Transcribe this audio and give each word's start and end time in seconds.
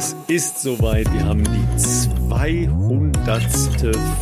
Es 0.00 0.16
ist 0.28 0.62
soweit. 0.62 1.12
Wir 1.12 1.26
haben 1.26 1.44
die 1.44 1.76
200. 1.76 3.42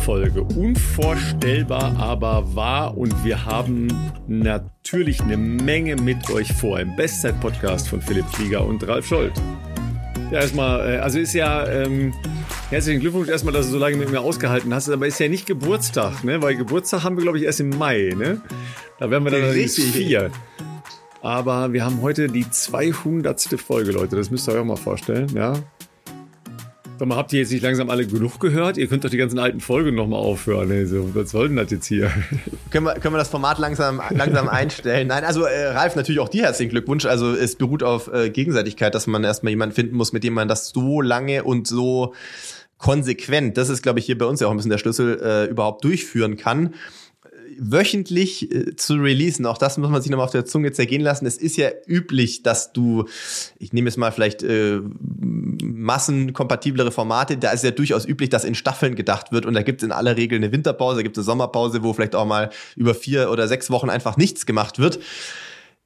Folge. 0.03 0.43
Unvorstellbar, 0.43 1.95
aber 1.97 2.53
wahr. 2.53 2.97
Und 2.97 3.23
wir 3.23 3.45
haben 3.45 3.87
natürlich 4.27 5.21
eine 5.21 5.37
Menge 5.37 5.95
mit 5.95 6.29
euch 6.31 6.51
vor 6.51 6.81
im 6.81 6.97
Bestzeit-Podcast 6.97 7.87
von 7.87 8.01
Philipp 8.01 8.25
Flieger 8.25 8.65
und 8.65 8.85
Ralf 8.85 9.07
Scholz. 9.07 9.41
Ja, 10.31 10.41
erstmal, 10.41 10.95
äh, 10.95 10.97
also 10.97 11.17
ist 11.17 11.33
ja, 11.33 11.65
ähm, 11.65 12.13
herzlichen 12.69 12.99
Glückwunsch 12.99 13.29
erstmal, 13.29 13.53
dass 13.53 13.67
du 13.67 13.71
so 13.71 13.79
lange 13.79 13.95
mit 13.95 14.11
mir 14.11 14.19
ausgehalten 14.19 14.73
hast, 14.73 14.89
aber 14.89 15.07
ist 15.07 15.21
ja 15.21 15.29
nicht 15.29 15.45
Geburtstag, 15.45 16.25
ne? 16.25 16.41
Weil 16.41 16.57
Geburtstag 16.57 17.05
haben 17.05 17.15
wir, 17.15 17.23
glaube 17.23 17.37
ich, 17.37 17.45
erst 17.45 17.61
im 17.61 17.69
Mai, 17.69 18.13
ne? 18.17 18.41
Da 18.99 19.09
werden 19.09 19.23
wir 19.23 19.31
dann 19.31 19.43
Richtig. 19.51 19.93
vier. 19.93 20.29
Aber 21.21 21.73
wir 21.73 21.83
haben 21.83 22.01
heute 22.01 22.27
die 22.27 22.49
200. 22.49 23.41
Folge, 23.59 23.91
Leute. 23.91 24.15
Das 24.15 24.31
müsst 24.31 24.47
ihr 24.47 24.53
euch 24.53 24.59
auch 24.59 24.65
mal 24.65 24.77
vorstellen, 24.77 25.29
ja. 25.35 25.53
Sag 26.97 27.07
mal, 27.07 27.15
habt 27.15 27.31
ihr 27.31 27.39
jetzt 27.39 27.51
nicht 27.51 27.61
langsam 27.61 27.89
alle 27.89 28.05
genug 28.05 28.39
gehört? 28.41 28.77
Ihr 28.77 28.87
könnt 28.87 29.05
doch 29.05 29.09
die 29.09 29.17
ganzen 29.17 29.39
alten 29.39 29.61
Folgen 29.61 29.95
nochmal 29.95 30.19
aufhören. 30.19 30.69
Ey. 30.69 30.85
So, 30.85 31.15
was 31.15 31.31
soll 31.31 31.47
denn 31.47 31.55
das 31.55 31.71
jetzt 31.71 31.85
hier? 31.87 32.11
Können 32.71 32.85
wir, 32.85 32.95
können 32.95 33.13
wir 33.13 33.19
das 33.19 33.29
Format 33.29 33.57
langsam, 33.57 34.01
langsam 34.09 34.49
einstellen? 34.49 35.07
Nein, 35.07 35.23
also 35.23 35.43
äh, 35.43 35.67
Ralf, 35.67 35.95
natürlich 35.95 36.19
auch 36.19 36.27
dir 36.27 36.43
herzlichen 36.43 36.71
Glückwunsch. 36.71 37.05
Also 37.05 37.33
es 37.33 37.55
beruht 37.55 37.83
auf 37.83 38.11
äh, 38.13 38.29
Gegenseitigkeit, 38.29 38.93
dass 38.95 39.07
man 39.07 39.23
erstmal 39.23 39.51
jemanden 39.51 39.75
finden 39.75 39.95
muss, 39.95 40.11
mit 40.11 40.25
dem 40.25 40.33
man 40.33 40.49
das 40.49 40.69
so 40.69 41.01
lange 41.01 41.43
und 41.45 41.67
so 41.67 42.13
konsequent, 42.77 43.57
das 43.57 43.69
ist, 43.69 43.81
glaube 43.81 43.99
ich, 43.99 44.05
hier 44.05 44.17
bei 44.17 44.25
uns 44.25 44.39
ja 44.39 44.47
auch 44.47 44.51
ein 44.51 44.57
bisschen 44.57 44.71
der 44.71 44.77
Schlüssel, 44.77 45.21
äh, 45.21 45.45
überhaupt 45.45 45.83
durchführen 45.83 46.37
kann 46.37 46.73
wöchentlich 47.59 48.53
äh, 48.53 48.75
zu 48.75 48.95
releasen. 48.95 49.45
Auch 49.45 49.57
das 49.57 49.77
muss 49.77 49.89
man 49.89 50.01
sich 50.01 50.09
nochmal 50.09 50.25
auf 50.25 50.31
der 50.31 50.45
Zunge 50.45 50.71
zergehen 50.71 51.01
lassen. 51.01 51.25
Es 51.25 51.37
ist 51.37 51.57
ja 51.57 51.69
üblich, 51.85 52.43
dass 52.43 52.73
du, 52.73 53.05
ich 53.59 53.73
nehme 53.73 53.89
jetzt 53.89 53.97
mal 53.97 54.11
vielleicht 54.11 54.43
äh, 54.43 54.79
massenkompatiblere 55.61 56.91
Formate, 56.91 57.37
da 57.37 57.51
ist 57.51 57.63
ja 57.63 57.71
durchaus 57.71 58.05
üblich, 58.05 58.29
dass 58.29 58.43
in 58.43 58.55
Staffeln 58.55 58.95
gedacht 58.95 59.31
wird 59.31 59.45
und 59.45 59.53
da 59.53 59.61
gibt 59.61 59.81
es 59.81 59.85
in 59.85 59.91
aller 59.91 60.17
Regel 60.17 60.37
eine 60.37 60.51
Winterpause, 60.51 60.97
da 60.97 61.03
gibt 61.03 61.17
es 61.17 61.21
eine 61.21 61.25
Sommerpause, 61.25 61.83
wo 61.83 61.93
vielleicht 61.93 62.15
auch 62.15 62.25
mal 62.25 62.49
über 62.75 62.95
vier 62.95 63.31
oder 63.31 63.47
sechs 63.47 63.69
Wochen 63.69 63.89
einfach 63.89 64.17
nichts 64.17 64.45
gemacht 64.45 64.79
wird. 64.79 64.99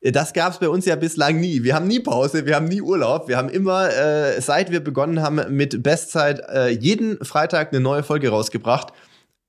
Das 0.01 0.33
gab 0.33 0.51
es 0.51 0.59
bei 0.59 0.67
uns 0.67 0.85
ja 0.85 0.97
bislang 0.97 1.39
nie. 1.39 1.63
Wir 1.63 1.75
haben 1.75 1.87
nie 1.87 2.01
Pause, 2.01 2.45
wir 2.45 2.55
haben 2.55 2.65
nie 2.65 2.81
Urlaub. 2.81 3.29
Wir 3.29 3.37
haben 3.37 3.47
immer, 3.47 3.89
äh, 3.89 4.41
seit 4.41 4.69
wir 4.69 4.81
begonnen 4.81 5.21
haben 5.21 5.41
mit 5.55 5.81
Bestzeit, 5.81 6.41
äh, 6.49 6.69
jeden 6.71 7.23
Freitag 7.23 7.71
eine 7.71 7.79
neue 7.79 8.03
Folge 8.03 8.27
rausgebracht. 8.27 8.91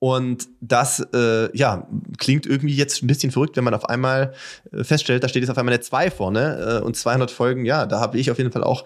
Und 0.05 0.49
das, 0.61 1.01
äh, 1.15 1.57
ja, 1.57 1.89
klingt 2.19 2.45
irgendwie 2.45 2.75
jetzt 2.75 3.03
ein 3.03 3.07
bisschen 3.07 3.31
verrückt, 3.31 3.57
wenn 3.57 3.65
man 3.65 3.73
auf 3.73 3.89
einmal 3.89 4.35
äh, 4.71 4.85
feststellt, 4.85 5.25
da 5.25 5.31
steht 5.31 5.43
jetzt 5.43 5.49
auf 5.49 5.57
einmal 5.57 5.73
eine 5.73 5.81
2 5.81 6.11
vorne 6.11 6.81
äh, 6.83 6.85
und 6.85 6.95
200 6.95 7.31
Folgen, 7.31 7.65
ja, 7.65 7.87
da 7.87 8.01
habe 8.01 8.19
ich 8.19 8.31
auf 8.31 8.37
jeden 8.37 8.53
Fall 8.53 8.65
auch 8.65 8.85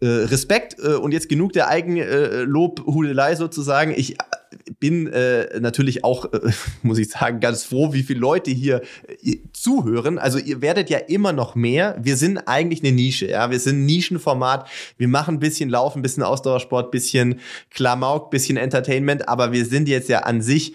äh, 0.00 0.06
Respekt 0.06 0.76
äh, 0.78 0.88
und 0.88 1.12
jetzt 1.12 1.30
genug 1.30 1.54
der 1.54 1.68
Eigenlobhudelei 1.68 3.34
sozusagen. 3.34 3.94
Ich 3.96 4.18
bin 4.80 5.08
äh, 5.08 5.58
natürlich 5.60 6.04
auch, 6.04 6.32
äh, 6.32 6.50
muss 6.82 6.98
ich 6.98 7.10
sagen, 7.10 7.40
ganz 7.40 7.64
froh, 7.64 7.92
wie 7.92 8.02
viele 8.02 8.20
Leute 8.20 8.50
hier 8.50 8.82
äh, 9.22 9.38
zuhören. 9.52 10.18
Also 10.18 10.38
ihr 10.38 10.60
werdet 10.60 10.90
ja 10.90 10.98
immer 10.98 11.32
noch 11.32 11.54
mehr. 11.54 11.96
Wir 12.00 12.16
sind 12.16 12.38
eigentlich 12.46 12.82
eine 12.82 12.92
Nische, 12.92 13.28
ja. 13.28 13.50
Wir 13.50 13.60
sind 13.60 13.82
ein 13.82 13.86
Nischenformat. 13.86 14.68
Wir 14.96 15.08
machen 15.08 15.36
ein 15.36 15.40
bisschen 15.40 15.70
Laufen, 15.70 16.00
ein 16.00 16.02
bisschen 16.02 16.22
Ausdauersport, 16.22 16.90
bisschen 16.90 17.40
Klamauk, 17.70 18.30
bisschen 18.30 18.56
Entertainment, 18.56 19.28
aber 19.28 19.52
wir 19.52 19.64
sind 19.64 19.88
jetzt 19.88 20.08
ja 20.08 20.20
an 20.20 20.42
sich 20.42 20.74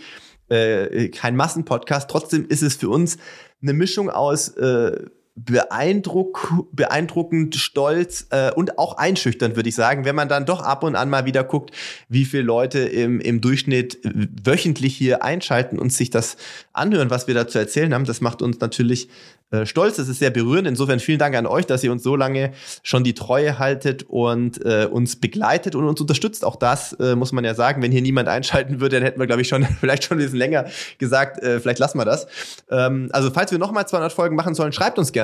äh, 0.50 1.10
kein 1.10 1.36
Massenpodcast. 1.36 2.10
Trotzdem 2.10 2.46
ist 2.48 2.62
es 2.62 2.76
für 2.76 2.90
uns 2.90 3.18
eine 3.62 3.74
Mischung 3.74 4.10
aus 4.10 4.50
äh, 4.50 5.06
beeindruck, 5.36 6.64
beeindruckend, 6.72 7.56
stolz 7.56 8.28
äh, 8.30 8.52
und 8.52 8.78
auch 8.78 8.98
einschüchternd, 8.98 9.56
würde 9.56 9.70
ich 9.70 9.76
sagen, 9.76 10.06
wenn 10.06 10.16
man 10.16 10.30
dann 10.30 10.46
doch 10.46 10.62
ab 10.62 10.84
und 10.84 10.96
an 10.96 11.10
mal 11.10 11.26
wieder 11.26 11.44
guckt, 11.44 11.72
wie 12.08 12.26
viele 12.26 12.44
Leute 12.44 12.80
im, 12.80 13.20
im 13.20 13.42
Durchschnitt 13.42 14.00
wöchentlich 14.04 14.96
hier 14.96 15.24
einschalten 15.24 15.80
und 15.80 15.92
sich 15.92 16.12
das 16.12 16.38
anhören, 16.72 17.10
was 17.10 17.28
wir 17.28 17.34
da 17.34 17.48
zu 17.48 17.58
erzählen 17.58 17.94
haben. 17.94 18.06
Das 18.06 18.22
macht 18.22 18.44
uns 18.44 18.60
natürlich 18.60 19.10
äh, 19.54 19.68
stolz. 19.68 19.98
Das 19.98 20.10
ist 20.10 20.18
sehr 20.18 20.32
berührend. 20.32 20.68
Insofern 20.68 21.00
vielen 21.00 21.20
Dank 21.20 21.36
an 21.36 21.46
euch, 21.46 21.68
dass 21.68 21.84
ihr 21.84 21.92
uns 21.92 22.02
so 22.02 22.16
lange 22.16 22.54
schon 22.82 23.04
die 23.04 23.14
Treue 23.14 23.60
haltet 23.60 24.04
und 24.04 24.64
äh, 24.66 24.88
uns 24.90 25.16
begleitet 25.16 25.76
und 25.76 25.86
uns 25.86 26.02
unterstützt. 26.02 26.44
Auch 26.44 26.56
das 26.56 26.94
äh, 26.94 27.16
muss 27.16 27.32
man 27.32 27.46
ja 27.46 27.54
sagen. 27.54 27.82
Wenn 27.84 27.92
hier 27.92 28.02
niemand 28.02 28.28
einschalten 28.28 28.82
würde, 28.82 28.96
dann 28.96 29.04
hätten 29.04 29.20
wir, 29.20 29.28
glaube 29.28 29.44
ich, 29.44 29.48
schon 29.48 29.64
vielleicht 29.80 30.06
schon 30.06 30.18
ein 30.18 30.24
bisschen 30.24 30.40
länger 30.40 30.66
gesagt, 30.98 31.42
äh, 31.44 31.60
vielleicht 31.60 31.78
lassen 31.78 32.00
wir 32.00 32.06
das. 32.06 32.28
Ähm, 32.72 33.10
also 33.14 33.30
falls 33.30 33.52
wir 33.52 33.60
nochmal 33.60 33.88
200 33.88 34.12
Folgen 34.12 34.36
machen 34.36 34.56
sollen, 34.56 34.74
schreibt 34.74 34.98
uns 34.98 35.12
gerne. 35.12 35.23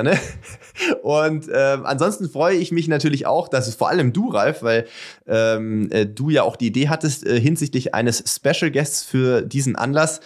Und 1.02 1.48
äh, 1.48 1.78
ansonsten 1.84 2.28
freue 2.28 2.56
ich 2.56 2.72
mich 2.72 2.88
natürlich 2.88 3.26
auch, 3.26 3.48
dass 3.48 3.68
es 3.68 3.74
vor 3.74 3.88
allem 3.88 4.12
du, 4.12 4.30
Ralf, 4.30 4.62
weil 4.62 4.86
ähm, 5.26 5.90
äh, 5.90 6.06
du 6.06 6.30
ja 6.30 6.42
auch 6.42 6.56
die 6.56 6.68
Idee 6.68 6.88
hattest 6.88 7.26
äh, 7.26 7.40
hinsichtlich 7.40 7.94
eines 7.94 8.24
Special 8.26 8.70
Guests 8.70 9.02
für 9.02 9.42
diesen 9.42 9.76
Anlass. 9.76 10.20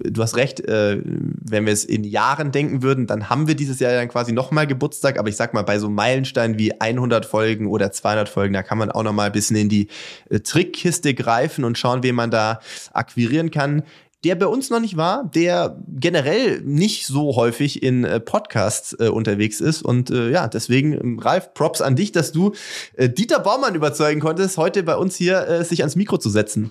Du 0.00 0.22
hast 0.22 0.36
recht, 0.36 0.60
äh, 0.60 1.00
wenn 1.02 1.66
wir 1.66 1.72
es 1.72 1.84
in 1.84 2.04
Jahren 2.04 2.52
denken 2.52 2.82
würden, 2.82 3.06
dann 3.06 3.30
haben 3.30 3.48
wir 3.48 3.56
dieses 3.56 3.80
Jahr 3.80 3.92
dann 3.92 4.08
quasi 4.08 4.32
nochmal 4.32 4.66
Geburtstag. 4.66 5.18
Aber 5.18 5.28
ich 5.28 5.36
sag 5.36 5.54
mal, 5.54 5.62
bei 5.62 5.78
so 5.78 5.88
Meilensteinen 5.88 6.58
wie 6.58 6.80
100 6.80 7.26
Folgen 7.26 7.66
oder 7.66 7.90
200 7.90 8.28
Folgen, 8.28 8.54
da 8.54 8.62
kann 8.62 8.78
man 8.78 8.92
auch 8.92 9.02
nochmal 9.02 9.26
ein 9.26 9.32
bisschen 9.32 9.56
in 9.56 9.68
die 9.68 9.88
äh, 10.30 10.40
Trickkiste 10.40 11.14
greifen 11.14 11.64
und 11.64 11.78
schauen, 11.78 12.02
wen 12.02 12.14
man 12.14 12.30
da 12.30 12.60
akquirieren 12.92 13.50
kann 13.50 13.82
der 14.24 14.34
bei 14.34 14.46
uns 14.46 14.68
noch 14.70 14.80
nicht 14.80 14.96
war, 14.96 15.30
der 15.32 15.80
generell 15.86 16.60
nicht 16.62 17.06
so 17.06 17.36
häufig 17.36 17.82
in 17.82 18.04
äh, 18.04 18.18
Podcasts 18.18 18.96
äh, 18.98 19.08
unterwegs 19.08 19.60
ist. 19.60 19.82
Und 19.82 20.10
äh, 20.10 20.30
ja, 20.30 20.48
deswegen, 20.48 20.92
ähm, 20.92 21.18
Ralf, 21.20 21.54
Props 21.54 21.80
an 21.80 21.94
dich, 21.94 22.10
dass 22.10 22.32
du 22.32 22.52
äh, 22.96 23.08
Dieter 23.08 23.38
Baumann 23.38 23.76
überzeugen 23.76 24.20
konntest, 24.20 24.56
heute 24.56 24.82
bei 24.82 24.96
uns 24.96 25.14
hier 25.14 25.46
äh, 25.46 25.64
sich 25.64 25.80
ans 25.80 25.94
Mikro 25.94 26.18
zu 26.18 26.30
setzen. 26.30 26.70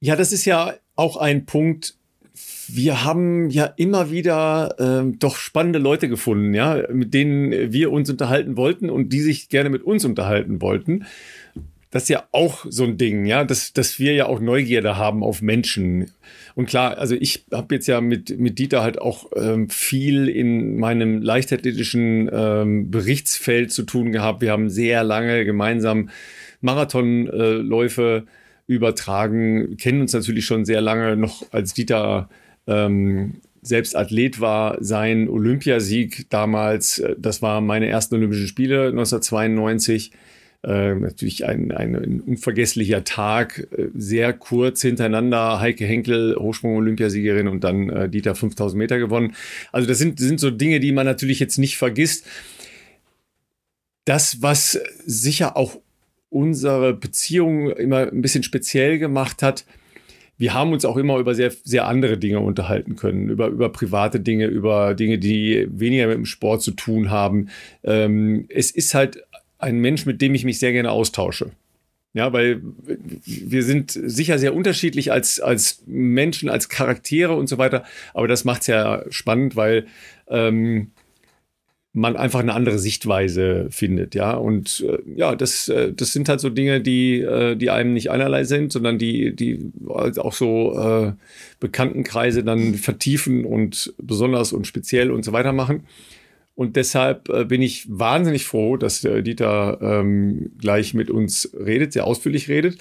Ja, 0.00 0.16
das 0.16 0.32
ist 0.32 0.44
ja 0.44 0.74
auch 0.96 1.16
ein 1.16 1.46
Punkt. 1.46 1.96
Wir 2.68 3.04
haben 3.04 3.48
ja 3.48 3.64
immer 3.64 4.10
wieder 4.10 4.74
ähm, 4.78 5.18
doch 5.18 5.36
spannende 5.36 5.78
Leute 5.78 6.08
gefunden, 6.08 6.52
ja, 6.52 6.82
mit 6.92 7.14
denen 7.14 7.72
wir 7.72 7.90
uns 7.90 8.10
unterhalten 8.10 8.58
wollten 8.58 8.90
und 8.90 9.14
die 9.14 9.20
sich 9.20 9.48
gerne 9.48 9.70
mit 9.70 9.82
uns 9.82 10.04
unterhalten 10.04 10.60
wollten. 10.60 11.06
Das 11.94 12.02
ist 12.02 12.08
ja 12.08 12.24
auch 12.32 12.66
so 12.68 12.82
ein 12.82 12.98
Ding, 12.98 13.24
ja, 13.24 13.44
dass, 13.44 13.72
dass 13.72 14.00
wir 14.00 14.14
ja 14.14 14.26
auch 14.26 14.40
Neugierde 14.40 14.96
haben 14.96 15.22
auf 15.22 15.42
Menschen. 15.42 16.10
Und 16.56 16.66
klar, 16.66 16.98
also 16.98 17.14
ich 17.14 17.44
habe 17.52 17.76
jetzt 17.76 17.86
ja 17.86 18.00
mit, 18.00 18.36
mit 18.36 18.58
Dieter 18.58 18.82
halt 18.82 19.00
auch 19.00 19.30
ähm, 19.36 19.70
viel 19.70 20.26
in 20.28 20.76
meinem 20.76 21.22
leichtathletischen 21.22 22.28
ähm, 22.32 22.90
Berichtsfeld 22.90 23.70
zu 23.70 23.84
tun 23.84 24.10
gehabt. 24.10 24.40
Wir 24.40 24.50
haben 24.50 24.70
sehr 24.70 25.04
lange 25.04 25.44
gemeinsam 25.44 26.10
Marathonläufe 26.62 28.24
äh, 28.26 28.72
übertragen, 28.72 29.76
kennen 29.76 30.00
uns 30.00 30.14
natürlich 30.14 30.46
schon 30.46 30.64
sehr 30.64 30.80
lange, 30.80 31.16
noch 31.16 31.46
als 31.52 31.74
Dieter 31.74 32.28
ähm, 32.66 33.34
selbst 33.62 33.94
Athlet 33.94 34.40
war, 34.40 34.78
sein 34.80 35.28
Olympiasieg 35.28 36.28
damals, 36.28 36.98
äh, 36.98 37.14
das 37.16 37.40
war 37.40 37.60
meine 37.60 37.86
ersten 37.86 38.16
Olympischen 38.16 38.48
Spiele 38.48 38.88
1992. 38.88 40.10
Äh, 40.64 40.94
natürlich 40.94 41.44
ein, 41.44 41.72
ein, 41.72 41.94
ein, 41.94 42.20
unvergesslicher 42.20 43.04
Tag, 43.04 43.68
äh, 43.76 43.88
sehr 43.94 44.32
kurz 44.32 44.80
hintereinander. 44.80 45.60
Heike 45.60 45.84
Henkel, 45.84 46.36
Hochsprung-Olympiasiegerin 46.36 47.48
und 47.48 47.64
dann 47.64 47.90
äh, 47.90 48.08
Dieter 48.08 48.34
5000 48.34 48.78
Meter 48.78 48.98
gewonnen. 48.98 49.34
Also 49.72 49.86
das 49.86 49.98
sind, 49.98 50.18
sind 50.18 50.40
so 50.40 50.50
Dinge, 50.50 50.80
die 50.80 50.92
man 50.92 51.04
natürlich 51.04 51.38
jetzt 51.38 51.58
nicht 51.58 51.76
vergisst. 51.76 52.26
Das, 54.06 54.40
was 54.40 54.80
sicher 55.04 55.56
auch 55.56 55.78
unsere 56.30 56.94
Beziehung 56.94 57.70
immer 57.70 58.10
ein 58.10 58.22
bisschen 58.22 58.42
speziell 58.42 58.98
gemacht 58.98 59.42
hat. 59.42 59.66
Wir 60.38 60.54
haben 60.54 60.72
uns 60.72 60.84
auch 60.84 60.96
immer 60.96 61.18
über 61.18 61.34
sehr, 61.34 61.52
sehr 61.62 61.86
andere 61.86 62.16
Dinge 62.18 62.40
unterhalten 62.40 62.96
können, 62.96 63.28
über, 63.28 63.48
über 63.48 63.68
private 63.68 64.18
Dinge, 64.18 64.46
über 64.46 64.94
Dinge, 64.94 65.18
die 65.18 65.68
weniger 65.70 66.06
mit 66.06 66.16
dem 66.16 66.26
Sport 66.26 66.62
zu 66.62 66.72
tun 66.72 67.10
haben. 67.10 67.50
Ähm, 67.84 68.46
es 68.48 68.70
ist 68.70 68.94
halt 68.94 69.22
ein 69.64 69.80
Mensch, 69.80 70.06
mit 70.06 70.20
dem 70.22 70.34
ich 70.34 70.44
mich 70.44 70.58
sehr 70.58 70.72
gerne 70.72 70.90
austausche. 70.90 71.50
Ja, 72.12 72.32
weil 72.32 72.62
wir 73.26 73.64
sind 73.64 73.90
sicher 73.90 74.38
sehr 74.38 74.54
unterschiedlich 74.54 75.10
als, 75.10 75.40
als 75.40 75.82
Menschen, 75.86 76.48
als 76.48 76.68
Charaktere 76.68 77.34
und 77.34 77.48
so 77.48 77.58
weiter. 77.58 77.82
Aber 78.12 78.28
das 78.28 78.44
macht 78.44 78.60
es 78.60 78.68
ja 78.68 79.02
spannend, 79.10 79.56
weil 79.56 79.86
ähm, 80.28 80.92
man 81.94 82.16
einfach 82.16 82.40
eine 82.40 82.54
andere 82.54 82.78
Sichtweise 82.78 83.68
findet, 83.70 84.16
ja. 84.16 84.32
Und 84.32 84.84
äh, 84.86 84.98
ja, 85.16 85.36
das, 85.36 85.68
äh, 85.68 85.92
das 85.92 86.12
sind 86.12 86.28
halt 86.28 86.40
so 86.40 86.50
Dinge, 86.50 86.80
die, 86.80 87.20
äh, 87.20 87.54
die 87.54 87.70
einem 87.70 87.94
nicht 87.94 88.10
einerlei 88.10 88.44
sind, 88.44 88.72
sondern 88.72 88.98
die, 88.98 89.34
die 89.34 89.72
auch 89.86 90.32
so 90.32 90.76
äh, 90.76 91.12
Bekanntenkreise 91.60 92.42
dann 92.42 92.74
vertiefen 92.74 93.44
und 93.44 93.94
besonders 94.02 94.52
und 94.52 94.66
speziell 94.66 95.12
und 95.12 95.24
so 95.24 95.32
weiter 95.32 95.52
machen. 95.52 95.84
Und 96.54 96.76
deshalb 96.76 97.28
äh, 97.30 97.44
bin 97.44 97.62
ich 97.62 97.86
wahnsinnig 97.88 98.44
froh, 98.44 98.76
dass 98.76 99.04
äh, 99.04 99.22
Dieter 99.22 99.78
ähm, 99.82 100.52
gleich 100.58 100.94
mit 100.94 101.10
uns 101.10 101.50
redet, 101.52 101.92
sehr 101.92 102.06
ausführlich 102.06 102.48
redet. 102.48 102.78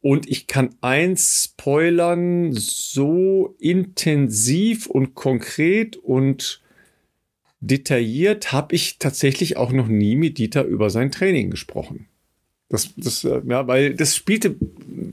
Und 0.00 0.28
ich 0.28 0.46
kann 0.46 0.76
eins 0.80 1.50
spoilern, 1.52 2.52
so 2.52 3.56
intensiv 3.58 4.86
und 4.86 5.14
konkret 5.14 5.96
und 5.96 6.62
detailliert 7.60 8.52
habe 8.52 8.76
ich 8.76 8.98
tatsächlich 8.98 9.56
auch 9.56 9.72
noch 9.72 9.88
nie 9.88 10.14
mit 10.14 10.38
Dieter 10.38 10.64
über 10.64 10.90
sein 10.90 11.10
Training 11.10 11.50
gesprochen. 11.50 12.06
Das, 12.68 12.94
das, 12.96 13.24
äh, 13.24 13.42
ja, 13.44 13.66
weil 13.66 13.94
das 13.94 14.14
spielte 14.14 14.54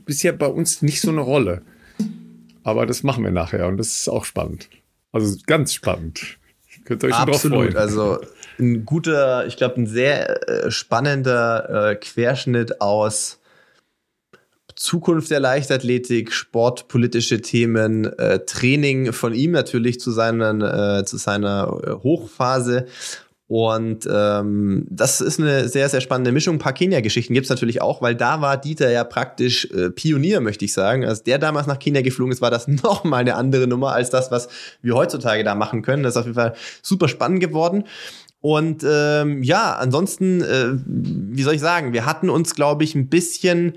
bisher 0.04 0.32
bei 0.32 0.46
uns 0.46 0.82
nicht 0.82 1.00
so 1.00 1.10
eine 1.10 1.20
Rolle. 1.20 1.62
Aber 2.62 2.86
das 2.86 3.02
machen 3.02 3.24
wir 3.24 3.32
nachher 3.32 3.66
und 3.66 3.76
das 3.76 3.88
ist 3.88 4.08
auch 4.08 4.24
spannend. 4.24 4.68
Also 5.10 5.36
ganz 5.46 5.74
spannend. 5.74 6.38
Könnt 6.84 7.02
ihr 7.02 7.08
euch 7.08 7.14
Absolut. 7.14 7.58
Drauf 7.58 7.64
freuen. 7.64 7.76
Also 7.76 8.18
ein 8.58 8.84
guter, 8.84 9.46
ich 9.46 9.56
glaube, 9.56 9.76
ein 9.80 9.86
sehr 9.86 10.48
äh, 10.48 10.70
spannender 10.70 11.90
äh, 11.90 11.94
Querschnitt 11.96 12.80
aus 12.80 13.40
Zukunft 14.76 15.30
der 15.30 15.40
Leichtathletik, 15.40 16.32
sportpolitische 16.32 17.40
Themen, 17.40 18.06
äh, 18.18 18.40
Training 18.40 19.12
von 19.12 19.32
ihm 19.32 19.52
natürlich 19.52 20.00
zu 20.00 20.10
seiner, 20.10 20.98
äh, 20.98 21.04
zu 21.04 21.16
seiner 21.16 21.80
äh, 21.84 21.90
Hochphase. 22.02 22.86
Und 23.46 24.08
ähm, 24.10 24.86
das 24.88 25.20
ist 25.20 25.38
eine 25.38 25.68
sehr, 25.68 25.90
sehr 25.90 26.00
spannende 26.00 26.32
Mischung. 26.32 26.56
Ein 26.56 26.60
paar 26.60 26.72
Kenia-Geschichten 26.72 27.34
gibt 27.34 27.44
es 27.44 27.50
natürlich 27.50 27.82
auch, 27.82 28.00
weil 28.00 28.14
da 28.14 28.40
war 28.40 28.56
Dieter 28.56 28.90
ja 28.90 29.04
praktisch 29.04 29.66
äh, 29.70 29.90
Pionier, 29.90 30.40
möchte 30.40 30.64
ich 30.64 30.72
sagen. 30.72 31.04
Als 31.04 31.24
der 31.24 31.38
damals 31.38 31.66
nach 31.66 31.78
Kenia 31.78 32.00
geflogen 32.00 32.32
ist, 32.32 32.40
war 32.40 32.50
das 32.50 32.68
nochmal 32.68 33.20
eine 33.20 33.34
andere 33.34 33.66
Nummer 33.66 33.92
als 33.92 34.08
das, 34.08 34.30
was 34.30 34.48
wir 34.80 34.94
heutzutage 34.94 35.44
da 35.44 35.54
machen 35.54 35.82
können. 35.82 36.02
Das 36.02 36.14
ist 36.14 36.16
auf 36.16 36.24
jeden 36.24 36.36
Fall 36.36 36.54
super 36.80 37.06
spannend 37.06 37.40
geworden. 37.40 37.84
Und 38.40 38.84
ähm, 38.86 39.42
ja, 39.42 39.74
ansonsten, 39.74 40.42
äh, 40.42 40.78
wie 40.86 41.42
soll 41.42 41.54
ich 41.54 41.60
sagen, 41.60 41.92
wir 41.92 42.06
hatten 42.06 42.28
uns, 42.28 42.54
glaube 42.54 42.84
ich, 42.84 42.94
ein 42.94 43.08
bisschen 43.08 43.74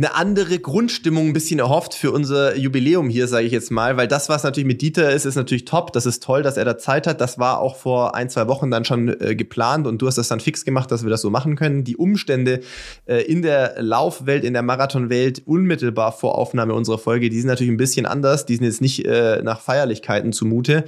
eine 0.00 0.14
andere 0.14 0.58
Grundstimmung 0.58 1.26
ein 1.26 1.32
bisschen 1.34 1.58
erhofft 1.58 1.92
für 1.92 2.10
unser 2.10 2.56
Jubiläum 2.56 3.10
hier, 3.10 3.28
sage 3.28 3.44
ich 3.44 3.52
jetzt 3.52 3.70
mal, 3.70 3.98
weil 3.98 4.08
das, 4.08 4.30
was 4.30 4.44
natürlich 4.44 4.66
mit 4.66 4.80
Dieter 4.80 5.10
ist, 5.12 5.26
ist 5.26 5.34
natürlich 5.34 5.66
top. 5.66 5.92
Das 5.92 6.06
ist 6.06 6.22
toll, 6.22 6.42
dass 6.42 6.56
er 6.56 6.64
da 6.64 6.78
Zeit 6.78 7.06
hat. 7.06 7.20
Das 7.20 7.38
war 7.38 7.60
auch 7.60 7.76
vor 7.76 8.14
ein, 8.14 8.30
zwei 8.30 8.48
Wochen 8.48 8.70
dann 8.70 8.86
schon 8.86 9.08
äh, 9.20 9.36
geplant 9.36 9.86
und 9.86 10.00
du 10.00 10.06
hast 10.06 10.16
das 10.16 10.28
dann 10.28 10.40
fix 10.40 10.64
gemacht, 10.64 10.90
dass 10.90 11.02
wir 11.02 11.10
das 11.10 11.20
so 11.20 11.28
machen 11.28 11.54
können. 11.54 11.84
Die 11.84 11.98
Umstände 11.98 12.60
äh, 13.04 13.22
in 13.24 13.42
der 13.42 13.74
Laufwelt, 13.82 14.42
in 14.42 14.54
der 14.54 14.62
Marathonwelt 14.62 15.42
unmittelbar 15.46 16.12
vor 16.12 16.38
Aufnahme 16.38 16.72
unserer 16.72 16.98
Folge, 16.98 17.28
die 17.28 17.38
sind 17.38 17.48
natürlich 17.48 17.72
ein 17.72 17.76
bisschen 17.76 18.06
anders. 18.06 18.46
Die 18.46 18.56
sind 18.56 18.64
jetzt 18.64 18.80
nicht 18.80 19.04
äh, 19.04 19.42
nach 19.42 19.60
Feierlichkeiten 19.60 20.32
zumute. 20.32 20.84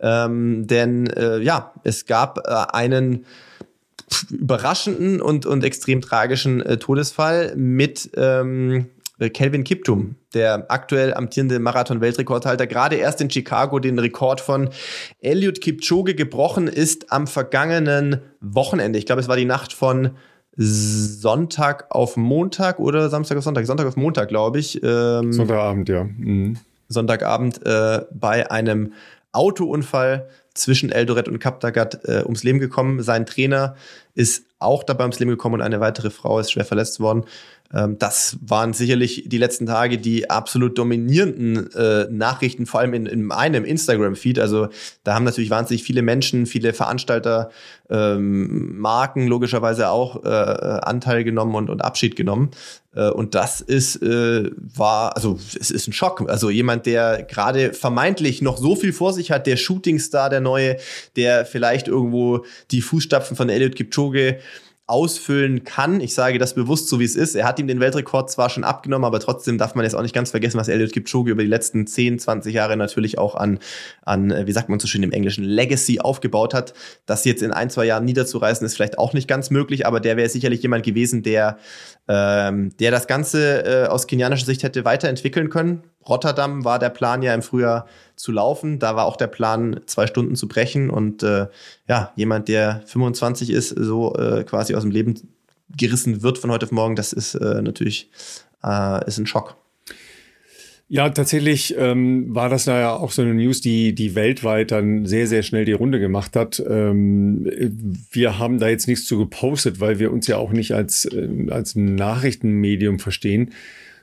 Ähm, 0.00 0.66
denn 0.66 1.06
äh, 1.08 1.38
ja, 1.40 1.74
es 1.82 2.06
gab 2.06 2.38
äh, 2.46 2.72
einen 2.72 3.26
überraschenden 4.22 5.20
und, 5.20 5.46
und 5.46 5.64
extrem 5.64 6.00
tragischen 6.00 6.60
äh, 6.62 6.76
Todesfall 6.76 7.54
mit 7.56 8.10
ähm, 8.16 8.86
Kelvin 9.32 9.62
Kiptum, 9.62 10.16
der 10.34 10.66
aktuell 10.70 11.14
amtierende 11.14 11.60
Marathon-Weltrekordhalter, 11.60 12.66
gerade 12.66 12.96
erst 12.96 13.20
in 13.20 13.30
Chicago 13.30 13.78
den 13.78 13.98
Rekord 13.98 14.40
von 14.40 14.70
Eliud 15.20 15.60
Kipchoge 15.60 16.14
gebrochen 16.14 16.66
ist 16.66 17.12
am 17.12 17.26
vergangenen 17.26 18.20
Wochenende. 18.40 18.98
Ich 18.98 19.06
glaube, 19.06 19.20
es 19.20 19.28
war 19.28 19.36
die 19.36 19.44
Nacht 19.44 19.72
von 19.72 20.10
Sonntag 20.56 21.86
auf 21.90 22.16
Montag 22.16 22.78
oder 22.78 23.08
Samstag 23.08 23.38
auf 23.38 23.44
Sonntag. 23.44 23.66
Sonntag 23.66 23.86
auf 23.86 23.96
Montag, 23.96 24.28
glaube 24.28 24.58
ich. 24.58 24.82
Ähm, 24.82 25.32
Sonntagabend, 25.32 25.88
ja. 25.88 26.04
Mhm. 26.04 26.58
Sonntagabend 26.88 27.64
äh, 27.66 28.02
bei 28.12 28.50
einem 28.50 28.92
Autounfall 29.32 30.28
zwischen 30.54 30.92
Eldoret 30.92 31.28
und 31.28 31.40
Kaptagat 31.40 32.04
äh, 32.04 32.22
ums 32.22 32.44
Leben 32.44 32.60
gekommen. 32.60 33.02
Sein 33.02 33.26
Trainer 33.26 33.74
ist 34.14 34.46
auch 34.58 34.82
dabei 34.82 35.04
ums 35.04 35.18
Leben 35.18 35.30
gekommen 35.30 35.56
und 35.56 35.60
eine 35.60 35.80
weitere 35.80 36.10
Frau 36.10 36.38
ist 36.38 36.52
schwer 36.52 36.64
verletzt 36.64 37.00
worden. 37.00 37.24
Ähm, 37.72 37.98
das 37.98 38.38
waren 38.40 38.72
sicherlich 38.72 39.24
die 39.26 39.38
letzten 39.38 39.66
Tage 39.66 39.98
die 39.98 40.30
absolut 40.30 40.78
dominierenden 40.78 41.72
äh, 41.74 42.06
Nachrichten, 42.10 42.66
vor 42.66 42.80
allem 42.80 42.94
in, 42.94 43.06
in 43.06 43.30
einem 43.32 43.64
Instagram-Feed. 43.64 44.38
Also 44.38 44.68
da 45.02 45.14
haben 45.14 45.24
natürlich 45.24 45.50
wahnsinnig 45.50 45.82
viele 45.82 46.02
Menschen, 46.02 46.46
viele 46.46 46.72
Veranstalter, 46.72 47.50
ähm, 47.90 48.78
Marken 48.78 49.26
logischerweise 49.26 49.88
auch 49.88 50.24
äh, 50.24 50.28
Anteil 50.28 51.24
genommen 51.24 51.54
und, 51.54 51.70
und 51.70 51.82
Abschied 51.82 52.16
genommen. 52.16 52.50
Äh, 52.94 53.10
und 53.10 53.34
das 53.34 53.60
ist, 53.60 54.02
äh, 54.02 54.50
war, 54.56 55.16
also 55.16 55.38
es 55.58 55.70
ist 55.70 55.88
ein 55.88 55.92
Schock. 55.92 56.28
Also 56.28 56.50
jemand, 56.50 56.86
der 56.86 57.22
gerade 57.22 57.72
vermeintlich 57.72 58.42
noch 58.42 58.58
so 58.58 58.76
viel 58.76 58.92
vor 58.92 59.12
sich 59.12 59.30
hat, 59.30 59.46
der 59.46 59.56
Shootingstar, 59.56 60.30
der 60.30 60.40
neue, 60.40 60.76
der 61.16 61.46
vielleicht 61.46 61.88
irgendwo 61.88 62.44
die 62.70 62.80
Fußstapfen 62.80 63.36
von 63.36 63.48
Elliot 63.48 63.76
Kipchoge 63.76 64.38
ausfüllen 64.86 65.64
kann. 65.64 66.00
Ich 66.00 66.12
sage 66.12 66.38
das 66.38 66.54
bewusst 66.54 66.88
so, 66.88 67.00
wie 67.00 67.04
es 67.04 67.16
ist. 67.16 67.34
Er 67.34 67.46
hat 67.46 67.58
ihm 67.58 67.66
den 67.66 67.80
Weltrekord 67.80 68.30
zwar 68.30 68.50
schon 68.50 68.64
abgenommen, 68.64 69.06
aber 69.06 69.18
trotzdem 69.18 69.56
darf 69.56 69.74
man 69.74 69.84
jetzt 69.84 69.94
auch 69.94 70.02
nicht 70.02 70.14
ganz 70.14 70.30
vergessen, 70.30 70.58
was 70.58 70.68
Elliot 70.68 70.92
Kipchoge 70.92 71.30
über 71.30 71.42
die 71.42 71.48
letzten 71.48 71.86
10, 71.86 72.18
20 72.18 72.54
Jahre 72.54 72.76
natürlich 72.76 73.16
auch 73.16 73.34
an, 73.34 73.60
an 74.02 74.46
wie 74.46 74.52
sagt 74.52 74.68
man 74.68 74.78
so 74.78 74.86
schön 74.86 75.02
im 75.02 75.12
Englischen, 75.12 75.42
Legacy 75.42 76.00
aufgebaut 76.00 76.52
hat. 76.52 76.74
Das 77.06 77.24
jetzt 77.24 77.42
in 77.42 77.50
ein, 77.50 77.70
zwei 77.70 77.86
Jahren 77.86 78.04
niederzureißen, 78.04 78.66
ist 78.66 78.74
vielleicht 78.74 78.98
auch 78.98 79.14
nicht 79.14 79.26
ganz 79.26 79.48
möglich, 79.48 79.86
aber 79.86 80.00
der 80.00 80.18
wäre 80.18 80.28
sicherlich 80.28 80.60
jemand 80.60 80.84
gewesen, 80.84 81.22
der, 81.22 81.56
ähm, 82.06 82.76
der 82.78 82.90
das 82.90 83.06
Ganze 83.06 83.64
äh, 83.64 83.86
aus 83.86 84.06
kenianischer 84.06 84.44
Sicht 84.44 84.64
hätte 84.64 84.84
weiterentwickeln 84.84 85.48
können. 85.48 85.82
Rotterdam 86.08 86.64
war 86.64 86.78
der 86.78 86.90
Plan 86.90 87.22
ja 87.22 87.34
im 87.34 87.42
Frühjahr 87.42 87.86
zu 88.16 88.32
laufen. 88.32 88.78
Da 88.78 88.96
war 88.96 89.06
auch 89.06 89.16
der 89.16 89.26
Plan, 89.26 89.80
zwei 89.86 90.06
Stunden 90.06 90.36
zu 90.36 90.48
brechen. 90.48 90.90
Und 90.90 91.22
äh, 91.22 91.46
ja, 91.88 92.12
jemand, 92.16 92.48
der 92.48 92.82
25 92.86 93.50
ist, 93.50 93.70
so 93.70 94.14
äh, 94.14 94.44
quasi 94.44 94.74
aus 94.74 94.82
dem 94.82 94.90
Leben 94.90 95.14
gerissen 95.76 96.22
wird 96.22 96.38
von 96.38 96.50
heute 96.50 96.66
auf 96.66 96.72
morgen, 96.72 96.96
das 96.96 97.12
ist 97.12 97.34
äh, 97.34 97.62
natürlich 97.62 98.10
äh, 98.62 99.06
ist 99.06 99.18
ein 99.18 99.26
Schock. 99.26 99.56
Ja, 100.86 101.08
tatsächlich 101.08 101.74
ähm, 101.78 102.34
war 102.34 102.50
das 102.50 102.66
ja 102.66 102.94
auch 102.94 103.10
so 103.10 103.22
eine 103.22 103.34
News, 103.34 103.62
die, 103.62 103.94
die 103.94 104.14
weltweit 104.14 104.70
dann 104.70 105.06
sehr, 105.06 105.26
sehr 105.26 105.42
schnell 105.42 105.64
die 105.64 105.72
Runde 105.72 105.98
gemacht 105.98 106.36
hat. 106.36 106.62
Ähm, 106.68 107.50
wir 108.12 108.38
haben 108.38 108.58
da 108.58 108.68
jetzt 108.68 108.86
nichts 108.86 109.06
zu 109.06 109.16
gepostet, 109.16 109.80
weil 109.80 109.98
wir 109.98 110.12
uns 110.12 110.26
ja 110.26 110.36
auch 110.36 110.52
nicht 110.52 110.72
als, 110.72 111.06
äh, 111.06 111.46
als 111.50 111.74
Nachrichtenmedium 111.74 112.98
verstehen 112.98 113.52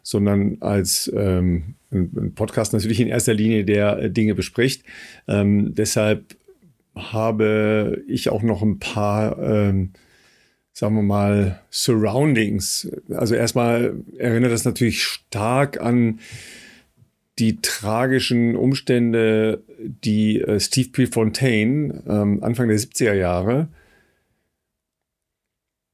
sondern 0.03 0.57
als 0.61 1.11
ähm, 1.15 1.75
ein 1.91 2.33
Podcast 2.35 2.73
natürlich 2.73 2.99
in 2.99 3.07
erster 3.07 3.33
Linie, 3.33 3.65
der 3.65 3.97
äh, 3.99 4.11
Dinge 4.11 4.35
bespricht. 4.35 4.83
Ähm, 5.27 5.75
deshalb 5.75 6.35
habe 6.95 8.03
ich 8.07 8.29
auch 8.29 8.43
noch 8.43 8.61
ein 8.61 8.79
paar, 8.79 9.37
ähm, 9.39 9.91
sagen 10.73 10.95
wir 10.95 11.03
mal, 11.03 11.61
Surroundings. 11.69 12.89
Also 13.09 13.35
erstmal 13.35 13.95
erinnert 14.17 14.51
das 14.51 14.65
natürlich 14.65 15.03
stark 15.03 15.79
an 15.79 16.19
die 17.39 17.61
tragischen 17.61 18.55
Umstände, 18.55 19.63
die 19.79 20.41
äh, 20.41 20.59
Steve 20.59 20.89
Prefontaine 20.89 22.03
ähm, 22.07 22.43
Anfang 22.43 22.67
der 22.67 22.77
70er 22.77 23.13
Jahre 23.13 23.69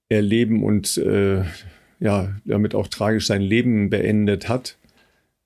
erleben 0.10 0.64
und 0.64 0.98
äh, 0.98 1.44
ja, 2.00 2.36
damit 2.46 2.75
auch 2.75 2.88
tragisch 2.88 3.27
sein 3.27 3.42
Leben 3.42 3.89
beendet 3.89 4.50
hat, 4.50 4.77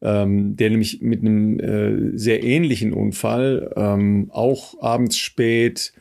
ähm, 0.01 0.55
der 0.57 0.69
nämlich 0.69 1.01
mit 1.01 1.21
einem 1.21 1.59
äh, 1.59 2.17
sehr 2.17 2.43
ähnlichen 2.43 2.93
Unfall, 2.93 3.71
ähm, 3.75 4.29
auch 4.31 4.81
abends 4.81 5.17
spät, 5.17 5.93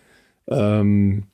ähm, 0.49 1.25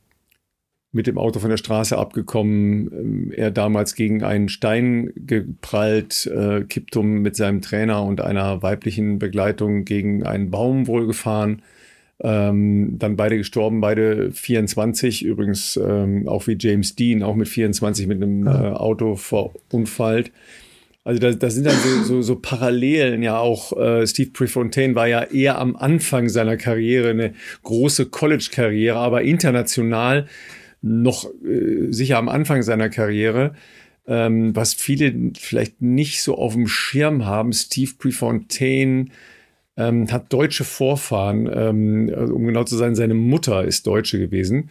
mit 0.96 1.06
dem 1.06 1.18
Auto 1.18 1.38
von 1.38 1.50
der 1.50 1.58
Straße 1.58 1.96
abgekommen, 1.96 2.90
ähm, 2.92 3.32
er 3.34 3.50
damals 3.50 3.94
gegen 3.94 4.24
einen 4.24 4.48
Stein 4.48 5.12
geprallt, 5.14 6.26
äh, 6.26 6.62
Kiptum 6.62 7.22
mit 7.22 7.36
seinem 7.36 7.60
Trainer 7.60 8.02
und 8.02 8.20
einer 8.20 8.62
weiblichen 8.62 9.18
Begleitung 9.18 9.84
gegen 9.84 10.24
einen 10.24 10.50
Baum 10.50 10.86
wohl 10.86 11.06
gefahren. 11.06 11.62
Ähm, 12.18 12.98
dann 12.98 13.16
beide 13.16 13.36
gestorben, 13.36 13.82
beide 13.82 14.32
24, 14.32 15.22
übrigens 15.22 15.76
ähm, 15.76 16.26
auch 16.26 16.46
wie 16.46 16.56
James 16.58 16.96
Dean, 16.96 17.22
auch 17.22 17.34
mit 17.34 17.48
24 17.48 18.06
mit 18.06 18.22
einem 18.22 18.46
äh, 18.46 18.50
Auto 18.50 19.16
verunfallt. 19.16 20.32
Also 21.04 21.20
da, 21.20 21.30
da 21.30 21.50
sind 21.50 21.66
dann 21.66 21.76
so, 21.76 22.02
so, 22.02 22.22
so 22.22 22.36
Parallelen 22.36 23.22
ja 23.22 23.38
auch. 23.38 23.78
Äh, 23.78 24.06
Steve 24.06 24.30
Prefontaine 24.32 24.94
war 24.94 25.06
ja 25.06 25.22
eher 25.22 25.58
am 25.58 25.76
Anfang 25.76 26.28
seiner 26.28 26.56
Karriere 26.56 27.10
eine 27.10 27.34
große 27.62 28.06
College-Karriere, 28.06 28.98
aber 28.98 29.22
international 29.22 30.26
noch 30.82 31.30
äh, 31.44 31.92
sicher 31.92 32.18
am 32.18 32.28
Anfang 32.28 32.62
seiner 32.62 32.88
Karriere. 32.88 33.54
Ähm, 34.08 34.56
was 34.56 34.74
viele 34.74 35.32
vielleicht 35.38 35.82
nicht 35.82 36.22
so 36.22 36.36
auf 36.36 36.54
dem 36.54 36.66
Schirm 36.66 37.26
haben, 37.26 37.52
Steve 37.52 37.92
Prefontaine 37.98 39.06
ähm, 39.76 40.10
hat 40.10 40.32
deutsche 40.32 40.64
Vorfahren. 40.64 41.48
Ähm, 41.52 42.12
also 42.14 42.34
um 42.34 42.46
genau 42.46 42.64
zu 42.64 42.76
sein, 42.76 42.94
seine 42.94 43.14
Mutter 43.14 43.64
ist 43.64 43.86
Deutsche 43.86 44.18
gewesen. 44.18 44.70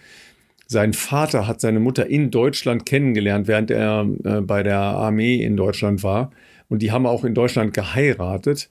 Sein 0.67 0.93
Vater 0.93 1.47
hat 1.47 1.61
seine 1.61 1.79
Mutter 1.79 2.07
in 2.07 2.31
Deutschland 2.31 2.85
kennengelernt, 2.85 3.47
während 3.47 3.69
er 3.69 4.07
äh, 4.23 4.41
bei 4.41 4.63
der 4.63 4.79
Armee 4.79 5.43
in 5.43 5.55
Deutschland 5.55 6.01
war. 6.03 6.31
Und 6.69 6.81
die 6.81 6.91
haben 6.91 7.05
auch 7.05 7.23
in 7.23 7.35
Deutschland 7.35 7.73
geheiratet. 7.73 8.69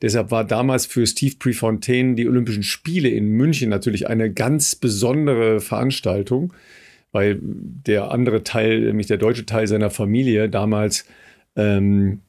Deshalb 0.00 0.30
war 0.30 0.44
damals 0.44 0.86
für 0.86 1.06
Steve 1.06 1.34
Prefontaine 1.38 2.14
die 2.14 2.28
Olympischen 2.28 2.62
Spiele 2.62 3.08
in 3.08 3.28
München 3.28 3.70
natürlich 3.70 4.08
eine 4.08 4.32
ganz 4.32 4.76
besondere 4.76 5.60
Veranstaltung, 5.60 6.52
weil 7.10 7.38
der 7.40 8.10
andere 8.10 8.44
Teil, 8.44 8.80
nämlich 8.80 9.06
der 9.06 9.16
deutsche 9.16 9.46
Teil 9.46 9.66
seiner 9.66 9.90
Familie, 9.90 10.48
damals 10.48 11.06
ähm, 11.56 12.20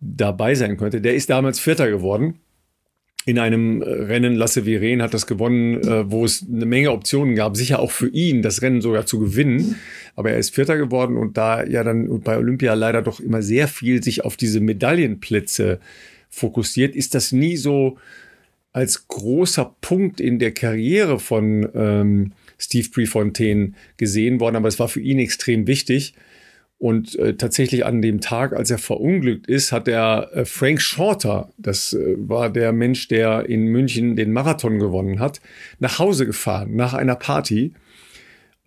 dabei 0.00 0.54
sein 0.54 0.76
konnte. 0.76 1.00
Der 1.00 1.14
ist 1.14 1.30
damals 1.30 1.58
Vierter 1.58 1.88
geworden 1.88 2.40
in 3.26 3.38
einem 3.38 3.80
äh, 3.82 3.88
Rennen, 3.88 4.34
Lasse 4.34 4.66
Viren 4.66 5.02
hat 5.02 5.14
das 5.14 5.26
gewonnen, 5.26 5.80
äh, 5.82 6.10
wo 6.10 6.24
es 6.24 6.44
eine 6.46 6.66
Menge 6.66 6.92
Optionen 6.92 7.34
gab, 7.34 7.56
sicher 7.56 7.78
auch 7.80 7.90
für 7.90 8.08
ihn, 8.08 8.42
das 8.42 8.62
Rennen 8.62 8.80
sogar 8.80 9.06
zu 9.06 9.18
gewinnen. 9.18 9.76
Aber 10.14 10.30
er 10.30 10.38
ist 10.38 10.54
Vierter 10.54 10.76
geworden 10.76 11.16
und 11.16 11.36
da 11.36 11.64
ja 11.64 11.82
dann 11.82 12.20
bei 12.20 12.36
Olympia 12.36 12.74
leider 12.74 13.02
doch 13.02 13.20
immer 13.20 13.42
sehr 13.42 13.68
viel 13.68 14.02
sich 14.02 14.24
auf 14.24 14.36
diese 14.36 14.60
Medaillenplätze 14.60 15.80
fokussiert, 16.28 16.94
ist 16.94 17.14
das 17.14 17.32
nie 17.32 17.56
so 17.56 17.96
als 18.72 19.06
großer 19.06 19.76
Punkt 19.80 20.20
in 20.20 20.38
der 20.38 20.52
Karriere 20.52 21.20
von 21.20 21.68
ähm, 21.74 22.32
Steve 22.58 22.88
Prefontaine 22.90 23.72
gesehen 23.96 24.40
worden. 24.40 24.56
Aber 24.56 24.68
es 24.68 24.80
war 24.80 24.88
für 24.88 25.00
ihn 25.00 25.20
extrem 25.20 25.66
wichtig. 25.66 26.14
Und 26.84 27.18
äh, 27.18 27.34
tatsächlich 27.34 27.86
an 27.86 28.02
dem 28.02 28.20
Tag, 28.20 28.52
als 28.52 28.70
er 28.70 28.76
verunglückt 28.76 29.46
ist, 29.46 29.72
hat 29.72 29.88
er 29.88 30.28
äh, 30.34 30.44
Frank 30.44 30.82
Shorter, 30.82 31.48
das 31.56 31.94
äh, 31.94 32.14
war 32.18 32.50
der 32.50 32.74
Mensch, 32.74 33.08
der 33.08 33.48
in 33.48 33.68
München 33.68 34.16
den 34.16 34.34
Marathon 34.34 34.78
gewonnen 34.78 35.18
hat, 35.18 35.40
nach 35.78 35.98
Hause 35.98 36.26
gefahren, 36.26 36.76
nach 36.76 36.92
einer 36.92 37.16
Party. 37.16 37.72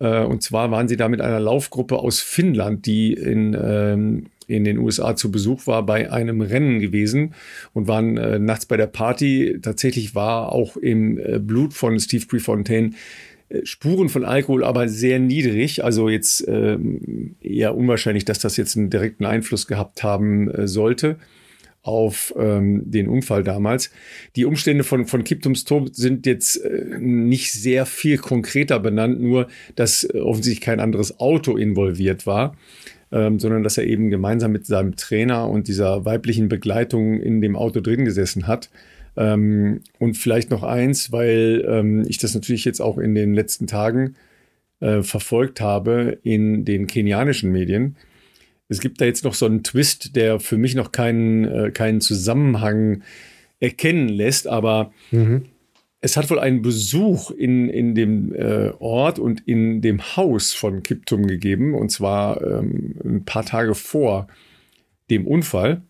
Äh, 0.00 0.24
und 0.24 0.42
zwar 0.42 0.72
waren 0.72 0.88
sie 0.88 0.96
da 0.96 1.08
mit 1.08 1.20
einer 1.20 1.38
Laufgruppe 1.38 1.96
aus 1.96 2.18
Finnland, 2.18 2.86
die 2.86 3.12
in, 3.12 3.56
ähm, 3.56 4.26
in 4.48 4.64
den 4.64 4.78
USA 4.78 5.14
zu 5.14 5.30
Besuch 5.30 5.68
war, 5.68 5.86
bei 5.86 6.10
einem 6.10 6.40
Rennen 6.40 6.80
gewesen 6.80 7.34
und 7.72 7.86
waren 7.86 8.16
äh, 8.16 8.40
nachts 8.40 8.66
bei 8.66 8.76
der 8.76 8.88
Party. 8.88 9.60
Tatsächlich 9.62 10.16
war 10.16 10.50
auch 10.50 10.76
im 10.76 11.18
äh, 11.18 11.38
Blut 11.38 11.72
von 11.72 12.00
Steve 12.00 12.26
Prefontaine 12.26 12.90
Spuren 13.62 14.08
von 14.08 14.24
Alkohol, 14.24 14.62
aber 14.64 14.88
sehr 14.88 15.18
niedrig. 15.18 15.84
Also 15.84 16.08
jetzt 16.08 16.46
ähm, 16.46 17.36
eher 17.40 17.76
unwahrscheinlich, 17.76 18.24
dass 18.24 18.38
das 18.38 18.56
jetzt 18.56 18.76
einen 18.76 18.90
direkten 18.90 19.24
Einfluss 19.24 19.66
gehabt 19.66 20.02
haben 20.02 20.50
äh, 20.50 20.68
sollte 20.68 21.16
auf 21.82 22.34
ähm, 22.36 22.82
den 22.90 23.08
Unfall 23.08 23.42
damals. 23.42 23.90
Die 24.36 24.44
Umstände 24.44 24.84
von, 24.84 25.06
von 25.06 25.24
Kiptums 25.24 25.64
Tod 25.64 25.96
sind 25.96 26.26
jetzt 26.26 26.56
äh, 26.56 26.98
nicht 26.98 27.52
sehr 27.52 27.86
viel 27.86 28.18
konkreter 28.18 28.78
benannt, 28.78 29.20
nur 29.20 29.48
dass 29.74 30.04
äh, 30.04 30.18
offensichtlich 30.18 30.60
kein 30.60 30.80
anderes 30.80 31.18
Auto 31.18 31.56
involviert 31.56 32.26
war, 32.26 32.56
ähm, 33.10 33.38
sondern 33.38 33.62
dass 33.62 33.78
er 33.78 33.86
eben 33.86 34.10
gemeinsam 34.10 34.52
mit 34.52 34.66
seinem 34.66 34.96
Trainer 34.96 35.48
und 35.48 35.68
dieser 35.68 36.04
weiblichen 36.04 36.50
Begleitung 36.50 37.20
in 37.20 37.40
dem 37.40 37.56
Auto 37.56 37.80
drin 37.80 38.04
gesessen 38.04 38.46
hat. 38.46 38.68
Ähm, 39.18 39.80
und 39.98 40.16
vielleicht 40.16 40.50
noch 40.50 40.62
eins, 40.62 41.10
weil 41.10 41.66
ähm, 41.68 42.04
ich 42.06 42.18
das 42.18 42.34
natürlich 42.34 42.64
jetzt 42.64 42.80
auch 42.80 42.98
in 42.98 43.16
den 43.16 43.34
letzten 43.34 43.66
Tagen 43.66 44.14
äh, 44.78 45.02
verfolgt 45.02 45.60
habe 45.60 46.18
in 46.22 46.64
den 46.64 46.86
kenianischen 46.86 47.50
Medien. 47.50 47.96
Es 48.68 48.80
gibt 48.80 49.00
da 49.00 49.06
jetzt 49.06 49.24
noch 49.24 49.34
so 49.34 49.46
einen 49.46 49.64
Twist, 49.64 50.14
der 50.14 50.38
für 50.38 50.56
mich 50.56 50.76
noch 50.76 50.92
keinen, 50.92 51.44
äh, 51.44 51.70
keinen 51.72 52.00
Zusammenhang 52.00 53.02
erkennen 53.58 54.08
lässt, 54.08 54.46
aber 54.46 54.92
mhm. 55.10 55.46
es 56.00 56.16
hat 56.16 56.30
wohl 56.30 56.38
einen 56.38 56.62
Besuch 56.62 57.32
in, 57.32 57.68
in 57.68 57.96
dem 57.96 58.32
äh, 58.32 58.70
Ort 58.78 59.18
und 59.18 59.48
in 59.48 59.80
dem 59.80 60.16
Haus 60.16 60.54
von 60.54 60.84
Kiptum 60.84 61.26
gegeben, 61.26 61.74
und 61.74 61.90
zwar 61.90 62.40
ähm, 62.40 62.94
ein 63.04 63.24
paar 63.24 63.44
Tage 63.44 63.74
vor 63.74 64.28
dem 65.10 65.26
Unfall, 65.26 65.82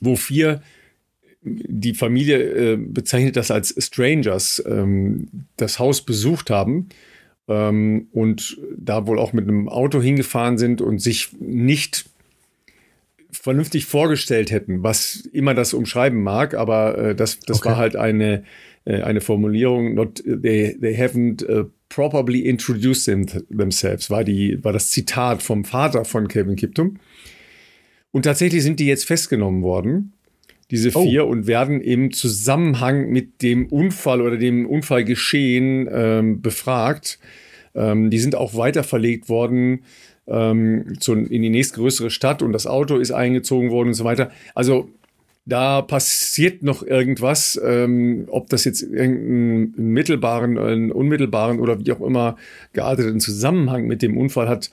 wo 0.00 0.16
vier 0.16 0.62
die 1.56 1.94
Familie 1.94 2.38
äh, 2.38 2.76
bezeichnet 2.76 3.36
das 3.36 3.50
als 3.50 3.74
Strangers, 3.78 4.62
ähm, 4.66 5.28
das 5.56 5.78
Haus 5.78 6.02
besucht 6.02 6.50
haben 6.50 6.88
ähm, 7.48 8.08
und 8.12 8.58
da 8.76 9.06
wohl 9.06 9.18
auch 9.18 9.32
mit 9.32 9.48
einem 9.48 9.68
Auto 9.68 10.00
hingefahren 10.00 10.58
sind 10.58 10.80
und 10.80 11.00
sich 11.00 11.32
nicht 11.40 12.06
vernünftig 13.30 13.86
vorgestellt 13.86 14.50
hätten, 14.50 14.82
was 14.82 15.28
immer 15.32 15.54
das 15.54 15.74
umschreiben 15.74 16.22
mag, 16.22 16.54
aber 16.54 16.98
äh, 16.98 17.14
das, 17.14 17.40
das 17.40 17.58
okay. 17.58 17.70
war 17.70 17.76
halt 17.76 17.96
eine, 17.96 18.44
äh, 18.84 19.02
eine 19.02 19.20
Formulierung, 19.20 19.94
not, 19.94 20.22
they, 20.24 20.76
they 20.80 20.96
haven't 20.96 21.44
uh, 21.48 21.64
properly 21.88 22.40
introduced 22.40 23.04
them, 23.04 23.26
themselves, 23.26 24.10
war, 24.10 24.24
die, 24.24 24.62
war 24.64 24.72
das 24.72 24.90
Zitat 24.90 25.42
vom 25.42 25.64
Vater 25.64 26.04
von 26.04 26.28
Kevin 26.28 26.56
Kiptum. 26.56 26.98
Und 28.10 28.22
tatsächlich 28.22 28.62
sind 28.62 28.80
die 28.80 28.86
jetzt 28.86 29.04
festgenommen 29.04 29.62
worden 29.62 30.14
diese 30.70 30.90
oh. 30.94 31.02
vier, 31.02 31.26
oh. 31.26 31.30
und 31.30 31.46
werden 31.46 31.80
im 31.80 32.12
Zusammenhang 32.12 33.08
mit 33.08 33.42
dem 33.42 33.66
Unfall 33.66 34.20
oder 34.20 34.36
dem 34.36 34.66
Unfallgeschehen 34.66 35.88
ähm, 35.90 36.42
befragt. 36.42 37.18
Ähm, 37.74 38.10
die 38.10 38.18
sind 38.18 38.34
auch 38.34 38.54
weiter 38.54 38.82
verlegt 38.82 39.28
worden 39.28 39.80
ähm, 40.26 40.96
zu, 41.00 41.14
in 41.14 41.42
die 41.42 41.50
nächstgrößere 41.50 42.10
Stadt 42.10 42.42
und 42.42 42.52
das 42.52 42.66
Auto 42.66 42.96
ist 42.96 43.12
eingezogen 43.12 43.70
worden 43.70 43.88
und 43.88 43.94
so 43.94 44.04
weiter. 44.04 44.30
Also 44.54 44.90
da 45.48 45.80
passiert 45.80 46.62
noch 46.62 46.82
irgendwas, 46.82 47.58
ähm, 47.64 48.26
ob 48.28 48.50
das 48.50 48.66
jetzt 48.66 48.82
irgendeinen 48.82 49.92
mittelbaren, 49.94 50.58
einen 50.58 50.92
unmittelbaren 50.92 51.58
oder 51.58 51.82
wie 51.82 51.92
auch 51.92 52.02
immer 52.02 52.36
gearteten 52.74 53.18
Zusammenhang 53.20 53.86
mit 53.86 54.02
dem 54.02 54.18
Unfall 54.18 54.46
hat, 54.46 54.70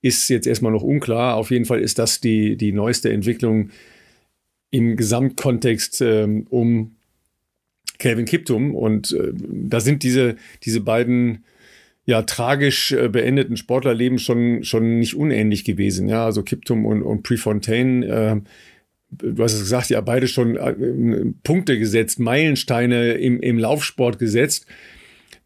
ist 0.00 0.30
jetzt 0.30 0.46
erstmal 0.46 0.72
noch 0.72 0.82
unklar. 0.82 1.34
Auf 1.34 1.50
jeden 1.50 1.66
Fall 1.66 1.80
ist 1.80 1.98
das 1.98 2.20
die, 2.20 2.56
die 2.56 2.72
neueste 2.72 3.12
Entwicklung 3.12 3.68
im 4.70 4.96
Gesamtkontext 4.96 6.00
ähm, 6.02 6.46
um 6.50 6.96
Calvin 7.98 8.24
Kiptum. 8.24 8.74
Und 8.74 9.12
äh, 9.12 9.32
da 9.34 9.80
sind 9.80 10.02
diese, 10.02 10.36
diese 10.62 10.80
beiden 10.80 11.44
ja 12.04 12.22
tragisch 12.22 12.92
äh, 12.92 13.08
beendeten 13.08 13.56
Sportlerleben 13.56 14.18
schon, 14.18 14.64
schon 14.64 14.98
nicht 14.98 15.14
unähnlich 15.14 15.64
gewesen. 15.64 16.08
Ja, 16.08 16.24
also 16.24 16.42
Kiptum 16.42 16.86
und, 16.86 17.02
und 17.02 17.22
Prefontaine, 17.22 18.06
äh, 18.06 18.40
du 19.10 19.42
hast 19.42 19.54
es 19.54 19.60
gesagt, 19.60 19.90
ja, 19.90 20.00
beide 20.00 20.28
schon 20.28 20.56
äh, 20.56 21.32
Punkte 21.42 21.78
gesetzt, 21.78 22.18
Meilensteine 22.20 23.14
im, 23.14 23.40
im 23.40 23.58
Laufsport 23.58 24.18
gesetzt. 24.18 24.66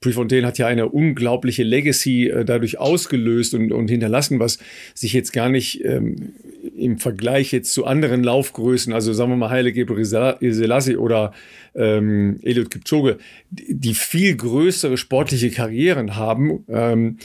Prefontaine 0.00 0.46
hat 0.46 0.56
ja 0.56 0.66
eine 0.66 0.88
unglaubliche 0.88 1.62
Legacy 1.62 2.28
äh, 2.28 2.44
dadurch 2.44 2.78
ausgelöst 2.78 3.54
und, 3.54 3.72
und 3.72 3.88
hinterlassen, 3.88 4.38
was 4.38 4.58
sich 4.94 5.12
jetzt 5.12 5.32
gar 5.32 5.48
nicht 5.50 5.84
ähm, 5.84 6.32
im 6.80 6.98
Vergleich 6.98 7.52
jetzt 7.52 7.72
zu 7.72 7.84
anderen 7.84 8.24
Laufgrößen, 8.24 8.92
also 8.92 9.12
sagen 9.12 9.30
wir 9.30 9.36
mal 9.36 9.50
Haile 9.50 9.72
Gebrselassie 9.72 10.96
oder 10.96 11.32
ähm, 11.74 12.38
Eliud 12.42 12.70
Kipchoge, 12.70 13.18
die, 13.50 13.78
die 13.78 13.94
viel 13.94 14.36
größere 14.36 14.96
sportliche 14.96 15.50
Karrieren 15.50 16.16
haben, 16.16 16.64
ähm, 16.68 17.18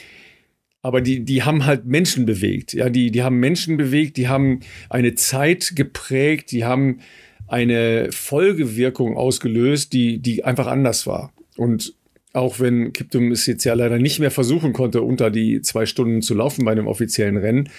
aber 0.81 1.01
die, 1.01 1.25
die 1.25 1.41
haben 1.41 1.65
halt 1.65 1.85
Menschen 1.85 2.27
bewegt. 2.27 2.73
Ja, 2.73 2.89
die, 2.89 3.09
die 3.09 3.23
haben 3.23 3.39
Menschen 3.39 3.75
bewegt, 3.75 4.17
die 4.17 4.27
haben 4.27 4.59
eine 4.87 5.15
Zeit 5.15 5.71
geprägt, 5.75 6.51
die 6.51 6.63
haben 6.63 6.99
eine 7.47 8.09
Folgewirkung 8.11 9.17
ausgelöst, 9.17 9.93
die, 9.93 10.19
die 10.19 10.43
einfach 10.43 10.67
anders 10.67 11.07
war. 11.07 11.33
Und 11.57 11.95
auch 12.33 12.59
wenn 12.59 12.91
Kiptum 12.91 13.31
es 13.31 13.45
jetzt 13.45 13.63
ja 13.63 13.73
leider 13.73 13.97
nicht 13.97 14.19
mehr 14.19 14.29
versuchen 14.29 14.73
konnte, 14.73 15.01
unter 15.01 15.31
die 15.31 15.61
zwei 15.61 15.85
Stunden 15.85 16.21
zu 16.21 16.33
laufen 16.33 16.65
bei 16.65 16.73
einem 16.73 16.87
offiziellen 16.87 17.37
Rennen, 17.37 17.69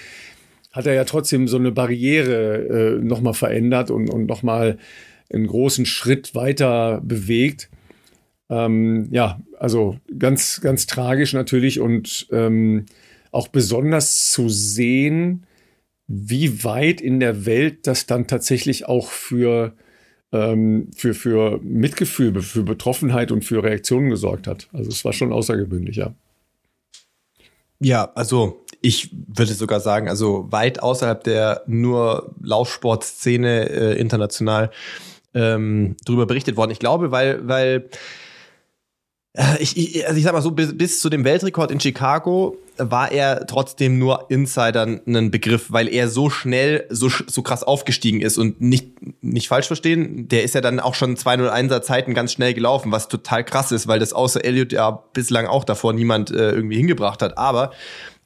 hat 0.76 0.86
er 0.86 0.94
ja 0.94 1.04
trotzdem 1.04 1.48
so 1.48 1.56
eine 1.56 1.72
Barriere 1.72 2.98
äh, 2.98 3.02
nochmal 3.02 3.34
verändert 3.34 3.90
und, 3.90 4.10
und 4.10 4.26
nochmal 4.26 4.78
einen 5.32 5.46
großen 5.46 5.86
Schritt 5.86 6.34
weiter 6.34 7.00
bewegt. 7.02 7.70
Ähm, 8.48 9.08
ja, 9.10 9.40
also 9.58 9.96
ganz, 10.18 10.60
ganz 10.60 10.86
tragisch 10.86 11.32
natürlich 11.32 11.80
und 11.80 12.28
ähm, 12.30 12.84
auch 13.32 13.48
besonders 13.48 14.30
zu 14.30 14.48
sehen, 14.48 15.46
wie 16.06 16.62
weit 16.62 17.00
in 17.00 17.18
der 17.18 17.46
Welt 17.46 17.86
das 17.86 18.06
dann 18.06 18.26
tatsächlich 18.28 18.86
auch 18.86 19.10
für 19.10 19.74
ähm, 20.32 20.90
für, 20.94 21.14
für 21.14 21.58
Mitgefühl, 21.62 22.40
für 22.42 22.62
Betroffenheit 22.62 23.32
und 23.32 23.44
für 23.44 23.62
Reaktionen 23.62 24.10
gesorgt 24.10 24.46
hat. 24.46 24.68
Also 24.72 24.90
es 24.90 25.04
war 25.04 25.12
schon 25.12 25.32
außergewöhnlich, 25.32 25.96
ja. 25.96 26.14
Ja, 27.78 28.10
also 28.14 28.64
ich 28.86 29.10
würde 29.12 29.52
sogar 29.52 29.80
sagen, 29.80 30.08
also 30.08 30.46
weit 30.50 30.80
außerhalb 30.80 31.24
der 31.24 31.62
nur 31.66 32.34
Laufsportszene 32.40 33.68
äh, 33.68 33.98
international 33.98 34.70
ähm, 35.34 35.96
darüber 36.04 36.26
berichtet 36.26 36.56
worden. 36.56 36.70
Ich 36.70 36.78
glaube, 36.78 37.10
weil, 37.10 37.46
weil 37.48 37.88
äh, 39.32 39.42
ich, 39.58 39.76
ich, 39.76 40.06
also 40.06 40.16
ich 40.16 40.22
sag 40.22 40.34
mal 40.34 40.40
so, 40.40 40.52
bis, 40.52 40.78
bis 40.78 41.00
zu 41.00 41.10
dem 41.10 41.24
Weltrekord 41.24 41.72
in 41.72 41.80
Chicago 41.80 42.56
war 42.78 43.10
er 43.10 43.46
trotzdem 43.46 43.98
nur 43.98 44.30
Insidern 44.30 45.00
ein 45.04 45.32
Begriff, 45.32 45.72
weil 45.72 45.88
er 45.88 46.08
so 46.08 46.30
schnell, 46.30 46.86
so, 46.88 47.08
so 47.08 47.42
krass 47.42 47.64
aufgestiegen 47.64 48.20
ist 48.20 48.38
und 48.38 48.60
nicht, 48.60 48.92
nicht 49.20 49.48
falsch 49.48 49.66
verstehen, 49.66 50.28
der 50.28 50.44
ist 50.44 50.54
ja 50.54 50.60
dann 50.60 50.78
auch 50.78 50.94
schon 50.94 51.16
201er 51.16 51.82
Zeiten 51.82 52.14
ganz 52.14 52.32
schnell 52.32 52.54
gelaufen, 52.54 52.92
was 52.92 53.08
total 53.08 53.42
krass 53.42 53.72
ist, 53.72 53.88
weil 53.88 53.98
das 53.98 54.12
außer 54.12 54.44
Elliot 54.44 54.72
ja 54.72 54.90
bislang 55.12 55.46
auch 55.46 55.64
davor 55.64 55.92
niemand 55.92 56.30
äh, 56.30 56.52
irgendwie 56.52 56.76
hingebracht 56.76 57.20
hat. 57.20 57.36
Aber 57.36 57.72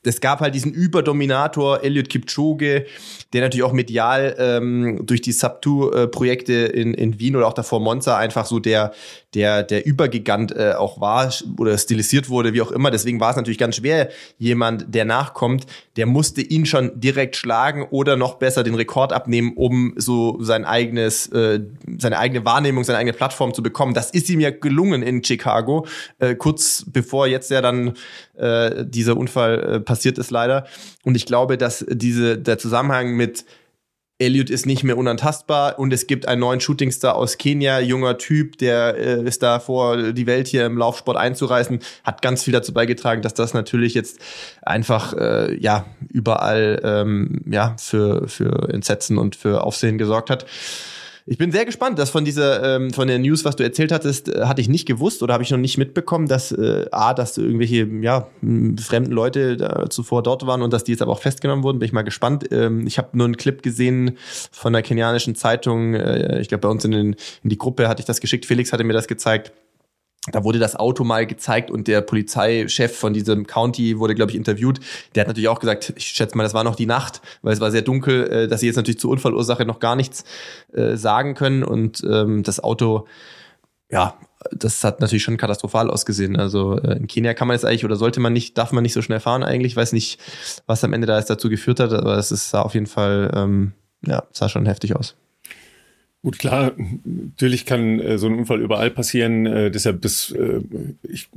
es 0.02 0.20
gab 0.20 0.40
halt 0.40 0.54
diesen 0.54 0.72
Überdominator 0.72 1.82
Elliot 1.84 2.08
Kipchoge, 2.08 2.86
der 3.32 3.42
natürlich 3.42 3.64
auch 3.64 3.72
medial 3.72 4.34
ähm, 4.38 5.00
durch 5.04 5.20
die 5.20 5.32
Sub-2-Projekte 5.32 6.52
in, 6.54 6.94
in 6.94 7.20
Wien 7.20 7.36
oder 7.36 7.46
auch 7.46 7.52
davor 7.52 7.80
Monza 7.80 8.16
einfach 8.16 8.46
so 8.46 8.60
der, 8.60 8.92
der, 9.34 9.62
der 9.62 9.84
Übergigant 9.86 10.56
äh, 10.56 10.72
auch 10.72 11.00
war 11.00 11.30
oder 11.58 11.76
stilisiert 11.76 12.30
wurde, 12.30 12.54
wie 12.54 12.62
auch 12.62 12.72
immer. 12.72 12.90
Deswegen 12.90 13.20
war 13.20 13.30
es 13.30 13.36
natürlich 13.36 13.58
ganz 13.58 13.76
schwer, 13.76 14.08
jemand, 14.38 14.94
der 14.94 15.04
nachkommt, 15.04 15.66
der 15.96 16.06
musste 16.06 16.40
ihn 16.40 16.64
schon 16.64 16.98
direkt 16.98 17.36
schlagen 17.36 17.86
oder 17.90 18.16
noch 18.16 18.34
besser 18.34 18.62
den 18.62 18.74
Rekord 18.74 19.12
abnehmen, 19.12 19.52
um 19.54 19.92
so 19.96 20.42
sein 20.42 20.64
eigenes, 20.64 21.26
äh, 21.28 21.60
seine 21.98 22.18
eigene 22.18 22.44
Wahrnehmung, 22.46 22.84
seine 22.84 22.98
eigene 22.98 23.12
Plattform 23.12 23.52
zu 23.52 23.62
bekommen. 23.62 23.92
Das 23.92 24.10
ist 24.10 24.30
ihm 24.30 24.40
ja 24.40 24.50
gelungen 24.50 25.02
in 25.02 25.22
Chicago, 25.22 25.86
äh, 26.20 26.34
kurz 26.34 26.86
bevor 26.90 27.26
jetzt 27.26 27.50
ja 27.50 27.60
dann 27.60 27.94
äh, 28.38 28.86
dieser 28.86 29.16
Unfall 29.18 29.74
äh, 29.74 29.80
passiert 29.90 30.18
ist 30.18 30.30
leider. 30.30 30.66
Und 31.02 31.16
ich 31.16 31.26
glaube, 31.26 31.58
dass 31.58 31.84
diese, 31.88 32.38
der 32.38 32.58
Zusammenhang 32.58 33.16
mit 33.16 33.44
Elliot 34.20 34.48
ist 34.48 34.64
nicht 34.64 34.84
mehr 34.84 34.96
unantastbar 34.96 35.80
und 35.80 35.92
es 35.92 36.06
gibt 36.06 36.28
einen 36.28 36.40
neuen 36.40 36.60
Shootingstar 36.60 37.16
aus 37.16 37.38
Kenia, 37.38 37.80
junger 37.80 38.18
Typ, 38.18 38.56
der 38.58 38.96
äh, 38.96 39.24
ist 39.24 39.42
da 39.42 39.58
vor, 39.58 40.12
die 40.12 40.26
Welt 40.28 40.46
hier 40.46 40.64
im 40.66 40.78
Laufsport 40.78 41.16
einzureißen, 41.16 41.80
hat 42.04 42.22
ganz 42.22 42.44
viel 42.44 42.52
dazu 42.52 42.72
beigetragen, 42.72 43.22
dass 43.22 43.34
das 43.34 43.52
natürlich 43.52 43.94
jetzt 43.94 44.20
einfach 44.62 45.14
äh, 45.14 45.58
ja 45.58 45.86
überall 46.08 46.80
ähm, 46.84 47.40
ja 47.50 47.74
für 47.78 48.28
für 48.28 48.68
Entsetzen 48.72 49.18
und 49.18 49.34
für 49.34 49.64
Aufsehen 49.64 49.98
gesorgt 49.98 50.30
hat. 50.30 50.46
Ich 51.30 51.38
bin 51.38 51.52
sehr 51.52 51.64
gespannt, 51.64 51.96
dass 52.00 52.10
von 52.10 52.24
dieser, 52.24 52.74
ähm, 52.74 52.92
von 52.92 53.06
der 53.06 53.20
News, 53.20 53.44
was 53.44 53.54
du 53.54 53.62
erzählt 53.62 53.92
hattest, 53.92 54.28
äh, 54.28 54.46
hatte 54.46 54.60
ich 54.60 54.68
nicht 54.68 54.84
gewusst 54.84 55.22
oder 55.22 55.32
habe 55.32 55.44
ich 55.44 55.50
noch 55.52 55.58
nicht 55.58 55.78
mitbekommen, 55.78 56.26
dass 56.26 56.50
äh, 56.50 56.86
A, 56.90 57.14
dass 57.14 57.38
irgendwelche 57.38 57.86
ja, 58.00 58.26
fremden 58.80 59.12
Leute 59.12 59.56
da 59.56 59.88
zuvor 59.88 60.24
dort 60.24 60.48
waren 60.48 60.60
und 60.60 60.72
dass 60.72 60.82
die 60.82 60.90
jetzt 60.90 61.02
aber 61.02 61.12
auch 61.12 61.20
festgenommen 61.20 61.62
wurden. 61.62 61.78
Bin 61.78 61.86
ich 61.86 61.92
mal 61.92 62.02
gespannt. 62.02 62.48
Ähm, 62.50 62.84
ich 62.84 62.98
habe 62.98 63.16
nur 63.16 63.26
einen 63.26 63.36
Clip 63.36 63.62
gesehen 63.62 64.18
von 64.50 64.72
der 64.72 64.82
kenianischen 64.82 65.36
Zeitung. 65.36 65.94
Äh, 65.94 66.40
ich 66.40 66.48
glaube, 66.48 66.62
bei 66.62 66.68
uns 66.68 66.84
in, 66.84 66.90
den, 66.90 67.16
in 67.44 67.50
die 67.50 67.58
Gruppe 67.58 67.88
hatte 67.88 68.00
ich 68.00 68.06
das 68.06 68.20
geschickt. 68.20 68.44
Felix 68.44 68.72
hatte 68.72 68.82
mir 68.82 68.92
das 68.92 69.06
gezeigt 69.06 69.52
da 70.30 70.44
wurde 70.44 70.58
das 70.58 70.76
Auto 70.76 71.02
mal 71.02 71.26
gezeigt 71.26 71.70
und 71.70 71.88
der 71.88 72.02
Polizeichef 72.02 72.94
von 72.94 73.14
diesem 73.14 73.46
County 73.46 73.98
wurde, 73.98 74.14
glaube 74.14 74.30
ich, 74.32 74.36
interviewt. 74.36 74.78
Der 75.14 75.22
hat 75.22 75.28
natürlich 75.28 75.48
auch 75.48 75.60
gesagt, 75.60 75.94
ich 75.96 76.08
schätze 76.08 76.36
mal, 76.36 76.42
das 76.42 76.52
war 76.52 76.62
noch 76.62 76.76
die 76.76 76.86
Nacht, 76.86 77.22
weil 77.40 77.54
es 77.54 77.60
war 77.60 77.70
sehr 77.70 77.80
dunkel, 77.80 78.30
äh, 78.30 78.48
dass 78.48 78.60
sie 78.60 78.66
jetzt 78.66 78.76
natürlich 78.76 79.00
zur 79.00 79.10
Unfallursache 79.10 79.64
noch 79.64 79.80
gar 79.80 79.96
nichts 79.96 80.24
äh, 80.74 80.96
sagen 80.96 81.34
können. 81.34 81.64
Und 81.64 82.04
ähm, 82.04 82.42
das 82.42 82.62
Auto, 82.62 83.06
ja, 83.90 84.18
das 84.52 84.84
hat 84.84 85.00
natürlich 85.00 85.22
schon 85.22 85.38
katastrophal 85.38 85.88
ausgesehen. 85.88 86.36
Also 86.36 86.78
äh, 86.78 86.98
in 86.98 87.06
Kenia 87.06 87.32
kann 87.32 87.48
man 87.48 87.54
jetzt 87.54 87.64
eigentlich 87.64 87.86
oder 87.86 87.96
sollte 87.96 88.20
man 88.20 88.34
nicht, 88.34 88.58
darf 88.58 88.72
man 88.72 88.82
nicht 88.82 88.92
so 88.92 89.00
schnell 89.00 89.20
fahren 89.20 89.42
eigentlich. 89.42 89.72
Ich 89.72 89.76
weiß 89.76 89.94
nicht, 89.94 90.20
was 90.66 90.84
am 90.84 90.92
Ende 90.92 91.06
da 91.06 91.16
jetzt 91.16 91.30
dazu 91.30 91.48
geführt 91.48 91.80
hat, 91.80 91.94
aber 91.94 92.18
es 92.18 92.28
sah 92.28 92.60
auf 92.60 92.74
jeden 92.74 92.86
Fall, 92.86 93.30
ähm, 93.34 93.72
ja, 94.06 94.24
sah 94.32 94.50
schon 94.50 94.66
heftig 94.66 94.96
aus. 94.96 95.16
Gut, 96.22 96.38
klar, 96.38 96.72
natürlich 97.04 97.64
kann 97.64 97.98
äh, 97.98 98.18
so 98.18 98.26
ein 98.26 98.34
Unfall 98.34 98.60
überall 98.60 98.90
passieren. 98.90 99.46
Äh, 99.46 99.70
deshalb, 99.70 100.02
das, 100.02 100.30
äh, 100.32 100.60
ich, 101.02 101.30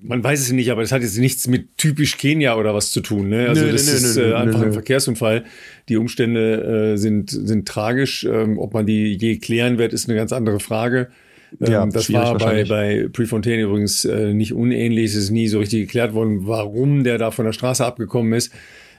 man 0.00 0.24
weiß 0.24 0.40
es 0.40 0.50
nicht, 0.50 0.70
aber 0.70 0.80
das 0.80 0.92
hat 0.92 1.02
jetzt 1.02 1.18
nichts 1.18 1.46
mit 1.46 1.76
typisch 1.76 2.16
Kenia 2.16 2.56
oder 2.56 2.74
was 2.74 2.90
zu 2.90 3.02
tun. 3.02 3.28
Ne? 3.28 3.48
Also 3.50 3.66
nö, 3.66 3.72
das 3.72 3.86
nö, 3.86 3.92
ist 3.92 4.16
nö, 4.16 4.30
äh, 4.30 4.34
einfach 4.34 4.62
ein 4.62 4.72
Verkehrsunfall. 4.72 5.44
Die 5.90 5.98
Umstände 5.98 6.94
äh, 6.94 6.96
sind, 6.96 7.30
sind 7.30 7.68
tragisch. 7.68 8.24
Ähm, 8.24 8.58
ob 8.58 8.72
man 8.72 8.86
die 8.86 9.14
je 9.14 9.36
klären 9.36 9.76
wird, 9.76 9.92
ist 9.92 10.08
eine 10.08 10.16
ganz 10.16 10.32
andere 10.32 10.58
Frage. 10.58 11.08
Ähm, 11.60 11.72
ja, 11.72 11.86
das 11.86 12.10
war 12.10 12.38
bei, 12.38 12.64
bei 12.64 13.08
Prefontaine 13.12 13.64
übrigens 13.64 14.06
äh, 14.06 14.32
nicht 14.32 14.54
unähnlich. 14.54 15.10
Es 15.10 15.16
ist 15.16 15.30
nie 15.30 15.48
so 15.48 15.58
richtig 15.58 15.82
geklärt 15.82 16.14
worden, 16.14 16.46
warum 16.46 17.04
der 17.04 17.18
da 17.18 17.30
von 17.30 17.44
der 17.44 17.52
Straße 17.52 17.84
abgekommen 17.84 18.32
ist. 18.32 18.52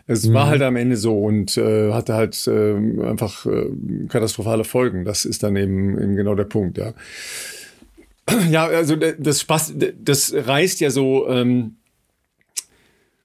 Es 0.07 0.27
mhm. 0.27 0.33
war 0.33 0.47
halt 0.47 0.62
am 0.62 0.75
Ende 0.75 0.97
so 0.97 1.17
und 1.19 1.57
äh, 1.57 1.91
hatte 1.91 2.13
halt 2.13 2.47
äh, 2.47 2.75
einfach 3.03 3.45
äh, 3.45 3.69
katastrophale 4.07 4.63
Folgen. 4.63 5.03
Das 5.03 5.25
ist 5.25 5.43
dann 5.43 5.55
eben, 5.55 6.00
eben 6.00 6.15
genau 6.15 6.35
der 6.35 6.43
Punkt, 6.45 6.77
ja. 6.77 6.93
Ja, 8.50 8.65
also 8.65 8.95
das 8.95 9.41
Spaß, 9.41 9.75
das 10.00 10.33
reißt 10.35 10.79
ja 10.79 10.89
so 10.89 11.27
ähm, 11.29 11.77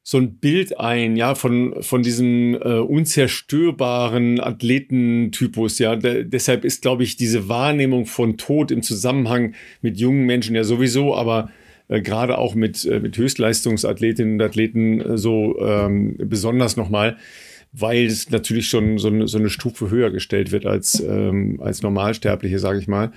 so 0.02 0.18
ein 0.18 0.38
Bild 0.38 0.78
ein, 0.80 1.16
ja, 1.16 1.34
von 1.34 1.82
von 1.82 2.02
diesem 2.02 2.54
äh, 2.54 2.78
unzerstörbaren 2.78 4.40
Athletentypus, 4.40 5.78
ja. 5.78 5.96
De 5.96 6.24
deshalb 6.24 6.64
ist, 6.64 6.82
glaube 6.82 7.02
ich, 7.02 7.16
diese 7.16 7.48
Wahrnehmung 7.48 8.06
von 8.06 8.36
Tod 8.36 8.70
im 8.70 8.82
Zusammenhang 8.82 9.54
mit 9.82 9.98
jungen 9.98 10.26
Menschen 10.26 10.56
ja 10.56 10.64
sowieso, 10.64 11.14
aber 11.14 11.50
äh, 11.90 12.00
gerade 12.00 12.38
auch 12.38 12.54
mit, 12.54 12.84
äh, 12.84 13.00
mit 13.00 13.18
Höchstleistungsathletinnen 13.18 14.34
und 14.34 14.42
Athleten 14.42 15.00
äh, 15.00 15.18
so 15.18 15.58
ähm, 15.60 16.16
besonders 16.18 16.76
nochmal, 16.76 17.16
weil 17.72 18.06
es 18.06 18.30
natürlich 18.30 18.68
schon 18.68 18.98
so 18.98 19.08
eine, 19.08 19.26
so 19.26 19.38
eine 19.38 19.50
Stufe 19.50 19.90
höher 19.90 20.10
gestellt 20.10 20.52
wird 20.52 20.66
als, 20.66 21.00
ähm, 21.00 21.60
als 21.60 21.82
Normalsterbliche, 21.82 22.60
sage 22.60 22.78
ich 22.78 22.86
mal 22.86 23.12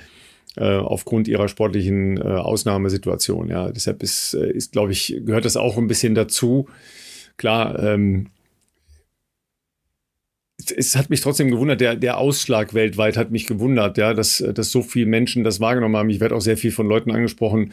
äh, 0.57 0.63
aufgrund 0.63 1.27
ihrer 1.27 1.47
sportlichen 1.47 2.17
äh, 2.17 2.21
Ausnahmesituation. 2.21 3.49
Ja, 3.49 3.71
deshalb 3.71 4.01
ist, 4.01 4.33
ist 4.33 4.71
glaube 4.71 4.91
ich, 4.91 5.21
gehört 5.23 5.45
das 5.45 5.55
auch 5.55 5.77
ein 5.77 5.88
bisschen 5.88 6.15
dazu. 6.15 6.67
Klar, 7.38 7.77
ähm, 7.79 8.27
es 10.75 10.95
hat 10.95 11.09
mich 11.09 11.21
trotzdem 11.21 11.49
gewundert, 11.49 11.81
der, 11.81 11.95
der 11.95 12.17
Ausschlag 12.17 12.73
weltweit 12.73 13.17
hat 13.17 13.31
mich 13.31 13.45
gewundert, 13.47 13.97
ja, 13.97 14.13
dass, 14.13 14.43
dass 14.53 14.71
so 14.71 14.81
viele 14.81 15.07
Menschen 15.07 15.43
das 15.43 15.59
wahrgenommen 15.59 15.97
haben. 15.97 16.09
Ich 16.09 16.19
werde 16.19 16.36
auch 16.36 16.41
sehr 16.41 16.57
viel 16.57 16.71
von 16.71 16.88
Leuten 16.88 17.12
angesprochen, 17.12 17.71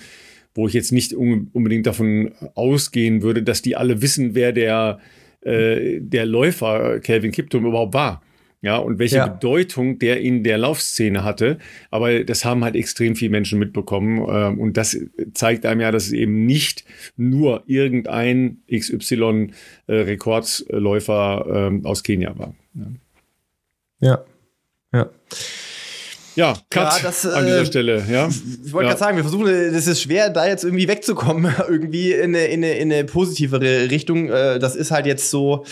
wo 0.55 0.67
ich 0.67 0.75
jetzt 0.75 0.93
nicht 0.93 1.15
unbedingt 1.15 1.87
davon 1.87 2.33
ausgehen 2.55 3.23
würde, 3.23 3.43
dass 3.43 3.63
die 3.63 3.77
alle 3.77 4.03
wissen, 4.03 4.35
wer 4.35 4.53
der, 4.53 4.99
äh, 5.43 6.01
der 6.01 6.27
Läufer 6.27 7.01
Calvin 7.01 7.33
Kiptum 7.33 7.65
überhaupt 7.67 7.95
war. 7.95 8.23
Ja, 8.63 8.77
und 8.77 8.99
welche 8.99 9.17
ja. 9.17 9.27
Bedeutung 9.27 9.99
der 9.99 10.21
in 10.21 10.45
der 10.45 10.59
Laufszene 10.59 11.25
hatte. 11.25 11.57
Aber 11.91 12.25
das 12.25 12.45
haben 12.45 12.63
halt 12.63 12.77
extrem 12.77 13.17
viele 13.17 13.31
Menschen 13.31 13.59
mitbekommen. 13.59 14.19
Ähm, 14.29 14.61
und 14.61 14.77
das 14.77 14.99
zeigt 15.33 15.65
einem 15.65 15.81
ja, 15.81 15.91
dass 15.91 16.09
es 16.09 16.13
eben 16.13 16.45
nicht 16.45 16.85
nur 17.17 17.63
irgendein 17.67 18.59
XY-Rekordläufer 18.71 21.47
äh, 21.47 21.69
ähm, 21.69 21.87
aus 21.87 22.03
Kenia 22.03 22.39
war. 22.39 22.55
Ja. 22.75 22.85
Ja. 24.03 24.25
Ja, 24.93 25.09
Cut 26.71 26.93
ja, 26.93 26.99
das, 27.03 27.27
an 27.27 27.45
dieser 27.45 27.63
äh, 27.63 27.67
Stelle. 27.67 28.05
Ja. 28.11 28.29
Ich 28.29 28.73
wollte 28.73 28.87
ja. 28.87 28.91
gerade 28.91 28.99
sagen, 28.99 29.17
wir 29.17 29.25
versuchen, 29.25 29.47
das 29.47 29.87
ist 29.87 30.03
schwer, 30.03 30.31
da 30.31 30.47
jetzt 30.47 30.65
irgendwie 30.65 30.89
wegzukommen, 30.89 31.53
irgendwie 31.69 32.13
in 32.13 32.35
eine, 32.35 32.47
in 32.47 32.65
eine, 32.65 32.75
in 32.75 32.93
eine 32.93 33.05
positivere 33.05 33.91
Richtung. 33.91 34.29
Äh, 34.29 34.59
das 34.59 34.77
ist 34.77 34.91
halt 34.91 35.07
jetzt 35.07 35.31
so, 35.31 35.65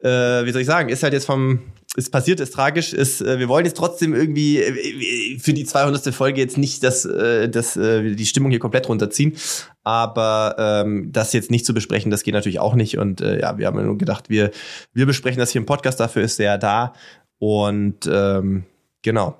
äh, 0.00 0.08
wie 0.08 0.52
soll 0.52 0.62
ich 0.62 0.66
sagen, 0.66 0.88
ist 0.88 1.02
halt 1.02 1.12
jetzt 1.12 1.26
vom, 1.26 1.60
ist 1.96 2.10
passiert, 2.10 2.40
ist 2.40 2.54
tragisch, 2.54 2.92
ist, 2.92 3.20
äh, 3.20 3.38
wir 3.38 3.48
wollen 3.48 3.64
jetzt 3.64 3.76
trotzdem 3.76 4.14
irgendwie 4.14 4.58
äh, 4.58 5.38
für 5.38 5.52
die 5.52 5.64
200. 5.64 6.14
Folge 6.14 6.40
jetzt 6.40 6.58
nicht 6.58 6.82
das, 6.82 7.04
äh, 7.04 7.48
das, 7.48 7.76
äh, 7.76 8.14
die 8.14 8.26
Stimmung 8.26 8.50
hier 8.50 8.60
komplett 8.60 8.88
runterziehen, 8.88 9.34
aber 9.82 10.56
ähm, 10.58 11.10
das 11.12 11.32
jetzt 11.32 11.50
nicht 11.50 11.66
zu 11.66 11.74
besprechen, 11.74 12.10
das 12.10 12.22
geht 12.22 12.34
natürlich 12.34 12.58
auch 12.58 12.74
nicht 12.74 12.98
und 12.98 13.20
äh, 13.20 13.40
ja, 13.40 13.58
wir 13.58 13.66
haben 13.66 13.84
nur 13.84 13.98
gedacht, 13.98 14.28
wir, 14.28 14.50
wir 14.92 15.06
besprechen 15.06 15.38
das 15.38 15.50
hier 15.50 15.60
im 15.60 15.66
Podcast, 15.66 16.00
dafür 16.00 16.22
ist 16.22 16.40
er 16.40 16.58
da 16.58 16.94
und 17.38 18.08
ähm, 18.10 18.64
genau 19.02 19.36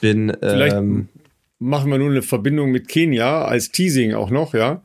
bin. 0.00 0.32
Vielleicht 0.40 0.76
ähm, 0.76 1.08
machen 1.58 1.90
wir 1.90 1.98
nun 1.98 2.12
eine 2.12 2.22
Verbindung 2.22 2.70
mit 2.70 2.88
Kenia 2.88 3.44
als 3.44 3.70
Teasing 3.70 4.14
auch 4.14 4.30
noch, 4.30 4.54
ja. 4.54 4.82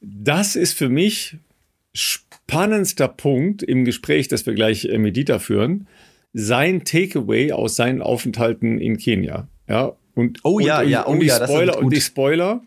Das 0.00 0.56
ist 0.56 0.72
für 0.72 0.88
mich 0.88 1.36
spannendster 1.92 3.08
Punkt 3.08 3.62
im 3.62 3.84
Gespräch, 3.84 4.28
das 4.28 4.46
wir 4.46 4.54
gleich 4.54 4.84
äh, 4.86 4.98
mit 4.98 5.16
Dieter 5.16 5.40
führen. 5.40 5.86
Sein 6.32 6.84
Takeaway 6.84 7.52
aus 7.52 7.76
seinen 7.76 8.02
Aufenthalten 8.02 8.78
in 8.78 8.98
Kenia. 8.98 9.48
Ja, 9.68 9.92
und, 10.14 10.40
oh 10.44 10.60
ja, 10.60 10.80
und, 10.80 10.88
ja, 10.88 11.06
oh 11.06 11.12
und, 11.12 11.20
die 11.20 11.26
ja, 11.26 11.44
Spoiler, 11.44 11.78
und 11.78 11.92
die 11.92 12.00
Spoiler. 12.00 12.62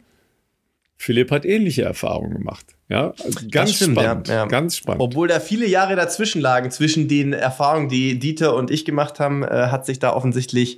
Philipp 1.04 1.32
hat 1.32 1.44
ähnliche 1.44 1.82
Erfahrungen 1.82 2.32
gemacht. 2.32 2.66
Ja, 2.88 3.14
also 3.22 3.40
ganz 3.52 3.74
stimmt, 3.74 4.00
spannend, 4.00 4.30
ja, 4.30 4.36
ja. 4.36 4.46
ganz 4.46 4.78
spannend. 4.78 5.02
Obwohl 5.02 5.28
da 5.28 5.42
viele 5.42 5.68
Jahre 5.68 5.98
dazwischen 5.98 6.40
lagen, 6.40 6.72
zwischen 6.72 7.10
den 7.10 7.34
Erfahrungen, 7.34 7.90
die 7.90 8.20
Dieter 8.20 8.56
und 8.56 8.72
ich 8.72 8.86
gemacht 8.86 9.20
haben, 9.20 9.44
äh, 9.44 9.68
hat 9.68 9.86
sich 9.86 10.00
da 10.00 10.14
offensichtlich 10.14 10.78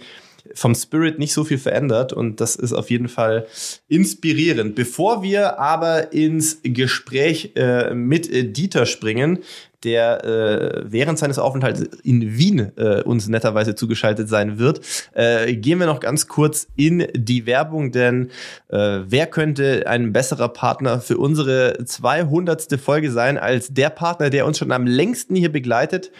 vom 0.55 0.73
Spirit 0.73 1.19
nicht 1.19 1.31
so 1.31 1.43
viel 1.43 1.59
verändert 1.59 2.11
und 2.11 2.41
das 2.41 2.55
ist 2.55 2.73
auf 2.73 2.89
jeden 2.89 3.07
Fall 3.07 3.45
inspirierend. 3.87 4.73
Bevor 4.73 5.21
wir 5.21 5.59
aber 5.59 6.11
ins 6.11 6.59
Gespräch 6.63 7.51
äh, 7.55 7.93
mit 7.93 8.27
äh, 8.31 8.51
Dieter 8.51 8.87
springen, 8.87 9.43
der 9.85 10.25
äh, 10.25 10.83
während 10.85 11.19
seines 11.19 11.39
Aufenthalts 11.39 11.81
in 12.03 12.37
Wien 12.37 12.71
äh, 12.75 13.03
uns 13.03 13.27
netterweise 13.27 13.75
zugeschaltet 13.75 14.27
sein 14.27 14.59
wird, 14.59 14.81
äh, 15.13 15.55
gehen 15.55 15.79
wir 15.79 15.85
noch 15.85 15.99
ganz 15.99 16.27
kurz 16.27 16.67
in 16.75 17.07
die 17.13 17.45
Werbung, 17.45 17.91
denn 17.91 18.31
äh, 18.69 18.99
wer 19.05 19.27
könnte 19.27 19.85
ein 19.87 20.11
besserer 20.11 20.49
Partner 20.49 20.99
für 20.99 21.17
unsere 21.17 21.85
200. 21.85 22.79
Folge 22.79 23.11
sein 23.11 23.37
als 23.37 23.73
der 23.73 23.89
Partner, 23.89 24.29
der 24.29 24.45
uns 24.45 24.57
schon 24.57 24.71
am 24.71 24.85
längsten 24.85 25.35
hier 25.35 25.51
begleitet? 25.51 26.11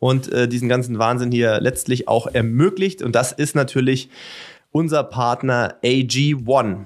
und 0.00 0.30
äh, 0.32 0.46
diesen 0.46 0.68
ganzen 0.68 1.00
Wahnsinn 1.00 1.32
hier 1.32 1.60
letztlich 1.60 2.06
auch 2.06 2.28
ermöglicht. 2.28 3.02
Und 3.02 3.16
das 3.16 3.32
ist 3.32 3.56
natürlich 3.56 4.10
unser 4.70 5.02
Partner 5.02 5.74
AG1. 5.82 6.84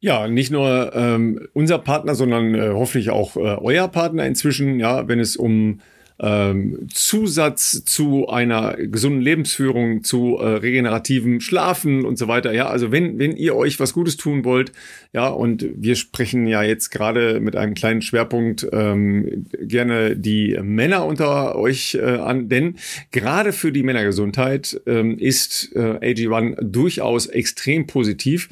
Ja, 0.00 0.28
nicht 0.28 0.50
nur 0.50 0.94
ähm, 0.94 1.48
unser 1.54 1.78
Partner, 1.78 2.14
sondern 2.14 2.54
äh, 2.54 2.70
hoffentlich 2.72 3.10
auch 3.10 3.36
äh, 3.36 3.40
euer 3.40 3.88
Partner 3.88 4.26
inzwischen, 4.26 4.78
ja, 4.78 5.08
wenn 5.08 5.20
es 5.20 5.36
um 5.36 5.80
ähm, 6.18 6.88
Zusatz 6.92 7.84
zu 7.84 8.28
einer 8.28 8.76
gesunden 8.76 9.20
Lebensführung, 9.20 10.02
zu 10.02 10.38
äh, 10.38 10.46
regenerativem 10.46 11.40
Schlafen 11.40 12.04
und 12.04 12.18
so 12.18 12.26
weiter. 12.28 12.52
Ja, 12.52 12.68
also 12.68 12.90
wenn, 12.90 13.18
wenn 13.18 13.36
ihr 13.36 13.54
euch 13.54 13.78
was 13.80 13.92
Gutes 13.92 14.16
tun 14.16 14.44
wollt, 14.44 14.72
ja, 15.12 15.28
und 15.28 15.66
wir 15.76 15.96
sprechen 15.96 16.46
ja 16.46 16.62
jetzt 16.62 16.90
gerade 16.90 17.40
mit 17.40 17.56
einem 17.56 17.74
kleinen 17.74 18.02
Schwerpunkt 18.02 18.66
ähm, 18.72 19.46
gerne 19.60 20.16
die 20.16 20.58
Männer 20.62 21.04
unter 21.04 21.56
euch 21.56 21.94
äh, 21.94 22.00
an, 22.00 22.48
denn 22.48 22.76
gerade 23.10 23.52
für 23.52 23.72
die 23.72 23.82
Männergesundheit 23.82 24.80
ähm, 24.86 25.18
ist 25.18 25.70
äh, 25.74 26.14
AG1 26.14 26.62
durchaus 26.62 27.26
extrem 27.26 27.86
positiv. 27.86 28.48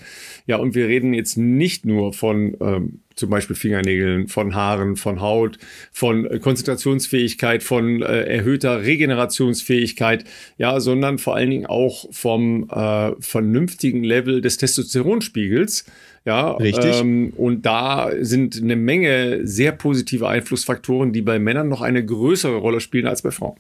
Ja, 0.47 0.57
und 0.57 0.75
wir 0.75 0.89
reden 0.89 1.15
jetzt 1.15 1.39
nicht 1.39 1.87
nur 1.87 2.13
von 2.13 2.57
ähm, 2.61 3.01
zum 3.17 3.31
Beispiel 3.31 3.57
Fingernägeln, 3.57 4.29
von 4.29 4.55
Haaren, 4.55 4.97
von 4.97 5.21
Haut, 5.21 5.59
von 5.93 6.27
äh, 6.27 6.39
Konzentrationsfähigkeit, 6.39 7.63
von 7.63 8.03
äh, 8.03 8.23
erhöhter 8.25 8.83
Regenerationsfähigkeit, 8.83 10.25
ja, 10.59 10.81
sondern 10.81 11.19
vor 11.19 11.37
allen 11.37 11.51
Dingen 11.51 11.67
auch 11.67 12.07
vom 12.13 12.69
äh, 12.71 13.13
vernünftigen 13.21 14.05
Level 14.05 14.41
des 14.41 14.57
Testosteronspiegels. 14.57 15.85
Ja, 16.25 16.53
Richtig. 16.53 17.01
Ähm, 17.01 17.33
und 17.37 17.67
da 17.67 18.11
sind 18.21 18.61
eine 18.61 18.77
Menge 18.77 19.47
sehr 19.47 19.73
positive 19.73 20.27
Einflussfaktoren, 20.27 21.13
die 21.13 21.23
bei 21.23 21.39
Männern 21.39 21.69
noch 21.69 21.83
eine 21.83 22.05
größere 22.05 22.57
Rolle 22.57 22.81
spielen 22.81 23.07
als 23.07 23.23
bei 23.23 23.31
Frauen. 23.31 23.57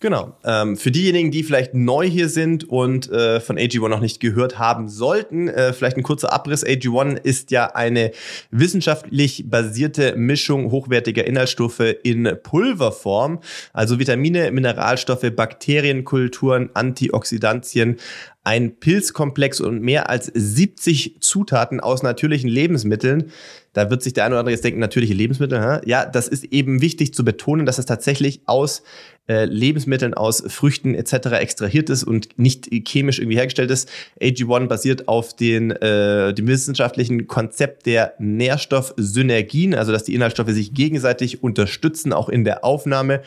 Genau. 0.00 0.36
Ähm, 0.44 0.76
für 0.76 0.92
diejenigen, 0.92 1.32
die 1.32 1.42
vielleicht 1.42 1.74
neu 1.74 2.08
hier 2.08 2.28
sind 2.28 2.68
und 2.68 3.10
äh, 3.10 3.40
von 3.40 3.58
AG1 3.58 3.88
noch 3.88 4.00
nicht 4.00 4.20
gehört 4.20 4.56
haben 4.56 4.88
sollten, 4.88 5.48
äh, 5.48 5.72
vielleicht 5.72 5.96
ein 5.96 6.04
kurzer 6.04 6.32
Abriss. 6.32 6.64
AG1 6.64 7.16
ist 7.20 7.50
ja 7.50 7.74
eine 7.74 8.12
wissenschaftlich 8.52 9.50
basierte 9.50 10.14
Mischung 10.14 10.70
hochwertiger 10.70 11.26
Inhaltsstoffe 11.26 11.82
in 12.04 12.30
Pulverform, 12.44 13.40
also 13.72 13.98
Vitamine, 13.98 14.52
Mineralstoffe, 14.52 15.34
Bakterienkulturen, 15.34 16.70
Antioxidantien, 16.74 17.96
ein 18.44 18.76
Pilzkomplex 18.76 19.60
und 19.60 19.82
mehr 19.82 20.08
als 20.08 20.30
70 20.32 21.16
Zutaten 21.20 21.80
aus 21.80 22.04
natürlichen 22.04 22.48
Lebensmitteln. 22.48 23.32
Da 23.78 23.90
wird 23.90 24.02
sich 24.02 24.12
der 24.12 24.24
eine 24.24 24.34
oder 24.34 24.40
andere 24.40 24.52
jetzt 24.52 24.64
denken, 24.64 24.80
natürliche 24.80 25.14
Lebensmittel, 25.14 25.60
hä? 25.60 25.80
ja, 25.84 26.04
das 26.04 26.26
ist 26.26 26.44
eben 26.46 26.82
wichtig 26.82 27.14
zu 27.14 27.24
betonen, 27.24 27.64
dass 27.64 27.78
es 27.78 27.86
tatsächlich 27.86 28.40
aus 28.46 28.82
äh, 29.28 29.44
Lebensmitteln 29.44 30.14
aus 30.14 30.42
Früchten 30.48 30.94
etc. 30.96 31.28
extrahiert 31.38 31.90
ist 31.90 32.02
und 32.02 32.38
nicht 32.38 32.68
chemisch 32.88 33.18
irgendwie 33.18 33.36
hergestellt 33.36 33.70
ist. 33.70 33.88
AG1 34.20 34.66
basiert 34.66 35.06
auf 35.06 35.36
den, 35.36 35.70
äh, 35.70 36.34
dem 36.34 36.48
wissenschaftlichen 36.48 37.28
Konzept 37.28 37.86
der 37.86 38.14
Nährstoffsynergien, 38.18 39.74
also 39.74 39.92
dass 39.92 40.02
die 40.02 40.14
Inhaltsstoffe 40.14 40.50
sich 40.50 40.74
gegenseitig 40.74 41.42
unterstützen, 41.42 42.12
auch 42.12 42.28
in 42.28 42.42
der 42.44 42.64
Aufnahme. 42.64 43.20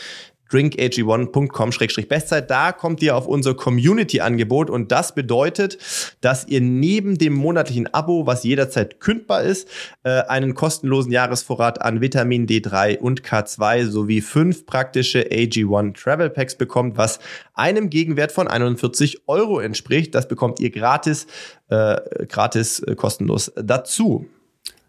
drinkag1.com-bestzeit. 0.51 2.49
Da 2.49 2.71
kommt 2.71 3.01
ihr 3.01 3.15
auf 3.15 3.27
unser 3.27 3.53
Community-Angebot 3.55 4.69
und 4.69 4.91
das 4.91 5.15
bedeutet, 5.15 5.77
dass 6.21 6.47
ihr 6.47 6.61
neben 6.61 7.17
dem 7.17 7.33
monatlichen 7.33 7.93
Abo, 7.93 8.27
was 8.27 8.43
jederzeit 8.43 8.99
kündbar 8.99 9.43
ist, 9.43 9.67
äh, 10.03 10.21
einen 10.23 10.53
kostenlosen 10.53 11.11
Jahresvorrat 11.11 11.81
an 11.81 12.01
Vitamin 12.01 12.47
D3 12.47 12.99
und 12.99 13.23
K2 13.23 13.85
sowie 13.85 14.21
fünf 14.21 14.65
praktische 14.65 15.31
AG1 15.31 15.93
Travel 16.01 16.29
Packs 16.29 16.55
bekommt, 16.55 16.97
was 16.97 17.19
einem 17.53 17.89
Gegenwert 17.89 18.31
von 18.31 18.47
41 18.47 19.27
Euro 19.27 19.59
entspricht. 19.59 20.15
Das 20.15 20.27
bekommt 20.27 20.59
ihr 20.59 20.71
gratis, 20.71 21.27
äh, 21.69 21.97
gratis 22.27 22.79
äh, 22.79 22.95
kostenlos 22.95 23.51
dazu. 23.55 24.27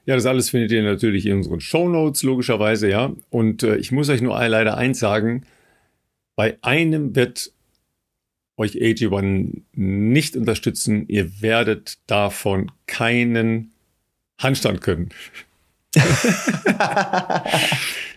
Ja, 0.04 0.16
das 0.16 0.26
alles 0.26 0.50
findet 0.50 0.72
ihr 0.72 0.82
natürlich 0.82 1.26
in 1.26 1.36
unseren 1.36 1.60
Show 1.60 1.88
Notes 1.88 2.22
logischerweise, 2.22 2.88
ja. 2.88 3.12
Und 3.30 3.62
äh, 3.62 3.76
ich 3.76 3.92
muss 3.92 4.08
euch 4.08 4.20
nur 4.20 4.36
leider 4.48 4.76
eins 4.76 4.98
sagen: 4.98 5.44
Bei 6.34 6.58
einem 6.62 7.14
wird 7.14 7.52
euch 8.56 8.74
AG1 8.74 9.62
nicht 9.74 10.36
unterstützen. 10.36 11.06
Ihr 11.08 11.40
werdet 11.40 11.98
davon 12.06 12.70
keinen 12.86 13.72
Handstand 14.38 14.80
können. 14.80 15.10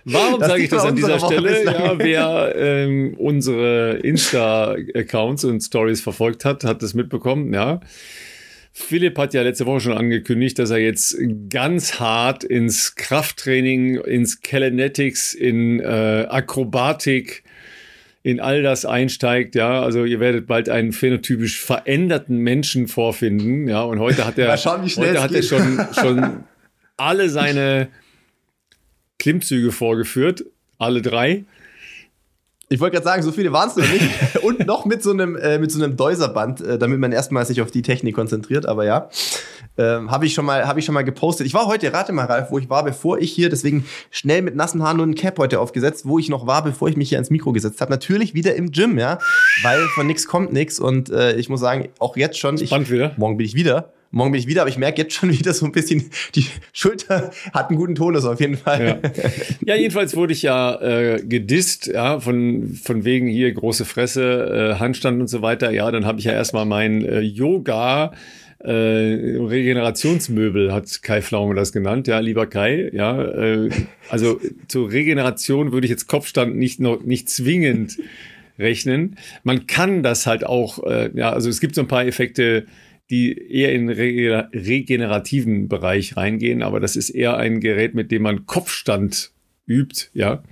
Warum 0.06 0.40
sage 0.40 0.64
ich 0.64 0.70
das 0.70 0.86
an 0.86 0.96
dieser 0.96 1.20
Stelle? 1.20 1.66
Ja, 1.66 1.98
wer 1.98 2.56
ähm, 2.56 3.16
unsere 3.18 3.98
Insta-Accounts 3.98 5.44
und 5.46 5.62
Stories 5.62 6.00
verfolgt 6.02 6.46
hat, 6.46 6.64
hat 6.64 6.84
das 6.84 6.94
mitbekommen, 6.94 7.54
ja. 7.54 7.80
Philipp 8.78 9.18
hat 9.18 9.34
ja 9.34 9.42
letzte 9.42 9.66
Woche 9.66 9.80
schon 9.80 9.98
angekündigt, 9.98 10.60
dass 10.60 10.70
er 10.70 10.80
jetzt 10.80 11.18
ganz 11.50 11.98
hart 11.98 12.44
ins 12.44 12.96
Krafttraining, 12.96 13.96
ins 14.02 14.42
Kalenetics, 14.42 15.34
in 15.34 15.80
äh, 15.80 16.28
Akrobatik, 16.30 17.44
in 18.22 18.42
all 18.42 18.64
das 18.64 18.86
einsteigt, 18.86 19.56
ja, 19.56 19.82
also 19.82 20.04
ihr 20.04 20.20
werdet 20.20 20.46
bald 20.46 20.68
einen 20.68 20.92
phänotypisch 20.92 21.62
veränderten 21.62 22.40
Menschen 22.40 22.90
vorfinden, 22.90 23.70
ja, 23.70 23.82
und 23.82 24.00
heute 24.00 24.26
hat 24.26 24.38
er, 24.38 24.58
schauen, 24.58 24.84
heute 24.84 25.24
hat 25.24 25.32
er 25.32 25.44
schon, 25.44 25.80
schon 25.94 26.44
alle 26.98 27.30
seine 27.30 27.88
Klimmzüge 29.20 29.72
vorgeführt, 29.72 30.44
alle 30.78 31.02
drei. 31.02 31.46
Ich 32.68 32.80
wollte 32.80 32.96
gerade 32.96 33.06
sagen, 33.06 33.22
so 33.22 33.32
viele 33.32 33.52
waren 33.52 33.70
es 33.70 33.76
noch 33.76 33.88
nicht. 33.88 34.10
Und 34.44 34.66
noch 34.66 34.86
mit 34.86 35.04
so 35.04 35.12
einem, 35.12 35.36
äh, 35.36 35.60
mit 35.60 35.72
so 35.72 35.84
einem 35.84 35.96
Deuserband, 35.96 36.62
äh, 36.62 36.80
damit 36.80 37.00
man 37.00 37.12
erstmal 37.12 37.46
sich 37.46 37.62
auf 37.62 37.70
die 37.70 37.84
Technik 37.84 38.16
konzentriert. 38.16 38.66
Aber 38.66 38.86
ja, 38.86 39.10
ähm, 39.78 40.10
habe 40.10 40.26
ich 40.26 40.34
schon 40.34 40.46
mal, 40.46 40.66
habe 40.66 40.80
ich 40.80 40.86
schon 40.86 40.96
mal 40.96 41.04
gepostet. 41.04 41.46
Ich 41.46 41.54
war 41.54 41.68
heute, 41.68 41.94
rate 41.94 42.12
mal, 42.12 42.26
Ralf, 42.26 42.50
wo 42.50 42.58
ich 42.58 42.70
war, 42.70 42.84
bevor 42.84 43.20
ich 43.20 43.32
hier, 43.32 43.50
deswegen 43.50 43.86
schnell 44.10 44.42
mit 44.42 44.56
nassen 44.56 44.82
Haaren 44.82 45.00
und 45.00 45.12
ein 45.12 45.16
Cap 45.16 45.38
heute 45.38 45.60
aufgesetzt, 45.60 46.08
wo 46.08 46.18
ich 46.18 46.30
noch 46.30 46.48
war, 46.48 46.64
bevor 46.64 46.88
ich 46.88 46.98
mich 46.98 47.10
hier 47.10 47.20
ans 47.20 47.30
Mikro 47.30 47.52
gesetzt 47.52 47.82
habe. 47.82 47.92
Natürlich 47.92 48.34
wieder 48.34 48.56
im 48.56 48.72
Gym, 48.72 48.98
ja, 48.98 49.20
weil 49.62 49.82
von 49.94 50.08
nix 50.08 50.28
kommt 50.28 50.52
nix. 50.52 50.80
Und 50.80 51.12
äh, 51.12 51.36
ich 51.36 51.50
muss 51.50 51.60
sagen, 51.60 51.90
auch 52.00 52.18
jetzt 52.18 52.40
schon. 52.40 52.56
Ich, 52.58 52.72
wieder. 52.72 53.14
Morgen 53.18 53.38
bin 53.38 53.46
ich 53.46 53.54
wieder. 53.54 53.92
Morgen 54.16 54.32
bin 54.32 54.40
ich 54.40 54.48
wieder, 54.48 54.62
aber 54.62 54.70
ich 54.70 54.78
merke 54.78 55.02
jetzt 55.02 55.14
schon 55.14 55.30
wieder 55.38 55.54
so 55.54 55.66
ein 55.66 55.74
bisschen, 55.74 56.10
die 56.36 56.46
Schulter 56.72 57.32
hat 57.54 57.70
einen 57.70 57.78
guten 57.78 57.96
Tonus 57.96 58.24
auf 58.24 58.40
jeden 58.40 58.56
Fall. 58.56 59.02
Ja, 59.04 59.12
ja 59.66 59.76
jedenfalls 59.76 60.16
wurde 60.16 60.32
ich 60.32 60.42
ja 60.42 60.82
äh, 60.82 61.22
gedisst, 61.22 61.88
ja, 61.88 62.22
von, 62.22 62.80
von 62.82 63.04
wegen 63.04 63.28
hier 63.28 63.52
große 63.52 63.84
Fresse, 63.84 64.76
äh, 64.78 64.80
Handstand 64.80 65.20
und 65.20 65.28
so 65.28 65.42
weiter. 65.42 65.72
Ja, 65.72 65.92
dann 65.92 66.06
habe 66.06 66.20
ich 66.20 66.26
ja 66.26 66.32
erstmal 66.32 66.66
mein 66.66 67.04
äh, 67.04 67.20
Yoga. 67.20 68.14
Äh, 68.60 68.72
Regenerationsmöbel 68.72 70.72
hat 70.72 71.04
Kai 71.04 71.22
Pflaume 71.22 71.54
das 71.54 71.74
genannt, 71.74 72.08
ja, 72.08 72.20
lieber 72.20 72.48
Kai, 72.48 72.90
ja, 72.94 73.22
äh, 73.22 73.70
also 74.08 74.40
zur 74.70 74.94
Regeneration 74.94 75.74
würde 75.74 75.86
ich 75.86 75.92
jetzt 75.92 76.08
Kopfstand 76.08 76.56
nicht 76.56 76.80
noch 76.80 77.04
nicht 77.04 77.30
zwingend 77.30 77.98
rechnen. 78.58 79.18
Man 79.44 79.68
kann 79.68 80.04
das 80.04 80.26
halt 80.26 80.46
auch, 80.46 80.82
äh, 80.86 81.10
ja, 81.14 81.34
also 81.34 81.50
es 81.50 81.60
gibt 81.60 81.76
so 81.76 81.82
ein 81.82 81.90
paar 81.90 82.06
Effekte, 82.06 82.66
die 83.10 83.38
eher 83.38 83.74
in 83.74 83.90
re 83.90 84.50
regenerativen 84.54 85.68
Bereich 85.68 86.18
reingehen, 86.18 86.64
aber 86.64 86.80
das 86.80 86.96
ist 86.96 87.10
eher 87.10 87.38
ein 87.38 87.60
Gerät, 87.60 87.94
mit 87.94 88.12
dem 88.12 88.24
man 88.24 88.46
Kopfstand 88.46 89.32
übt, 89.68 90.10
ja. 90.14 90.44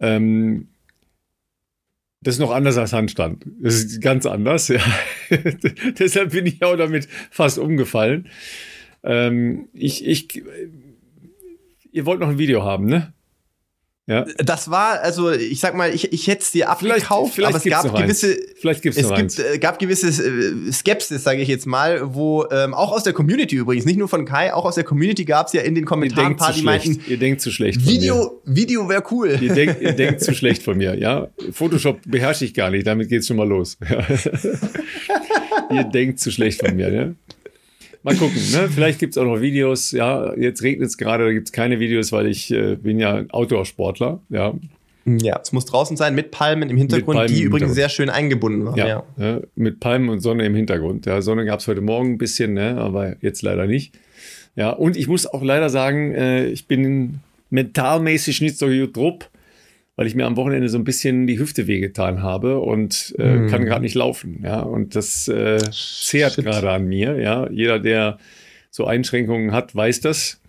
Ähm, 0.00 0.68
das 2.20 2.36
ist 2.36 2.40
noch 2.40 2.52
anders 2.52 2.78
als 2.78 2.92
Handstand. 2.92 3.44
Das 3.60 3.74
ist 3.74 4.00
ganz 4.00 4.26
anders, 4.26 4.68
ja. 4.68 4.80
Deshalb 5.98 6.30
bin 6.30 6.46
ich 6.46 6.62
auch 6.62 6.76
damit 6.76 7.08
fast 7.30 7.58
umgefallen. 7.58 8.28
Ähm, 9.02 9.68
ich, 9.72 10.06
ich, 10.06 10.42
ihr 11.90 12.06
wollt 12.06 12.20
noch 12.20 12.28
ein 12.28 12.38
Video 12.38 12.62
haben, 12.62 12.86
ne? 12.86 13.12
Ja. 14.08 14.26
Das 14.38 14.68
war, 14.68 15.00
also 15.00 15.30
ich 15.30 15.60
sag 15.60 15.76
mal, 15.76 15.94
ich, 15.94 16.12
ich 16.12 16.26
hätte 16.26 16.42
es 16.42 16.50
dir 16.50 16.68
abgekauft, 16.68 17.34
vielleicht, 17.34 17.62
vielleicht 17.62 17.84
aber 17.86 17.86
es 17.86 17.92
gab 17.92 18.02
gewisse, 18.02 18.36
vielleicht 18.56 18.82
gibt's 18.82 18.98
es 18.98 19.14
gibt, 19.14 19.38
äh, 19.38 19.58
gab 19.58 19.78
gewisse 19.78 20.08
äh, 20.08 20.72
Skepsis, 20.72 21.22
sage 21.22 21.40
ich 21.40 21.46
jetzt 21.46 21.66
mal, 21.66 22.12
wo 22.12 22.44
ähm, 22.50 22.74
auch 22.74 22.90
aus 22.90 23.04
der 23.04 23.12
Community 23.12 23.54
übrigens, 23.54 23.84
nicht 23.84 23.98
nur 23.98 24.08
von 24.08 24.24
Kai, 24.24 24.52
auch 24.52 24.64
aus 24.64 24.74
der 24.74 24.82
Community 24.82 25.24
gab 25.24 25.46
es 25.46 25.52
ja 25.52 25.62
in 25.62 25.76
den 25.76 25.84
Kommentaren 25.84 26.32
ein 26.32 26.36
paar, 26.36 26.52
die 26.52 26.62
meinten, 26.62 27.00
ihr 27.06 27.16
denkt 27.16 27.42
zu 27.42 27.52
schlecht. 27.52 27.80
Von 27.80 27.92
Video, 27.92 28.40
mir. 28.44 28.56
Video 28.56 28.88
wäre 28.88 29.04
cool. 29.12 29.38
Ihr 29.40 29.54
denkt, 29.54 29.80
ihr 29.80 29.92
denkt 29.92 30.20
zu 30.20 30.34
schlecht 30.34 30.64
von 30.64 30.76
mir, 30.76 30.98
ja. 30.98 31.28
Photoshop 31.52 32.00
beherrsche 32.04 32.44
ich 32.44 32.54
gar 32.54 32.70
nicht, 32.70 32.88
damit 32.88 33.08
geht's 33.08 33.28
schon 33.28 33.36
mal 33.36 33.48
los. 33.48 33.78
ihr 35.70 35.84
denkt 35.84 36.18
zu 36.18 36.32
schlecht 36.32 36.66
von 36.66 36.74
mir, 36.74 36.92
ja. 36.92 37.12
Mal 38.02 38.16
gucken, 38.16 38.36
ne? 38.52 38.68
Vielleicht 38.68 38.98
gibt's 38.98 39.16
auch 39.16 39.24
noch 39.24 39.40
Videos. 39.40 39.92
Ja, 39.92 40.34
jetzt 40.36 40.62
regnet 40.62 40.88
es 40.88 40.98
gerade, 40.98 41.24
da 41.24 41.32
gibt's 41.32 41.52
keine 41.52 41.78
Videos, 41.78 42.10
weil 42.12 42.26
ich 42.26 42.50
äh, 42.50 42.76
bin 42.76 42.98
ja 42.98 43.22
Outdoor-Sportler, 43.30 44.20
ja. 44.28 44.54
Ja, 45.04 45.40
es 45.42 45.52
muss 45.52 45.64
draußen 45.64 45.96
sein 45.96 46.14
mit 46.14 46.30
Palmen 46.30 46.70
im 46.70 46.76
Hintergrund, 46.76 47.16
Palmen 47.16 47.32
die 47.34 47.40
im 47.42 47.46
übrigens 47.48 47.70
Hintergrund. 47.70 47.74
sehr 47.76 47.88
schön 47.88 48.08
eingebunden 48.10 48.64
waren. 48.66 48.76
Ja, 48.76 48.86
Ja. 48.86 49.04
ja, 49.18 49.40
mit 49.56 49.80
Palmen 49.80 50.08
und 50.08 50.20
Sonne 50.20 50.44
im 50.46 50.54
Hintergrund. 50.54 51.06
Ja, 51.06 51.20
Sonne 51.22 51.44
gab 51.44 51.58
es 51.60 51.66
heute 51.66 51.80
Morgen 51.80 52.12
ein 52.12 52.18
bisschen, 52.18 52.54
ne, 52.54 52.76
aber 52.78 53.16
jetzt 53.20 53.42
leider 53.42 53.66
nicht. 53.66 53.94
Ja, 54.54 54.70
und 54.70 54.96
ich 54.96 55.08
muss 55.08 55.26
auch 55.26 55.42
leider 55.42 55.70
sagen, 55.70 56.12
äh, 56.14 56.46
ich 56.46 56.66
bin 56.68 57.20
mentalmäßig 57.50 58.40
nicht 58.42 58.58
so 58.58 58.66
gut 58.68 58.96
drauf, 58.96 59.14
weil 60.02 60.08
ich 60.08 60.16
mir 60.16 60.26
am 60.26 60.36
Wochenende 60.36 60.68
so 60.68 60.78
ein 60.78 60.82
bisschen 60.82 61.28
die 61.28 61.38
Hüfte 61.38 61.68
wehgetan 61.68 62.24
habe 62.24 62.58
und 62.58 63.14
äh, 63.20 63.36
Mm. 63.36 63.46
kann 63.46 63.64
gerade 63.64 63.82
nicht 63.82 63.94
laufen. 63.94 64.40
Ja, 64.42 64.58
und 64.58 64.96
das 64.96 65.28
äh, 65.28 65.58
zehrt 65.70 66.34
gerade 66.38 66.72
an 66.72 66.86
mir. 66.88 67.20
Ja, 67.20 67.48
jeder, 67.52 67.78
der 67.78 68.18
so 68.72 68.84
Einschränkungen 68.84 69.52
hat, 69.52 69.76
weiß 69.76 70.00
das. 70.00 70.40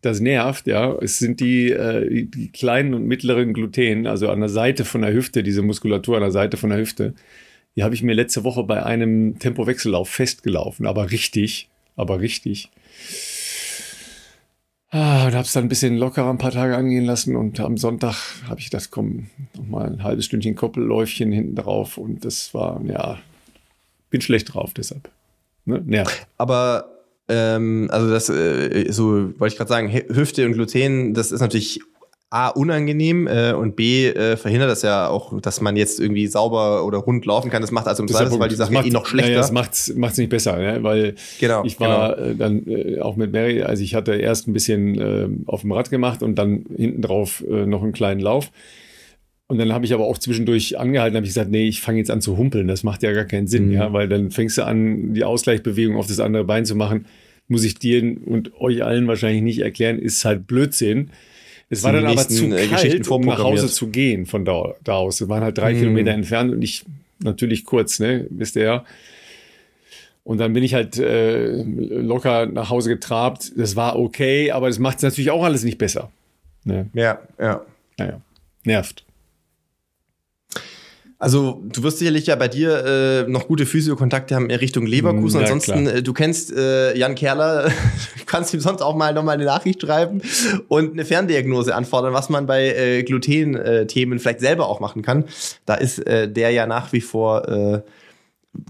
Das 0.00 0.20
nervt, 0.20 0.66
ja. 0.66 0.96
Es 1.02 1.18
sind 1.18 1.40
die, 1.40 1.70
äh, 1.70 2.24
die 2.24 2.50
kleinen 2.50 2.94
und 2.94 3.04
mittleren 3.04 3.52
Gluten, 3.52 4.06
also 4.06 4.30
an 4.30 4.40
der 4.40 4.48
Seite 4.48 4.86
von 4.86 5.02
der 5.02 5.12
Hüfte, 5.12 5.42
diese 5.42 5.60
Muskulatur 5.60 6.16
an 6.16 6.22
der 6.22 6.30
Seite 6.30 6.56
von 6.56 6.70
der 6.70 6.78
Hüfte. 6.78 7.12
Die 7.76 7.82
habe 7.82 7.94
ich 7.94 8.02
mir 8.02 8.14
letzte 8.14 8.42
Woche 8.42 8.64
bei 8.64 8.82
einem 8.84 9.38
Tempowechsellauf 9.38 10.08
festgelaufen, 10.08 10.86
aber 10.86 11.10
richtig, 11.10 11.68
aber 11.94 12.20
richtig. 12.22 12.70
Ah, 14.96 15.26
und 15.26 15.34
habe 15.34 15.42
es 15.44 15.52
dann 15.52 15.64
ein 15.64 15.68
bisschen 15.68 15.96
lockerer 15.98 16.30
ein 16.30 16.38
paar 16.38 16.52
Tage 16.52 16.76
angehen 16.76 17.04
lassen 17.04 17.34
und 17.34 17.58
am 17.58 17.76
Sonntag 17.76 18.14
habe 18.48 18.60
ich 18.60 18.70
das, 18.70 18.92
komm, 18.92 19.26
nochmal 19.56 19.86
ein 19.90 20.04
halbes 20.04 20.26
Stündchen 20.26 20.54
Koppelläufchen 20.54 21.32
hinten 21.32 21.56
drauf 21.56 21.98
und 21.98 22.24
das 22.24 22.54
war, 22.54 22.80
ja, 22.84 23.18
bin 24.10 24.20
schlecht 24.20 24.54
drauf 24.54 24.72
deshalb. 24.72 25.10
Ne? 25.64 25.82
Nervt. 25.84 26.28
Aber 26.38 26.90
ähm, 27.28 27.88
also 27.90 28.08
das, 28.08 28.28
äh, 28.28 28.86
so 28.92 29.36
wollte 29.40 29.54
ich 29.54 29.56
gerade 29.56 29.68
sagen, 29.68 29.88
Hü- 29.88 30.14
Hüfte 30.14 30.46
und 30.46 30.52
Gluten, 30.52 31.12
das 31.12 31.32
ist 31.32 31.40
natürlich 31.40 31.80
A, 32.30 32.48
unangenehm 32.48 33.28
äh, 33.28 33.52
und 33.52 33.76
B, 33.76 34.08
äh, 34.08 34.36
verhindert 34.36 34.68
das 34.68 34.82
ja 34.82 35.08
auch, 35.08 35.40
dass 35.40 35.60
man 35.60 35.76
jetzt 35.76 36.00
irgendwie 36.00 36.26
sauber 36.26 36.84
oder 36.84 36.98
rund 36.98 37.24
laufen 37.26 37.48
kann. 37.48 37.62
Das 37.62 37.70
macht 37.70 37.86
also 37.86 38.02
im 38.02 38.08
Zweifelsfall 38.08 38.48
die 38.48 38.56
Sache 38.56 38.72
macht- 38.72 38.86
eh 38.86 38.90
noch 38.90 39.06
schlechter. 39.06 39.28
Naja, 39.30 39.38
das 39.40 39.52
macht's, 39.52 39.92
macht's 39.94 40.18
nicht 40.18 40.30
besser, 40.30 40.56
ne? 40.58 40.82
weil 40.82 41.14
genau, 41.38 41.64
ich 41.64 41.78
war 41.78 42.18
äh, 42.18 42.34
dann 42.34 42.66
äh, 42.66 42.98
auch 42.98 43.14
mit 43.14 43.30
Mary, 43.30 43.62
also 43.62 43.84
ich 43.84 43.94
hatte 43.94 44.14
erst 44.16 44.48
ein 44.48 44.52
bisschen 44.52 44.98
äh, 44.98 45.28
auf 45.46 45.60
dem 45.60 45.70
Rad 45.70 45.90
gemacht 45.90 46.24
und 46.24 46.34
dann 46.36 46.64
hinten 46.76 47.02
drauf 47.02 47.44
äh, 47.48 47.66
noch 47.66 47.82
einen 47.84 47.92
kleinen 47.92 48.20
Lauf. 48.20 48.50
Und 49.46 49.58
dann 49.58 49.72
habe 49.72 49.84
ich 49.84 49.92
aber 49.94 50.04
auch 50.06 50.18
zwischendurch 50.18 50.78
angehalten, 50.78 51.16
habe 51.16 51.26
ich 51.26 51.30
gesagt, 51.34 51.50
nee, 51.50 51.68
ich 51.68 51.82
fange 51.82 51.98
jetzt 51.98 52.10
an 52.10 52.20
zu 52.22 52.36
humpeln. 52.38 52.66
Das 52.66 52.82
macht 52.82 53.02
ja 53.04 53.12
gar 53.12 53.26
keinen 53.26 53.46
Sinn, 53.46 53.66
Mhm. 53.66 53.72
ja, 53.74 53.92
weil 53.92 54.08
dann 54.08 54.30
fängst 54.32 54.58
du 54.58 54.64
an, 54.64 55.12
die 55.14 55.22
Ausgleichsbewegung 55.22 55.96
auf 55.96 56.06
das 56.08 56.18
andere 56.18 56.44
Bein 56.44 56.64
zu 56.64 56.74
machen. 56.74 57.06
Muss 57.46 57.62
ich 57.62 57.74
dir 57.78 58.02
und 58.24 58.58
euch 58.58 58.82
allen 58.82 59.06
wahrscheinlich 59.06 59.42
nicht 59.42 59.58
erklären, 59.60 59.98
ist 60.00 60.24
halt 60.24 60.46
Blödsinn. 60.48 61.10
Es 61.78 61.82
war 61.84 61.92
dann 61.92 62.06
aber 62.06 62.28
zu 62.28 62.46
äh, 62.46 62.66
kalt, 62.66 63.08
um 63.08 63.22
nach 63.22 63.38
Hause 63.42 63.68
zu 63.68 63.88
gehen 63.88 64.26
von 64.26 64.44
da, 64.44 64.74
da 64.82 64.94
aus. 64.94 65.20
Wir 65.20 65.28
waren 65.28 65.42
halt 65.42 65.58
drei 65.58 65.74
Mhm. 65.74 65.78
Kilometer 65.78 66.10
entfernt 66.12 66.52
und 66.52 66.62
ich 66.62 66.84
natürlich 67.22 67.64
kurz, 67.64 68.00
ne, 68.00 68.26
wisst 68.30 68.56
ihr 68.56 68.62
ja. 68.64 68.84
Und 70.24 70.38
dann 70.38 70.54
bin 70.54 70.64
ich 70.64 70.72
halt 70.72 70.98
äh, 70.98 71.62
locker 71.62 72.46
nach 72.46 72.70
Hause 72.70 72.88
getrabt. 72.88 73.52
Das 73.56 73.76
war 73.76 73.98
okay, 73.98 74.50
aber 74.50 74.68
das 74.68 74.78
macht 74.78 74.96
es 74.98 75.02
natürlich 75.02 75.30
auch 75.30 75.44
alles 75.44 75.64
nicht 75.64 75.76
besser. 75.76 76.10
Ne? 76.64 76.88
ja, 76.94 77.20
ja. 77.38 77.60
Naja, 77.98 78.20
nervt. 78.64 79.04
Also 81.18 81.62
du 81.72 81.82
wirst 81.82 81.98
sicherlich 81.98 82.26
ja 82.26 82.36
bei 82.36 82.48
dir 82.48 83.24
äh, 83.26 83.30
noch 83.30 83.46
gute 83.46 83.66
Physiokontakte 83.66 84.34
haben 84.34 84.50
in 84.50 84.56
Richtung 84.56 84.86
Leverkusen. 84.86 85.40
Ja, 85.40 85.46
Ansonsten, 85.46 85.86
äh, 85.86 86.02
du 86.02 86.12
kennst 86.12 86.52
äh, 86.52 86.96
Jan 86.96 87.14
Kerler, 87.14 87.68
du 87.68 87.70
kannst 88.26 88.52
ihm 88.52 88.60
sonst 88.60 88.82
auch 88.82 88.96
mal 88.96 89.14
nochmal 89.14 89.34
eine 89.34 89.44
Nachricht 89.44 89.80
schreiben 89.82 90.22
und 90.68 90.92
eine 90.92 91.04
Ferndiagnose 91.04 91.74
anfordern, 91.74 92.12
was 92.12 92.28
man 92.28 92.46
bei 92.46 92.74
äh, 92.74 93.02
Gluten-Themen 93.04 94.18
vielleicht 94.18 94.40
selber 94.40 94.68
auch 94.68 94.80
machen 94.80 95.02
kann. 95.02 95.24
Da 95.66 95.74
ist 95.74 96.00
äh, 96.06 96.28
der 96.28 96.50
ja 96.50 96.66
nach 96.66 96.92
wie 96.92 97.00
vor 97.00 97.48
äh, 97.48 97.82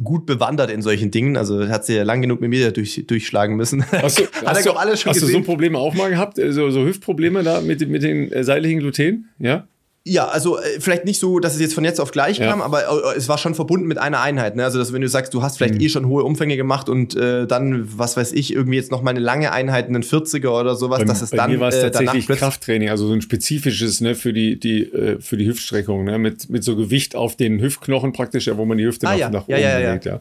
gut 0.02 0.26
bewandert 0.26 0.70
in 0.70 0.82
solchen 0.82 1.10
Dingen. 1.10 1.36
Also 1.36 1.68
hat 1.68 1.84
sie 1.84 1.96
ja 1.96 2.02
lang 2.02 2.22
genug 2.22 2.40
mit 2.40 2.50
mir 2.50 2.72
durch, 2.72 3.04
durchschlagen 3.06 3.56
müssen. 3.56 3.84
Hast 3.92 4.18
du, 4.18 4.24
Hat 4.24 4.56
hast 4.56 4.66
du, 4.66 4.72
alles 4.72 5.00
schon 5.00 5.10
hast 5.10 5.22
du 5.22 5.26
so. 5.26 5.40
Probleme 5.42 5.78
auch 5.78 5.94
mal 5.94 6.10
gehabt? 6.10 6.36
So, 6.36 6.70
so 6.70 6.84
Hüftprobleme 6.84 7.42
da 7.42 7.60
mit, 7.60 7.86
mit 7.88 8.02
den 8.02 8.30
äh, 8.32 8.44
seitlichen 8.44 8.80
Gluten? 8.80 9.28
Ja? 9.38 9.66
Ja, 10.06 10.28
also 10.28 10.58
äh, 10.58 10.80
vielleicht 10.80 11.06
nicht 11.06 11.18
so, 11.18 11.38
dass 11.38 11.54
es 11.54 11.60
jetzt 11.60 11.72
von 11.74 11.82
jetzt 11.82 11.98
auf 11.98 12.10
gleich 12.10 12.36
Ja. 12.38 12.50
kam, 12.50 12.60
aber 12.60 12.82
äh, 13.14 13.16
es 13.16 13.26
war 13.30 13.38
schon 13.38 13.54
verbunden 13.54 13.86
mit 13.86 13.96
einer 13.96 14.20
Einheit. 14.20 14.54
Ne? 14.54 14.62
Also, 14.62 14.78
dass 14.78 14.92
wenn 14.92 15.00
du 15.00 15.08
sagst, 15.08 15.32
du 15.32 15.42
hast 15.42 15.54
Mhm. 15.54 15.64
vielleicht 15.64 15.82
eh 15.82 15.88
schon 15.88 16.06
hohe 16.08 16.24
Umfänge 16.24 16.58
gemacht 16.58 16.90
und 16.90 17.16
äh, 17.16 17.46
dann, 17.46 17.88
was 17.98 18.14
weiß 18.18 18.32
ich, 18.34 18.52
irgendwie 18.52 18.76
jetzt 18.76 18.90
noch 18.90 19.00
mal 19.00 19.12
eine 19.12 19.20
lange 19.20 19.50
Einheit, 19.52 19.88
einen 19.88 20.02
40er 20.02 20.60
oder 20.60 20.74
sowas, 20.76 20.98
Bei, 20.98 21.04
dass 21.06 21.22
es 21.22 21.30
bei 21.30 21.38
dann 21.38 21.52
mir 21.52 21.60
war 21.60 21.70
es 21.70 21.76
äh, 21.76 21.90
tatsächlich 21.90 22.26
Krafttraining, 22.28 22.90
also 22.90 23.06
so 23.06 23.14
ein 23.14 23.22
spezifisches 23.22 24.02
ne, 24.02 24.14
für, 24.14 24.34
die, 24.34 24.60
die, 24.60 24.82
äh, 24.92 25.20
für 25.22 25.38
die 25.38 25.46
Hüftstreckung, 25.46 26.04
ne, 26.04 26.18
mit, 26.18 26.50
mit 26.50 26.64
so 26.64 26.76
Gewicht 26.76 27.16
auf 27.16 27.36
den 27.36 27.58
Hüftknochen 27.62 28.12
praktisch, 28.12 28.46
ja, 28.46 28.58
wo 28.58 28.66
man 28.66 28.76
die 28.76 28.84
Hüfte 28.84 29.06
Ah, 29.08 29.12
nach, 29.12 29.18
ja. 29.18 29.30
nach 29.30 29.48
Ja, 29.48 29.56
oben 29.56 29.62
ja, 29.64 29.78
ja. 29.78 29.88
bewegt. 29.88 30.04
Ja. 30.04 30.20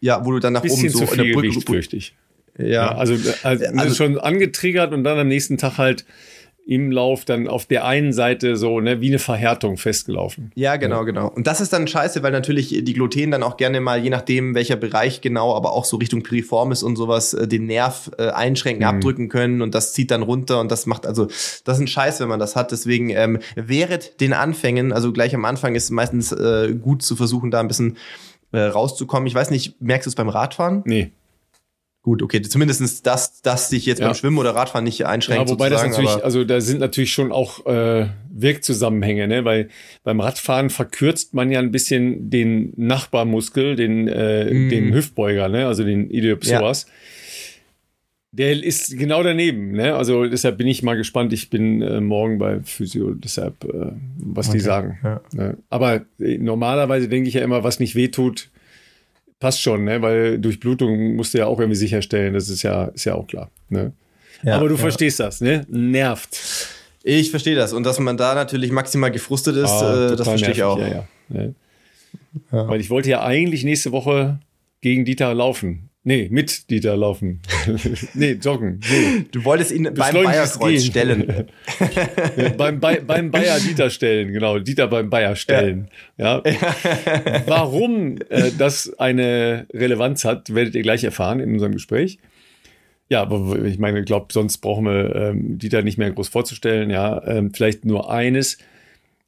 ja, 0.00 0.26
wo 0.26 0.32
du 0.32 0.40
dann 0.40 0.52
nach 0.52 0.62
Bisschen 0.62 0.80
oben 0.80 0.88
so 0.90 0.98
zu 0.98 1.04
in 1.12 1.16
der 1.16 1.24
viel 1.26 1.34
Brücke, 1.34 1.48
Gewicht, 1.50 1.68
fürchte 1.68 1.96
ich. 1.96 2.16
ja, 2.58 2.66
Ja, 2.66 2.94
also, 2.96 3.14
also, 3.44 3.64
Also- 3.76 3.94
schon 3.94 4.18
angetriggert 4.18 4.92
und 4.92 5.04
dann 5.04 5.16
am 5.16 5.28
nächsten 5.28 5.58
Tag 5.58 5.78
halt 5.78 6.04
im 6.64 6.92
Lauf 6.92 7.24
dann 7.24 7.48
auf 7.48 7.66
der 7.66 7.84
einen 7.84 8.12
Seite 8.12 8.56
so 8.56 8.80
ne, 8.80 9.00
wie 9.00 9.08
eine 9.08 9.18
Verhärtung 9.18 9.76
festgelaufen. 9.76 10.52
Ja, 10.54 10.76
genau, 10.76 11.04
genau. 11.04 11.28
Und 11.28 11.46
das 11.46 11.60
ist 11.60 11.72
dann 11.72 11.88
scheiße, 11.88 12.22
weil 12.22 12.30
natürlich 12.32 12.68
die 12.68 12.92
Gluten 12.92 13.32
dann 13.32 13.42
auch 13.42 13.56
gerne 13.56 13.80
mal, 13.80 13.98
je 14.02 14.10
nachdem 14.10 14.54
welcher 14.54 14.76
Bereich 14.76 15.20
genau, 15.20 15.54
aber 15.54 15.72
auch 15.72 15.84
so 15.84 15.96
Richtung 15.96 16.22
Piriformis 16.22 16.82
und 16.82 16.96
sowas, 16.96 17.34
äh, 17.34 17.48
den 17.48 17.66
Nerv 17.66 18.10
äh, 18.18 18.28
einschränken, 18.28 18.82
Mhm. 18.82 18.88
abdrücken 18.88 19.28
können 19.28 19.60
und 19.60 19.74
das 19.74 19.92
zieht 19.92 20.10
dann 20.10 20.22
runter 20.22 20.60
und 20.60 20.70
das 20.70 20.86
macht 20.86 21.06
also, 21.06 21.26
das 21.64 21.76
ist 21.76 21.80
ein 21.80 21.86
Scheiß, 21.88 22.20
wenn 22.20 22.28
man 22.28 22.38
das 22.40 22.54
hat. 22.56 22.70
Deswegen 22.72 23.10
ähm, 23.10 23.38
während 23.56 24.20
den 24.20 24.32
Anfängen, 24.32 24.92
also 24.92 25.12
gleich 25.12 25.34
am 25.34 25.44
Anfang 25.44 25.74
ist 25.74 25.90
meistens 25.90 26.32
äh, 26.32 26.74
gut 26.80 27.02
zu 27.02 27.16
versuchen, 27.16 27.50
da 27.50 27.60
ein 27.60 27.68
bisschen 27.68 27.96
äh, 28.52 28.60
rauszukommen. 28.60 29.26
Ich 29.26 29.34
weiß 29.34 29.50
nicht, 29.50 29.80
merkst 29.80 30.06
du 30.06 30.10
es 30.10 30.14
beim 30.14 30.28
Radfahren? 30.28 30.82
Nee. 30.84 31.10
Gut, 32.04 32.20
okay, 32.20 32.42
zumindest 32.42 33.06
das, 33.06 33.42
das 33.42 33.68
dich 33.68 33.86
jetzt 33.86 34.00
Ja. 34.00 34.06
beim 34.08 34.14
Schwimmen 34.16 34.36
oder 34.38 34.50
Radfahren 34.56 34.82
nicht 34.84 35.06
einschränkt. 35.06 35.48
Ja, 35.48 35.52
wobei 35.54 35.68
das 35.68 35.84
natürlich, 35.84 36.10
aber- 36.10 36.24
also 36.24 36.42
da 36.42 36.60
sind 36.60 36.80
natürlich 36.80 37.12
schon 37.12 37.30
auch 37.30 37.64
äh, 37.66 38.08
Wirkzusammenhänge, 38.34 39.28
ne? 39.28 39.44
Weil 39.44 39.68
beim 40.02 40.18
Radfahren 40.18 40.68
verkürzt 40.70 41.32
man 41.32 41.52
ja 41.52 41.60
ein 41.60 41.70
bisschen 41.70 42.28
den 42.28 42.72
Nachbarmuskel, 42.76 43.76
den, 43.76 44.08
äh, 44.08 44.52
Mm. 44.52 44.68
den 44.70 44.92
Hüftbeuger, 44.94 45.48
ne? 45.48 45.66
Also 45.68 45.84
den 45.84 46.10
Iliopsoas. 46.10 46.86
Der 48.34 48.50
ist 48.64 48.98
genau 48.98 49.22
daneben, 49.22 49.72
ne? 49.72 49.94
Also 49.94 50.24
deshalb 50.26 50.56
bin 50.56 50.66
ich 50.66 50.82
mal 50.82 50.96
gespannt. 50.96 51.32
Ich 51.34 51.50
bin 51.50 51.82
äh, 51.82 52.00
morgen 52.00 52.38
bei 52.38 52.60
Physio, 52.64 53.12
deshalb, 53.12 53.62
äh, 53.64 53.92
was 54.16 54.46
die 54.46 54.52
Okay, 54.56 54.58
sagen. 54.60 54.98
ja. 55.04 55.20
Ne? 55.34 55.58
Aber 55.68 56.06
äh, 56.18 56.38
normalerweise 56.38 57.08
denke 57.08 57.28
ich 57.28 57.34
ja 57.34 57.42
immer, 57.42 57.62
was 57.62 57.78
nicht 57.78 57.94
wehtut, 57.94 58.48
passt 59.42 59.60
schon, 59.60 59.84
ne? 59.84 60.00
Weil 60.00 60.38
Durchblutung 60.38 61.16
musst 61.16 61.34
du 61.34 61.38
ja 61.38 61.46
auch 61.46 61.58
irgendwie 61.58 61.76
sicherstellen. 61.76 62.32
Das 62.32 62.48
ist 62.48 62.62
ja, 62.62 62.84
ist 62.84 63.04
ja 63.04 63.14
auch 63.16 63.26
klar. 63.26 63.50
Ne? 63.68 63.92
Ja, 64.44 64.56
Aber 64.56 64.68
du 64.68 64.76
ja. 64.76 64.80
verstehst 64.80 65.18
das, 65.18 65.40
ne? 65.40 65.66
Nervt. 65.68 66.38
Ich 67.02 67.30
verstehe 67.30 67.56
das. 67.56 67.72
Und 67.72 67.82
dass 67.84 67.98
man 67.98 68.16
da 68.16 68.36
natürlich 68.36 68.70
maximal 68.70 69.10
gefrustet 69.10 69.56
ist, 69.56 69.70
Ah, 69.70 70.12
äh, 70.12 70.16
das 70.16 70.28
verstehe 70.28 70.52
ich 70.52 70.62
auch. 70.62 70.78
Ja, 70.78 70.86
ja. 70.88 71.08
Ne? 71.28 71.54
Ja. 72.52 72.68
Weil 72.68 72.80
ich 72.80 72.88
wollte 72.88 73.10
ja 73.10 73.24
eigentlich 73.24 73.64
nächste 73.64 73.90
Woche 73.90 74.38
gegen 74.80 75.04
Dieter 75.04 75.34
laufen. 75.34 75.90
Nee, 76.04 76.28
mit 76.32 76.68
Dieter 76.68 76.96
laufen. 76.96 77.40
nee, 78.14 78.32
joggen. 78.32 78.80
So. 78.82 78.94
Du 79.30 79.44
wolltest 79.44 79.70
ihn 79.70 79.84
beim 79.94 80.14
Bayerkreuz 80.14 80.84
stellen. 80.84 81.46
Ja, 82.36 82.48
beim, 82.50 82.80
beim 82.80 83.30
Bayer 83.30 83.60
Dieter 83.60 83.90
stellen, 83.90 84.32
genau. 84.32 84.58
Dieter 84.58 84.88
beim 84.88 85.10
Bayer 85.10 85.36
stellen. 85.36 85.88
Ja. 86.16 86.42
Warum 87.46 88.16
äh, 88.30 88.50
das 88.56 88.98
eine 88.98 89.66
Relevanz 89.72 90.24
hat, 90.24 90.54
werdet 90.54 90.74
ihr 90.74 90.82
gleich 90.82 91.04
erfahren 91.04 91.40
in 91.40 91.52
unserem 91.52 91.72
Gespräch. 91.72 92.18
Ja, 93.08 93.22
aber 93.22 93.64
ich 93.64 93.78
meine, 93.78 94.00
ich 94.00 94.06
glaube, 94.06 94.32
sonst 94.32 94.58
brauchen 94.58 94.86
wir 94.86 95.14
ähm, 95.14 95.58
Dieter 95.58 95.82
nicht 95.82 95.98
mehr 95.98 96.10
groß 96.10 96.28
vorzustellen. 96.28 96.90
Ja, 96.90 97.22
ähm, 97.26 97.52
vielleicht 97.54 97.84
nur 97.84 98.10
eines. 98.10 98.58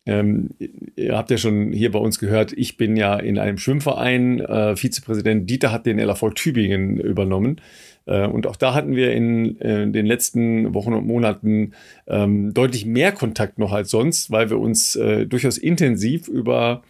Ähm, 0.06 0.50
ihr 0.96 1.16
habt 1.16 1.30
ja 1.30 1.38
schon 1.38 1.72
hier 1.72 1.90
bei 1.90 1.98
uns 1.98 2.18
gehört, 2.18 2.52
ich 2.52 2.76
bin 2.76 2.96
ja 2.96 3.16
in 3.16 3.38
einem 3.38 3.56
Schwimmverein 3.58 4.40
äh, 4.40 4.76
Vizepräsident. 4.76 5.48
Dieter 5.48 5.72
hat 5.72 5.86
den 5.86 5.98
LAV 5.98 6.34
Tübingen 6.34 6.98
übernommen. 6.98 7.60
Äh, 8.06 8.26
und 8.26 8.46
auch 8.46 8.56
da 8.56 8.74
hatten 8.74 8.96
wir 8.96 9.12
in 9.12 9.58
äh, 9.60 9.90
den 9.90 10.06
letzten 10.06 10.74
Wochen 10.74 10.92
und 10.92 11.06
Monaten 11.06 11.72
ähm, 12.06 12.52
deutlich 12.52 12.84
mehr 12.84 13.12
Kontakt 13.12 13.58
noch 13.58 13.72
als 13.72 13.90
sonst, 13.90 14.30
weil 14.30 14.50
wir 14.50 14.58
uns 14.58 14.94
äh, 14.96 15.26
durchaus 15.26 15.56
intensiv 15.56 16.28
über 16.28 16.82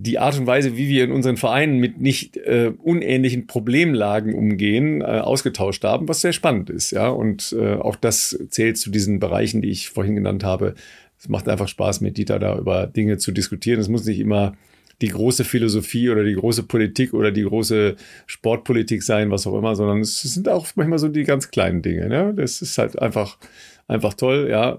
die 0.00 0.20
Art 0.20 0.38
und 0.38 0.46
Weise, 0.46 0.76
wie 0.76 0.88
wir 0.88 1.02
in 1.02 1.10
unseren 1.10 1.36
Vereinen 1.36 1.78
mit 1.78 2.00
nicht 2.00 2.36
äh, 2.36 2.72
unähnlichen 2.78 3.48
Problemlagen 3.48 4.32
umgehen, 4.32 5.00
äh, 5.00 5.04
ausgetauscht 5.04 5.82
haben, 5.82 6.06
was 6.06 6.20
sehr 6.20 6.32
spannend 6.32 6.70
ist. 6.70 6.92
Ja, 6.92 7.08
und 7.08 7.52
äh, 7.58 7.74
auch 7.74 7.96
das 7.96 8.38
zählt 8.50 8.78
zu 8.78 8.90
diesen 8.90 9.18
Bereichen, 9.18 9.60
die 9.60 9.70
ich 9.70 9.88
vorhin 9.88 10.14
genannt 10.14 10.44
habe. 10.44 10.74
Es 11.18 11.28
macht 11.28 11.48
einfach 11.48 11.68
Spaß, 11.68 12.00
mit 12.00 12.16
Dieter 12.16 12.38
da 12.38 12.56
über 12.56 12.86
Dinge 12.86 13.18
zu 13.18 13.32
diskutieren. 13.32 13.80
Es 13.80 13.88
muss 13.88 14.04
nicht 14.04 14.20
immer 14.20 14.54
die 15.00 15.08
große 15.08 15.44
Philosophie 15.44 16.10
oder 16.10 16.24
die 16.24 16.34
große 16.34 16.64
Politik 16.64 17.14
oder 17.14 17.30
die 17.30 17.44
große 17.44 17.96
Sportpolitik 18.26 19.02
sein, 19.02 19.30
was 19.30 19.46
auch 19.46 19.56
immer, 19.56 19.76
sondern 19.76 20.00
es 20.00 20.20
sind 20.20 20.48
auch 20.48 20.66
manchmal 20.74 20.98
so 20.98 21.08
die 21.08 21.24
ganz 21.24 21.50
kleinen 21.50 21.82
Dinge. 21.82 22.08
Ne? 22.08 22.34
Das 22.36 22.62
ist 22.62 22.78
halt 22.78 22.98
einfach, 22.98 23.38
einfach 23.86 24.14
toll, 24.14 24.48
ja. 24.50 24.78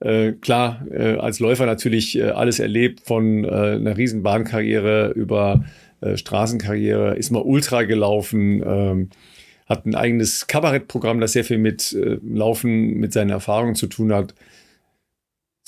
Äh, 0.00 0.32
klar, 0.34 0.86
äh, 0.90 1.16
als 1.16 1.40
Läufer 1.40 1.66
natürlich 1.66 2.16
äh, 2.16 2.30
alles 2.30 2.60
erlebt, 2.60 3.00
von 3.00 3.44
äh, 3.44 3.48
einer 3.48 3.96
riesen 3.96 4.22
Bahnkarriere 4.22 5.10
über 5.10 5.64
äh, 6.00 6.16
Straßenkarriere, 6.16 7.16
ist 7.16 7.30
mal 7.30 7.42
Ultra 7.42 7.82
gelaufen, 7.82 8.62
ähm, 8.64 9.10
hat 9.66 9.86
ein 9.86 9.96
eigenes 9.96 10.46
Kabarettprogramm, 10.46 11.20
das 11.20 11.32
sehr 11.32 11.44
viel 11.44 11.58
mit 11.58 11.92
äh, 11.92 12.18
Laufen, 12.22 12.94
mit 12.94 13.12
seinen 13.12 13.30
Erfahrungen 13.30 13.74
zu 13.74 13.88
tun 13.88 14.12
hat. 14.12 14.34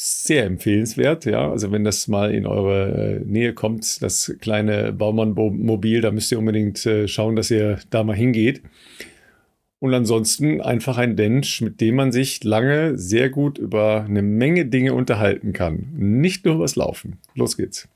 Sehr 0.03 0.47
empfehlenswert, 0.47 1.27
ja. 1.27 1.51
Also 1.51 1.73
wenn 1.73 1.85
das 1.85 2.09
mal 2.09 2.35
in 2.35 2.47
eure 2.47 3.19
äh, 3.21 3.21
Nähe 3.23 3.53
kommt, 3.53 4.01
das 4.01 4.35
kleine 4.41 4.95
Baumann-Mobil, 4.95 6.01
da 6.01 6.11
müsst 6.11 6.33
ihr 6.33 6.39
unbedingt 6.39 6.87
äh, 6.87 7.07
schauen, 7.07 7.37
dass 7.37 7.51
ihr 7.51 7.81
da 7.91 8.03
mal 8.03 8.17
hingeht. 8.17 8.63
Und 9.79 9.93
ansonsten 9.93 10.63
einfach 10.63 10.97
ein 10.97 11.17
Dench, 11.17 11.61
mit 11.61 11.83
dem 11.83 11.97
man 11.97 12.13
sich 12.13 12.43
lange 12.45 12.97
sehr 12.97 13.29
gut 13.29 13.59
über 13.59 14.07
eine 14.09 14.23
Menge 14.23 14.65
Dinge 14.65 14.95
unterhalten 14.95 15.53
kann. 15.53 15.91
Nicht 15.95 16.47
nur 16.47 16.55
übers 16.55 16.77
Laufen. 16.77 17.19
Los 17.35 17.59
geht's. 17.59 17.87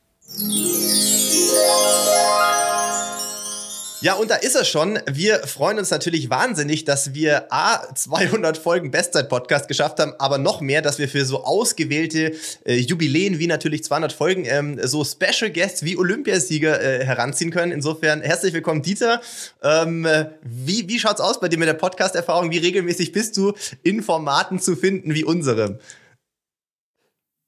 Ja, 4.05 4.13
und 4.17 4.31
da 4.31 4.35
ist 4.35 4.55
er 4.55 4.67
schon. 4.67 4.99
Wir 5.11 5.39
freuen 5.47 5.79
uns 5.79 5.91
natürlich 5.91 6.29
wahnsinnig, 6.29 6.85
dass 6.85 7.15
wir 7.15 7.47
A, 7.51 7.95
200 7.95 8.59
Folgen 8.59 8.91
Bestzeit-Podcast 8.91 9.67
geschafft 9.67 9.99
haben, 9.99 10.13
aber 10.19 10.37
noch 10.37 10.61
mehr, 10.61 10.83
dass 10.83 10.99
wir 10.99 11.09
für 11.09 11.25
so 11.25 11.43
ausgewählte 11.43 12.35
äh, 12.67 12.75
Jubiläen 12.77 13.39
wie 13.39 13.47
natürlich 13.47 13.83
200 13.83 14.13
Folgen 14.13 14.45
ähm, 14.45 14.79
so 14.83 15.07
Special 15.07 15.51
Guests 15.51 15.85
wie 15.85 15.97
Olympiasieger 15.97 16.83
äh, 16.83 17.03
heranziehen 17.03 17.51
können. 17.51 17.73
Insofern 17.73 18.21
herzlich 18.21 18.53
willkommen, 18.53 18.83
Dieter. 18.83 19.23
Ähm, 19.63 20.07
wie, 20.43 20.87
wie 20.87 20.99
schaut's 20.99 21.23
aus 21.23 21.41
bei 21.41 21.49
dir 21.49 21.59
mit 21.59 21.69
der 21.69 21.73
Podcast-Erfahrung? 21.73 22.51
Wie 22.51 22.59
regelmäßig 22.59 23.11
bist 23.13 23.39
du 23.39 23.55
in 23.85 24.03
Formaten 24.03 24.61
zu 24.61 24.77
finden 24.77 25.15
wie 25.15 25.25
unserem? 25.25 25.79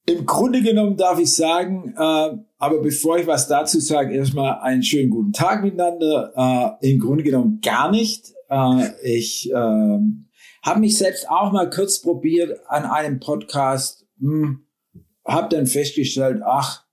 Im 0.09 0.25
Grunde 0.25 0.63
genommen 0.63 0.97
darf 0.97 1.19
ich 1.19 1.35
sagen, 1.35 1.93
äh, 1.97 2.39
aber 2.59 2.81
bevor 2.81 3.19
ich 3.19 3.27
was 3.27 3.49
dazu 3.49 3.81
sage, 3.81 4.15
erstmal 4.15 4.61
einen 4.61 4.85
schönen 4.85 5.11
guten 5.11 5.33
Tag 5.33 5.65
miteinander. 5.65 6.79
Äh, 6.81 6.93
Im 6.93 7.01
Grunde 7.01 7.25
genommen 7.25 7.61
gar 7.61 7.91
nicht. 7.91 8.33
Äh, 8.49 8.89
ich 9.03 9.51
äh, 9.51 9.99
habe 10.63 10.81
mich 10.81 10.97
selbst 10.97 11.29
auch 11.29 11.51
mal 11.51 11.69
kurz 11.71 12.01
probiert 12.01 12.57
an 12.69 12.85
einem 12.85 13.19
Podcast, 13.19 14.07
hm, 14.21 14.67
habe 15.27 15.55
dann 15.55 15.67
festgestellt, 15.67 16.41
ach, 16.45 16.85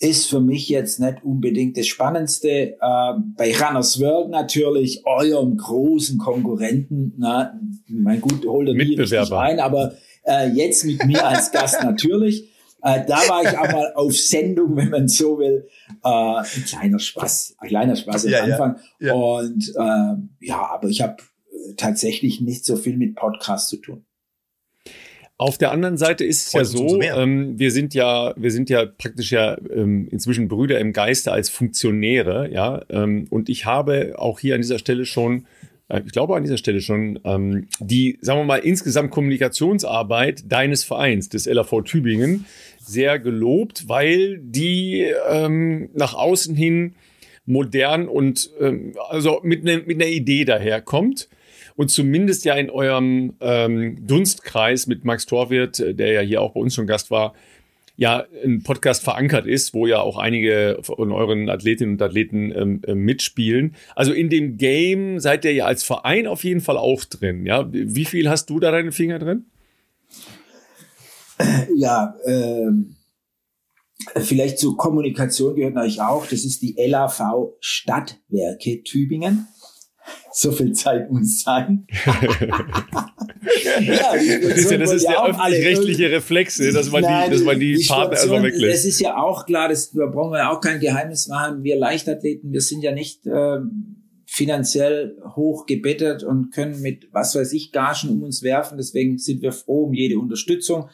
ist 0.00 0.28
für 0.28 0.40
mich 0.40 0.68
jetzt 0.68 1.00
nicht 1.00 1.24
unbedingt 1.24 1.76
das 1.76 1.86
Spannendste. 1.86 2.48
Äh, 2.48 3.12
bei 3.36 3.54
Runners 3.56 4.00
World 4.00 4.30
natürlich, 4.30 5.02
eurem 5.06 5.56
großen 5.56 6.18
Konkurrenten, 6.18 7.14
na, 7.18 7.58
mein 7.86 8.20
gut, 8.20 8.44
holt 8.46 8.68
er 8.68 8.74
nie 8.74 8.96
richtig 8.96 9.32
ein, 9.32 9.60
aber 9.60 9.92
äh, 10.28 10.48
jetzt 10.48 10.84
mit 10.84 11.04
mir 11.06 11.26
als 11.26 11.50
Gast 11.50 11.82
natürlich. 11.82 12.50
Äh, 12.82 13.04
da 13.06 13.16
war 13.28 13.42
ich 13.42 13.58
auch 13.58 13.72
mal 13.72 13.92
auf 13.94 14.16
Sendung, 14.16 14.76
wenn 14.76 14.90
man 14.90 15.08
so 15.08 15.38
will. 15.38 15.68
Äh, 16.04 16.08
ein 16.08 16.64
kleiner 16.66 16.98
Spaß, 16.98 17.56
ein 17.58 17.68
kleiner 17.68 17.96
Spaß 17.96 18.26
am 18.26 18.32
ja, 18.32 18.44
Anfang. 18.44 18.76
Ja, 19.00 19.08
ja. 19.08 19.14
Und 19.14 19.68
äh, 19.76 20.46
ja, 20.46 20.66
aber 20.70 20.88
ich 20.88 21.02
habe 21.02 21.16
äh, 21.50 21.74
tatsächlich 21.76 22.40
nicht 22.40 22.64
so 22.64 22.76
viel 22.76 22.96
mit 22.96 23.16
Podcasts 23.16 23.68
zu 23.68 23.78
tun. 23.78 24.04
Auf 25.40 25.56
der 25.56 25.70
anderen 25.70 25.96
Seite 25.96 26.24
ist 26.24 26.48
es 26.48 26.52
ja 26.52 26.64
so, 26.64 27.00
ähm, 27.00 27.60
wir 27.60 27.70
sind 27.70 27.94
ja, 27.94 28.34
wir 28.36 28.50
sind 28.50 28.70
ja 28.70 28.86
praktisch 28.86 29.30
ja 29.30 29.56
ähm, 29.72 30.08
inzwischen 30.10 30.48
Brüder 30.48 30.80
im 30.80 30.92
Geiste 30.92 31.30
als 31.30 31.48
Funktionäre, 31.48 32.50
ja. 32.52 32.82
Ähm, 32.88 33.28
und 33.30 33.48
ich 33.48 33.64
habe 33.64 34.14
auch 34.18 34.40
hier 34.40 34.56
an 34.56 34.62
dieser 34.62 34.80
Stelle 34.80 35.06
schon 35.06 35.38
äh, 35.42 35.67
ich 35.88 36.12
glaube 36.12 36.36
an 36.36 36.42
dieser 36.42 36.58
Stelle 36.58 36.80
schon, 36.80 37.18
ähm, 37.24 37.68
die, 37.80 38.18
sagen 38.20 38.40
wir 38.40 38.44
mal, 38.44 38.58
insgesamt 38.58 39.10
Kommunikationsarbeit 39.10 40.44
deines 40.50 40.84
Vereins, 40.84 41.28
des 41.30 41.46
LAV 41.46 41.82
Tübingen, 41.84 42.44
sehr 42.78 43.18
gelobt, 43.18 43.88
weil 43.88 44.38
die 44.38 45.06
ähm, 45.28 45.88
nach 45.94 46.14
außen 46.14 46.54
hin 46.54 46.94
modern 47.46 48.06
und 48.06 48.50
ähm, 48.60 48.92
also 49.08 49.40
mit, 49.42 49.64
ne, 49.64 49.82
mit 49.86 50.00
einer 50.00 50.10
Idee 50.10 50.44
daherkommt. 50.44 51.28
Und 51.76 51.90
zumindest 51.90 52.44
ja 52.44 52.54
in 52.54 52.70
eurem 52.70 53.34
ähm, 53.40 54.04
Dunstkreis 54.04 54.88
mit 54.88 55.04
Max 55.04 55.26
Torwirt, 55.26 55.78
der 55.78 56.12
ja 56.12 56.20
hier 56.20 56.42
auch 56.42 56.52
bei 56.54 56.60
uns 56.60 56.74
schon 56.74 56.88
Gast 56.88 57.10
war, 57.10 57.34
ja 57.98 58.24
ein 58.44 58.62
Podcast 58.62 59.02
verankert 59.02 59.46
ist, 59.46 59.74
wo 59.74 59.86
ja 59.86 60.00
auch 60.00 60.18
einige 60.18 60.78
von 60.82 61.10
euren 61.10 61.50
Athletinnen 61.50 61.94
und 61.94 62.02
Athleten 62.02 62.52
ähm, 62.52 62.80
äh, 62.86 62.94
mitspielen. 62.94 63.74
Also 63.96 64.12
in 64.12 64.30
dem 64.30 64.56
Game 64.56 65.18
seid 65.18 65.44
ihr 65.44 65.52
ja 65.52 65.66
als 65.66 65.82
Verein 65.82 66.28
auf 66.28 66.44
jeden 66.44 66.60
Fall 66.60 66.78
auch 66.78 67.04
drin. 67.04 67.44
Ja, 67.44 67.68
wie 67.70 68.04
viel 68.04 68.30
hast 68.30 68.50
du 68.50 68.60
da 68.60 68.70
deine 68.70 68.92
Finger 68.92 69.18
drin? 69.18 69.46
Ja, 71.74 72.16
äh, 72.24 72.70
vielleicht 74.16 74.58
zur 74.58 74.76
Kommunikation 74.76 75.56
gehört 75.56 75.74
natürlich 75.74 76.00
auch. 76.00 76.24
Das 76.26 76.44
ist 76.44 76.62
die 76.62 76.76
LAV 76.78 77.20
Stadtwerke 77.60 78.82
Tübingen. 78.84 79.48
So 80.32 80.52
viel 80.52 80.72
Zeit 80.72 81.10
muss 81.10 81.42
sein. 81.42 81.86
ja, 83.80 84.12
das 84.12 84.58
ist 84.58 84.70
ja, 84.70 84.78
das 84.78 84.92
ist 84.92 85.08
der 85.08 85.24
öffentlich-rechtliche 85.24 86.10
Reflex, 86.10 86.58
ne, 86.58 86.70
dass 86.72 86.90
man 86.90 87.02
Nein, 87.02 87.30
die, 87.30 87.36
dass 87.36 87.44
man 87.44 87.58
die, 87.58 87.74
die 87.76 87.86
Partner 87.86 88.16
erstmal 88.16 88.42
weglässt. 88.42 88.74
Das 88.74 88.84
ist 88.84 89.00
ja 89.00 89.16
auch 89.16 89.46
klar, 89.46 89.68
das, 89.68 89.90
da 89.90 90.06
brauchen 90.06 90.32
wir 90.32 90.50
auch 90.50 90.60
kein 90.60 90.80
Geheimnis 90.80 91.28
machen. 91.28 91.64
Wir 91.64 91.76
Leichtathleten, 91.76 92.52
wir 92.52 92.60
sind 92.60 92.82
ja 92.82 92.92
nicht 92.92 93.26
äh, 93.26 93.58
finanziell 94.26 95.16
hoch 95.34 95.66
gebettet 95.66 96.22
und 96.22 96.52
können 96.52 96.80
mit 96.82 97.08
was 97.12 97.34
weiß 97.34 97.52
ich 97.54 97.72
Gagen 97.72 98.10
um 98.10 98.22
uns 98.22 98.42
werfen. 98.42 98.76
Deswegen 98.76 99.18
sind 99.18 99.42
wir 99.42 99.52
froh 99.52 99.84
um 99.84 99.94
jede 99.94 100.18
Unterstützung. 100.18 100.90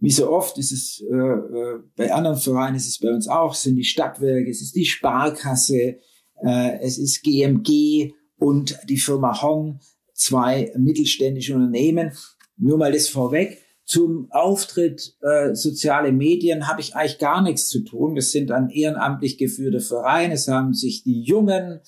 Wie 0.00 0.10
so 0.10 0.30
oft 0.30 0.58
ist 0.58 0.72
es 0.72 1.04
äh, 1.10 1.14
äh 1.14 1.78
bei 1.96 2.12
anderen 2.12 2.38
Vereinen, 2.38 2.76
ist 2.76 2.88
es 2.88 2.98
bei 2.98 3.10
uns 3.10 3.28
auch, 3.28 3.54
es 3.54 3.62
sind 3.62 3.76
die 3.76 3.84
Stadtwerke, 3.84 4.50
es 4.50 4.60
ist 4.60 4.74
die 4.74 4.86
Sparkasse, 4.86 5.98
äh, 6.42 6.78
es 6.80 6.98
ist 6.98 7.22
GMG 7.22 8.12
und 8.44 8.78
die 8.90 8.98
Firma 8.98 9.40
Hong 9.40 9.80
zwei 10.12 10.70
mittelständische 10.76 11.54
Unternehmen. 11.54 12.12
Nur 12.58 12.76
mal 12.76 12.92
das 12.92 13.08
vorweg. 13.08 13.62
Zum 13.86 14.30
Auftritt 14.30 15.16
äh, 15.22 15.54
soziale 15.54 16.12
Medien 16.12 16.68
habe 16.68 16.82
ich 16.82 16.94
eigentlich 16.94 17.18
gar 17.18 17.42
nichts 17.42 17.68
zu 17.68 17.80
tun. 17.80 18.14
Das 18.14 18.32
sind 18.32 18.50
ein 18.50 18.68
ehrenamtlich 18.68 19.38
geführte 19.38 19.80
Vereine. 19.80 20.34
Es 20.34 20.46
haben 20.46 20.74
sich 20.74 21.02
die 21.04 21.22
jungen 21.22 21.80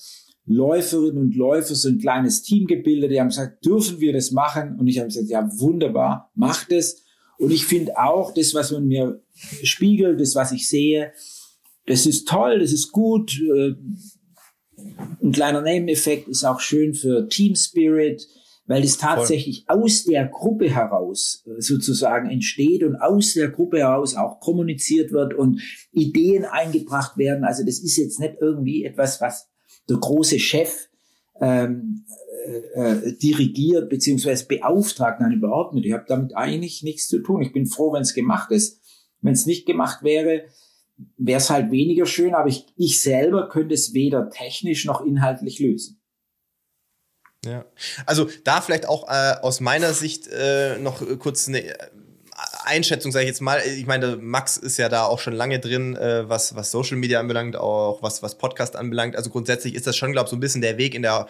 Läuferinnen 0.45 1.17
und 1.17 1.35
Läufer 1.35 1.75
so 1.75 1.89
ein 1.89 1.99
kleines 1.99 2.41
Team 2.41 2.65
gebildet. 2.65 3.11
Die 3.11 3.19
haben 3.19 3.29
gesagt, 3.29 3.63
dürfen 3.63 3.99
wir 3.99 4.13
das 4.13 4.31
machen? 4.31 4.79
Und 4.79 4.87
ich 4.87 4.97
habe 4.97 5.09
gesagt, 5.09 5.29
ja, 5.29 5.47
wunderbar, 5.59 6.31
macht 6.33 6.71
es. 6.71 7.03
Und 7.37 7.51
ich 7.51 7.65
finde 7.65 7.99
auch, 7.99 8.33
das, 8.33 8.55
was 8.55 8.71
man 8.71 8.87
mir 8.87 9.21
spiegelt, 9.61 10.19
das, 10.19 10.33
was 10.33 10.51
ich 10.51 10.67
sehe, 10.67 11.11
das 11.85 12.07
ist 12.07 12.27
toll, 12.27 12.59
das 12.59 12.71
ist 12.71 12.91
gut. 12.91 13.39
Ein 15.21 15.31
kleiner 15.31 15.61
Nebeneffekt 15.61 16.27
ist 16.27 16.43
auch 16.43 16.59
schön 16.59 16.93
für 16.93 17.27
Team 17.27 17.55
Spirit, 17.55 18.27
weil 18.67 18.83
es 18.83 18.97
tatsächlich 18.97 19.65
Voll. 19.65 19.83
aus 19.83 20.03
der 20.03 20.27
Gruppe 20.27 20.69
heraus 20.69 21.43
äh, 21.45 21.61
sozusagen 21.61 22.29
entsteht 22.29 22.83
und 22.83 22.95
aus 22.97 23.33
der 23.33 23.49
Gruppe 23.49 23.79
heraus 23.79 24.15
auch 24.15 24.39
kommuniziert 24.39 25.11
wird 25.11 25.33
und 25.33 25.61
Ideen 25.91 26.45
eingebracht 26.45 27.17
werden. 27.17 27.43
Also 27.43 27.63
das 27.65 27.79
ist 27.79 27.97
jetzt 27.97 28.19
nicht 28.19 28.35
irgendwie 28.41 28.83
etwas, 28.83 29.21
was 29.21 29.47
der 29.89 29.97
große 29.97 30.37
Chef 30.37 30.89
ähm, 31.39 32.05
äh, 32.75 32.81
äh 32.81 33.17
dirigiert 33.17 33.89
beziehungsweise 33.89 34.45
beauftragt. 34.47 35.21
Nein, 35.21 35.31
überhaupt 35.31 35.73
nicht. 35.73 35.85
Ich 35.85 35.93
habe 35.93 36.05
damit 36.07 36.35
eigentlich 36.35 36.83
nichts 36.83 37.07
zu 37.07 37.19
tun. 37.19 37.41
Ich 37.41 37.53
bin 37.53 37.67
froh, 37.67 37.93
wenn 37.93 38.01
es 38.01 38.13
gemacht 38.13 38.51
ist. 38.51 38.81
Wenn 39.21 39.33
es 39.33 39.45
nicht 39.45 39.65
gemacht 39.65 40.03
wäre, 40.03 40.43
wäre 41.17 41.37
es 41.37 41.49
halt 41.49 41.71
weniger 41.71 42.05
schön, 42.05 42.33
aber 42.33 42.49
ich, 42.49 42.65
ich 42.75 43.01
selber 43.01 43.49
könnte 43.49 43.73
es 43.73 43.93
weder 43.93 44.29
technisch 44.29 44.85
noch 44.85 45.01
inhaltlich 45.01 45.59
lösen. 45.59 46.01
Ja, 47.45 47.65
also 48.05 48.29
da 48.43 48.61
vielleicht 48.61 48.87
auch 48.87 49.07
äh, 49.07 49.35
aus 49.41 49.59
meiner 49.59 49.93
Sicht 49.93 50.27
äh, 50.27 50.79
noch 50.79 51.01
kurz 51.19 51.47
eine 51.47 51.63
äh, 51.63 51.75
Einschätzung, 52.65 53.11
sage 53.11 53.23
ich 53.23 53.29
jetzt 53.29 53.41
mal. 53.41 53.61
Ich 53.61 53.85
meine, 53.85 54.17
Max 54.17 54.57
ist 54.57 54.77
ja 54.77 54.89
da 54.89 55.05
auch 55.05 55.19
schon 55.19 55.33
lange 55.33 55.59
drin, 55.59 55.95
äh, 55.95 56.27
was, 56.27 56.55
was 56.55 56.71
Social 56.71 56.97
Media 56.97 57.19
anbelangt, 57.19 57.55
auch 57.55 58.01
was, 58.01 58.21
was 58.21 58.37
Podcast 58.37 58.75
anbelangt. 58.75 59.15
Also 59.15 59.29
grundsätzlich 59.29 59.75
ist 59.75 59.87
das 59.87 59.95
schon, 59.95 60.11
glaube 60.11 60.25
ich, 60.25 60.31
so 60.31 60.35
ein 60.35 60.39
bisschen 60.39 60.61
der 60.61 60.77
Weg 60.77 60.93
in 60.93 61.03
der, 61.03 61.27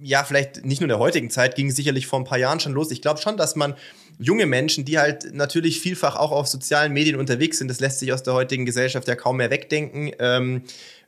ja, 0.00 0.22
vielleicht 0.24 0.64
nicht 0.64 0.80
nur 0.80 0.86
in 0.86 0.90
der 0.90 0.98
heutigen 0.98 1.30
Zeit, 1.30 1.56
ging 1.56 1.70
sicherlich 1.70 2.06
vor 2.06 2.20
ein 2.20 2.24
paar 2.24 2.38
Jahren 2.38 2.60
schon 2.60 2.72
los. 2.72 2.90
Ich 2.90 3.02
glaube 3.02 3.20
schon, 3.20 3.36
dass 3.36 3.56
man 3.56 3.74
junge 4.20 4.46
Menschen, 4.46 4.84
die 4.84 4.98
halt 4.98 5.32
natürlich 5.34 5.80
vielfach 5.80 6.16
auch 6.16 6.30
auf 6.30 6.46
sozialen 6.46 6.92
Medien 6.92 7.16
unterwegs 7.16 7.58
sind, 7.58 7.68
das 7.68 7.80
lässt 7.80 7.98
sich 7.98 8.12
aus 8.12 8.22
der 8.22 8.34
heutigen 8.34 8.66
Gesellschaft 8.66 9.08
ja 9.08 9.16
kaum 9.16 9.38
mehr 9.38 9.50
wegdenken, 9.50 10.12
ähm, 10.18 10.62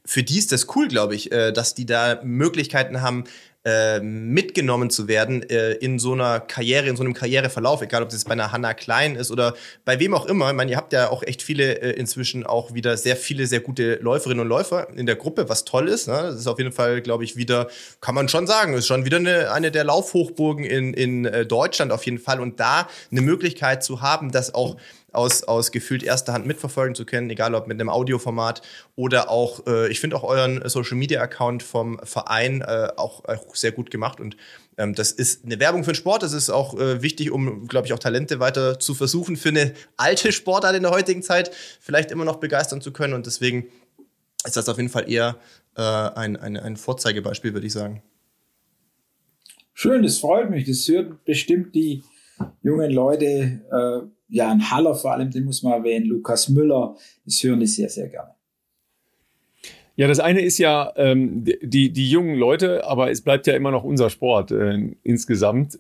für 0.05 0.23
die 0.23 0.39
ist 0.39 0.51
das 0.51 0.67
cool, 0.75 0.89
glaube 0.89 1.15
ich, 1.15 1.31
äh, 1.31 1.53
dass 1.53 1.75
die 1.75 1.87
da 1.87 2.21
Möglichkeiten 2.25 3.03
haben, 3.03 3.25
äh, 3.65 4.01
mitgenommen 4.01 4.91
zu 4.91 5.07
werden 5.07 5.49
äh, 5.49 5.73
in 5.75 5.99
so 5.99 6.13
einer 6.13 6.41
Karriere, 6.41 6.89
in 6.89 6.97
so 6.97 7.05
einem 7.05 7.15
Karriereverlauf, 7.15 7.83
egal 7.83 8.03
ob 8.03 8.09
das 8.09 8.25
bei 8.25 8.33
einer 8.33 8.51
Hanna 8.51 8.75
Klein 8.75 9.15
ist 9.15 9.31
oder 9.31 9.55
bei 9.85 10.01
wem 10.01 10.15
auch 10.15 10.27
immer. 10.27 10.51
Ich 10.51 10.57
meine, 10.57 10.71
ihr 10.71 10.77
habt 10.77 10.93
ja 10.93 11.11
auch 11.11 11.23
echt 11.23 11.43
viele 11.43 11.81
äh, 11.81 11.91
inzwischen 11.93 12.45
auch 12.45 12.75
wieder 12.75 12.97
sehr 12.97 13.17
viele, 13.17 13.47
sehr 13.47 13.61
gute 13.61 13.97
Läuferinnen 13.97 14.41
und 14.41 14.49
Läufer 14.49 14.89
in 14.97 15.07
der 15.07 15.17
Gruppe, 15.17 15.49
was 15.49 15.65
toll 15.65 15.89
ist. 15.89 16.09
Ne? 16.09 16.15
Das 16.15 16.37
ist 16.37 16.47
auf 16.47 16.59
jeden 16.59 16.73
Fall, 16.73 17.03
glaube 17.03 17.25
ich, 17.25 17.37
wieder, 17.37 17.69
kann 18.01 18.15
man 18.15 18.29
schon 18.29 18.47
sagen, 18.47 18.75
ist 18.75 18.87
schon 18.87 19.05
wieder 19.05 19.19
eine, 19.19 19.53
eine 19.53 19.71
der 19.71 19.85
Laufhochburgen 19.85 20.65
in, 20.65 20.93
in 20.95 21.25
äh, 21.25 21.47
Deutschland 21.47 21.93
auf 21.93 22.05
jeden 22.05 22.19
Fall. 22.19 22.41
Und 22.41 22.59
da 22.59 22.89
eine 23.11 23.21
Möglichkeit 23.21 23.85
zu 23.85 24.03
haben, 24.03 24.33
dass 24.33 24.55
auch 24.55 24.77
aus, 25.13 25.45
aus 25.45 25.73
gefühlt 25.73 26.03
erster 26.03 26.33
Hand 26.33 26.47
mitverfolgen 26.47 26.95
zu 26.95 27.05
können, 27.05 27.31
egal 27.31 27.55
ob 27.55 27.67
mit 27.67 27.81
einem 27.81 27.89
Audioformat 27.89 28.63
oder 28.97 29.31
auch, 29.31 29.67
äh, 29.67 29.89
ich 29.91 30.01
finde 30.01 30.17
auch 30.17 30.25
euren 30.25 30.67
Social 30.69 30.97
Media 30.97 31.21
Account 31.21 31.63
vom 31.63 32.01
Verein 32.03 32.63
äh, 32.63 32.89
auch, 32.97 33.25
auch 33.25 33.55
sehr 33.55 33.73
gut 33.73 33.91
gemacht 33.91 34.21
und 34.21 34.37
ähm, 34.79 34.95
das 34.95 35.13
ist 35.13 35.45
eine 35.45 35.61
Werbung 35.61 35.85
für 35.85 35.93
den 35.93 35.97
Sport. 35.97 36.23
Das 36.23 36.33
ist 36.33 36.49
auch 36.49 36.79
äh, 36.79 37.03
wichtig, 37.03 37.31
um, 37.31 37.69
glaube 37.69 37.87
ich, 37.87 37.93
auch 37.93 37.99
Talente 37.99 38.41
weiter 38.41 38.79
zu 38.79 38.95
versuchen, 38.95 39.37
für 39.37 39.51
eine 39.51 39.75
alte 39.99 40.33
Sportart 40.33 40.75
in 40.75 40.83
der 40.83 40.93
heutigen 40.93 41.23
Zeit 41.23 41.51
vielleicht 41.81 42.11
immer 42.11 42.25
noch 42.25 42.37
begeistern 42.37 42.81
zu 42.81 42.93
können 42.93 43.15
und 43.15 43.27
deswegen 43.27 43.67
ist 44.45 44.57
das 44.57 44.69
auf 44.69 44.77
jeden 44.77 44.89
Fall 44.89 45.11
eher 45.11 45.37
äh, 45.77 45.83
ein, 45.83 46.37
ein, 46.37 46.57
ein 46.57 46.77
Vorzeigebeispiel, 46.77 47.55
würde 47.55 47.67
ich 47.67 47.73
sagen. 47.73 48.03
Schön, 49.75 50.03
das 50.03 50.19
freut 50.19 50.51
mich. 50.51 50.67
Das 50.67 50.87
hören 50.89 51.19
bestimmt 51.25 51.75
die 51.75 52.03
jungen 52.63 52.91
Leute 52.91 53.61
äh, 53.71 54.07
Jan 54.33 54.71
Haller 54.71 54.95
vor 54.95 55.13
allem, 55.13 55.31
den 55.31 55.45
muss 55.45 55.63
man 55.63 55.75
erwähnen, 55.75 56.07
Lukas 56.07 56.49
Müller, 56.49 56.97
das 57.27 57.43
hören 57.43 57.61
die 57.61 57.67
sehr, 57.67 57.91
sehr 57.91 58.09
gerne. 58.09 58.31
Ja, 59.95 60.09
das 60.09 60.21
eine 60.21 60.41
ist 60.41 60.57
ja 60.57 60.91
ähm, 60.97 61.45
die, 61.45 61.93
die 61.93 62.11
jungen 62.11 62.37
Leute, 62.37 62.87
aber 62.87 63.11
es 63.11 63.21
bleibt 63.21 63.47
ja 63.47 63.55
immer 63.55 63.71
noch 63.71 63.85
unser 63.85 64.09
Sport 64.09 64.51
äh, 64.51 64.95
insgesamt. 65.03 65.79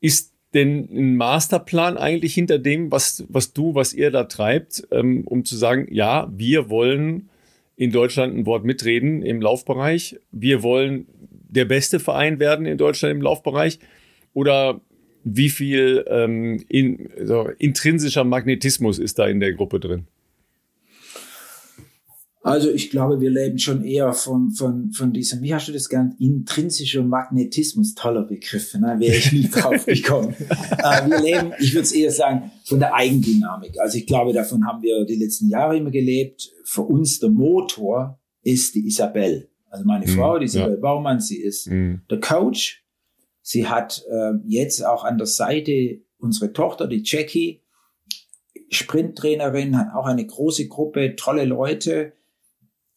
Ist 0.00 0.32
denn 0.54 0.88
ein 0.92 1.16
Masterplan 1.16 1.98
eigentlich 1.98 2.34
hinter 2.34 2.60
dem, 2.60 2.92
was, 2.92 3.24
was 3.28 3.52
du, 3.52 3.74
was 3.74 3.92
ihr 3.92 4.12
da 4.12 4.24
treibt, 4.24 4.86
ähm, 4.92 5.24
um 5.26 5.44
zu 5.44 5.56
sagen, 5.56 5.88
ja, 5.90 6.30
wir 6.32 6.70
wollen 6.70 7.28
in 7.74 7.90
Deutschland 7.90 8.36
ein 8.36 8.46
Wort 8.46 8.64
mitreden 8.64 9.22
im 9.22 9.42
Laufbereich. 9.42 10.20
Wir 10.30 10.62
wollen 10.62 11.08
der 11.48 11.64
beste 11.64 11.98
Verein 11.98 12.38
werden 12.38 12.64
in 12.64 12.78
Deutschland 12.78 13.12
im 13.12 13.22
Laufbereich. 13.22 13.80
Oder 14.34 14.80
wie 15.28 15.50
viel 15.50 16.04
ähm, 16.08 16.64
in, 16.68 17.08
so, 17.24 17.48
intrinsischer 17.58 18.22
Magnetismus 18.22 19.00
ist 19.00 19.18
da 19.18 19.26
in 19.26 19.40
der 19.40 19.54
Gruppe 19.54 19.80
drin? 19.80 20.06
Also 22.42 22.70
ich 22.70 22.90
glaube, 22.90 23.20
wir 23.20 23.30
leben 23.30 23.58
schon 23.58 23.82
eher 23.82 24.12
von, 24.12 24.52
von, 24.52 24.92
von 24.92 25.12
diesem, 25.12 25.42
wie 25.42 25.52
hast 25.52 25.66
du 25.66 25.72
das 25.72 25.88
genannt, 25.88 26.14
intrinsischer 26.20 27.02
Magnetismus, 27.02 27.96
toller 27.96 28.22
Begriff, 28.22 28.72
ne? 28.74 28.94
wäre 29.00 29.16
ich 29.16 29.32
nie 29.32 29.48
drauf 29.50 29.84
gekommen. 29.84 30.36
äh, 30.38 31.10
wir 31.10 31.20
leben, 31.20 31.52
ich 31.58 31.74
würde 31.74 31.82
es 31.82 31.92
eher 31.92 32.12
sagen, 32.12 32.52
von 32.64 32.78
der 32.78 32.94
Eigendynamik. 32.94 33.80
Also 33.80 33.98
ich 33.98 34.06
glaube, 34.06 34.32
davon 34.32 34.64
haben 34.64 34.80
wir 34.80 35.04
die 35.06 35.16
letzten 35.16 35.48
Jahre 35.48 35.76
immer 35.76 35.90
gelebt. 35.90 36.52
Für 36.64 36.82
uns 36.82 37.18
der 37.18 37.30
Motor 37.30 38.20
ist 38.44 38.76
die 38.76 38.86
Isabel. 38.86 39.48
Also 39.68 39.84
meine 39.84 40.06
mhm, 40.06 40.10
Frau, 40.10 40.38
die 40.38 40.44
Isabel 40.44 40.76
ja. 40.76 40.80
Baumann, 40.80 41.18
sie 41.18 41.38
ist 41.38 41.68
mhm. 41.68 42.02
der 42.08 42.20
Coach 42.20 42.85
Sie 43.48 43.68
hat 43.68 44.04
äh, 44.10 44.32
jetzt 44.44 44.84
auch 44.84 45.04
an 45.04 45.18
der 45.18 45.28
Seite 45.28 46.00
unsere 46.18 46.52
Tochter, 46.52 46.88
die 46.88 47.02
Jackie, 47.04 47.62
Sprinttrainerin, 48.70 49.78
hat 49.78 49.94
auch 49.94 50.06
eine 50.06 50.26
große 50.26 50.66
Gruppe, 50.66 51.14
tolle 51.14 51.44
Leute. 51.44 52.14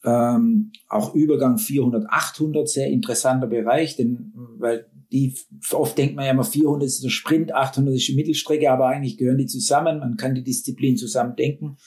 Ähm, 0.03 0.71
auch 0.87 1.13
Übergang 1.13 1.59
400, 1.59 2.07
800, 2.09 2.67
sehr 2.67 2.87
interessanter 2.87 3.45
Bereich, 3.45 3.95
denn 3.95 4.33
weil 4.57 4.89
die 5.11 5.35
oft 5.71 5.95
denkt 5.95 6.15
man 6.15 6.25
ja 6.25 6.31
immer 6.31 6.43
400 6.43 6.87
ist 6.87 7.03
der 7.03 7.09
Sprint, 7.09 7.53
800 7.53 7.93
ist 7.93 8.07
die 8.07 8.15
Mittelstrecke, 8.15 8.71
aber 8.71 8.87
eigentlich 8.87 9.17
gehören 9.17 9.37
die 9.37 9.45
zusammen. 9.45 9.99
Man 9.99 10.17
kann 10.17 10.33
die 10.33 10.43
Disziplin 10.43 10.97
zusammen 10.97 11.35
denken. 11.35 11.77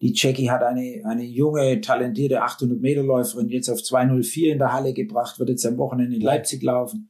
Die 0.00 0.12
Jackie 0.12 0.50
hat 0.50 0.64
eine, 0.64 1.02
eine 1.04 1.22
junge, 1.22 1.80
talentierte 1.80 2.42
800 2.42 2.80
Meter 2.80 3.04
Läuferin 3.04 3.48
jetzt 3.48 3.68
auf 3.68 3.80
204 3.80 4.54
in 4.54 4.58
der 4.58 4.72
Halle 4.72 4.92
gebracht, 4.92 5.38
wird 5.38 5.50
jetzt 5.50 5.64
am 5.64 5.78
Wochenende 5.78 6.16
in 6.16 6.22
Leipzig 6.22 6.64
laufen. 6.64 7.08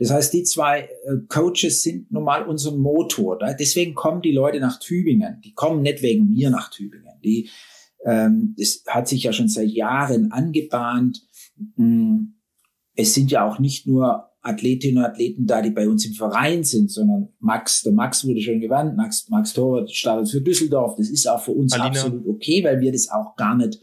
Das 0.00 0.10
heißt, 0.10 0.32
die 0.32 0.44
zwei 0.44 0.88
äh, 1.04 1.16
Coaches 1.28 1.82
sind 1.82 2.10
nun 2.10 2.24
mal 2.24 2.46
unser 2.46 2.74
Motor. 2.74 3.38
Deswegen 3.58 3.94
kommen 3.94 4.22
die 4.22 4.32
Leute 4.32 4.58
nach 4.58 4.78
Tübingen. 4.78 5.42
Die 5.44 5.52
kommen 5.52 5.82
nicht 5.82 6.00
wegen 6.00 6.30
mir 6.30 6.48
nach 6.48 6.70
Tübingen. 6.70 7.20
Die, 7.22 7.50
ähm, 8.06 8.54
das 8.56 8.82
hat 8.88 9.08
sich 9.08 9.24
ja 9.24 9.34
schon 9.34 9.48
seit 9.48 9.68
Jahren 9.68 10.32
angebahnt. 10.32 11.20
Mm, 11.76 12.32
es 12.94 13.12
sind 13.12 13.30
ja 13.30 13.46
auch 13.46 13.58
nicht 13.58 13.86
nur 13.86 14.30
Athletinnen 14.40 15.04
und 15.04 15.04
Athleten 15.04 15.44
da, 15.44 15.60
die 15.60 15.70
bei 15.70 15.86
uns 15.86 16.06
im 16.06 16.14
Verein 16.14 16.64
sind, 16.64 16.90
sondern 16.90 17.28
Max, 17.38 17.82
der 17.82 17.92
Max 17.92 18.26
wurde 18.26 18.40
schon 18.40 18.60
gewandt, 18.60 18.96
Max, 18.96 19.28
Max 19.28 19.52
Torwart 19.52 19.90
startet 19.90 20.30
für 20.30 20.40
Düsseldorf. 20.40 20.94
Das 20.96 21.10
ist 21.10 21.28
auch 21.28 21.42
für 21.42 21.52
uns 21.52 21.74
Alina. 21.74 21.88
absolut 21.88 22.26
okay, 22.26 22.64
weil 22.64 22.80
wir 22.80 22.90
das 22.90 23.10
auch 23.10 23.36
gar 23.36 23.54
nicht 23.54 23.78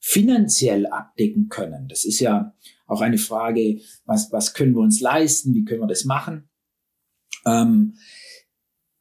finanziell 0.00 0.86
abdecken 0.86 1.48
können. 1.48 1.88
Das 1.88 2.04
ist 2.04 2.20
ja 2.20 2.54
auch 2.86 3.00
eine 3.00 3.18
Frage, 3.18 3.80
was, 4.04 4.32
was 4.32 4.54
können 4.54 4.74
wir 4.74 4.80
uns 4.80 5.00
leisten, 5.00 5.54
wie 5.54 5.64
können 5.64 5.80
wir 5.80 5.88
das 5.88 6.04
machen. 6.04 6.48
Ähm, 7.44 7.94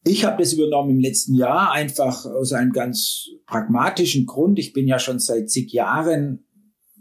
ich 0.08 0.24
habe 0.24 0.42
das 0.42 0.54
übernommen 0.54 0.92
im 0.92 1.00
letzten 1.00 1.34
Jahr 1.34 1.72
einfach 1.72 2.26
aus 2.26 2.54
einem 2.54 2.72
ganz 2.72 3.30
pragmatischen 3.48 4.28
Grund. 4.28 4.60
Ich 4.60 4.72
bin 4.72 4.88
ja 4.88 5.00
schon 5.00 5.20
seit 5.20 5.50
zig 5.50 5.72
Jahren 5.72 6.46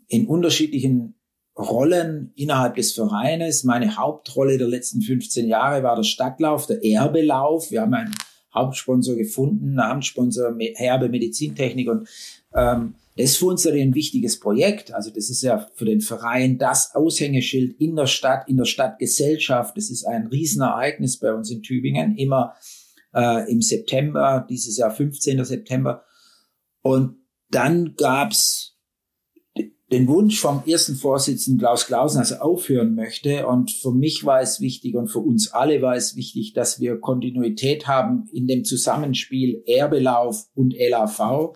in 0.09 0.27
unterschiedlichen 0.27 1.15
Rollen 1.57 2.33
innerhalb 2.35 2.77
des 2.77 2.93
Vereines. 2.93 3.63
Meine 3.63 3.97
Hauptrolle 3.97 4.59
der 4.59 4.69
letzten 4.69 5.03
15 5.03 5.47
Jahre 5.47 5.83
war 5.83 5.97
der 5.97 6.03
Stadtlauf, 6.03 6.67
der 6.67 6.83
Erbelauf. 6.83 7.71
Wir 7.71 7.83
haben 7.83 7.95
einen 7.95 8.15
Hauptsponsor 8.55 9.17
gefunden, 9.17 9.75
Namenssponsor 9.75 10.57
Herbe 10.77 11.09
Medizintechnik 11.09 11.89
und 11.89 12.09
ähm, 12.55 12.95
das 13.17 13.31
ist 13.31 13.37
für 13.37 13.47
uns 13.47 13.67
ein 13.67 13.95
wichtiges 13.95 14.41
Projekt. 14.41 14.93
Also 14.93 15.11
das 15.11 15.31
ist 15.31 15.43
ja 15.43 15.69
für 15.75 15.85
den 15.85 16.01
Verein 16.01 16.59
das 16.59 16.95
Aushängeschild 16.95 17.81
in 17.81 17.95
der 17.95 18.07
Stadt, 18.07 18.49
in 18.49 18.57
der 18.57 18.65
Stadtgesellschaft. 18.65 19.77
Das 19.77 19.89
ist 19.89 20.05
ein 20.05 20.27
Riesenereignis 20.27 21.19
bei 21.19 21.33
uns 21.33 21.51
in 21.51 21.63
Tübingen, 21.63 22.17
immer 22.17 22.55
äh, 23.15 23.51
im 23.51 23.63
September, 23.63 24.45
dieses 24.49 24.77
Jahr 24.77 24.91
15. 24.91 25.45
September. 25.45 26.03
Und 26.83 27.19
dann 27.51 27.95
gab's 27.97 28.75
den 29.93 30.09
Wunsch 30.09 30.41
vom 30.41 30.65
ersten 30.67 30.97
Vorsitzenden 30.97 31.61
Klaus 31.61 31.87
Klausen, 31.87 32.19
dass 32.19 32.33
er 32.33 32.45
aufhören 32.45 32.97
möchte. 32.97 33.47
Und 33.47 33.71
für 33.71 33.93
mich 33.93 34.25
war 34.25 34.41
es 34.41 34.61
wichtig 34.61 34.97
und 34.97 35.07
für 35.07 35.21
uns 35.21 35.53
alle 35.53 35.83
war 35.83 35.95
es 35.95 36.17
wichtig, 36.17 36.53
dass 36.53 36.81
wir 36.81 36.99
Kontinuität 36.99 37.87
haben 37.87 38.29
in 38.33 38.49
dem 38.49 38.65
Zusammenspiel 38.65 39.63
Erbelauf 39.67 40.47
und 40.55 40.75
LAV. 40.77 41.53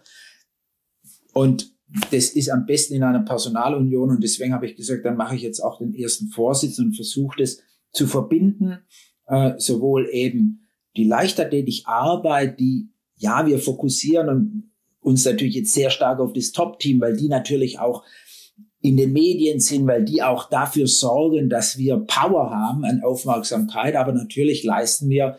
Und 1.38 1.72
das 2.10 2.30
ist 2.30 2.50
am 2.50 2.66
besten 2.66 2.94
in 2.94 3.04
einer 3.04 3.22
Personalunion. 3.22 4.10
Und 4.10 4.24
deswegen 4.24 4.52
habe 4.52 4.66
ich 4.66 4.74
gesagt, 4.74 5.04
dann 5.04 5.16
mache 5.16 5.36
ich 5.36 5.42
jetzt 5.42 5.60
auch 5.60 5.78
den 5.78 5.94
ersten 5.94 6.30
Vorsitz 6.30 6.80
und 6.80 6.96
versuche 6.96 7.36
das 7.38 7.60
zu 7.92 8.08
verbinden, 8.08 8.80
äh, 9.28 9.52
sowohl 9.56 10.08
eben 10.10 10.66
die 10.96 11.04
leichtathletische 11.04 11.86
Arbeit, 11.86 12.58
die 12.58 12.90
ja 13.14 13.46
wir 13.46 13.60
fokussieren 13.60 14.28
und 14.28 14.72
uns 14.98 15.24
natürlich 15.24 15.54
jetzt 15.54 15.74
sehr 15.74 15.90
stark 15.90 16.18
auf 16.18 16.32
das 16.32 16.50
Top-Team, 16.50 17.00
weil 17.00 17.16
die 17.16 17.28
natürlich 17.28 17.78
auch 17.78 18.02
in 18.80 18.96
den 18.96 19.12
Medien 19.12 19.60
sind, 19.60 19.86
weil 19.86 20.04
die 20.04 20.24
auch 20.24 20.50
dafür 20.50 20.88
sorgen, 20.88 21.48
dass 21.48 21.78
wir 21.78 21.98
Power 21.98 22.50
haben 22.50 22.84
an 22.84 23.02
Aufmerksamkeit, 23.04 23.94
aber 23.94 24.12
natürlich 24.12 24.64
leisten 24.64 25.08
wir 25.08 25.38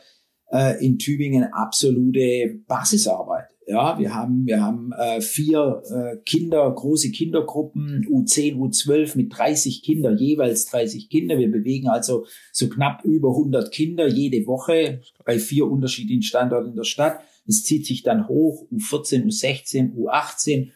äh, 0.50 0.82
in 0.82 0.98
Tübingen 0.98 1.44
absolute 1.52 2.62
Basisarbeit. 2.68 3.50
Ja, 3.70 4.00
wir 4.00 4.16
haben, 4.16 4.48
wir 4.48 4.64
haben 4.64 4.92
äh, 4.94 5.22
vier 5.22 5.84
äh, 5.92 6.18
Kinder, 6.26 6.72
große 6.72 7.12
Kindergruppen, 7.12 8.04
U10, 8.10 8.56
U12 8.56 9.16
mit 9.16 9.38
30 9.38 9.84
Kinder, 9.84 10.12
jeweils 10.12 10.66
30 10.66 11.08
Kinder. 11.08 11.38
Wir 11.38 11.52
bewegen 11.52 11.88
also 11.88 12.26
so 12.52 12.68
knapp 12.68 13.06
über 13.06 13.30
100 13.30 13.72
Kinder 13.72 14.08
jede 14.08 14.48
Woche 14.48 15.02
bei 15.24 15.38
vier 15.38 15.68
unterschiedlichen 15.70 16.24
Standorten 16.24 16.72
in 16.72 16.78
der 16.78 16.84
Stadt. 16.84 17.20
Es 17.48 17.64
zieht 17.64 17.86
sich 17.86 18.02
dann 18.02 18.28
hoch, 18.28 18.66
U14, 18.72 19.26
U16, 19.26 19.94
U18. 19.94 20.72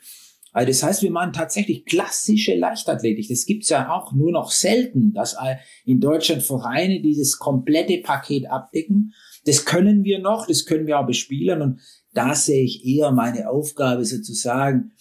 Also 0.52 0.68
das 0.68 0.84
heißt, 0.84 1.02
wir 1.02 1.10
machen 1.10 1.34
tatsächlich 1.34 1.86
klassische 1.86 2.54
Leichtathletik. 2.54 3.28
Das 3.28 3.48
gibt's 3.48 3.70
ja 3.70 3.92
auch 3.92 4.14
nur 4.14 4.32
noch 4.32 4.52
selten, 4.52 5.14
dass 5.14 5.36
in 5.84 6.00
Deutschland 6.00 6.44
Vereine 6.44 7.02
dieses 7.02 7.40
komplette 7.40 8.04
Paket 8.04 8.52
abdecken. 8.52 9.16
Das 9.46 9.66
können 9.66 10.04
wir 10.04 10.20
noch, 10.20 10.46
das 10.46 10.68
können 10.68 10.86
wir 10.86 11.00
auch 11.00 11.08
bespielen. 11.08 11.64
Und 11.64 11.80
da 12.14 12.36
sehe 12.36 12.64
ich 12.64 12.86
eher 12.86 13.12
meine 13.12 13.50
Aufgabe 13.50 14.06
sozusagen, 14.06 14.92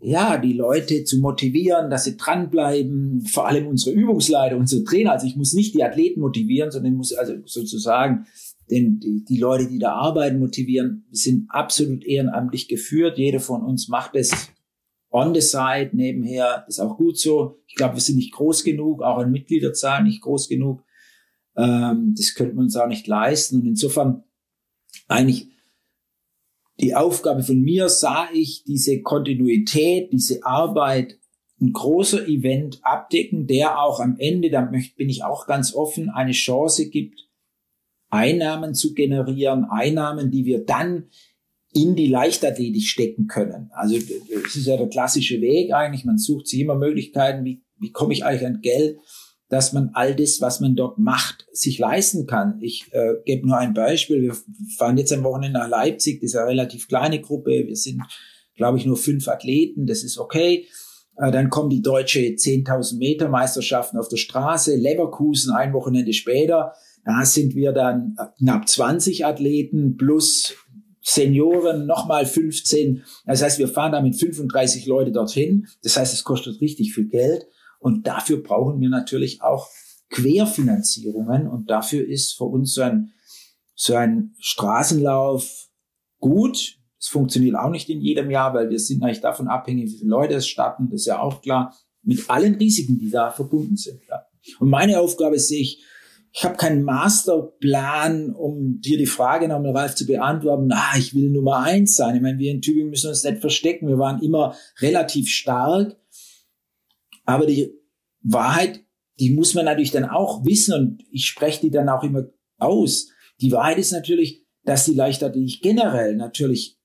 ja, 0.00 0.38
die 0.38 0.52
Leute 0.52 1.02
zu 1.04 1.18
motivieren, 1.18 1.90
dass 1.90 2.04
sie 2.04 2.16
dranbleiben, 2.16 3.22
vor 3.22 3.48
allem 3.48 3.66
unsere 3.66 3.96
Übungsleiter, 3.96 4.56
unsere 4.56 4.84
Trainer. 4.84 5.12
Also 5.12 5.26
ich 5.26 5.36
muss 5.36 5.54
nicht 5.54 5.74
die 5.74 5.82
Athleten 5.82 6.20
motivieren, 6.20 6.70
sondern 6.70 6.92
ich 6.92 6.96
muss 6.96 7.12
also 7.12 7.34
sozusagen 7.46 8.26
den, 8.70 9.00
die, 9.00 9.24
die 9.24 9.38
Leute, 9.38 9.66
die 9.66 9.78
da 9.78 9.94
arbeiten, 9.94 10.38
motivieren, 10.38 11.06
sind 11.10 11.46
absolut 11.48 12.04
ehrenamtlich 12.04 12.68
geführt. 12.68 13.18
Jeder 13.18 13.40
von 13.40 13.62
uns 13.62 13.88
macht 13.88 14.14
es 14.14 14.50
on 15.10 15.34
the 15.34 15.40
side 15.40 15.90
nebenher. 15.92 16.64
ist 16.68 16.80
auch 16.80 16.96
gut 16.96 17.18
so. 17.18 17.58
Ich 17.66 17.74
glaube, 17.74 17.94
wir 17.94 18.00
sind 18.00 18.16
nicht 18.16 18.32
groß 18.32 18.62
genug, 18.62 19.02
auch 19.02 19.18
an 19.18 19.32
Mitgliederzahlen 19.32 20.04
nicht 20.04 20.20
groß 20.20 20.48
genug. 20.48 20.84
Ähm, 21.56 22.14
das 22.16 22.34
könnte 22.34 22.54
man 22.54 22.66
uns 22.66 22.76
auch 22.76 22.86
nicht 22.86 23.06
leisten. 23.06 23.60
Und 23.60 23.66
insofern 23.66 24.22
eigentlich 25.08 25.48
die 26.80 26.94
Aufgabe 26.94 27.42
von 27.42 27.60
mir 27.60 27.88
sah 27.88 28.28
ich 28.32 28.64
diese 28.64 29.02
Kontinuität, 29.02 30.12
diese 30.12 30.44
Arbeit, 30.44 31.18
ein 31.60 31.72
großer 31.72 32.28
Event 32.28 32.78
abdecken, 32.82 33.46
der 33.46 33.80
auch 33.80 33.98
am 33.98 34.16
Ende, 34.18 34.48
da 34.50 34.60
bin 34.60 35.08
ich 35.08 35.24
auch 35.24 35.46
ganz 35.46 35.74
offen, 35.74 36.08
eine 36.08 36.32
Chance 36.32 36.88
gibt, 36.88 37.26
Einnahmen 38.10 38.74
zu 38.74 38.94
generieren, 38.94 39.64
Einnahmen, 39.64 40.30
die 40.30 40.44
wir 40.44 40.64
dann 40.64 41.08
in 41.72 41.96
die 41.96 42.06
Leichtathletik 42.06 42.84
stecken 42.84 43.26
können. 43.26 43.70
Also 43.74 43.98
das 43.98 44.56
ist 44.56 44.66
ja 44.66 44.76
der 44.76 44.88
klassische 44.88 45.40
Weg 45.40 45.72
eigentlich. 45.72 46.04
Man 46.04 46.16
sucht 46.16 46.46
sich 46.46 46.60
immer 46.60 46.76
Möglichkeiten, 46.76 47.44
wie, 47.44 47.62
wie 47.78 47.90
komme 47.90 48.14
ich 48.14 48.24
eigentlich 48.24 48.46
an 48.46 48.60
Geld, 48.62 48.98
dass 49.48 49.72
man 49.72 49.90
all 49.94 50.14
das, 50.14 50.40
was 50.40 50.60
man 50.60 50.76
dort 50.76 50.98
macht, 50.98 51.46
sich 51.52 51.78
leisten 51.78 52.26
kann. 52.26 52.58
Ich 52.60 52.86
äh, 52.92 53.14
gebe 53.24 53.46
nur 53.46 53.56
ein 53.56 53.72
Beispiel. 53.72 54.22
Wir 54.22 54.36
fahren 54.76 54.98
jetzt 54.98 55.12
am 55.12 55.24
Wochenende 55.24 55.58
nach 55.58 55.68
Leipzig. 55.68 56.20
Das 56.20 56.30
ist 56.30 56.36
eine 56.36 56.48
relativ 56.48 56.86
kleine 56.88 57.20
Gruppe. 57.20 57.50
Wir 57.66 57.76
sind, 57.76 58.02
glaube 58.56 58.78
ich, 58.78 58.84
nur 58.84 58.96
fünf 58.96 59.26
Athleten. 59.28 59.86
Das 59.86 60.02
ist 60.02 60.18
okay. 60.18 60.66
Äh, 61.16 61.30
dann 61.30 61.48
kommen 61.48 61.70
die 61.70 61.80
deutsche 61.80 62.20
10.000 62.20 62.98
Meter 62.98 63.28
Meisterschaften 63.28 63.98
auf 63.98 64.08
der 64.08 64.18
Straße. 64.18 64.76
Leverkusen 64.76 65.54
ein 65.54 65.72
Wochenende 65.72 66.12
später. 66.12 66.74
Da 67.04 67.24
sind 67.24 67.54
wir 67.54 67.72
dann 67.72 68.16
knapp 68.38 68.68
20 68.68 69.24
Athleten 69.24 69.96
plus 69.96 70.54
Senioren 71.00 71.86
nochmal 71.86 72.26
15. 72.26 73.02
Das 73.24 73.42
heißt, 73.42 73.58
wir 73.58 73.68
fahren 73.68 73.92
da 73.92 74.02
mit 74.02 74.16
35 74.16 74.84
Leute 74.84 75.10
dorthin. 75.10 75.66
Das 75.82 75.96
heißt, 75.96 76.12
es 76.12 76.22
kostet 76.22 76.60
richtig 76.60 76.92
viel 76.92 77.08
Geld. 77.08 77.46
Und 77.78 78.06
dafür 78.06 78.42
brauchen 78.42 78.80
wir 78.80 78.88
natürlich 78.88 79.42
auch 79.42 79.68
Querfinanzierungen. 80.10 81.46
Und 81.46 81.70
dafür 81.70 82.06
ist 82.06 82.36
für 82.36 82.44
uns 82.44 82.74
so 82.74 82.82
ein, 82.82 83.12
so 83.74 83.94
ein 83.94 84.34
Straßenlauf 84.38 85.68
gut. 86.18 86.78
Es 86.98 87.08
funktioniert 87.08 87.56
auch 87.56 87.70
nicht 87.70 87.88
in 87.88 88.00
jedem 88.00 88.30
Jahr, 88.30 88.54
weil 88.54 88.70
wir 88.70 88.78
sind 88.78 89.02
eigentlich 89.02 89.20
davon 89.20 89.48
abhängig, 89.48 89.92
wie 89.92 89.98
viele 89.98 90.10
Leute 90.10 90.34
es 90.34 90.48
starten. 90.48 90.88
Das 90.90 91.00
ist 91.00 91.06
ja 91.06 91.20
auch 91.20 91.40
klar. 91.40 91.76
Mit 92.02 92.28
allen 92.28 92.54
Risiken, 92.56 92.98
die 92.98 93.10
da 93.10 93.30
verbunden 93.30 93.76
sind. 93.76 94.00
Ja. 94.08 94.24
Und 94.58 94.70
meine 94.70 94.98
Aufgabe 94.98 95.38
sehe 95.38 95.60
ich, 95.60 95.84
ich 96.32 96.44
habe 96.44 96.56
keinen 96.56 96.82
Masterplan, 96.82 98.34
um 98.34 98.80
dir 98.80 98.98
die 98.98 99.06
Frage 99.06 99.48
nochmal, 99.48 99.76
Ralf, 99.76 99.94
zu 99.94 100.06
beantworten. 100.06 100.70
Ah, 100.72 100.96
ich 100.96 101.14
will 101.14 101.30
Nummer 101.30 101.60
eins 101.60 101.96
sein. 101.96 102.16
Ich 102.16 102.22
meine, 102.22 102.38
wir 102.38 102.50
in 102.50 102.60
Tübingen 102.60 102.90
müssen 102.90 103.08
uns 103.08 103.24
nicht 103.24 103.40
verstecken. 103.40 103.88
Wir 103.88 103.98
waren 103.98 104.22
immer 104.22 104.54
relativ 104.80 105.28
stark. 105.28 105.96
Aber 107.28 107.44
die 107.44 107.74
Wahrheit, 108.22 108.80
die 109.20 109.34
muss 109.34 109.52
man 109.52 109.66
natürlich 109.66 109.90
dann 109.90 110.06
auch 110.06 110.46
wissen 110.46 110.72
und 110.72 111.04
ich 111.10 111.26
spreche 111.26 111.60
die 111.60 111.70
dann 111.70 111.90
auch 111.90 112.02
immer 112.02 112.24
aus. 112.56 113.10
Die 113.42 113.52
Wahrheit 113.52 113.76
ist 113.76 113.92
natürlich, 113.92 114.46
dass 114.64 114.86
die 114.86 114.94
Leichtathletik 114.94 115.60
generell 115.60 116.16
natürlich, 116.16 116.78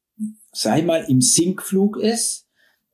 sei 0.52 0.82
mal, 0.82 1.06
im 1.08 1.22
Sinkflug 1.22 1.98
ist, 1.98 2.50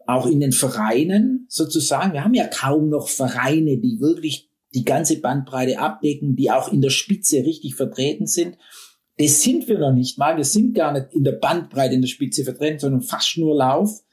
auch 0.06 0.28
in 0.28 0.42
den 0.42 0.52
Vereinen 0.52 1.48
sozusagen. 1.50 2.14
Wir 2.14 2.24
haben 2.24 2.36
ja 2.36 2.46
kaum 2.46 2.90
noch 2.90 3.08
Vereine, 3.08 3.80
die 3.80 4.00
wirklich 4.00 4.52
die 4.76 4.86
ganze 4.86 5.20
Bandbreite 5.20 5.80
abdecken, 5.80 6.36
die 6.36 6.52
auch 6.52 6.72
in 6.72 6.82
der 6.82 6.92
Spitze 6.92 7.38
richtig 7.38 7.74
vertreten 7.74 8.28
sind. 8.28 8.60
Das 9.18 9.42
sind 9.42 9.68
wir 9.68 9.80
noch 9.80 9.94
nicht 9.94 10.20
mal. 10.20 10.38
Wir 10.38 10.46
sind 10.46 10.76
gar 10.76 10.94
nicht 10.94 11.14
in 11.14 11.24
der 11.24 11.32
Bandbreite 11.32 11.96
in 11.96 12.02
der 12.02 12.10
Spitze 12.10 12.44
vertreten, 12.44 12.78
sondern 12.78 13.02
fast 13.02 13.40
nur 13.40 13.56
Lauf 13.56 14.04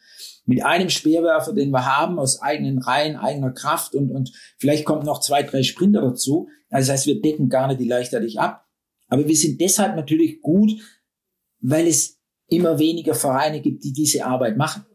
mit 0.46 0.64
einem 0.64 0.88
Speerwerfer, 0.88 1.52
den 1.52 1.70
wir 1.70 1.84
haben, 1.84 2.18
aus 2.18 2.40
eigenen 2.40 2.78
Reihen, 2.78 3.16
eigener 3.16 3.50
Kraft 3.50 3.94
und, 3.94 4.10
und 4.10 4.32
vielleicht 4.58 4.84
kommt 4.84 5.04
noch 5.04 5.20
zwei, 5.20 5.42
drei 5.42 5.62
Sprinter 5.62 6.00
dazu. 6.00 6.48
Also 6.70 6.88
das 6.88 7.00
heißt, 7.00 7.06
wir 7.06 7.20
decken 7.20 7.48
gar 7.48 7.68
nicht 7.68 7.80
die 7.80 7.88
Leichtathletik 7.88 8.38
ab. 8.38 8.64
Aber 9.08 9.26
wir 9.26 9.36
sind 9.36 9.60
deshalb 9.60 9.96
natürlich 9.96 10.40
gut, 10.40 10.72
weil 11.60 11.86
es 11.86 12.18
immer 12.48 12.78
weniger 12.78 13.14
Vereine 13.14 13.60
gibt, 13.60 13.84
die 13.84 13.92
diese 13.92 14.24
Arbeit 14.24 14.56
machen. 14.56 14.86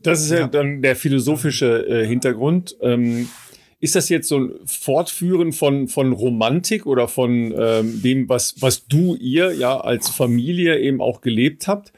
Das 0.00 0.22
ist 0.22 0.30
ja, 0.30 0.40
ja 0.40 0.48
dann 0.48 0.82
der 0.82 0.96
philosophische 0.96 1.86
äh, 1.86 2.06
Hintergrund. 2.06 2.76
Ähm, 2.80 3.28
ist 3.80 3.96
das 3.96 4.08
jetzt 4.08 4.28
so 4.28 4.38
ein 4.38 4.52
Fortführen 4.64 5.52
von, 5.52 5.88
von 5.88 6.12
Romantik 6.12 6.86
oder 6.86 7.08
von 7.08 7.54
ähm, 7.56 8.02
dem, 8.02 8.28
was, 8.28 8.54
was 8.60 8.86
du 8.86 9.14
ihr 9.14 9.52
ja 9.52 9.78
als 9.78 10.08
Familie 10.08 10.78
eben 10.78 11.00
auch 11.02 11.20
gelebt 11.20 11.68
habt? 11.68 11.92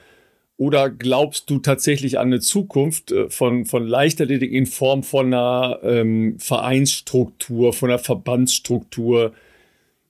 Oder 0.59 0.89
glaubst 0.89 1.51
du 1.51 1.59
tatsächlich 1.59 2.19
an 2.19 2.29
eine 2.29 2.41
Zukunft 2.41 3.13
äh, 3.13 3.29
von, 3.29 3.67
von 3.67 3.87
Leichtathletik 3.87 4.53
in 4.53 4.67
Form 4.67 5.03
von 5.03 5.27
einer 5.27 5.81
ähm, 5.83 6.39
Vereinsstruktur, 6.39 7.73
von 7.73 7.91
einer 7.91 7.99
Verbandsstruktur? 7.99 9.33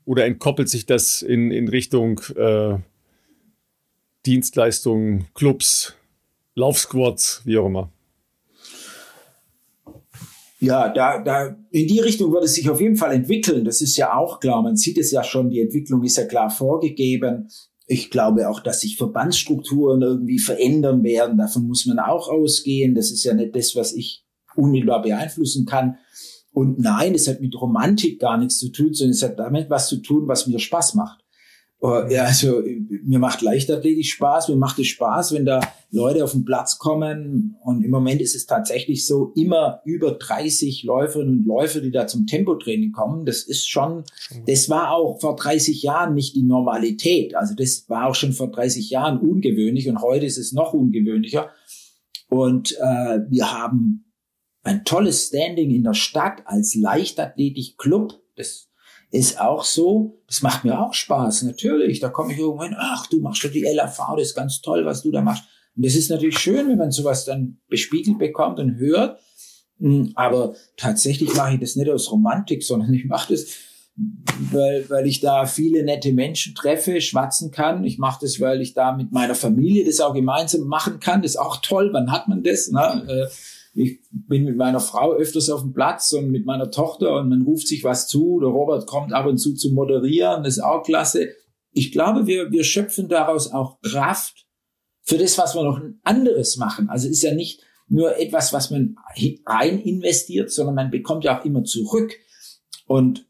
Oder 0.04 0.24
entkoppelt 0.24 0.68
sich 0.68 0.86
das 0.86 1.22
in, 1.22 1.50
in 1.50 1.68
Richtung 1.68 2.20
äh, 2.36 2.78
Dienstleistungen, 4.24 5.26
Clubs, 5.34 5.94
Laufsquads, 6.54 7.42
wie 7.44 7.58
auch 7.58 7.66
immer? 7.66 7.90
Ja, 10.58 10.88
da, 10.88 11.18
da, 11.18 11.56
in 11.70 11.86
die 11.86 12.00
Richtung 12.00 12.32
wird 12.32 12.44
es 12.44 12.54
sich 12.54 12.70
auf 12.70 12.80
jeden 12.80 12.96
Fall 12.96 13.12
entwickeln. 13.12 13.64
Das 13.64 13.80
ist 13.80 13.96
ja 13.96 14.14
auch 14.14 14.40
klar. 14.40 14.62
Man 14.62 14.76
sieht 14.76 14.96
es 14.96 15.10
ja 15.10 15.22
schon. 15.22 15.50
Die 15.50 15.60
Entwicklung 15.60 16.02
ist 16.02 16.16
ja 16.16 16.24
klar 16.24 16.50
vorgegeben. 16.50 17.48
Ich 17.86 18.10
glaube 18.10 18.48
auch, 18.48 18.60
dass 18.60 18.80
sich 18.80 18.96
Verbandsstrukturen 18.96 20.02
irgendwie 20.02 20.38
verändern 20.38 21.04
werden. 21.04 21.38
Davon 21.38 21.66
muss 21.66 21.86
man 21.86 21.98
auch 22.00 22.28
ausgehen. 22.28 22.94
Das 22.94 23.10
ist 23.10 23.24
ja 23.24 23.32
nicht 23.32 23.54
das, 23.54 23.76
was 23.76 23.92
ich 23.92 24.24
unmittelbar 24.56 25.02
beeinflussen 25.02 25.66
kann. 25.66 25.98
Und 26.52 26.78
nein, 26.78 27.14
es 27.14 27.28
hat 27.28 27.40
mit 27.40 27.54
Romantik 27.60 28.18
gar 28.18 28.38
nichts 28.38 28.58
zu 28.58 28.70
tun, 28.70 28.94
sondern 28.94 29.12
es 29.12 29.22
hat 29.22 29.38
damit 29.38 29.70
was 29.70 29.88
zu 29.88 29.98
tun, 29.98 30.26
was 30.26 30.46
mir 30.46 30.58
Spaß 30.58 30.94
macht. 30.94 31.25
Oh, 31.78 32.02
ja, 32.08 32.24
also 32.24 32.62
mir 33.04 33.18
macht 33.18 33.42
Leichtathletik 33.42 34.06
Spaß, 34.06 34.48
mir 34.48 34.56
macht 34.56 34.78
es 34.78 34.86
Spaß, 34.86 35.34
wenn 35.34 35.44
da 35.44 35.60
Leute 35.90 36.24
auf 36.24 36.32
den 36.32 36.46
Platz 36.46 36.78
kommen. 36.78 37.56
Und 37.62 37.84
im 37.84 37.90
Moment 37.90 38.22
ist 38.22 38.34
es 38.34 38.46
tatsächlich 38.46 39.06
so, 39.06 39.32
immer 39.36 39.82
über 39.84 40.12
30 40.12 40.84
Läuferinnen 40.84 41.40
und 41.40 41.46
Läufer, 41.46 41.80
die 41.80 41.90
da 41.90 42.06
zum 42.06 42.26
Tempotraining 42.26 42.92
kommen. 42.92 43.26
Das 43.26 43.42
ist 43.42 43.68
schon, 43.68 44.04
das 44.46 44.70
war 44.70 44.92
auch 44.92 45.20
vor 45.20 45.36
30 45.36 45.82
Jahren 45.82 46.14
nicht 46.14 46.34
die 46.34 46.44
Normalität. 46.44 47.36
Also 47.36 47.54
das 47.54 47.84
war 47.88 48.06
auch 48.06 48.14
schon 48.14 48.32
vor 48.32 48.50
30 48.50 48.88
Jahren 48.88 49.18
ungewöhnlich 49.18 49.88
und 49.88 50.00
heute 50.00 50.24
ist 50.24 50.38
es 50.38 50.52
noch 50.52 50.72
ungewöhnlicher. 50.72 51.50
Und 52.28 52.72
äh, 52.72 53.20
wir 53.28 53.52
haben 53.52 54.12
ein 54.62 54.84
tolles 54.84 55.28
Standing 55.28 55.70
in 55.70 55.84
der 55.84 55.94
Stadt 55.94 56.42
als 56.46 56.74
Leichtathletik-Club. 56.74 58.20
Das 58.34 58.68
ist 59.10 59.40
auch 59.40 59.64
so, 59.64 60.20
das 60.26 60.42
macht 60.42 60.64
mir 60.64 60.80
auch 60.80 60.92
Spaß, 60.92 61.42
natürlich. 61.42 62.00
Da 62.00 62.08
komme 62.08 62.32
ich 62.32 62.38
irgendwann, 62.38 62.74
ach, 62.78 63.06
du 63.06 63.20
machst 63.20 63.44
doch 63.44 63.50
die 63.50 63.62
LAV, 63.62 63.98
das 64.16 64.28
ist 64.28 64.34
ganz 64.34 64.60
toll, 64.60 64.84
was 64.84 65.02
du 65.02 65.10
da 65.10 65.22
machst. 65.22 65.44
Und 65.76 65.84
das 65.84 65.94
ist 65.94 66.10
natürlich 66.10 66.38
schön, 66.38 66.68
wenn 66.68 66.78
man 66.78 66.90
sowas 66.90 67.24
dann 67.24 67.58
bespiegelt 67.68 68.18
bekommt 68.18 68.58
und 68.58 68.76
hört. 68.76 69.20
Hm, 69.78 70.12
aber 70.14 70.54
tatsächlich 70.76 71.34
mache 71.34 71.54
ich 71.54 71.60
das 71.60 71.76
nicht 71.76 71.90
aus 71.90 72.10
Romantik, 72.10 72.62
sondern 72.62 72.94
ich 72.94 73.04
mache 73.04 73.34
das, 73.34 73.46
weil, 74.50 74.88
weil 74.88 75.06
ich 75.06 75.20
da 75.20 75.46
viele 75.46 75.84
nette 75.84 76.12
Menschen 76.12 76.54
treffe, 76.54 77.00
schwatzen 77.00 77.50
kann. 77.50 77.84
Ich 77.84 77.98
mache 77.98 78.20
das, 78.22 78.40
weil 78.40 78.60
ich 78.60 78.74
da 78.74 78.96
mit 78.96 79.12
meiner 79.12 79.34
Familie 79.34 79.84
das 79.84 80.00
auch 80.00 80.14
gemeinsam 80.14 80.62
machen 80.62 80.98
kann. 80.98 81.22
Das 81.22 81.32
ist 81.32 81.36
auch 81.36 81.58
toll. 81.58 81.90
Wann 81.92 82.10
hat 82.10 82.28
man 82.28 82.42
das? 82.42 82.68
Ne? 82.70 83.28
Ich 83.76 84.00
bin 84.10 84.44
mit 84.44 84.56
meiner 84.56 84.80
Frau 84.80 85.12
öfters 85.12 85.50
auf 85.50 85.60
dem 85.60 85.72
Platz 85.72 86.12
und 86.12 86.30
mit 86.30 86.46
meiner 86.46 86.70
Tochter 86.70 87.18
und 87.18 87.28
man 87.28 87.42
ruft 87.42 87.68
sich 87.68 87.84
was 87.84 88.08
zu. 88.08 88.40
Der 88.40 88.48
Robert 88.48 88.86
kommt 88.86 89.12
ab 89.12 89.26
und 89.26 89.38
zu 89.38 89.54
zu 89.54 89.72
moderieren, 89.72 90.42
das 90.42 90.56
ist 90.56 90.62
auch 90.62 90.82
klasse. 90.82 91.28
Ich 91.72 91.92
glaube, 91.92 92.26
wir, 92.26 92.50
wir 92.50 92.64
schöpfen 92.64 93.08
daraus 93.08 93.52
auch 93.52 93.80
Kraft 93.82 94.46
für 95.02 95.18
das, 95.18 95.36
was 95.36 95.54
wir 95.54 95.62
noch 95.62 95.80
anderes 96.02 96.56
machen. 96.56 96.88
Also 96.88 97.08
ist 97.08 97.22
ja 97.22 97.34
nicht 97.34 97.62
nur 97.88 98.18
etwas, 98.18 98.52
was 98.52 98.70
man 98.70 98.96
rein 99.44 99.80
investiert, 99.80 100.50
sondern 100.50 100.74
man 100.74 100.90
bekommt 100.90 101.24
ja 101.24 101.38
auch 101.38 101.44
immer 101.44 101.62
zurück. 101.64 102.14
Und 102.86 103.26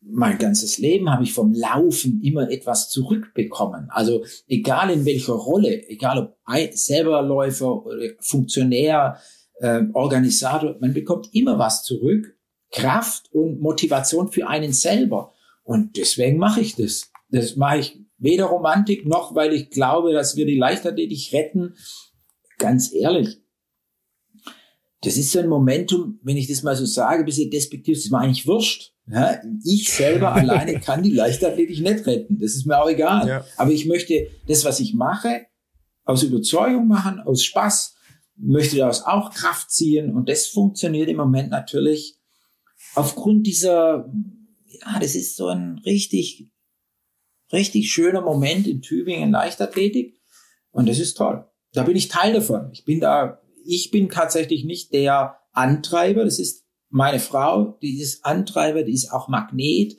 mein 0.00 0.38
ganzes 0.38 0.78
Leben 0.78 1.10
habe 1.10 1.24
ich 1.24 1.32
vom 1.32 1.54
Laufen 1.54 2.20
immer 2.22 2.50
etwas 2.50 2.90
zurückbekommen. 2.90 3.88
Also 3.90 4.24
egal 4.48 4.90
in 4.90 5.04
welcher 5.04 5.34
Rolle, 5.34 5.88
egal 5.88 6.18
ob 6.18 6.36
selber 6.74 7.22
Läufer 7.22 7.86
oder 7.86 8.10
Funktionär, 8.20 9.18
äh, 9.62 9.84
Organisator, 9.92 10.76
man 10.80 10.92
bekommt 10.92 11.28
immer 11.32 11.58
was 11.58 11.84
zurück, 11.84 12.36
Kraft 12.72 13.32
und 13.32 13.60
Motivation 13.60 14.28
für 14.28 14.48
einen 14.48 14.72
selber. 14.72 15.32
Und 15.62 15.96
deswegen 15.96 16.38
mache 16.38 16.60
ich 16.60 16.74
das. 16.74 17.12
Das 17.30 17.56
mache 17.56 17.78
ich 17.78 18.00
weder 18.18 18.46
Romantik 18.46 19.06
noch, 19.06 19.34
weil 19.34 19.52
ich 19.52 19.70
glaube, 19.70 20.12
dass 20.12 20.36
wir 20.36 20.46
die 20.46 20.58
Leichtathletik 20.58 21.32
retten. 21.32 21.76
Ganz 22.58 22.92
ehrlich. 22.92 23.40
Das 25.02 25.16
ist 25.16 25.32
so 25.32 25.38
ein 25.38 25.48
Momentum, 25.48 26.18
wenn 26.22 26.36
ich 26.36 26.48
das 26.48 26.62
mal 26.62 26.76
so 26.76 26.84
sage, 26.84 27.20
ein 27.20 27.24
bisschen 27.24 27.50
despektiv, 27.50 27.96
das 27.96 28.04
ist 28.04 28.10
mir 28.10 28.18
eigentlich 28.18 28.46
wurscht. 28.46 28.92
Ja, 29.06 29.40
ich 29.64 29.92
selber 29.92 30.32
alleine 30.34 30.78
kann 30.80 31.02
die 31.02 31.12
Leichtathletik 31.12 31.80
nicht 31.80 32.06
retten. 32.06 32.38
Das 32.40 32.54
ist 32.54 32.66
mir 32.66 32.80
auch 32.80 32.88
egal. 32.88 33.28
Ja. 33.28 33.44
Aber 33.56 33.70
ich 33.70 33.86
möchte 33.86 34.28
das, 34.46 34.64
was 34.64 34.80
ich 34.80 34.94
mache, 34.94 35.46
aus 36.04 36.22
Überzeugung 36.22 36.88
machen, 36.88 37.20
aus 37.20 37.44
Spaß, 37.44 37.91
möchte 38.36 38.76
daraus 38.76 39.02
auch 39.02 39.30
Kraft 39.32 39.70
ziehen 39.70 40.14
und 40.14 40.28
das 40.28 40.46
funktioniert 40.46 41.08
im 41.08 41.16
Moment 41.16 41.50
natürlich 41.50 42.18
aufgrund 42.94 43.46
dieser, 43.46 44.10
ja, 44.66 44.98
das 45.00 45.14
ist 45.14 45.36
so 45.36 45.48
ein 45.48 45.80
richtig, 45.84 46.50
richtig 47.52 47.90
schöner 47.90 48.20
Moment 48.20 48.66
in 48.66 48.82
Tübingen 48.82 49.30
Leichtathletik 49.30 50.20
und 50.70 50.88
das 50.88 50.98
ist 50.98 51.14
toll. 51.14 51.46
Da 51.72 51.84
bin 51.84 51.96
ich 51.96 52.08
Teil 52.08 52.34
davon. 52.34 52.70
Ich 52.72 52.84
bin 52.84 53.00
da, 53.00 53.40
ich 53.64 53.90
bin 53.90 54.08
tatsächlich 54.08 54.64
nicht 54.64 54.92
der 54.92 55.38
Antreiber, 55.52 56.24
das 56.24 56.38
ist 56.38 56.64
meine 56.90 57.20
Frau, 57.20 57.78
die 57.80 57.98
ist 58.00 58.24
Antreiber, 58.24 58.82
die 58.82 58.92
ist 58.92 59.10
auch 59.10 59.28
Magnet. 59.28 59.96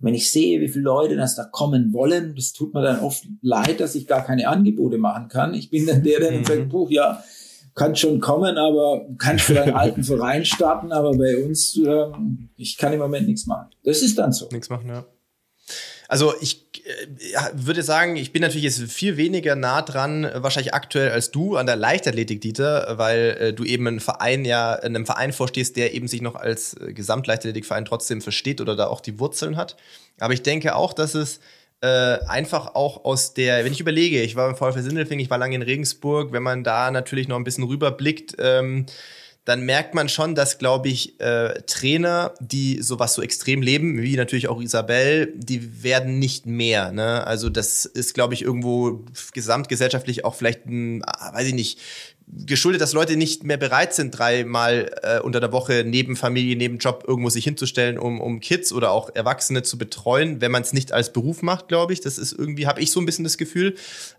Wenn 0.00 0.14
ich 0.14 0.30
sehe, 0.30 0.60
wie 0.60 0.68
viele 0.68 0.84
Leute 0.84 1.16
das 1.16 1.34
da 1.34 1.44
kommen 1.44 1.92
wollen, 1.92 2.36
das 2.36 2.52
tut 2.52 2.72
mir 2.72 2.82
dann 2.82 3.00
oft 3.00 3.26
leid, 3.42 3.80
dass 3.80 3.96
ich 3.96 4.06
gar 4.06 4.24
keine 4.24 4.48
Angebote 4.48 4.98
machen 4.98 5.28
kann. 5.28 5.54
Ich 5.54 5.70
bin 5.70 5.86
dann 5.86 6.04
der, 6.04 6.20
der 6.20 6.32
dann 6.32 6.44
sagt, 6.44 6.68
Buch, 6.68 6.90
ja, 6.90 7.22
kann 7.78 7.96
schon 7.96 8.20
kommen, 8.20 8.58
aber 8.58 9.06
kann 9.16 9.38
für 9.38 9.62
einen 9.62 9.74
alten 9.74 10.04
Verein 10.04 10.44
starten, 10.44 10.92
aber 10.92 11.12
bei 11.12 11.38
uns, 11.38 11.76
ähm, 11.76 12.50
ich 12.56 12.76
kann 12.76 12.92
im 12.92 12.98
Moment 12.98 13.26
nichts 13.26 13.46
machen. 13.46 13.68
Das 13.84 14.02
ist 14.02 14.18
dann 14.18 14.32
so. 14.32 14.48
Nichts 14.50 14.68
machen, 14.68 14.88
ja. 14.88 15.04
Also 16.08 16.32
ich 16.40 16.66
äh, 16.86 17.50
würde 17.52 17.82
sagen, 17.82 18.16
ich 18.16 18.32
bin 18.32 18.40
natürlich 18.40 18.64
jetzt 18.64 18.80
viel 18.90 19.18
weniger 19.18 19.56
nah 19.56 19.82
dran, 19.82 20.24
äh, 20.24 20.42
wahrscheinlich 20.42 20.72
aktuell 20.72 21.10
als 21.10 21.30
du 21.30 21.56
an 21.56 21.66
der 21.66 21.76
Leichtathletik, 21.76 22.40
Dieter, 22.40 22.94
weil 22.96 23.36
äh, 23.38 23.52
du 23.52 23.64
eben 23.64 23.86
einen 23.86 24.00
Verein 24.00 24.46
ja, 24.46 24.72
einem 24.72 25.04
Verein 25.04 25.34
vorstehst, 25.34 25.76
der 25.76 25.94
eben 25.94 26.08
sich 26.08 26.22
noch 26.22 26.34
als 26.34 26.74
äh, 26.74 26.94
Gesamtleichtathletikverein 26.94 27.84
trotzdem 27.84 28.22
versteht 28.22 28.62
oder 28.62 28.74
da 28.74 28.86
auch 28.86 29.02
die 29.02 29.20
Wurzeln 29.20 29.56
hat. 29.56 29.76
Aber 30.18 30.32
ich 30.32 30.42
denke 30.42 30.74
auch, 30.74 30.94
dass 30.94 31.14
es 31.14 31.40
äh, 31.80 32.18
einfach 32.26 32.74
auch 32.74 33.04
aus 33.04 33.34
der, 33.34 33.64
wenn 33.64 33.72
ich 33.72 33.80
überlege, 33.80 34.22
ich 34.22 34.36
war 34.36 34.48
im 34.48 34.56
VfL 34.56 34.82
Sindelfing, 34.82 35.20
ich 35.20 35.30
war 35.30 35.38
lange 35.38 35.54
in 35.54 35.62
Regensburg, 35.62 36.32
wenn 36.32 36.42
man 36.42 36.64
da 36.64 36.90
natürlich 36.90 37.28
noch 37.28 37.36
ein 37.36 37.44
bisschen 37.44 37.64
rüberblickt, 37.64 38.36
ähm, 38.38 38.86
dann 39.48 39.62
merkt 39.62 39.94
man 39.94 40.10
schon, 40.10 40.34
dass, 40.34 40.58
glaube 40.58 40.90
ich, 40.90 41.18
äh, 41.20 41.62
Trainer, 41.62 42.34
die 42.38 42.82
sowas 42.82 43.14
so 43.14 43.22
extrem 43.22 43.62
leben, 43.62 44.02
wie 44.02 44.14
natürlich 44.14 44.46
auch 44.46 44.60
Isabel, 44.60 45.32
die 45.34 45.82
werden 45.82 46.18
nicht 46.18 46.44
mehr. 46.44 46.92
Ne? 46.92 47.26
Also 47.26 47.48
das 47.48 47.86
ist, 47.86 48.12
glaube 48.12 48.34
ich, 48.34 48.42
irgendwo 48.42 49.06
gesamtgesellschaftlich 49.32 50.26
auch 50.26 50.34
vielleicht, 50.34 50.66
ein, 50.66 51.02
ah, 51.06 51.32
weiß 51.32 51.46
ich 51.46 51.54
nicht, 51.54 51.78
geschuldet, 52.26 52.82
dass 52.82 52.92
Leute 52.92 53.16
nicht 53.16 53.44
mehr 53.44 53.56
bereit 53.56 53.94
sind, 53.94 54.10
dreimal 54.18 54.94
äh, 55.02 55.18
unter 55.20 55.40
der 55.40 55.50
Woche 55.50 55.82
neben 55.86 56.14
Familie, 56.14 56.54
neben 56.54 56.76
Job 56.76 57.04
irgendwo 57.08 57.30
sich 57.30 57.44
hinzustellen, 57.44 57.98
um, 57.98 58.20
um 58.20 58.40
Kids 58.40 58.70
oder 58.70 58.90
auch 58.90 59.08
Erwachsene 59.14 59.62
zu 59.62 59.78
betreuen, 59.78 60.42
wenn 60.42 60.52
man 60.52 60.60
es 60.60 60.74
nicht 60.74 60.92
als 60.92 61.10
Beruf 61.10 61.40
macht, 61.40 61.68
glaube 61.68 61.94
ich. 61.94 62.02
Das 62.02 62.18
ist 62.18 62.32
irgendwie, 62.32 62.66
habe 62.66 62.82
ich 62.82 62.90
so 62.90 63.00
ein 63.00 63.06
bisschen 63.06 63.24
das 63.24 63.38
Gefühl. 63.38 63.76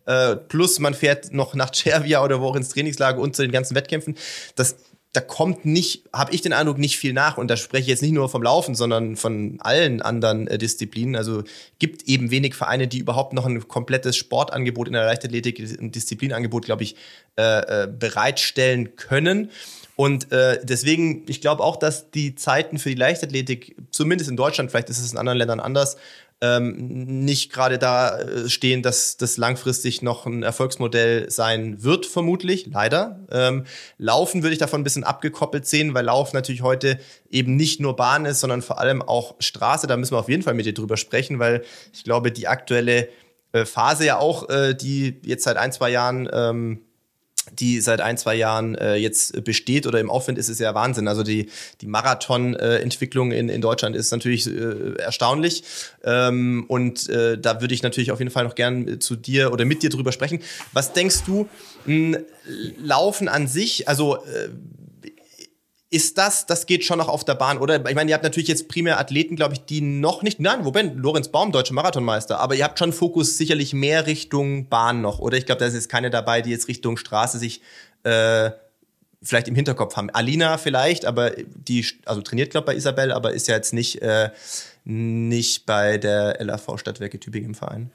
Äh, 0.08 0.38
plus 0.38 0.80
man 0.80 0.96
fährt 0.96 1.34
noch 1.34 1.54
nach 1.54 1.72
Cervia 1.72 2.24
oder 2.24 2.42
wo 2.42 2.48
auch 2.48 2.56
ins 2.56 2.70
Trainingslager 2.70 3.20
und 3.20 3.36
zu 3.36 3.44
den 3.44 3.52
ganzen 3.52 3.76
Wettkämpfen. 3.76 4.18
Das 4.56 4.78
da 5.14 5.22
kommt 5.22 5.66
nicht, 5.66 6.04
habe 6.14 6.36
ich 6.36 6.42
den 6.42 6.54
Eindruck, 6.54 6.78
nicht 6.78 7.00
viel 7.00 7.14
nach. 7.14 7.38
Und 7.38 7.48
da 7.50 7.58
spreche 7.58 7.84
ich 7.84 7.88
jetzt 7.88 8.04
nicht 8.04 8.12
nur 8.12 8.30
vom 8.30 8.44
Laufen, 8.44 8.76
sondern 8.76 9.16
von 9.16 9.58
allen 9.60 10.04
anderen 10.04 10.48
äh, 10.48 10.60
Disziplinen. 10.60 11.16
Also 11.16 11.44
gibt 11.80 12.04
eben 12.04 12.30
wenig 12.30 12.54
Vereine, 12.54 12.88
die 12.88 13.00
überhaupt 13.00 13.34
noch 13.34 13.48
ein 13.48 13.68
komplettes 13.68 14.16
Sportangebot 14.18 14.88
in 14.88 14.94
der 14.94 15.06
Leichtathletik, 15.06 15.60
ein 15.60 15.92
Disziplinangebot, 15.92 16.66
glaube 16.66 16.84
ich, 16.84 16.96
äh, 17.38 17.84
äh, 17.84 17.88
bereitstellen 17.88 18.96
können. 18.98 19.50
Und 19.96 20.32
äh, 20.32 20.60
deswegen, 20.64 21.26
ich 21.28 21.42
glaube 21.42 21.64
auch, 21.64 21.76
dass 21.76 22.12
die 22.12 22.36
Zeiten 22.36 22.78
für 22.78 22.90
die 22.90 22.96
Leichtathletik, 22.96 23.76
zumindest 23.90 24.30
in 24.30 24.38
Deutschland, 24.38 24.70
vielleicht 24.70 24.90
ist 24.90 25.00
es 25.00 25.12
in 25.12 25.18
anderen 25.18 25.40
Ländern 25.40 25.60
anders, 25.60 25.98
ähm, 26.42 27.26
nicht 27.26 27.52
gerade 27.52 27.78
da 27.78 28.18
äh, 28.18 28.50
stehen, 28.50 28.82
dass 28.82 29.18
das 29.18 29.38
langfristig 29.38 30.02
noch 30.02 30.26
ein 30.26 30.44
Erfolgsmodell 30.44 31.30
sein 31.30 31.84
wird, 31.84 32.06
vermutlich, 32.06 32.68
leider. 32.68 33.20
Ähm, 33.30 33.66
Laufen 33.98 34.42
würde 34.42 34.54
ich 34.54 34.60
davon 34.60 34.82
ein 34.82 34.86
bisschen 34.86 35.04
abgekoppelt 35.04 35.66
sehen, 35.66 35.94
weil 35.94 36.06
Laufen 36.06 36.38
natürlich 36.38 36.62
heute 36.62 36.98
eben 37.30 37.56
nicht 37.56 37.82
nur 37.82 37.96
Bahn 37.96 38.26
ist, 38.26 38.40
sondern 38.40 38.62
vor 38.62 38.80
allem 38.80 39.02
auch 39.02 39.36
Straße. 39.40 39.88
Da 39.88 39.98
müssen 39.98 40.14
wir 40.14 40.20
auf 40.20 40.30
jeden 40.30 40.44
Fall 40.44 40.54
mit 40.54 40.66
dir 40.66 40.74
drüber 40.74 40.96
sprechen, 40.96 41.40
weil 41.40 41.64
ich 41.94 42.06
glaube, 42.06 42.32
die 42.32 42.48
aktuelle 42.48 43.10
äh, 43.52 43.66
Phase 43.66 44.06
ja 44.06 44.18
auch, 44.18 44.48
äh, 44.50 44.76
die 44.76 45.20
jetzt 45.26 45.44
seit 45.44 45.58
ein, 45.58 45.74
zwei 45.74 45.90
Jahren 45.90 46.30
ähm, 46.32 46.82
die 47.52 47.82
seit 47.82 48.02
ein, 48.02 48.18
zwei 48.18 48.36
Jahren 48.36 48.76
äh, 48.76 48.96
jetzt 48.96 49.44
besteht 49.44 49.88
oder 49.88 50.00
im 50.00 50.10
Aufwind 50.10 50.38
ist, 50.38 50.50
ist 50.50 50.60
ja 50.60 50.74
Wahnsinn. 50.76 51.08
Also 51.08 51.24
die, 51.24 51.50
die 51.82 51.88
Marathon-Entwicklung 51.88 53.32
in, 53.32 53.50
in 53.50 53.62
Deutschland 53.62 53.96
ist 53.96 54.12
natürlich 54.12 54.48
äh, 54.48 54.96
erstaunlich. 54.98 55.64
Ähm, 56.04 56.66
und 56.68 57.10
äh, 57.10 57.38
da 57.38 57.62
würde 57.62 57.74
ich 57.74 57.84
natürlich 57.84 58.12
auf 58.12 58.20
jeden 58.20 58.32
Fall 58.32 58.44
noch 58.44 58.56
gern 58.56 59.00
zu 59.00 59.16
dir 59.16 59.52
oder 59.52 59.66
mit 59.66 59.84
dir 59.84 59.90
drüber 59.90 60.12
sprechen. 60.12 60.40
Was 60.74 60.94
denkst 60.94 61.24
du, 61.26 61.48
mh, 61.86 62.20
Laufen 62.78 63.28
an 63.28 63.48
sich, 63.48 63.88
also 63.88 64.18
äh, 64.18 64.50
ist 65.92 66.20
das, 66.20 66.46
das 66.46 66.68
geht 66.68 66.86
schon 66.86 67.00
noch 67.00 67.08
auf 67.08 67.26
der 67.26 67.34
Bahn, 67.34 67.58
oder? 67.58 67.84
Ich 67.88 67.96
meine, 67.96 68.12
ihr 68.12 68.14
habt 68.14 68.24
natürlich 68.24 68.48
jetzt 68.48 68.68
primär 68.68 69.00
Athleten, 69.00 69.36
glaube 69.36 69.56
ich, 69.56 69.62
die 69.62 69.82
noch 69.82 70.22
nicht, 70.22 70.40
nein, 70.40 70.64
wo 70.64 70.72
bin? 70.72 70.98
Lorenz 70.98 71.30
Baum, 71.30 71.52
deutscher 71.52 71.74
Marathonmeister, 71.74 72.40
aber 72.40 72.54
ihr 72.56 72.64
habt 72.64 72.78
schon 72.78 72.94
Fokus 72.94 73.38
sicherlich 73.38 73.74
mehr 73.74 74.06
Richtung 74.06 74.70
Bahn 74.70 75.02
noch, 75.02 75.20
oder? 75.20 75.38
Ich 75.38 75.48
glaube, 75.48 75.60
da 75.60 75.66
ist 75.66 75.74
jetzt 75.74 75.90
keine 75.90 76.12
dabei, 76.12 76.42
die 76.42 76.52
jetzt 76.52 76.68
Richtung 76.68 76.98
Straße 76.98 77.40
sich 77.40 77.62
äh, 78.04 78.52
vielleicht 79.24 79.48
im 79.48 79.56
Hinterkopf 79.56 79.96
haben. 79.96 80.12
Alina 80.12 80.60
vielleicht, 80.60 81.06
aber 81.06 81.32
die, 81.32 81.84
also 82.06 82.22
trainiert, 82.22 82.52
glaube 82.52 82.66
ich, 82.66 82.76
bei 82.76 82.78
Isabel, 82.78 83.12
aber 83.12 83.34
ist 83.34 83.48
ja 83.48 83.56
jetzt 83.56 83.74
nicht, 83.74 84.02
äh, 84.04 84.30
nicht 84.84 85.66
bei 85.66 85.98
der 85.98 86.38
LAV 86.40 86.78
Stadtwerke 86.78 87.20
Tübingen 87.20 87.50
im 87.50 87.56
Verein. 87.56 87.92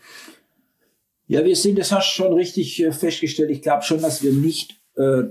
Ja, 1.28 1.44
wir 1.44 1.56
sind, 1.56 1.78
das 1.78 1.92
hast 1.92 2.10
du 2.10 2.22
schon 2.22 2.32
richtig 2.34 2.82
äh, 2.82 2.92
festgestellt. 2.92 3.50
Ich 3.50 3.62
glaube 3.62 3.84
schon, 3.84 4.02
dass 4.02 4.22
wir 4.22 4.32
nicht 4.32 4.80
äh, 4.96 5.22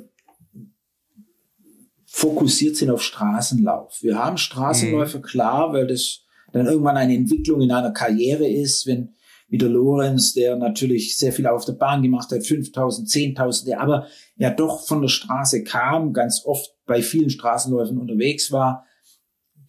fokussiert 2.15 2.77
sind 2.77 2.91
auf 2.91 3.01
Straßenlauf. 3.01 4.03
Wir 4.03 4.19
haben 4.19 4.37
Straßenläufe, 4.37 5.17
mhm. 5.17 5.23
klar, 5.23 5.73
weil 5.73 5.87
das 5.87 6.19
dann 6.51 6.67
irgendwann 6.67 6.95
eine 6.95 7.15
Entwicklung 7.15 7.61
in 7.61 7.71
einer 7.71 7.89
Karriere 7.89 8.47
ist, 8.47 8.85
wenn 8.85 9.15
wie 9.49 9.57
der 9.57 9.69
Lorenz, 9.69 10.33
der 10.33 10.55
natürlich 10.55 11.17
sehr 11.17 11.33
viel 11.33 11.47
auf 11.47 11.65
der 11.65 11.73
Bahn 11.73 12.03
gemacht 12.03 12.31
hat, 12.31 12.45
5000, 12.45 13.09
10.000, 13.09 13.65
der 13.65 13.81
aber 13.81 14.07
ja 14.35 14.51
doch 14.51 14.85
von 14.85 15.01
der 15.01 15.09
Straße 15.09 15.63
kam, 15.63 16.13
ganz 16.13 16.43
oft 16.45 16.75
bei 16.85 17.01
vielen 17.01 17.31
Straßenläufen 17.31 17.97
unterwegs 17.97 18.51
war, 18.51 18.85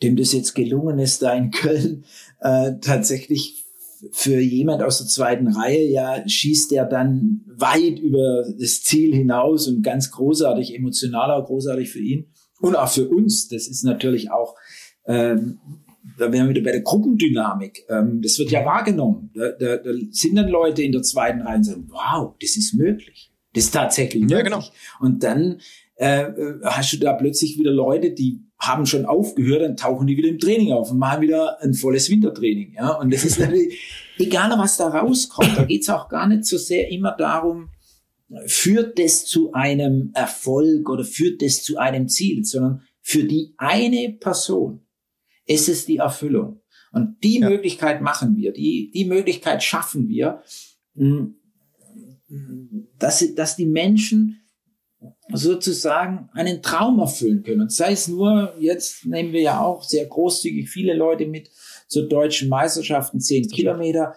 dem 0.02 0.14
das 0.14 0.32
jetzt 0.34 0.54
gelungen 0.54 0.98
ist, 0.98 1.22
da 1.22 1.32
in 1.32 1.50
Köln 1.50 2.04
äh, 2.40 2.72
tatsächlich 2.80 3.64
für 4.12 4.38
jemand 4.38 4.82
aus 4.82 4.98
der 4.98 5.06
zweiten 5.06 5.48
Reihe, 5.48 5.86
ja, 5.86 6.28
schießt 6.28 6.72
er 6.72 6.84
dann 6.84 7.40
weit 7.46 7.98
über 7.98 8.44
das 8.60 8.82
Ziel 8.82 9.14
hinaus 9.14 9.66
und 9.66 9.82
ganz 9.82 10.10
großartig, 10.10 10.74
emotional 10.74 11.30
auch 11.30 11.46
großartig 11.46 11.90
für 11.90 12.00
ihn 12.00 12.33
und 12.64 12.76
auch 12.76 12.88
für 12.88 13.08
uns. 13.08 13.48
Das 13.48 13.66
ist 13.66 13.84
natürlich 13.84 14.30
auch, 14.30 14.56
ähm, 15.06 15.58
da 16.18 16.32
wären 16.32 16.48
wir 16.48 16.54
wieder 16.54 16.64
bei 16.64 16.72
der 16.72 16.82
Gruppendynamik. 16.82 17.84
Ähm, 17.88 18.20
das 18.22 18.38
wird 18.38 18.50
ja 18.50 18.64
wahrgenommen. 18.64 19.30
Da, 19.34 19.50
da, 19.58 19.76
da 19.76 19.90
sind 20.10 20.36
dann 20.36 20.48
Leute 20.48 20.82
in 20.82 20.92
der 20.92 21.02
zweiten 21.02 21.42
Reihe 21.42 21.58
und 21.58 21.64
sagen, 21.64 21.88
wow, 21.88 22.34
das 22.40 22.56
ist 22.56 22.74
möglich. 22.74 23.32
Das 23.52 23.64
ist 23.64 23.72
tatsächlich 23.72 24.22
möglich. 24.22 24.38
Ja, 24.38 24.42
genau. 24.42 24.64
Und 25.00 25.22
dann 25.22 25.60
äh, 25.96 26.26
hast 26.64 26.92
du 26.92 26.96
da 26.98 27.12
plötzlich 27.12 27.58
wieder 27.58 27.70
Leute, 27.70 28.10
die 28.10 28.40
haben 28.58 28.86
schon 28.86 29.04
aufgehört, 29.04 29.62
dann 29.62 29.76
tauchen 29.76 30.06
die 30.06 30.16
wieder 30.16 30.28
im 30.28 30.38
Training 30.38 30.72
auf 30.72 30.90
und 30.90 30.98
machen 30.98 31.20
wieder 31.20 31.62
ein 31.62 31.74
volles 31.74 32.10
Wintertraining. 32.10 32.74
Ja, 32.74 32.94
und 32.94 33.12
das 33.12 33.24
ist 33.24 33.38
natürlich, 33.38 33.78
egal 34.18 34.50
was 34.58 34.76
da 34.76 34.88
rauskommt, 34.88 35.56
da 35.56 35.64
geht's 35.64 35.88
auch 35.88 36.08
gar 36.08 36.26
nicht 36.26 36.46
so 36.46 36.56
sehr 36.56 36.90
immer 36.90 37.12
darum, 37.12 37.68
führt 38.46 38.98
das 38.98 39.26
zu 39.26 39.52
einem 39.52 40.10
Erfolg 40.14 40.88
oder 40.88 41.04
führt 41.04 41.42
das 41.42 41.62
zu 41.62 41.78
einem 41.78 42.08
Ziel, 42.08 42.44
sondern 42.44 42.82
für 43.00 43.24
die 43.24 43.54
eine 43.58 44.16
Person 44.18 44.80
ist 45.46 45.68
es 45.68 45.84
die 45.84 45.98
Erfüllung. 45.98 46.60
Und 46.92 47.16
die 47.22 47.40
ja. 47.40 47.48
Möglichkeit 47.48 48.00
machen 48.00 48.36
wir, 48.36 48.52
die, 48.52 48.90
die 48.94 49.04
Möglichkeit 49.04 49.62
schaffen 49.62 50.08
wir, 50.08 50.42
hm, 50.94 51.36
dass, 52.98 53.34
dass 53.34 53.56
die 53.56 53.66
Menschen 53.66 54.40
sozusagen 55.32 56.28
einen 56.32 56.62
Traum 56.62 56.98
erfüllen 56.98 57.42
können. 57.42 57.62
Und 57.62 57.72
sei 57.72 57.92
es 57.92 58.08
nur, 58.08 58.54
jetzt 58.58 59.06
nehmen 59.06 59.32
wir 59.32 59.40
ja 59.40 59.60
auch 59.60 59.82
sehr 59.82 60.06
großzügig 60.06 60.68
viele 60.68 60.94
Leute 60.94 61.26
mit 61.26 61.50
zur 61.88 62.08
deutschen 62.08 62.48
Meisterschaften, 62.48 63.20
zehn 63.20 63.48
Kilometer. 63.48 64.14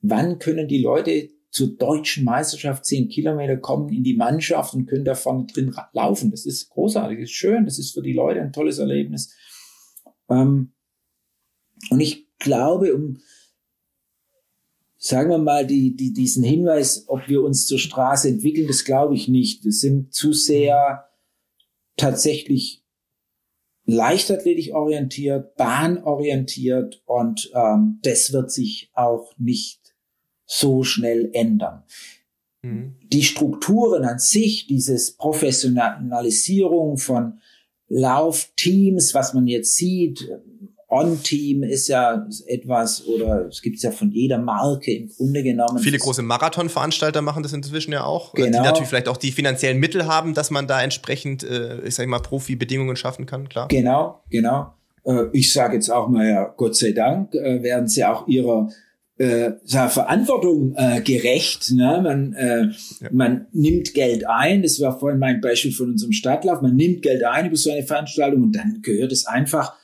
Wann 0.00 0.38
können 0.38 0.68
die 0.68 0.82
Leute 0.82 1.30
zur 1.52 1.76
deutschen 1.76 2.24
Meisterschaft 2.24 2.84
zehn 2.86 3.08
Kilometer 3.08 3.58
kommen 3.58 3.92
in 3.92 4.02
die 4.02 4.16
Mannschaft 4.16 4.74
und 4.74 4.86
können 4.86 5.04
da 5.04 5.14
vorne 5.14 5.46
drin 5.46 5.76
laufen? 5.92 6.30
Das 6.30 6.46
ist 6.46 6.70
großartig, 6.70 7.18
das 7.18 7.30
ist 7.30 7.36
schön, 7.36 7.64
das 7.64 7.78
ist 7.78 7.92
für 7.92 8.02
die 8.02 8.14
Leute 8.14 8.40
ein 8.40 8.52
tolles 8.52 8.78
Erlebnis. 8.78 9.34
Ähm, 10.28 10.72
und 11.90 12.00
ich 12.00 12.26
glaube, 12.38 12.94
um 12.94 13.18
sagen 14.96 15.30
wir 15.30 15.38
mal, 15.38 15.66
die, 15.66 15.96
die, 15.96 16.12
diesen 16.12 16.44
Hinweis, 16.44 17.04
ob 17.08 17.28
wir 17.28 17.42
uns 17.42 17.66
zur 17.66 17.78
Straße 17.78 18.28
entwickeln, 18.28 18.68
das 18.68 18.84
glaube 18.84 19.14
ich 19.14 19.26
nicht. 19.26 19.64
Wir 19.64 19.72
sind 19.72 20.14
zu 20.14 20.32
sehr 20.32 21.08
tatsächlich 21.96 22.84
leichtathletisch 23.84 24.70
orientiert, 24.70 25.56
bahnorientiert 25.56 27.02
und 27.04 27.50
ähm, 27.52 27.98
das 28.02 28.32
wird 28.32 28.52
sich 28.52 28.90
auch 28.94 29.32
nicht 29.38 29.81
so 30.52 30.82
schnell 30.84 31.30
ändern. 31.32 31.82
mhm. 32.62 32.94
die 33.10 33.22
Strukturen 33.22 34.04
an 34.04 34.18
sich, 34.18 34.66
dieses 34.66 35.12
Professionalisierung 35.12 36.98
von 36.98 37.40
Laufteams, 37.88 39.14
was 39.14 39.34
man 39.34 39.46
jetzt 39.46 39.76
sieht, 39.76 40.28
On-Team 40.88 41.62
ist 41.62 41.88
ja 41.88 42.26
etwas, 42.46 43.06
oder 43.06 43.46
es 43.46 43.62
gibt 43.62 43.76
es 43.76 43.82
ja 43.82 43.90
von 43.90 44.10
jeder 44.10 44.36
Marke 44.36 44.92
im 44.92 45.08
Grunde 45.08 45.42
genommen. 45.42 45.78
Viele 45.78 45.96
große 45.96 46.20
Marathonveranstalter 46.20 47.22
machen 47.22 47.42
das 47.42 47.54
inzwischen 47.54 47.92
ja 47.92 48.04
auch, 48.04 48.34
genau. 48.34 48.58
die 48.58 48.64
natürlich 48.64 48.88
vielleicht 48.88 49.08
auch 49.08 49.16
die 49.16 49.32
finanziellen 49.32 49.80
Mittel 49.80 50.06
haben, 50.06 50.34
dass 50.34 50.50
man 50.50 50.66
da 50.66 50.82
entsprechend, 50.82 51.44
äh, 51.44 51.80
ich 51.80 51.94
sag 51.94 52.06
mal, 52.08 52.20
Profi-Bedingungen 52.20 52.96
schaffen 52.96 53.24
kann, 53.24 53.48
klar. 53.48 53.68
Genau, 53.68 54.22
genau. 54.28 54.74
Äh, 55.04 55.24
ich 55.32 55.50
sage 55.50 55.76
jetzt 55.76 55.90
auch 55.90 56.08
mal, 56.08 56.28
ja, 56.28 56.44
Gott 56.58 56.76
sei 56.76 56.92
Dank 56.92 57.34
äh, 57.34 57.62
werden 57.62 57.88
sie 57.88 58.04
auch 58.04 58.28
ihrer 58.28 58.68
äh, 59.18 59.52
Verantwortung 59.66 60.74
äh, 60.76 61.00
gerecht. 61.00 61.70
Ne? 61.72 62.00
Man, 62.02 62.32
äh, 62.32 62.70
ja. 63.00 63.08
man 63.12 63.46
nimmt 63.52 63.94
Geld 63.94 64.26
ein, 64.28 64.62
das 64.62 64.80
war 64.80 64.98
vorhin 64.98 65.18
mein 65.18 65.40
Beispiel 65.40 65.72
von 65.72 65.90
unserem 65.90 66.12
Stadtlauf, 66.12 66.62
man 66.62 66.76
nimmt 66.76 67.02
Geld 67.02 67.24
ein 67.24 67.46
über 67.46 67.56
so 67.56 67.70
eine 67.70 67.82
Veranstaltung 67.82 68.42
und 68.42 68.56
dann 68.56 68.80
gehört 68.82 69.12
es 69.12 69.26
einfach 69.26 69.74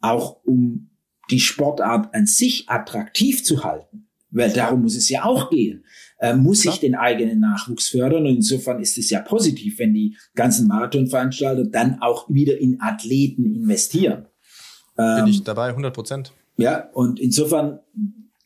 auch 0.00 0.44
um 0.44 0.90
die 1.30 1.40
Sportart 1.40 2.14
an 2.14 2.26
sich 2.26 2.68
attraktiv 2.68 3.44
zu 3.44 3.64
halten, 3.64 4.08
weil 4.30 4.52
darum 4.52 4.82
muss 4.82 4.96
es 4.96 5.08
ja 5.08 5.24
auch 5.24 5.50
gehen, 5.50 5.84
äh, 6.18 6.34
muss 6.34 6.64
ich 6.64 6.78
den 6.78 6.94
eigenen 6.94 7.40
Nachwuchs 7.40 7.88
fördern 7.88 8.26
und 8.26 8.36
insofern 8.36 8.80
ist 8.80 8.98
es 8.98 9.10
ja 9.10 9.20
positiv, 9.20 9.78
wenn 9.78 9.94
die 9.94 10.16
ganzen 10.34 10.68
Marathonveranstalter 10.68 11.64
dann 11.64 12.00
auch 12.00 12.28
wieder 12.28 12.58
in 12.58 12.80
Athleten 12.80 13.54
investieren. 13.54 14.26
Ähm, 14.98 15.24
Bin 15.24 15.26
ich 15.28 15.42
dabei, 15.42 15.68
100 15.68 15.94
Prozent. 15.94 16.32
Ja, 16.56 16.88
und 16.92 17.18
insofern, 17.18 17.80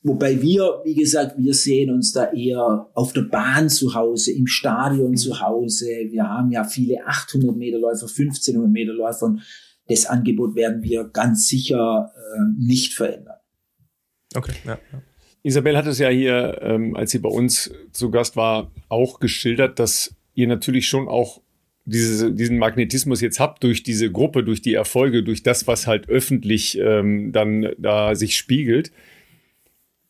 wobei 0.02 0.40
wir, 0.40 0.80
wie 0.84 0.94
gesagt, 0.94 1.36
wir 1.38 1.54
sehen 1.54 1.92
uns 1.92 2.12
da 2.12 2.32
eher 2.32 2.88
auf 2.94 3.12
der 3.12 3.22
Bahn 3.22 3.68
zu 3.68 3.94
Hause, 3.94 4.32
im 4.32 4.46
Stadion 4.46 5.12
mhm. 5.12 5.16
zu 5.16 5.40
Hause. 5.40 5.86
Wir 6.10 6.28
haben 6.28 6.50
ja 6.50 6.64
viele 6.64 7.06
800 7.06 7.56
Meter 7.56 7.78
Läufer, 7.78 8.06
1500 8.06 8.70
Meter 8.70 8.92
Läufer 8.92 9.26
und 9.26 9.42
das 9.88 10.06
Angebot 10.06 10.54
werden 10.54 10.82
wir 10.82 11.04
ganz 11.04 11.48
sicher 11.48 12.12
äh, 12.14 12.40
nicht 12.58 12.94
verändern. 12.94 13.36
Okay, 14.34 14.52
ja. 14.64 14.78
ja. 14.92 15.02
Isabel 15.42 15.76
hat 15.76 15.86
es 15.86 15.98
ja 15.98 16.08
hier, 16.10 16.58
ähm, 16.60 16.94
als 16.94 17.12
sie 17.12 17.20
bei 17.20 17.30
uns 17.30 17.70
zu 17.92 18.10
Gast 18.10 18.36
war, 18.36 18.70
auch 18.88 19.18
geschildert, 19.18 19.78
dass 19.78 20.14
ihr 20.34 20.46
natürlich 20.46 20.88
schon 20.88 21.08
auch 21.08 21.40
diese, 21.86 22.32
diesen 22.32 22.58
Magnetismus 22.58 23.22
jetzt 23.22 23.40
habt 23.40 23.64
durch 23.64 23.82
diese 23.82 24.12
Gruppe, 24.12 24.44
durch 24.44 24.60
die 24.60 24.74
Erfolge, 24.74 25.22
durch 25.22 25.42
das, 25.42 25.66
was 25.66 25.86
halt 25.86 26.08
öffentlich 26.10 26.78
ähm, 26.78 27.32
dann 27.32 27.70
da 27.78 28.14
sich 28.14 28.36
spiegelt 28.36 28.92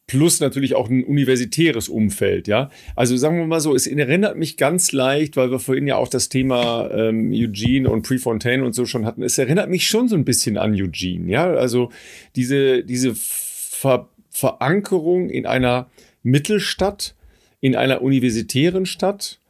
plus 0.09 0.40
natürlich 0.40 0.74
auch 0.74 0.88
ein 0.88 1.04
universitäres 1.04 1.88
Umfeld, 1.88 2.48
ja. 2.48 2.70
Also 2.96 3.16
sagen 3.16 3.38
wir 3.38 3.46
mal 3.46 3.61
so, 3.61 3.76
es 3.76 3.86
erinnert 3.86 4.36
mich 4.36 4.56
ganz 4.56 4.90
leicht, 4.90 5.36
weil 5.36 5.50
wir 5.50 5.61
vorhin 5.61 5.86
ja 5.86 5.96
auch 5.96 6.09
das 6.09 6.30
Thema 6.30 6.90
ähm, 6.90 7.30
Eugene 7.32 7.88
und 7.88 8.02
Prefontaine 8.02 8.64
und 8.64 8.74
so 8.74 8.86
schon 8.86 9.04
hatten. 9.04 9.22
Es 9.22 9.38
erinnert 9.38 9.68
mich 9.68 9.86
schon 9.86 10.09
so 10.09 10.16
ein 10.16 10.24
bisschen 10.24 10.56
an 10.56 10.74
Eugene, 10.74 11.30
ja. 11.30 11.46
Also 11.52 11.90
diese, 12.34 12.82
diese 12.82 13.14
Ver 13.14 14.09
Verankerung 14.30 15.30
in 15.30 15.46
einer 15.46 15.90
Mittelstadt, 16.22 17.16
in 17.61 17.74
einer 17.74 18.02
universitären 18.02 18.86
Stadt 18.86 19.40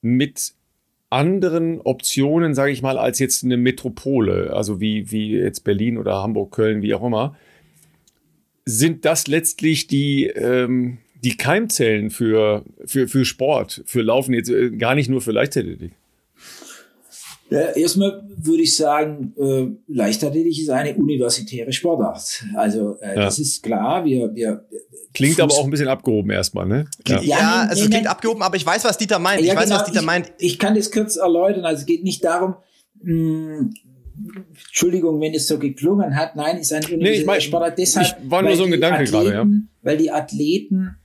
mit 0.00 0.54
anderen 1.10 1.80
Optionen, 1.82 2.54
sage 2.54 2.72
ich 2.72 2.80
mal, 2.80 2.96
als 2.96 3.18
jetzt 3.18 3.44
eine 3.44 3.58
Metropole, 3.58 4.54
also 4.54 4.80
wie, 4.80 5.10
wie 5.10 5.32
jetzt 5.36 5.64
Berlin 5.64 5.98
oder 5.98 6.22
Hamburg, 6.22 6.52
Köln, 6.52 6.82
wie 6.82 6.94
auch 6.94 7.04
immer 7.04 7.36
sind 8.64 9.04
das 9.04 9.26
letztlich 9.26 9.86
die, 9.86 10.26
ähm, 10.26 10.98
die 11.22 11.36
Keimzellen 11.36 12.10
für, 12.10 12.64
für, 12.84 13.08
für 13.08 13.24
Sport, 13.24 13.82
für 13.86 14.02
Laufen, 14.02 14.34
jetzt 14.34 14.50
äh, 14.50 14.70
gar 14.70 14.94
nicht 14.94 15.08
nur 15.08 15.20
für 15.20 15.32
Leichtathletik? 15.32 15.92
Ja, 17.50 17.70
erstmal 17.70 18.22
würde 18.36 18.62
ich 18.62 18.76
sagen, 18.76 19.34
äh, 19.36 19.92
Leichtathletik 19.92 20.56
ist 20.56 20.70
eine 20.70 20.94
universitäre 20.94 21.72
Sportart. 21.72 22.44
Also 22.54 22.96
äh, 23.00 23.16
ja. 23.16 23.22
das 23.22 23.40
ist 23.40 23.64
klar. 23.64 24.04
Wir, 24.04 24.32
wir 24.34 24.64
klingt 25.12 25.34
Fuß 25.34 25.42
aber 25.42 25.54
auch 25.54 25.64
ein 25.64 25.70
bisschen 25.70 25.88
abgehoben 25.88 26.30
erstmal, 26.30 26.66
ne? 26.66 26.84
Ja, 27.08 27.20
ja 27.20 27.66
also 27.68 27.82
es 27.82 27.90
klingt 27.90 28.06
abgehoben, 28.06 28.42
aber 28.42 28.56
ich 28.56 28.64
weiß, 28.64 28.84
was 28.84 28.98
Dieter 28.98 29.18
meint. 29.18 29.40
Ja, 29.40 29.52
ich 29.52 29.58
weiß, 29.58 29.64
genau, 29.64 29.80
was 29.80 29.86
Dieter 29.86 30.00
ich, 30.00 30.06
meint. 30.06 30.32
Ich 30.38 30.58
kann 30.60 30.76
das 30.76 30.92
kurz 30.92 31.16
erläutern. 31.16 31.64
Also 31.64 31.80
es 31.80 31.86
geht 31.86 32.04
nicht 32.04 32.24
darum, 32.24 32.54
mh, 33.02 33.70
Entschuldigung, 34.66 35.20
wenn 35.20 35.34
es 35.34 35.46
so 35.46 35.58
geklungen 35.58 36.16
hat. 36.16 36.36
Nein, 36.36 36.58
ist 36.58 36.72
ein 36.72 36.84
nee, 36.88 37.10
ich 37.10 37.26
mein, 37.26 37.40
Sportart 37.40 37.78
deshalb. 37.78 38.18
Ich 38.22 38.30
war 38.30 38.42
nur 38.42 38.56
so 38.56 38.64
ein 38.64 38.70
Gedanke 38.70 39.02
Athleten, 39.02 39.12
gerade, 39.12 39.32
ja. 39.34 39.46
Weil 39.82 39.96
die 39.96 40.10
Athleten, 40.10 40.96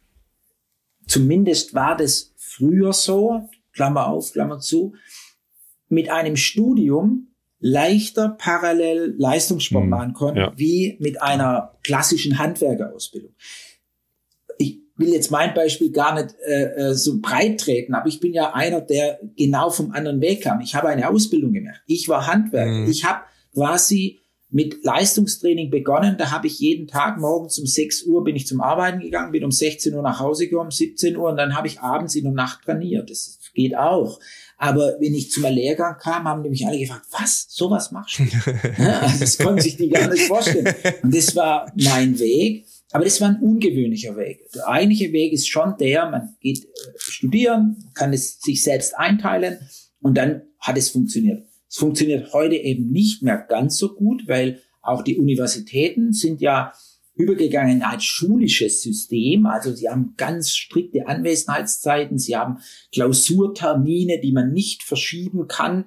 zumindest 1.07 1.73
war 1.73 1.95
das 1.95 2.33
früher 2.37 2.93
so, 2.93 3.49
Klammer 3.73 4.07
auf, 4.07 4.31
Klammer 4.31 4.59
zu, 4.59 4.93
mit 5.89 6.09
einem 6.09 6.35
Studium 6.35 7.27
leichter 7.59 8.29
parallel 8.29 9.15
Leistungssport 9.17 9.83
hm, 9.83 9.89
machen 9.89 10.13
konnten, 10.13 10.39
ja. 10.39 10.53
wie 10.55 10.97
mit 10.99 11.21
einer 11.21 11.77
klassischen 11.83 12.37
Handwerkerausbildung 12.37 13.33
will 14.97 15.09
jetzt 15.09 15.31
mein 15.31 15.53
Beispiel 15.53 15.91
gar 15.91 16.15
nicht 16.15 16.35
äh, 16.45 16.89
äh, 16.89 16.93
so 16.93 17.19
breit 17.21 17.59
treten, 17.59 17.93
aber 17.93 18.07
ich 18.07 18.19
bin 18.19 18.33
ja 18.33 18.53
einer, 18.53 18.81
der 18.81 19.19
genau 19.35 19.69
vom 19.69 19.91
anderen 19.91 20.21
Weg 20.21 20.41
kam. 20.41 20.61
Ich 20.61 20.75
habe 20.75 20.87
eine 20.87 21.09
Ausbildung 21.09 21.53
gemacht. 21.53 21.81
Ich 21.85 22.07
war 22.07 22.27
Handwerker. 22.27 22.71
Mhm. 22.71 22.89
Ich 22.89 23.03
habe 23.03 23.21
quasi 23.53 24.19
mit 24.49 24.85
Leistungstraining 24.85 25.69
begonnen. 25.69 26.15
Da 26.17 26.31
habe 26.31 26.47
ich 26.47 26.59
jeden 26.59 26.87
Tag 26.87 27.17
morgens 27.19 27.59
um 27.59 27.65
6 27.65 28.03
Uhr 28.03 28.23
bin 28.23 28.37
ich 28.37 28.47
zum 28.47 28.61
Arbeiten 28.61 28.99
gegangen, 28.99 29.33
bin 29.33 29.43
um 29.43 29.51
16 29.51 29.93
Uhr 29.93 30.01
nach 30.01 30.19
Hause 30.19 30.47
gekommen, 30.47 30.71
17 30.71 31.17
Uhr 31.17 31.29
und 31.29 31.37
dann 31.37 31.57
habe 31.57 31.67
ich 31.67 31.81
abends 31.81 32.15
in 32.15 32.23
der 32.23 32.33
Nacht 32.33 32.63
trainiert. 32.63 33.09
Das 33.09 33.39
geht 33.53 33.75
auch. 33.75 34.19
Aber 34.57 34.93
wenn 34.99 35.13
ich 35.13 35.31
zum 35.31 35.43
Lehrgang 35.43 35.97
kam, 35.97 36.23
haben 36.23 36.43
die 36.43 36.49
mich 36.49 36.65
alle 36.65 36.79
gefragt, 36.79 37.05
was, 37.11 37.47
sowas 37.49 37.91
machst 37.91 38.19
du? 38.19 38.23
ja, 38.77 38.99
also 38.99 39.19
das 39.19 39.37
konnten 39.37 39.59
sich 39.59 39.75
die 39.75 39.89
gar 39.89 40.07
nicht 40.07 40.23
vorstellen. 40.23 40.73
Und 41.03 41.13
das 41.13 41.35
war 41.35 41.69
mein 41.75 42.17
Weg. 42.19 42.65
Aber 42.95 43.03
das 43.03 43.19
war 43.19 43.27
ein 43.27 43.41
ungewöhnlicher 43.41 44.15
Weg. 44.15 44.49
Der 44.53 44.69
eigentliche 44.69 45.11
Weg 45.11 45.33
ist 45.33 45.49
schon 45.49 45.75
der, 45.77 46.09
man 46.09 46.33
geht 46.39 46.63
äh, 46.63 46.69
studieren, 46.95 47.91
kann 47.93 48.13
es 48.13 48.39
sich 48.39 48.63
selbst 48.63 48.97
einteilen 48.97 49.57
und 49.99 50.17
dann 50.17 50.43
hat 50.59 50.77
es 50.77 50.91
funktioniert. 50.91 51.45
Es 51.67 51.75
funktioniert 51.75 52.31
heute 52.31 52.55
eben 52.55 52.89
nicht 52.91 53.21
mehr 53.21 53.37
ganz 53.49 53.75
so 53.75 53.95
gut, 53.95 54.29
weil 54.29 54.61
auch 54.81 55.01
die 55.01 55.17
Universitäten 55.17 56.13
sind 56.13 56.39
ja 56.39 56.71
übergegangen 57.15 57.81
als 57.81 58.05
schulisches 58.05 58.81
System. 58.81 59.45
Also 59.45 59.73
sie 59.73 59.89
haben 59.89 60.13
ganz 60.15 60.55
strikte 60.55 61.05
Anwesenheitszeiten, 61.05 62.17
sie 62.17 62.37
haben 62.37 62.59
Klausurtermine, 62.93 64.21
die 64.21 64.31
man 64.31 64.53
nicht 64.53 64.83
verschieben 64.83 65.49
kann. 65.49 65.83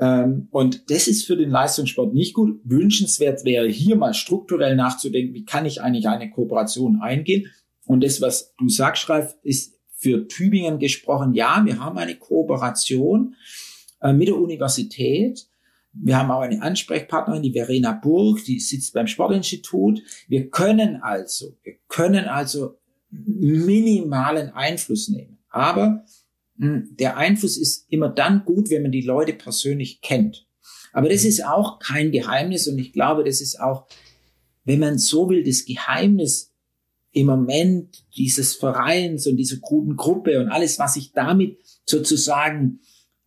Ähm, 0.00 0.48
und 0.50 0.90
das 0.90 1.08
ist 1.08 1.26
für 1.26 1.36
den 1.36 1.50
Leistungssport 1.50 2.14
nicht 2.14 2.34
gut. 2.34 2.60
Wünschenswert 2.64 3.44
wäre 3.44 3.68
hier 3.68 3.96
mal 3.96 4.14
strukturell 4.14 4.76
nachzudenken, 4.76 5.34
wie 5.34 5.44
kann 5.44 5.66
ich 5.66 5.82
eigentlich 5.82 6.08
eine 6.08 6.30
Kooperation 6.30 7.00
eingehen? 7.00 7.46
Und 7.84 8.04
das, 8.04 8.20
was 8.20 8.54
du 8.56 8.68
sagst, 8.68 9.08
Ralf, 9.08 9.34
ist 9.42 9.74
für 9.96 10.28
Tübingen 10.28 10.78
gesprochen, 10.78 11.34
ja, 11.34 11.62
wir 11.64 11.80
haben 11.80 11.98
eine 11.98 12.14
Kooperation 12.14 13.34
äh, 14.00 14.12
mit 14.12 14.28
der 14.28 14.36
Universität. 14.36 15.48
Wir 15.92 16.18
haben 16.18 16.30
auch 16.30 16.42
eine 16.42 16.62
Ansprechpartnerin, 16.62 17.42
die 17.42 17.52
Verena 17.52 17.92
Burg, 17.92 18.44
die 18.44 18.60
sitzt 18.60 18.94
beim 18.94 19.08
Sportinstitut. 19.08 20.02
Wir 20.28 20.48
können 20.50 21.02
also, 21.02 21.56
wir 21.64 21.74
können 21.88 22.26
also 22.26 22.78
minimalen 23.10 24.50
Einfluss 24.50 25.08
nehmen. 25.08 25.38
Aber 25.48 26.04
der 26.58 27.16
Einfluss 27.16 27.56
ist 27.56 27.86
immer 27.88 28.08
dann 28.08 28.44
gut, 28.44 28.70
wenn 28.70 28.82
man 28.82 28.92
die 28.92 29.02
Leute 29.02 29.32
persönlich 29.32 30.00
kennt. 30.00 30.46
Aber 30.92 31.08
das 31.08 31.24
ist 31.24 31.44
auch 31.44 31.78
kein 31.78 32.10
Geheimnis 32.10 32.66
und 32.66 32.78
ich 32.78 32.92
glaube, 32.92 33.24
das 33.24 33.40
ist 33.40 33.60
auch, 33.60 33.86
wenn 34.64 34.80
man 34.80 34.98
so 34.98 35.28
will, 35.28 35.44
das 35.44 35.64
Geheimnis 35.64 36.52
im 37.12 37.26
Moment 37.26 38.04
dieses 38.16 38.56
Vereins 38.56 39.26
und 39.26 39.36
dieser 39.36 39.58
guten 39.58 39.96
Gruppe 39.96 40.40
und 40.40 40.48
alles, 40.48 40.78
was 40.78 40.94
sich 40.94 41.12
damit 41.12 41.58
sozusagen 41.86 42.80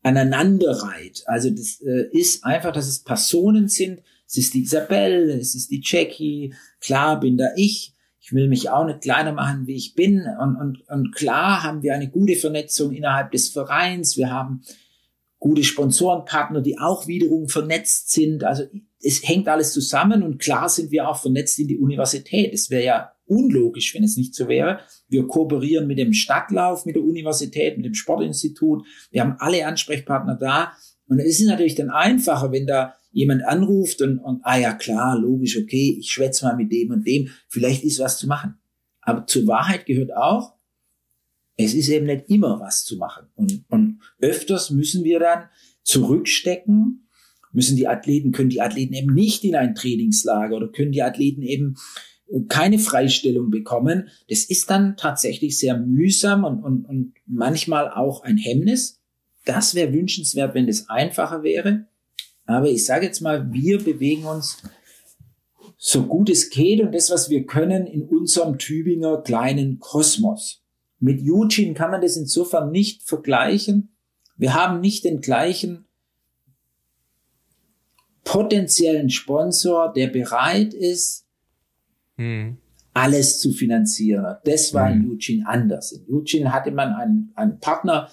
aneinanderreiht. 0.04 1.24
Also 1.26 1.50
das 1.50 1.82
äh, 1.82 2.10
ist 2.12 2.44
einfach, 2.44 2.74
dass 2.74 2.88
es 2.88 3.00
Personen 3.04 3.68
sind. 3.68 4.02
Es 4.28 4.38
ist 4.38 4.54
die 4.54 4.64
Isabelle, 4.64 5.34
es 5.34 5.56
ist 5.56 5.72
die 5.72 5.82
Jackie, 5.84 6.54
klar 6.80 7.20
bin 7.20 7.38
da 7.38 7.50
ich, 7.56 7.94
ich 8.22 8.34
will 8.34 8.48
mich 8.48 8.70
auch 8.70 8.86
nicht 8.86 9.02
kleiner 9.02 9.34
machen, 9.34 9.66
wie 9.66 9.76
ich 9.76 9.96
bin. 9.96 10.28
Und, 10.40 10.56
und, 10.56 10.88
und 10.88 11.16
klar 11.16 11.64
haben 11.64 11.82
wir 11.82 11.96
eine 11.96 12.10
gute 12.10 12.36
Vernetzung 12.36 12.94
innerhalb 12.94 13.32
des 13.32 13.50
Vereins. 13.50 14.16
Wir 14.16 14.30
haben 14.30 14.62
gute 15.40 15.64
Sponsorenpartner, 15.64 16.62
die 16.62 16.78
auch 16.78 17.08
wiederum 17.08 17.50
vernetzt 17.50 18.12
sind. 18.12 18.44
Also 18.44 18.66
es 19.02 19.28
hängt 19.28 19.48
alles 19.48 19.74
zusammen 19.74 20.22
und 20.22 20.38
klar 20.38 20.70
sind 20.70 20.92
wir 20.92 21.10
auch 21.10 21.20
vernetzt 21.20 21.58
in 21.58 21.68
die 21.68 21.80
Universität. 21.80 22.54
Es 22.54 22.70
wäre 22.70 22.86
ja 22.86 23.12
unlogisch, 23.26 23.96
wenn 23.96 24.04
es 24.04 24.18
nicht 24.18 24.36
so 24.36 24.48
wäre. 24.48 24.82
Wir 25.08 25.26
kooperieren 25.26 25.88
mit 25.88 25.98
dem 25.98 26.14
Stadtlauf, 26.14 26.86
mit 26.86 26.96
der 26.96 27.04
Universität, 27.04 27.78
mit 27.78 27.88
dem 27.88 27.96
Sportinstitut. 27.96 28.86
Wir 29.10 29.22
haben 29.22 29.38
alle 29.40 29.66
Ansprechpartner 29.66 30.36
da. 30.36 30.74
Und 31.08 31.18
es 31.18 31.40
ist 31.40 31.48
natürlich 31.48 31.74
dann 31.74 31.90
einfacher, 31.90 32.52
wenn 32.52 32.68
da 32.68 32.94
jemand 33.12 33.44
anruft 33.44 34.02
und, 34.02 34.20
und 34.20 34.42
ah 34.44 34.58
ja 34.58 34.74
klar, 34.74 35.20
logisch, 35.20 35.58
okay, 35.58 35.98
ich 36.00 36.12
schwätze 36.12 36.46
mal 36.46 36.56
mit 36.56 36.72
dem 36.72 36.92
und 36.92 37.06
dem, 37.06 37.30
vielleicht 37.48 37.84
ist 37.84 38.00
was 38.00 38.18
zu 38.18 38.28
machen. 38.28 38.56
Aber 39.02 39.26
zur 39.26 39.48
Wahrheit 39.48 39.86
gehört 39.86 40.16
auch, 40.16 40.54
es 41.58 41.74
ist 41.74 41.90
eben 41.90 42.06
nicht 42.06 42.30
immer 42.30 42.60
was 42.60 42.86
zu 42.86 42.98
machen. 42.98 43.28
Und, 43.36 43.66
und 43.70 44.00
öfters 44.20 44.70
müssen 44.70 45.04
wir 45.04 45.20
dann 45.20 45.50
zurückstecken, 45.84 47.08
müssen 47.52 47.76
die 47.76 47.88
Athleten, 47.88 48.32
können 48.32 48.50
die 48.50 48.62
Athleten 48.62 48.94
eben 48.94 49.14
nicht 49.14 49.44
in 49.44 49.56
ein 49.56 49.76
Trainingslager 49.76 50.56
oder 50.56 50.70
können 50.70 50.92
die 50.92 51.04
Athleten 51.04 51.42
eben 51.42 51.76
keine 52.48 52.80
Freistellung 52.80 53.50
bekommen. 53.50 54.08
Das 54.30 54.46
ist 54.46 54.70
dann 54.70 54.96
tatsächlich 54.96 55.58
sehr 55.58 55.78
mühsam 55.78 56.46
und, 56.46 56.64
und, 56.64 56.86
und 56.86 57.14
manchmal 57.26 57.90
auch 57.90 58.24
ein 58.24 58.38
Hemmnis. 58.38 59.02
Das 59.46 59.76
wäre 59.76 59.92
wünschenswert, 59.92 60.56
wenn 60.56 60.68
das 60.68 60.90
einfacher 60.90 61.44
wäre. 61.44 61.88
Aber 62.52 62.70
ich 62.70 62.86
sage 62.86 63.06
jetzt 63.06 63.22
mal, 63.22 63.52
wir 63.52 63.84
bewegen 63.84 64.26
uns 64.26 64.58
so 65.78 66.04
gut 66.04 66.30
es 66.30 66.50
geht 66.52 66.80
und 66.82 66.94
das, 66.94 67.10
was 67.10 67.30
wir 67.30 67.46
können, 67.46 67.88
in 67.88 68.04
unserem 68.04 68.60
Tübinger 68.60 69.22
kleinen 69.24 69.80
Kosmos. 69.80 70.64
Mit 71.00 71.22
Eugene 71.28 71.74
kann 71.74 71.90
man 71.90 72.02
das 72.02 72.18
insofern 72.18 72.72
nicht 72.72 73.02
vergleichen. 73.04 73.96
Wir 74.38 74.54
haben 74.54 74.80
nicht 74.80 75.06
den 75.06 75.22
gleichen 75.22 75.86
potenziellen 78.24 79.10
Sponsor, 79.10 79.92
der 79.92 80.08
bereit 80.08 80.74
ist, 80.74 81.26
hm. 82.18 82.58
alles 82.94 83.40
zu 83.40 83.52
finanzieren. 83.52 84.38
Das 84.46 84.74
war 84.76 84.90
hm. 84.90 85.02
in 85.02 85.12
Eugene 85.12 85.48
anders. 85.48 85.92
In 85.92 86.06
Eugene 86.14 86.54
hatte 86.54 86.72
man 86.72 86.94
einen, 86.94 87.32
einen 87.36 87.60
Partner, 87.60 88.10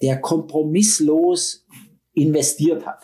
der 0.00 0.20
kompromisslos 0.20 1.66
investiert 2.12 2.86
hat. 2.86 3.02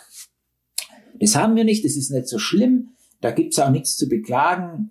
Das 1.19 1.35
haben 1.35 1.55
wir 1.55 1.63
nicht, 1.63 1.83
das 1.85 1.95
ist 1.95 2.11
nicht 2.11 2.27
so 2.27 2.37
schlimm, 2.39 2.89
da 3.21 3.31
gibt's 3.31 3.59
auch 3.59 3.71
nichts 3.71 3.97
zu 3.97 4.07
beklagen. 4.07 4.89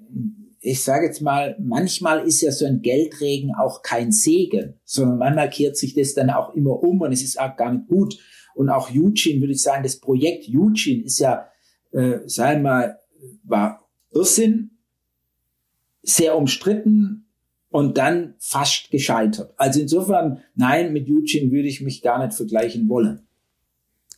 Ich 0.60 0.82
sage 0.82 1.06
jetzt 1.06 1.20
mal, 1.20 1.56
manchmal 1.60 2.26
ist 2.26 2.40
ja 2.40 2.50
so 2.50 2.66
ein 2.66 2.82
Geldregen 2.82 3.54
auch 3.54 3.82
kein 3.82 4.10
Segen, 4.10 4.74
sondern 4.84 5.18
manchmal 5.18 5.50
kehrt 5.50 5.76
sich 5.76 5.94
das 5.94 6.14
dann 6.14 6.30
auch 6.30 6.54
immer 6.54 6.82
um 6.82 7.00
und 7.00 7.12
es 7.12 7.22
ist 7.22 7.38
auch 7.38 7.56
gar 7.56 7.72
nicht 7.72 7.86
gut. 7.86 8.18
Und 8.54 8.70
auch 8.70 8.90
Eugene, 8.90 9.40
würde 9.40 9.52
ich 9.52 9.62
sagen, 9.62 9.82
das 9.82 10.00
Projekt 10.00 10.48
Eugene 10.48 11.04
ist 11.04 11.18
ja, 11.18 11.46
äh, 11.92 12.20
sagen 12.26 12.62
wir 12.62 12.70
mal, 12.70 12.98
war 13.44 13.88
Irrsinn, 14.12 14.70
sehr 16.02 16.36
umstritten 16.36 17.26
und 17.68 17.98
dann 17.98 18.34
fast 18.38 18.90
gescheitert. 18.90 19.52
Also 19.58 19.80
insofern, 19.80 20.42
nein, 20.54 20.92
mit 20.92 21.08
Eugene 21.08 21.52
würde 21.52 21.68
ich 21.68 21.82
mich 21.82 22.00
gar 22.00 22.24
nicht 22.24 22.34
vergleichen 22.34 22.88
wollen. 22.88 23.25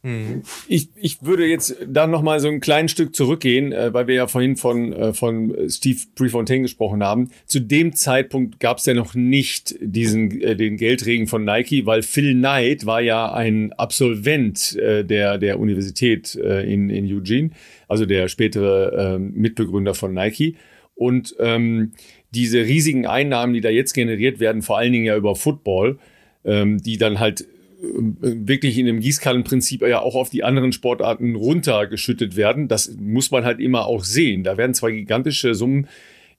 Mhm. 0.02 0.42
Ich, 0.68 0.90
ich 0.94 1.22
würde 1.22 1.44
jetzt 1.46 1.76
da 1.86 2.06
noch 2.06 2.22
mal 2.22 2.38
so 2.38 2.48
ein 2.48 2.60
kleines 2.60 2.92
Stück 2.92 3.16
zurückgehen, 3.16 3.72
äh, 3.72 3.92
weil 3.92 4.06
wir 4.06 4.14
ja 4.14 4.26
vorhin 4.28 4.56
von, 4.56 4.92
äh, 4.92 5.12
von 5.12 5.68
Steve 5.68 5.98
Prefontaine 6.14 6.62
gesprochen 6.62 7.02
haben. 7.02 7.30
Zu 7.46 7.60
dem 7.60 7.92
Zeitpunkt 7.94 8.60
gab 8.60 8.78
es 8.78 8.86
ja 8.86 8.94
noch 8.94 9.14
nicht 9.14 9.74
diesen 9.80 10.40
äh, 10.40 10.54
den 10.54 10.76
Geldregen 10.76 11.26
von 11.26 11.44
Nike, 11.44 11.84
weil 11.84 12.02
Phil 12.02 12.34
Knight 12.34 12.86
war 12.86 13.00
ja 13.00 13.32
ein 13.32 13.72
Absolvent 13.72 14.76
äh, 14.76 15.04
der 15.04 15.36
der 15.38 15.58
Universität 15.58 16.36
äh, 16.36 16.62
in 16.72 16.90
in 16.90 17.06
Eugene, 17.06 17.50
also 17.88 18.06
der 18.06 18.28
spätere 18.28 19.16
äh, 19.16 19.18
Mitbegründer 19.18 19.94
von 19.94 20.14
Nike 20.14 20.54
und 20.94 21.34
ähm, 21.40 21.92
diese 22.30 22.60
riesigen 22.60 23.06
Einnahmen, 23.06 23.54
die 23.54 23.60
da 23.60 23.68
jetzt 23.68 23.94
generiert 23.94 24.38
werden, 24.38 24.62
vor 24.62 24.78
allen 24.78 24.92
Dingen 24.92 25.06
ja 25.06 25.16
über 25.16 25.34
Football, 25.34 25.98
ähm, 26.44 26.78
die 26.78 26.98
dann 26.98 27.18
halt 27.20 27.46
wirklich 27.80 28.76
in 28.78 28.86
dem 28.86 29.00
Gießkannenprinzip 29.00 29.82
ja 29.82 30.00
auch 30.00 30.16
auf 30.16 30.30
die 30.30 30.42
anderen 30.42 30.72
Sportarten 30.72 31.36
runtergeschüttet 31.36 32.36
werden. 32.36 32.68
Das 32.68 32.96
muss 32.98 33.30
man 33.30 33.44
halt 33.44 33.60
immer 33.60 33.86
auch 33.86 34.04
sehen. 34.04 34.42
Da 34.42 34.56
werden 34.56 34.74
zwar 34.74 34.90
gigantische 34.90 35.54
Summen 35.54 35.86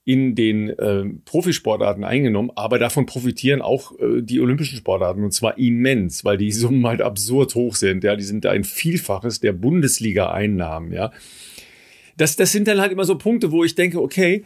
in 0.06 0.34
den 0.34 0.70
äh, 0.70 1.06
Profisportarten 1.26 2.04
eingenommen, 2.04 2.52
aber 2.56 2.80
davon 2.80 3.06
profitieren 3.06 3.62
auch 3.62 3.98
äh, 4.00 4.22
die 4.22 4.40
olympischen 4.40 4.78
Sportarten 4.78 5.24
und 5.24 5.34
zwar 5.34 5.58
immens, 5.58 6.26
weil 6.26 6.38
die 6.38 6.52
Summen 6.52 6.86
halt 6.88 7.02
absurd 7.02 7.54
hoch 7.56 7.76
sind. 7.76 8.04
Ja, 8.04 8.16
die 8.16 8.24
sind 8.24 8.46
ein 8.46 8.64
Vielfaches 8.64 9.40
der 9.40 9.54
Bundesliga-Einnahmen. 9.54 10.94
Ja, 10.94 11.12
das, 12.18 12.36
das 12.36 12.52
sind 12.52 12.68
dann 12.68 12.82
halt 12.82 12.92
immer 12.92 13.06
so 13.06 13.18
Punkte, 13.18 13.52
wo 13.52 13.64
ich 13.64 13.76
denke, 13.76 14.02
okay, 14.02 14.44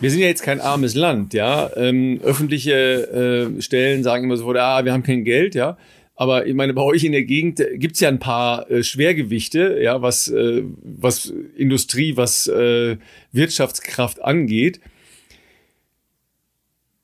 wir 0.00 0.10
sind 0.10 0.20
ja 0.20 0.26
jetzt 0.26 0.42
kein 0.42 0.60
armes 0.60 0.94
Land, 0.94 1.34
ja. 1.34 1.70
Ähm, 1.76 2.20
öffentliche 2.22 3.54
äh, 3.56 3.62
Stellen 3.62 4.02
sagen 4.02 4.24
immer 4.24 4.36
so, 4.36 4.50
ah, 4.50 4.84
wir 4.84 4.92
haben 4.92 5.02
kein 5.02 5.24
Geld, 5.24 5.54
ja. 5.54 5.78
Aber 6.16 6.46
ich 6.46 6.54
meine, 6.54 6.74
bei 6.74 6.82
euch 6.82 7.02
in 7.04 7.12
der 7.12 7.24
Gegend 7.24 7.62
gibt's 7.74 8.00
ja 8.00 8.08
ein 8.08 8.20
paar 8.20 8.70
äh, 8.70 8.84
Schwergewichte, 8.84 9.80
ja, 9.82 10.00
was, 10.00 10.28
äh, 10.28 10.62
was 10.82 11.32
Industrie, 11.56 12.16
was 12.16 12.46
äh, 12.46 12.96
Wirtschaftskraft 13.32 14.22
angeht. 14.22 14.80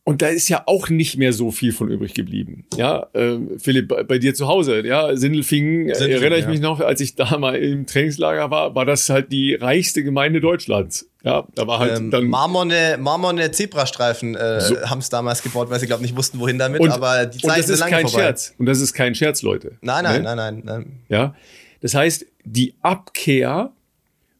Und 0.02 0.22
da 0.22 0.28
ist 0.28 0.48
ja 0.48 0.62
auch 0.66 0.88
nicht 0.88 1.18
mehr 1.18 1.32
so 1.32 1.50
viel 1.50 1.72
von 1.72 1.90
übrig 1.90 2.14
geblieben. 2.14 2.64
Ja, 2.74 3.06
äh, 3.12 3.36
Philipp, 3.58 3.88
bei, 3.88 4.02
bei, 4.02 4.18
dir 4.18 4.34
zu 4.34 4.48
Hause, 4.48 4.84
ja, 4.84 5.14
Sindelfingen, 5.14 5.90
äh, 5.90 5.94
Sindelfingen 5.94 6.22
erinnere 6.22 6.38
ich 6.38 6.44
ja. 6.46 6.50
mich 6.50 6.60
noch, 6.60 6.80
als 6.80 7.00
ich 7.00 7.16
da 7.16 7.36
mal 7.38 7.56
im 7.56 7.86
Trainingslager 7.86 8.50
war, 8.50 8.74
war 8.74 8.86
das 8.86 9.08
halt 9.10 9.30
die 9.30 9.54
reichste 9.54 10.02
Gemeinde 10.02 10.40
Deutschlands. 10.40 11.10
Ja, 11.22 11.46
da 11.54 11.66
war 11.66 11.80
halt 11.80 11.98
ähm, 11.98 12.10
dann 12.10 12.26
marmorne, 12.28 12.96
marmorne 12.98 13.50
Zebrastreifen 13.50 14.34
äh, 14.36 14.60
so. 14.62 14.80
haben 14.80 15.00
es 15.00 15.10
damals 15.10 15.42
gebaut, 15.42 15.68
weil 15.68 15.78
sie 15.78 15.86
glaube 15.86 16.02
nicht 16.02 16.16
wussten, 16.16 16.40
wohin 16.40 16.58
damit. 16.58 16.80
Und, 16.80 16.90
aber 16.90 17.26
die 17.26 17.38
Zeit 17.38 17.58
ist 17.58 17.78
lange 17.78 17.92
kein 17.92 18.08
vorbei. 18.08 18.22
Scherz. 18.22 18.54
Und 18.56 18.66
das 18.66 18.80
ist 18.80 18.94
kein 18.94 19.14
Scherz, 19.14 19.42
Leute. 19.42 19.76
Nein, 19.82 20.04
nein, 20.04 20.22
ne? 20.22 20.34
nein, 20.34 20.36
nein, 20.36 20.62
nein. 20.64 20.98
Ja, 21.10 21.34
das 21.82 21.94
heißt, 21.94 22.24
die 22.44 22.74
Abkehr 22.80 23.70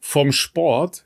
vom 0.00 0.32
Sport 0.32 1.04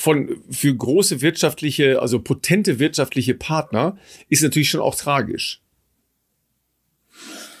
von 0.00 0.40
für 0.50 0.74
große 0.74 1.20
wirtschaftliche, 1.20 2.00
also 2.00 2.20
potente 2.20 2.78
wirtschaftliche 2.78 3.34
Partner 3.34 3.98
ist 4.30 4.42
natürlich 4.42 4.70
schon 4.70 4.80
auch 4.80 4.94
tragisch. 4.94 5.60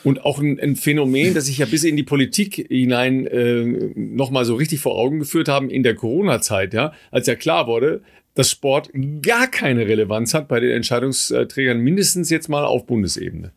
Und 0.04 0.24
auch 0.24 0.38
ein, 0.38 0.58
ein 0.58 0.76
Phänomen, 0.76 1.34
das 1.34 1.44
sich 1.44 1.58
ja 1.58 1.66
bis 1.66 1.84
in 1.84 1.98
die 1.98 2.02
Politik 2.02 2.54
hinein 2.54 3.26
äh, 3.26 3.62
nochmal 3.94 4.46
so 4.46 4.54
richtig 4.54 4.80
vor 4.80 4.96
Augen 4.96 5.18
geführt 5.18 5.48
haben 5.48 5.68
in 5.68 5.82
der 5.82 5.94
Corona-Zeit, 5.94 6.72
ja, 6.72 6.94
als 7.10 7.26
ja 7.26 7.34
klar 7.34 7.66
wurde, 7.66 8.00
dass 8.34 8.48
Sport 8.48 8.90
gar 9.20 9.46
keine 9.48 9.86
Relevanz 9.86 10.32
hat 10.32 10.48
bei 10.48 10.60
den 10.60 10.70
Entscheidungsträgern, 10.70 11.78
mindestens 11.78 12.30
jetzt 12.30 12.48
mal 12.48 12.64
auf 12.64 12.86
Bundesebene. 12.86 13.52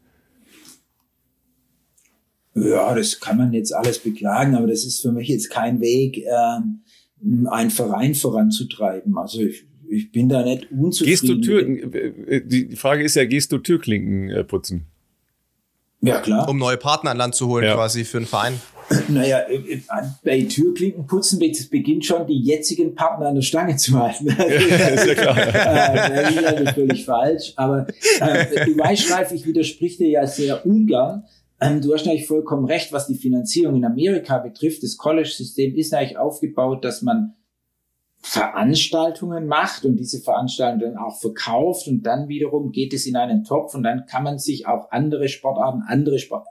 Ja, 2.55 2.93
das 2.93 3.21
kann 3.21 3.37
man 3.37 3.53
jetzt 3.53 3.73
alles 3.73 3.99
beklagen, 3.99 4.55
aber 4.55 4.67
das 4.67 4.83
ist 4.83 5.01
für 5.01 5.13
mich 5.13 5.29
jetzt 5.29 5.49
kein 5.49 5.79
Weg, 5.79 6.17
ähm, 6.17 6.81
einen 7.49 7.69
Verein 7.69 8.15
voranzutreiben. 8.15 9.17
Also 9.17 9.41
ich, 9.41 9.65
ich 9.89 10.11
bin 10.11 10.29
da 10.29 10.43
nicht 10.43 10.71
unzufrieden. 10.71 11.11
Gehst 11.11 11.27
du 11.27 11.41
Tür, 11.41 12.41
die 12.43 12.75
Frage 12.75 13.03
ist 13.03 13.15
ja, 13.15 13.25
gehst 13.25 13.51
du 13.51 13.57
Türklinken 13.59 14.29
äh, 14.29 14.43
putzen? 14.43 14.87
Ja, 16.01 16.19
klar. 16.19 16.49
Um 16.49 16.57
neue 16.57 16.75
Partner 16.77 17.11
an 17.11 17.17
Land 17.17 17.35
zu 17.35 17.47
holen, 17.47 17.63
ja. 17.63 17.75
quasi 17.75 18.03
für 18.03 18.17
einen 18.17 18.27
Verein. 18.27 18.53
Naja, 19.07 19.39
äh, 19.39 19.55
äh, 19.55 19.81
bei 20.23 20.41
Türklinken 20.41 21.07
putzen 21.07 21.39
beginnt 21.39 22.05
schon 22.05 22.27
die 22.27 22.39
jetzigen 22.41 22.93
Partner 22.93 23.27
an 23.27 23.35
der 23.35 23.41
Stange 23.41 23.77
zu 23.77 23.97
halten. 23.97 24.27
ja, 24.37 24.43
ist 24.43 25.07
ja 25.07 25.15
klar. 25.15 25.37
äh, 25.37 26.33
das 26.33 26.35
ist 26.35 26.63
natürlich 26.65 27.05
falsch. 27.05 27.53
Aber 27.55 27.87
äh, 28.19 28.65
du 28.65 28.77
weißt, 28.77 29.11
Ralf, 29.11 29.31
ich 29.31 29.45
widersprich 29.45 29.97
dir 29.97 30.09
ja 30.09 30.27
sehr 30.27 30.65
ungern. 30.65 31.23
Ähm, 31.63 31.81
du 31.81 31.93
hast 31.93 32.05
natürlich 32.05 32.27
vollkommen 32.27 32.65
recht, 32.65 32.91
was 32.91 33.07
die 33.07 33.15
Finanzierung 33.15 33.75
in 33.77 33.85
Amerika 33.85 34.37
betrifft. 34.37 34.83
Das 34.83 34.97
College-System 34.97 35.75
ist 35.75 35.93
eigentlich 35.93 36.17
aufgebaut, 36.17 36.83
dass 36.83 37.01
man 37.01 37.35
Veranstaltungen 38.19 39.47
macht 39.47 39.85
und 39.85 39.97
diese 39.97 40.19
Veranstaltungen 40.21 40.97
auch 40.97 41.19
verkauft 41.19 41.87
und 41.87 42.03
dann 42.03 42.27
wiederum 42.29 42.71
geht 42.71 42.93
es 42.93 43.05
in 43.05 43.17
einen 43.17 43.43
Topf 43.43 43.75
und 43.75 43.83
dann 43.83 44.05
kann 44.05 44.23
man 44.23 44.39
sich 44.39 44.65
auch 44.65 44.91
andere 44.91 45.27
Sportarten, 45.27 45.83
andere 45.85 46.19
Sport, 46.19 46.47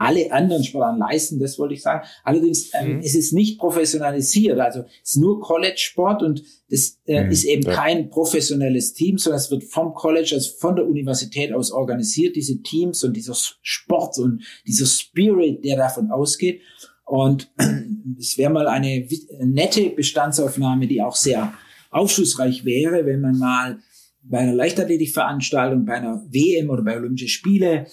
alle 0.00 0.32
anderen 0.32 0.64
Sportarten 0.64 0.98
leisten, 0.98 1.38
das 1.38 1.58
wollte 1.58 1.74
ich 1.74 1.82
sagen. 1.82 2.06
Allerdings 2.24 2.70
ähm, 2.72 2.96
mhm. 2.96 3.00
ist 3.02 3.14
es 3.14 3.32
nicht 3.32 3.58
professionalisiert, 3.58 4.58
also 4.58 4.80
es 5.02 5.10
ist 5.10 5.16
nur 5.16 5.40
College-Sport 5.40 6.22
und 6.22 6.42
das 6.70 6.98
äh, 7.04 7.24
mhm. 7.24 7.30
ist 7.30 7.44
eben 7.44 7.62
ja. 7.62 7.74
kein 7.74 8.08
professionelles 8.08 8.94
Team, 8.94 9.18
sondern 9.18 9.40
es 9.40 9.50
wird 9.50 9.64
vom 9.64 9.92
College, 9.92 10.30
also 10.34 10.56
von 10.58 10.74
der 10.74 10.88
Universität 10.88 11.52
aus 11.52 11.70
organisiert, 11.70 12.34
diese 12.34 12.62
Teams 12.62 13.04
und 13.04 13.14
dieser 13.14 13.34
Sport 13.60 14.18
und 14.18 14.42
dieser 14.66 14.86
Spirit, 14.86 15.62
der 15.64 15.76
davon 15.76 16.10
ausgeht. 16.10 16.62
Und 17.04 17.52
es 18.18 18.38
wäre 18.38 18.50
mal 18.50 18.68
eine 18.68 19.06
nette 19.40 19.90
Bestandsaufnahme, 19.90 20.86
die 20.86 21.02
auch 21.02 21.14
sehr 21.14 21.52
aufschlussreich 21.90 22.64
wäre, 22.64 23.04
wenn 23.04 23.20
man 23.20 23.38
mal 23.38 23.78
bei 24.22 24.38
einer 24.38 24.54
Leichtathletikveranstaltung, 24.54 25.84
bei 25.84 25.94
einer 25.94 26.24
WM 26.30 26.70
oder 26.70 26.82
bei 26.82 26.96
Olympischen 26.96 27.28
Spiele 27.28 27.84
äh, 27.84 27.86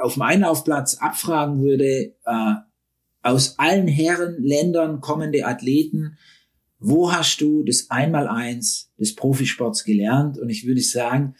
auf 0.00 0.14
dem 0.14 0.22
Einlaufplatz 0.22 0.96
abfragen 0.96 1.62
würde, 1.62 2.14
äh, 2.24 2.54
aus 3.22 3.58
allen 3.58 3.88
Herrenländern 3.88 5.00
kommende 5.00 5.46
Athleten, 5.46 6.18
wo 6.78 7.12
hast 7.12 7.40
du 7.40 7.62
das 7.62 7.90
Einmaleins 7.90 8.92
des 8.98 9.14
Profisports 9.14 9.84
gelernt? 9.84 10.38
Und 10.38 10.50
ich 10.50 10.66
würde 10.66 10.80
sagen, 10.80 11.36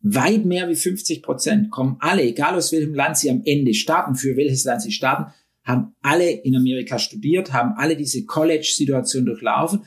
weit 0.00 0.44
mehr 0.44 0.68
wie 0.68 0.76
50 0.76 1.22
Prozent 1.22 1.70
kommen 1.70 1.96
alle, 1.98 2.22
egal 2.22 2.54
aus 2.54 2.70
welchem 2.70 2.94
Land 2.94 3.18
sie 3.18 3.30
am 3.30 3.42
Ende 3.44 3.74
starten, 3.74 4.14
für 4.14 4.36
welches 4.36 4.64
Land 4.64 4.82
sie 4.82 4.92
starten, 4.92 5.32
haben 5.64 5.94
alle 6.00 6.30
in 6.30 6.54
Amerika 6.54 6.98
studiert, 6.98 7.52
haben 7.52 7.74
alle 7.76 7.96
diese 7.96 8.24
College-Situation 8.24 9.26
durchlaufen. 9.26 9.84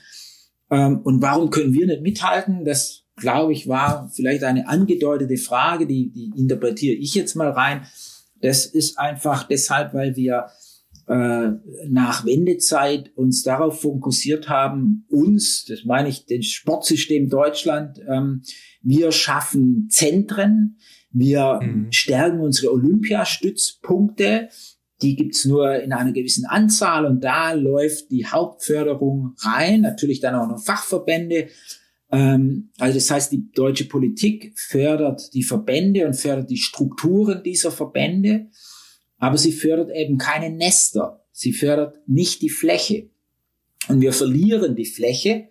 Ähm, 0.70 1.00
und 1.04 1.22
warum 1.22 1.50
können 1.50 1.74
wir 1.74 1.88
nicht 1.88 2.02
mithalten? 2.02 2.66
Das 2.66 3.01
glaube 3.22 3.54
ich, 3.54 3.70
war 3.70 4.12
vielleicht 4.14 4.44
eine 4.44 4.68
angedeutete 4.68 5.38
Frage, 5.38 5.88
die, 5.88 6.12
die 6.12 6.32
interpretiere 6.36 6.96
ich 6.96 7.16
jetzt 7.16 7.36
mal 7.36 7.52
rein. 7.52 7.86
Das 8.42 8.66
ist 8.66 9.00
einfach 9.00 9.44
deshalb, 9.44 9.94
weil 9.94 10.16
wir 10.18 10.48
äh, 11.08 11.52
nach 11.88 12.26
Wendezeit 12.26 13.12
uns 13.16 13.44
darauf 13.44 13.82
fokussiert 13.82 14.50
haben, 14.50 15.06
uns, 15.10 15.66
das 15.66 15.86
meine 15.86 16.10
ich, 16.10 16.26
das 16.26 16.46
Sportsystem 16.48 17.30
Deutschland, 17.30 18.00
ähm, 18.10 18.42
wir 18.82 19.12
schaffen 19.12 19.88
Zentren, 19.90 20.78
wir 21.12 21.60
mhm. 21.62 21.92
stärken 21.92 22.40
unsere 22.40 22.72
Olympiastützpunkte, 22.72 24.50
die 25.02 25.16
gibt's 25.16 25.46
nur 25.46 25.82
in 25.82 25.94
einer 25.94 26.12
gewissen 26.12 26.46
Anzahl 26.46 27.06
und 27.06 27.24
da 27.24 27.54
läuft 27.54 28.12
die 28.12 28.26
Hauptförderung 28.26 29.36
rein, 29.40 29.82
natürlich 29.82 30.20
dann 30.20 30.36
auch 30.36 30.48
noch 30.48 30.64
Fachverbände. 30.64 31.48
Ähm, 32.12 32.72
also 32.78 32.96
das 32.96 33.10
heißt, 33.10 33.32
die 33.32 33.52
deutsche 33.52 33.86
Politik 33.86 34.54
fördert 34.56 35.34
die 35.34 35.44
Verbände 35.44 36.06
und 36.06 36.16
fördert 36.16 36.50
die 36.50 36.58
Strukturen 36.58 37.42
dieser 37.44 37.72
Verbände, 37.72 38.48
aber 39.18 39.38
sie 39.38 39.52
fördert 39.52 39.92
eben 39.96 40.18
keine 40.18 40.56
Nester. 40.56 41.24
Sie 41.32 41.54
fördert 41.54 41.96
nicht 42.08 42.42
die 42.42 42.50
Fläche. 42.50 43.10
Und 43.88 44.02
wir 44.02 44.14
verlieren 44.14 44.76
die 44.76 44.86
Fläche. 44.86 45.50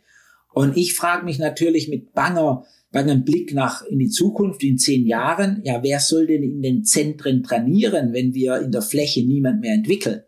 Und 0.53 0.77
ich 0.77 0.95
frage 0.95 1.25
mich 1.25 1.39
natürlich 1.39 1.89
mit 1.89 2.13
banger 2.13 2.65
einem 2.93 3.25
Blick 3.25 3.55
nach 3.55 3.83
in 3.83 3.99
die 3.99 4.09
Zukunft 4.09 4.63
in 4.65 4.79
zehn 4.79 5.07
Jahren, 5.07 5.63
ja, 5.65 5.83
wer 5.83 6.01
soll 6.01 6.27
denn 6.27 6.43
in 6.43 6.63
den 6.63 6.85
Zentren 6.85 7.43
trainieren, 7.43 8.13
wenn 8.13 8.35
wir 8.35 8.61
in 8.61 8.73
der 8.73 8.83
Fläche 8.83 9.25
niemand 9.25 9.61
mehr 9.61 9.75
entwickeln? 9.75 10.23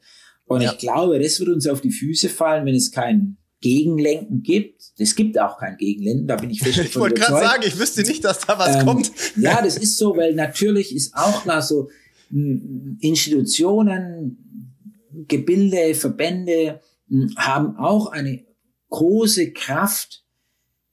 Und 0.45 0.62
ja. 0.62 0.72
ich 0.72 0.78
glaube, 0.78 1.18
das 1.18 1.41
wird 1.41 1.49
uns 1.49 1.66
auf 1.66 1.80
die 1.80 1.91
Füße 1.91 2.28
fallen, 2.28 2.66
wenn 2.66 2.74
es 2.74 2.93
kein 2.93 3.37
Gegenlenken 3.62 4.42
gibt. 4.42 4.82
Es 4.98 5.14
gibt 5.14 5.40
auch 5.40 5.58
kein 5.58 5.78
Gegenlenken, 5.78 6.26
da 6.26 6.36
bin 6.36 6.50
ich 6.50 6.60
fest 6.60 6.78
Ich 6.84 6.96
wollte 6.96 7.20
gerade 7.20 7.40
sagen, 7.40 7.62
ich 7.66 7.78
wüsste 7.78 8.02
nicht, 8.02 8.22
dass 8.24 8.40
da 8.40 8.58
was 8.58 8.76
ähm, 8.76 8.86
kommt. 8.86 9.10
Ja, 9.36 9.62
das 9.62 9.78
ist 9.78 9.96
so, 9.96 10.14
weil 10.16 10.34
natürlich 10.34 10.94
ist 10.94 11.14
auch 11.14 11.44
klar 11.44 11.62
so, 11.62 11.88
hm, 12.28 12.98
Institutionen, 13.00 14.76
Gebilde, 15.28 15.94
Verbände 15.94 16.80
hm, 17.08 17.32
haben 17.36 17.76
auch 17.76 18.08
eine 18.08 18.44
große 18.90 19.52
Kraft, 19.52 20.24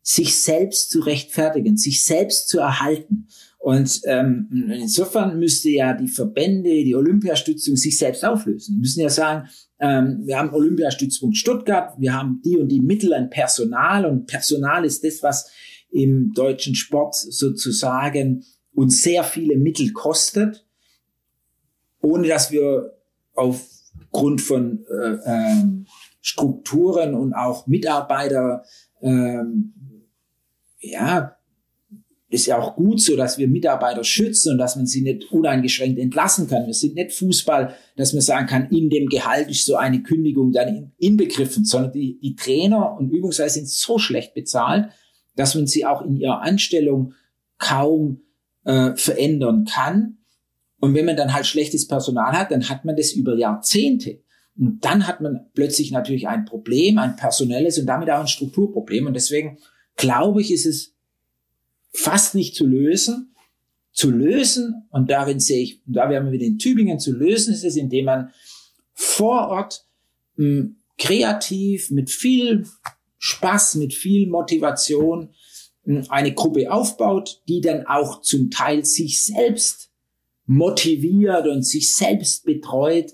sich 0.02 0.36
selbst 0.38 0.90
zu 0.92 1.02
rechtfertigen, 1.02 1.78
sich 1.78 2.06
selbst 2.06 2.48
zu 2.48 2.60
erhalten. 2.60 3.28
Und 3.58 4.02
ähm, 4.06 4.72
insofern 4.74 5.38
müsste 5.38 5.70
ja 5.70 5.94
die 5.94 6.08
Verbände, 6.08 6.70
die 6.70 6.96
Olympiastützung 6.96 7.76
sich 7.76 7.98
selbst 7.98 8.24
auflösen. 8.24 8.76
Die 8.76 8.80
müssen 8.80 9.02
ja 9.02 9.10
sagen, 9.10 9.50
ähm, 9.80 10.22
wir 10.26 10.38
haben 10.38 10.54
Olympiastützpunkt 10.54 11.38
Stuttgart, 11.38 11.94
wir 11.98 12.14
haben 12.14 12.42
die 12.44 12.58
und 12.58 12.68
die 12.70 12.82
Mittel 12.82 13.14
an 13.14 13.30
Personal. 13.30 14.06
Und 14.06 14.28
Personal 14.28 14.86
ist 14.86 15.04
das, 15.04 15.24
was 15.24 15.52
im 15.90 16.34
deutschen 16.34 16.76
Sport 16.76 17.16
sozusagen 17.16 18.44
uns 18.74 19.02
sehr 19.02 19.24
viele 19.24 19.58
Mittel 19.58 19.92
kostet, 19.94 20.66
ohne 22.02 22.28
dass 22.28 22.52
wir 22.52 22.98
aufgrund 23.34 24.42
von 24.42 24.86
äh, 24.86 25.14
äh, 25.14 25.64
Strukturen 26.22 27.16
und 27.16 27.34
auch 27.34 27.66
Mitarbeiter 27.68 28.64
ähm, 29.02 29.74
ja, 30.80 31.38
ist 32.30 32.46
ja 32.46 32.60
auch 32.60 32.76
gut 32.76 33.02
so, 33.02 33.16
dass 33.16 33.40
wir 33.40 33.48
Mitarbeiter 33.48 34.04
schützen 34.04 34.54
und 34.54 34.58
dass 34.60 34.76
man 34.76 34.86
sie 34.86 35.02
nicht 35.02 35.32
uneingeschränkt 35.32 35.98
entlassen 35.98 36.48
kann. 36.48 36.68
Wir 36.68 36.76
sind 36.76 36.94
nicht 36.94 37.12
Fußball, 37.14 37.74
dass 37.96 38.14
man 38.14 38.22
sagen 38.22 38.46
kann, 38.46 38.70
in 38.70 38.90
dem 38.90 39.08
Gehalt 39.08 39.50
ist 39.50 39.66
so 39.66 39.76
eine 39.76 40.04
Kündigung 40.04 40.52
dann 40.52 40.92
inbegriffen, 40.98 41.66
sondern 41.66 41.92
die, 41.92 42.20
die 42.20 42.36
Trainer 42.36 42.96
und 42.98 43.10
Übungsleiter 43.10 43.50
sind 43.50 43.68
so 43.68 43.98
schlecht 43.98 44.36
bezahlt, 44.36 44.90
dass 45.36 45.56
man 45.56 45.66
sie 45.66 45.86
auch 45.86 46.04
in 46.04 46.18
ihrer 46.18 46.42
Anstellung 46.42 47.14
kaum 47.58 48.22
äh, 48.64 48.96
verändern 48.96 49.66
kann. 49.66 50.18
Und 50.80 50.94
wenn 50.94 51.06
man 51.06 51.18
dann 51.18 51.34
halt 51.34 51.48
schlechtes 51.48 51.88
Personal 51.88 52.34
hat, 52.34 52.52
dann 52.52 52.70
hat 52.70 52.86
man 52.86 52.96
das 52.96 53.12
über 53.12 53.36
Jahrzehnte. 53.36 54.22
Und 54.56 54.86
dann 54.86 55.08
hat 55.08 55.20
man 55.20 55.48
plötzlich 55.56 55.92
natürlich 55.92 56.28
ein 56.28 56.46
Problem, 56.46 57.00
ein 57.00 57.16
personelles 57.16 57.80
und 57.80 57.88
damit 57.88 58.10
auch 58.12 58.20
ein 58.20 58.28
Strukturproblem. 58.28 59.08
Und 59.08 59.14
deswegen 59.16 59.58
glaube 59.96 60.42
ich, 60.42 60.52
ist 60.52 60.66
es 60.66 60.99
fast 61.92 62.36
nicht 62.36 62.56
zu 62.56 62.66
lösen. 62.66 63.36
Zu 63.92 64.12
lösen, 64.12 64.88
und 64.92 65.10
darin 65.10 65.40
sehe 65.40 65.62
ich, 65.62 65.82
da 65.86 66.10
werden 66.10 66.26
wir 66.26 66.32
wieder 66.32 66.46
in 66.46 66.58
Tübingen 66.58 67.00
zu 67.00 67.12
lösen, 67.12 67.54
ist 67.54 67.66
es, 67.66 67.76
indem 67.76 68.06
man 68.06 68.30
vor 68.94 69.48
Ort 69.48 69.86
mh, 70.36 70.46
hm, 70.46 70.76
kreativ, 70.98 71.92
mit 71.92 72.10
viel 72.10 72.66
Spaß, 73.18 73.76
mit 73.76 73.94
viel 73.94 74.28
Motivation 74.28 75.34
mh, 75.84 76.02
hm, 76.04 76.12
eine 76.12 76.34
Gruppe 76.34 76.72
aufbaut, 76.72 77.42
die 77.48 77.62
dann 77.62 77.88
auch 77.88 78.22
zum 78.22 78.52
Teil 78.52 78.86
sich 78.86 79.26
selbst 79.26 79.90
motiviert 80.46 81.48
und 81.48 81.64
sich 81.64 81.96
selbst 81.96 82.46
betreut. 82.46 83.14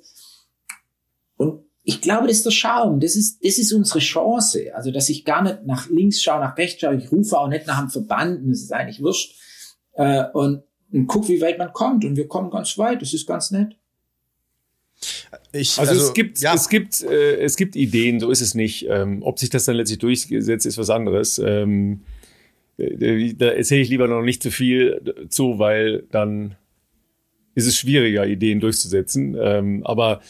Ich 1.87 2.01
glaube, 2.01 2.27
das 2.27 2.37
ist 2.37 2.45
der 2.47 2.51
Schaum. 2.51 2.99
Das 2.99 3.15
ist, 3.15 3.45
das 3.45 3.59
ist 3.59 3.71
unsere 3.71 3.99
Chance. 3.99 4.73
Also, 4.73 4.89
dass 4.89 5.07
ich 5.07 5.23
gar 5.23 5.43
nicht 5.43 5.65
nach 5.67 5.87
links 5.87 6.21
schaue, 6.21 6.39
nach 6.39 6.57
rechts 6.57 6.81
schaue. 6.81 6.95
Ich 6.95 7.11
rufe 7.11 7.37
auch 7.37 7.47
nicht 7.47 7.67
nach 7.67 7.77
einem 7.77 7.91
Verband. 7.91 8.43
Mir 8.43 8.53
ist 8.53 8.63
es 8.63 8.71
eigentlich 8.71 9.01
wurscht. 9.01 9.35
Äh, 9.93 10.23
und, 10.33 10.63
und 10.91 11.05
guck, 11.05 11.29
wie 11.29 11.39
weit 11.41 11.59
man 11.59 11.71
kommt. 11.73 12.03
Und 12.03 12.15
wir 12.15 12.27
kommen 12.27 12.49
ganz 12.49 12.75
weit. 12.79 13.03
Das 13.03 13.13
ist 13.13 13.27
ganz 13.27 13.51
nett. 13.51 13.77
Ich, 15.51 15.77
also, 15.77 15.91
also, 15.91 16.05
es 16.05 16.13
gibt, 16.15 16.39
ja. 16.39 16.55
es 16.55 16.69
gibt, 16.69 17.03
äh, 17.03 17.37
es 17.37 17.55
gibt 17.55 17.75
Ideen. 17.75 18.19
So 18.19 18.31
ist 18.31 18.41
es 18.41 18.55
nicht. 18.55 18.87
Ähm, 18.89 19.21
ob 19.21 19.37
sich 19.37 19.51
das 19.51 19.65
dann 19.65 19.75
letztlich 19.75 19.99
durchsetzt, 19.99 20.65
ist 20.65 20.79
was 20.79 20.89
anderes. 20.89 21.37
Ähm, 21.37 22.01
äh, 22.77 23.35
da 23.35 23.49
erzähle 23.49 23.81
ich 23.81 23.89
lieber 23.89 24.07
noch 24.07 24.23
nicht 24.23 24.41
zu 24.41 24.49
viel 24.49 25.27
zu, 25.29 25.59
weil 25.59 26.07
dann 26.09 26.55
ist 27.53 27.67
es 27.67 27.77
schwieriger, 27.77 28.25
Ideen 28.25 28.59
durchzusetzen. 28.59 29.37
Ähm, 29.39 29.85
aber 29.85 30.21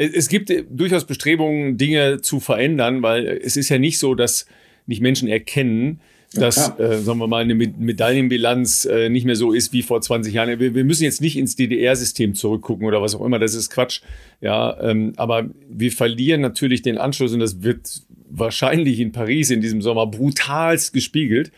es 0.00 0.28
gibt 0.28 0.52
durchaus 0.70 1.04
Bestrebungen, 1.04 1.76
Dinge 1.76 2.20
zu 2.22 2.40
verändern, 2.40 3.02
weil 3.02 3.26
es 3.26 3.56
ist 3.56 3.68
ja 3.68 3.78
nicht 3.78 3.98
so, 3.98 4.14
dass 4.14 4.46
nicht 4.86 5.02
Menschen 5.02 5.28
erkennen, 5.28 6.00
dass, 6.32 6.72
ja, 6.78 6.78
äh, 6.78 6.98
sagen 7.00 7.18
wir 7.18 7.26
mal, 7.26 7.42
eine 7.42 7.54
Medaillenbilanz 7.54 8.84
äh, 8.84 9.08
nicht 9.08 9.26
mehr 9.26 9.36
so 9.36 9.52
ist 9.52 9.72
wie 9.72 9.82
vor 9.82 10.00
20 10.00 10.32
Jahren. 10.32 10.58
Wir, 10.60 10.74
wir 10.74 10.84
müssen 10.84 11.02
jetzt 11.02 11.20
nicht 11.20 11.36
ins 11.36 11.56
DDR-System 11.56 12.34
zurückgucken 12.34 12.86
oder 12.86 13.02
was 13.02 13.14
auch 13.14 13.24
immer, 13.24 13.38
das 13.38 13.54
ist 13.54 13.68
Quatsch. 13.68 14.00
Ja, 14.40 14.80
ähm, 14.80 15.12
aber 15.16 15.50
wir 15.68 15.92
verlieren 15.92 16.40
natürlich 16.40 16.82
den 16.82 16.98
Anschluss 16.98 17.32
und 17.32 17.40
das 17.40 17.62
wird 17.62 18.02
wahrscheinlich 18.30 19.00
in 19.00 19.12
Paris 19.12 19.50
in 19.50 19.60
diesem 19.60 19.82
Sommer 19.82 20.06
brutalst 20.06 20.92
gespiegelt 20.92 21.50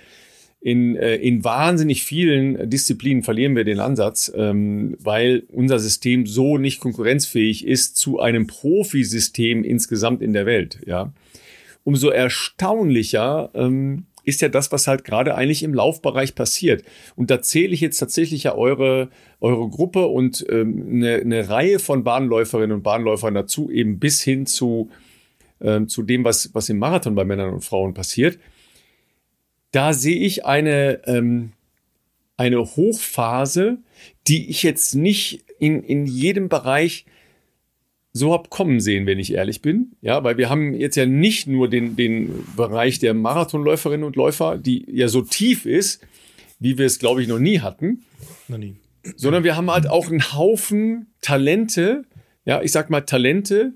in, 0.62 0.96
äh, 0.96 1.16
in 1.16 1.42
wahnsinnig 1.42 2.04
vielen 2.04 2.70
Disziplinen 2.70 3.24
verlieren 3.24 3.56
wir 3.56 3.64
den 3.64 3.80
Ansatz, 3.80 4.32
ähm, 4.34 4.96
weil 5.00 5.42
unser 5.48 5.80
System 5.80 6.24
so 6.24 6.56
nicht 6.56 6.80
konkurrenzfähig 6.80 7.66
ist 7.66 7.96
zu 7.96 8.20
einem 8.20 8.46
Profisystem 8.46 9.64
insgesamt 9.64 10.22
in 10.22 10.32
der 10.32 10.46
Welt. 10.46 10.78
Ja, 10.86 11.12
umso 11.82 12.10
erstaunlicher 12.10 13.50
ähm, 13.54 14.04
ist 14.22 14.40
ja 14.40 14.48
das, 14.48 14.70
was 14.70 14.86
halt 14.86 15.02
gerade 15.02 15.34
eigentlich 15.34 15.64
im 15.64 15.74
Laufbereich 15.74 16.36
passiert. 16.36 16.84
Und 17.16 17.30
da 17.30 17.42
zähle 17.42 17.74
ich 17.74 17.80
jetzt 17.80 17.98
tatsächlich 17.98 18.44
ja 18.44 18.54
eure, 18.54 19.08
eure 19.40 19.68
Gruppe 19.68 20.06
und 20.06 20.46
ähm, 20.48 20.86
eine, 20.92 21.16
eine 21.16 21.48
Reihe 21.48 21.80
von 21.80 22.04
Bahnläuferinnen 22.04 22.76
und 22.76 22.82
Bahnläufern 22.84 23.34
dazu, 23.34 23.68
eben 23.68 23.98
bis 23.98 24.22
hin 24.22 24.46
zu, 24.46 24.90
ähm, 25.60 25.88
zu 25.88 26.04
dem, 26.04 26.24
was, 26.24 26.54
was 26.54 26.68
im 26.68 26.78
Marathon 26.78 27.16
bei 27.16 27.24
Männern 27.24 27.52
und 27.52 27.64
Frauen 27.64 27.94
passiert 27.94 28.38
da 29.72 29.92
sehe 29.92 30.20
ich 30.20 30.46
eine, 30.46 31.00
ähm, 31.06 31.52
eine 32.36 32.60
Hochphase, 32.60 33.78
die 34.28 34.48
ich 34.48 34.62
jetzt 34.62 34.94
nicht 34.94 35.44
in, 35.58 35.82
in 35.82 36.06
jedem 36.06 36.48
Bereich 36.48 37.06
so 38.12 38.32
hab 38.32 38.50
kommen 38.50 38.80
sehen, 38.80 39.06
wenn 39.06 39.18
ich 39.18 39.32
ehrlich 39.32 39.62
bin. 39.62 39.92
Ja, 40.02 40.22
weil 40.22 40.36
wir 40.36 40.50
haben 40.50 40.74
jetzt 40.74 40.96
ja 40.96 41.06
nicht 41.06 41.46
nur 41.46 41.68
den, 41.68 41.96
den 41.96 42.44
Bereich 42.56 42.98
der 42.98 43.14
Marathonläuferinnen 43.14 44.04
und 44.04 44.16
Läufer, 44.16 44.58
die 44.58 44.84
ja 44.90 45.08
so 45.08 45.22
tief 45.22 45.64
ist, 45.64 46.02
wie 46.58 46.76
wir 46.76 46.86
es, 46.86 46.98
glaube 46.98 47.22
ich, 47.22 47.28
noch 47.28 47.38
nie 47.38 47.60
hatten. 47.60 48.04
Noch 48.48 48.58
nie. 48.58 48.76
Sondern 49.16 49.44
wir 49.44 49.56
haben 49.56 49.70
halt 49.70 49.88
auch 49.88 50.08
einen 50.08 50.32
Haufen 50.34 51.06
Talente, 51.22 52.04
ja, 52.44 52.60
ich 52.60 52.70
sag 52.70 52.90
mal 52.90 53.00
Talente, 53.00 53.72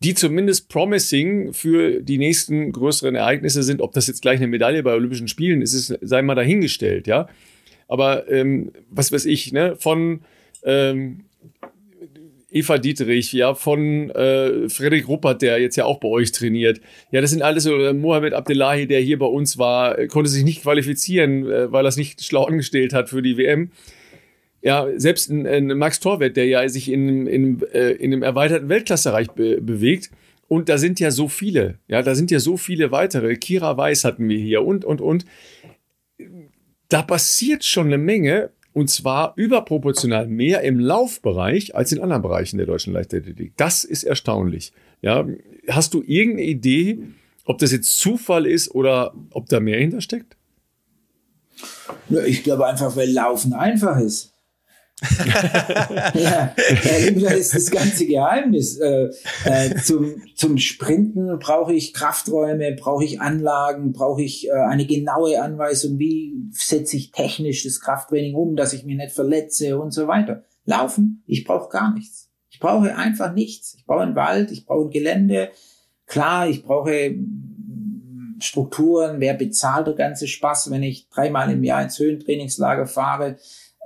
die 0.00 0.14
zumindest 0.14 0.68
promising 0.68 1.52
für 1.52 2.00
die 2.02 2.18
nächsten 2.18 2.72
größeren 2.72 3.14
Ereignisse 3.14 3.62
sind. 3.62 3.80
Ob 3.80 3.92
das 3.92 4.06
jetzt 4.06 4.22
gleich 4.22 4.38
eine 4.38 4.46
Medaille 4.46 4.82
bei 4.82 4.94
Olympischen 4.94 5.28
Spielen 5.28 5.62
ist, 5.62 5.74
ist 5.74 5.98
sei 6.02 6.22
mal 6.22 6.34
dahingestellt, 6.34 7.06
ja. 7.06 7.28
Aber 7.88 8.30
ähm, 8.30 8.72
was 8.90 9.12
weiß 9.12 9.24
ich, 9.24 9.52
ne, 9.52 9.74
von 9.76 10.20
ähm, 10.62 11.24
Eva 12.50 12.78
Dietrich, 12.78 13.32
ja, 13.32 13.54
von 13.54 14.10
äh, 14.10 14.68
Frederik 14.68 15.08
Ruppert, 15.08 15.42
der 15.42 15.60
jetzt 15.60 15.76
ja 15.76 15.84
auch 15.84 16.00
bei 16.00 16.08
euch 16.08 16.32
trainiert. 16.32 16.80
Ja, 17.10 17.20
das 17.20 17.30
sind 17.30 17.42
alles 17.42 17.64
so, 17.64 17.76
äh, 17.76 17.92
Mohamed 17.92 18.32
Abdullahi, 18.32 18.86
der 18.86 19.00
hier 19.00 19.18
bei 19.18 19.26
uns 19.26 19.58
war, 19.58 20.06
konnte 20.06 20.30
sich 20.30 20.44
nicht 20.44 20.62
qualifizieren, 20.62 21.50
äh, 21.50 21.72
weil 21.72 21.84
er 21.84 21.88
es 21.88 21.96
nicht 21.96 22.22
schlau 22.24 22.44
angestellt 22.44 22.94
hat 22.94 23.10
für 23.10 23.20
die 23.20 23.36
WM 23.36 23.70
ja, 24.68 24.86
selbst 24.96 25.30
ein, 25.30 25.46
ein 25.46 25.78
Max 25.78 25.98
Torwett, 25.98 26.36
der 26.36 26.44
ja 26.44 26.68
sich 26.68 26.92
in, 26.92 27.26
in, 27.26 27.62
äh, 27.72 27.92
in 27.92 28.12
einem 28.12 28.22
erweiterten 28.22 28.68
Weltklassereich 28.68 29.30
be 29.30 29.62
bewegt 29.62 30.10
Und 30.46 30.68
da 30.68 30.76
sind 30.76 31.00
ja 31.00 31.10
so 31.10 31.28
viele, 31.28 31.78
ja, 31.88 32.02
da 32.02 32.14
sind 32.14 32.30
ja 32.30 32.38
so 32.38 32.58
viele 32.58 32.90
weitere. 32.90 33.34
Kira 33.36 33.78
Weiß 33.78 34.04
hatten 34.04 34.28
wir 34.28 34.38
hier 34.38 34.62
und, 34.66 34.84
und, 34.84 35.00
und. 35.00 35.24
Da 36.90 37.00
passiert 37.00 37.64
schon 37.64 37.86
eine 37.86 37.96
Menge 37.96 38.50
und 38.74 38.90
zwar 38.90 39.32
überproportional 39.36 40.28
mehr 40.28 40.60
im 40.60 40.78
Laufbereich 40.78 41.74
als 41.74 41.92
in 41.92 42.02
anderen 42.02 42.20
Bereichen 42.20 42.58
der 42.58 42.66
deutschen 42.66 42.92
Leichtathletik. 42.92 43.54
Das 43.56 43.84
ist 43.84 44.04
erstaunlich. 44.04 44.74
Ja, 45.00 45.26
hast 45.68 45.94
du 45.94 46.02
irgendeine 46.02 46.46
Idee, 46.46 46.98
ob 47.46 47.56
das 47.56 47.72
jetzt 47.72 47.98
Zufall 47.98 48.44
ist 48.44 48.74
oder 48.74 49.14
ob 49.30 49.48
da 49.48 49.60
mehr 49.60 49.78
hintersteckt? 49.78 50.36
Ich 52.26 52.42
glaube 52.42 52.66
einfach, 52.66 52.94
weil 52.96 53.10
Laufen 53.10 53.54
einfach 53.54 53.98
ist. 53.98 54.34
Ja, 56.14 56.54
das 57.14 57.32
ist 57.34 57.54
das 57.54 57.70
ganze 57.70 58.06
Geheimnis. 58.06 58.78
Äh, 58.78 59.10
äh, 59.44 59.76
zum, 59.76 60.22
zum 60.34 60.58
Sprinten 60.58 61.38
brauche 61.38 61.72
ich 61.72 61.94
Krafträume, 61.94 62.72
brauche 62.72 63.04
ich 63.04 63.20
Anlagen, 63.20 63.92
brauche 63.92 64.22
ich 64.22 64.48
äh, 64.48 64.52
eine 64.52 64.86
genaue 64.86 65.40
Anweisung, 65.40 65.98
wie 65.98 66.34
setze 66.50 66.96
ich 66.96 67.12
technisch 67.12 67.62
das 67.62 67.80
Krafttraining 67.80 68.34
um, 68.34 68.56
dass 68.56 68.72
ich 68.72 68.84
mich 68.84 68.96
nicht 68.96 69.12
verletze 69.12 69.78
und 69.78 69.92
so 69.92 70.08
weiter. 70.08 70.42
Laufen, 70.64 71.22
ich 71.26 71.44
brauche 71.44 71.70
gar 71.70 71.94
nichts. 71.94 72.28
Ich 72.50 72.58
brauche 72.58 72.96
einfach 72.96 73.32
nichts. 73.32 73.76
Ich 73.78 73.86
brauche 73.86 74.02
einen 74.02 74.16
Wald, 74.16 74.50
ich 74.50 74.66
brauche 74.66 74.88
ein 74.88 74.90
Gelände. 74.90 75.50
Klar, 76.06 76.48
ich 76.48 76.64
brauche 76.64 77.10
mm, 77.10 78.38
Strukturen. 78.40 79.20
Wer 79.20 79.34
bezahlt 79.34 79.86
der 79.86 79.94
ganze 79.94 80.26
Spaß, 80.26 80.72
wenn 80.72 80.82
ich 80.82 81.08
dreimal 81.08 81.52
im 81.52 81.62
Jahr 81.62 81.82
ins 81.82 82.00
Höhentrainingslager 82.00 82.86
fahre? 82.86 83.36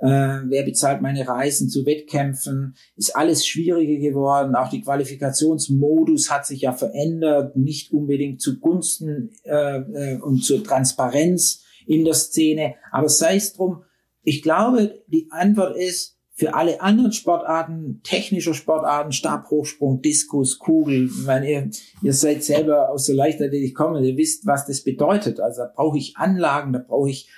Äh, 0.01 0.07
wer 0.07 0.63
bezahlt 0.63 1.01
meine 1.01 1.27
Reisen 1.27 1.69
zu 1.69 1.85
Wettkämpfen, 1.85 2.75
ist 2.95 3.15
alles 3.15 3.45
schwieriger 3.45 3.99
geworden. 3.99 4.55
Auch 4.55 4.69
die 4.69 4.81
Qualifikationsmodus 4.81 6.29
hat 6.29 6.45
sich 6.45 6.61
ja 6.61 6.73
verändert, 6.73 7.55
nicht 7.55 7.91
unbedingt 7.91 8.41
zugunsten 8.41 9.31
äh, 9.43 9.77
äh, 9.77 10.17
und 10.19 10.43
zur 10.43 10.63
Transparenz 10.63 11.63
in 11.85 12.05
der 12.05 12.15
Szene. 12.15 12.75
Aber 12.91 13.09
sei 13.09 13.35
es 13.35 13.53
drum, 13.53 13.83
ich 14.23 14.41
glaube, 14.41 15.03
die 15.07 15.27
Antwort 15.31 15.77
ist, 15.77 16.13
für 16.35 16.55
alle 16.55 16.81
anderen 16.81 17.11
Sportarten, 17.11 18.01
technischer 18.03 18.55
Sportarten, 18.55 19.11
Stabhochsprung, 19.11 20.01
Diskus, 20.01 20.57
Kugel, 20.57 21.05
ich 21.05 21.25
meine, 21.27 21.49
ihr, 21.49 21.69
ihr 22.01 22.13
seid 22.13 22.43
selber 22.43 22.89
aus 22.89 23.05
der 23.05 23.15
Leichtathletik 23.15 23.75
kommen, 23.75 24.03
ihr 24.03 24.17
wisst, 24.17 24.47
was 24.47 24.65
das 24.65 24.83
bedeutet. 24.83 25.39
Also 25.39 25.61
da 25.61 25.71
brauche 25.73 25.97
ich 25.99 26.17
Anlagen, 26.17 26.73
da 26.73 26.79
brauche 26.79 27.11
ich 27.11 27.29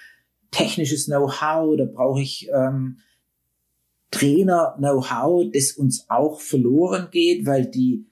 technisches 0.55 1.05
Know-how, 1.05 1.77
da 1.77 1.85
brauche 1.85 2.21
ich 2.21 2.49
ähm, 2.53 2.99
Trainer-Know-how, 4.11 5.51
das 5.53 5.73
uns 5.73 6.05
auch 6.09 6.39
verloren 6.39 7.09
geht, 7.11 7.45
weil 7.45 7.65
die 7.65 8.05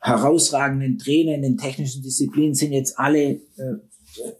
herausragenden 0.00 0.98
Trainer 0.98 1.34
in 1.34 1.42
den 1.42 1.56
technischen 1.56 2.02
Disziplinen 2.02 2.54
sind 2.54 2.72
jetzt 2.72 2.98
alle 2.98 3.22
äh, 3.22 3.40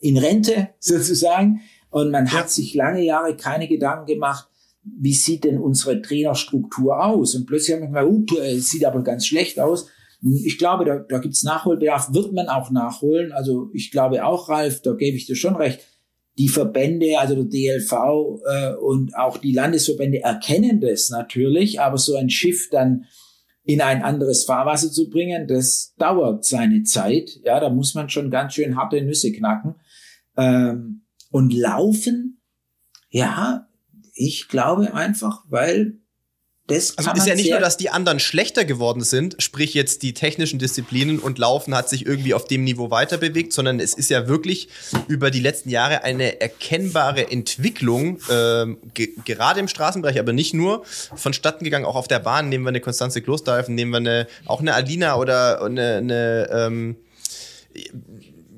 in 0.00 0.18
Rente 0.18 0.70
sozusagen. 0.80 1.60
Und 1.90 2.10
man 2.10 2.32
hat 2.32 2.50
sich 2.50 2.74
lange 2.74 3.02
Jahre 3.02 3.36
keine 3.36 3.68
Gedanken 3.68 4.06
gemacht, 4.06 4.48
wie 4.82 5.14
sieht 5.14 5.44
denn 5.44 5.58
unsere 5.58 6.02
Trainerstruktur 6.02 7.02
aus? 7.02 7.34
Und 7.34 7.46
plötzlich 7.46 7.76
haben 7.76 7.92
wir 7.94 8.04
gedacht, 8.04 8.38
uh, 8.38 8.42
es 8.42 8.68
sieht 8.70 8.84
aber 8.84 9.02
ganz 9.02 9.26
schlecht 9.26 9.58
aus. 9.58 9.88
Ich 10.22 10.58
glaube, 10.58 10.84
da, 10.84 10.98
da 10.98 11.18
gibt 11.18 11.34
es 11.34 11.42
Nachholbedarf, 11.42 12.12
wird 12.12 12.32
man 12.32 12.48
auch 12.48 12.70
nachholen. 12.70 13.32
Also 13.32 13.70
ich 13.72 13.90
glaube 13.90 14.24
auch, 14.26 14.48
Ralf, 14.48 14.82
da 14.82 14.92
gebe 14.92 15.16
ich 15.16 15.26
dir 15.26 15.36
schon 15.36 15.56
recht 15.56 15.80
die 16.36 16.48
Verbände, 16.48 17.18
also 17.18 17.34
der 17.34 17.44
DLV 17.44 17.92
äh, 18.46 18.74
und 18.74 19.16
auch 19.16 19.38
die 19.38 19.52
Landesverbände 19.52 20.20
erkennen 20.20 20.80
das 20.80 21.10
natürlich, 21.10 21.80
aber 21.80 21.98
so 21.98 22.16
ein 22.16 22.30
Schiff 22.30 22.68
dann 22.70 23.04
in 23.64 23.80
ein 23.80 24.02
anderes 24.02 24.44
Fahrwasser 24.44 24.90
zu 24.90 25.08
bringen, 25.08 25.46
das 25.46 25.94
dauert 25.96 26.44
seine 26.44 26.82
Zeit. 26.82 27.40
Ja, 27.44 27.60
da 27.60 27.70
muss 27.70 27.94
man 27.94 28.10
schon 28.10 28.30
ganz 28.30 28.54
schön 28.54 28.76
harte 28.76 29.00
Nüsse 29.00 29.32
knacken. 29.32 29.76
Ähm, 30.36 31.02
und 31.30 31.52
laufen, 31.52 32.42
ja, 33.08 33.66
ich 34.14 34.48
glaube 34.48 34.94
einfach, 34.94 35.44
weil 35.48 35.98
das 36.66 36.96
also 36.96 37.10
ist 37.12 37.26
ja 37.26 37.34
nicht 37.34 37.50
nur, 37.50 37.60
dass 37.60 37.76
die 37.76 37.90
anderen 37.90 38.18
schlechter 38.18 38.64
geworden 38.64 39.02
sind, 39.02 39.36
sprich 39.38 39.74
jetzt 39.74 40.02
die 40.02 40.14
technischen 40.14 40.58
Disziplinen 40.58 41.18
und 41.18 41.38
Laufen 41.38 41.74
hat 41.74 41.90
sich 41.90 42.06
irgendwie 42.06 42.32
auf 42.32 42.46
dem 42.46 42.64
Niveau 42.64 42.90
weiter 42.90 43.18
bewegt, 43.18 43.52
sondern 43.52 43.80
es 43.80 43.92
ist 43.92 44.08
ja 44.08 44.28
wirklich 44.28 44.68
über 45.06 45.30
die 45.30 45.40
letzten 45.40 45.68
Jahre 45.68 46.04
eine 46.04 46.40
erkennbare 46.40 47.30
Entwicklung, 47.30 48.18
ähm, 48.30 48.78
ge 48.94 49.10
gerade 49.26 49.60
im 49.60 49.68
Straßenbereich, 49.68 50.18
aber 50.18 50.32
nicht 50.32 50.54
nur, 50.54 50.84
vonstatten 51.14 51.64
gegangen. 51.64 51.84
Auch 51.84 51.96
auf 51.96 52.08
der 52.08 52.20
Bahn 52.20 52.48
nehmen 52.48 52.64
wir 52.64 52.70
eine 52.70 52.80
Konstanze 52.80 53.20
Klosterhalfen, 53.20 53.74
nehmen 53.74 53.90
wir 53.90 53.98
eine, 53.98 54.26
auch 54.46 54.60
eine 54.60 54.72
Alina 54.72 55.16
oder 55.16 55.62
eine, 55.62 55.96
eine 55.96 56.48
ähm, 56.50 56.96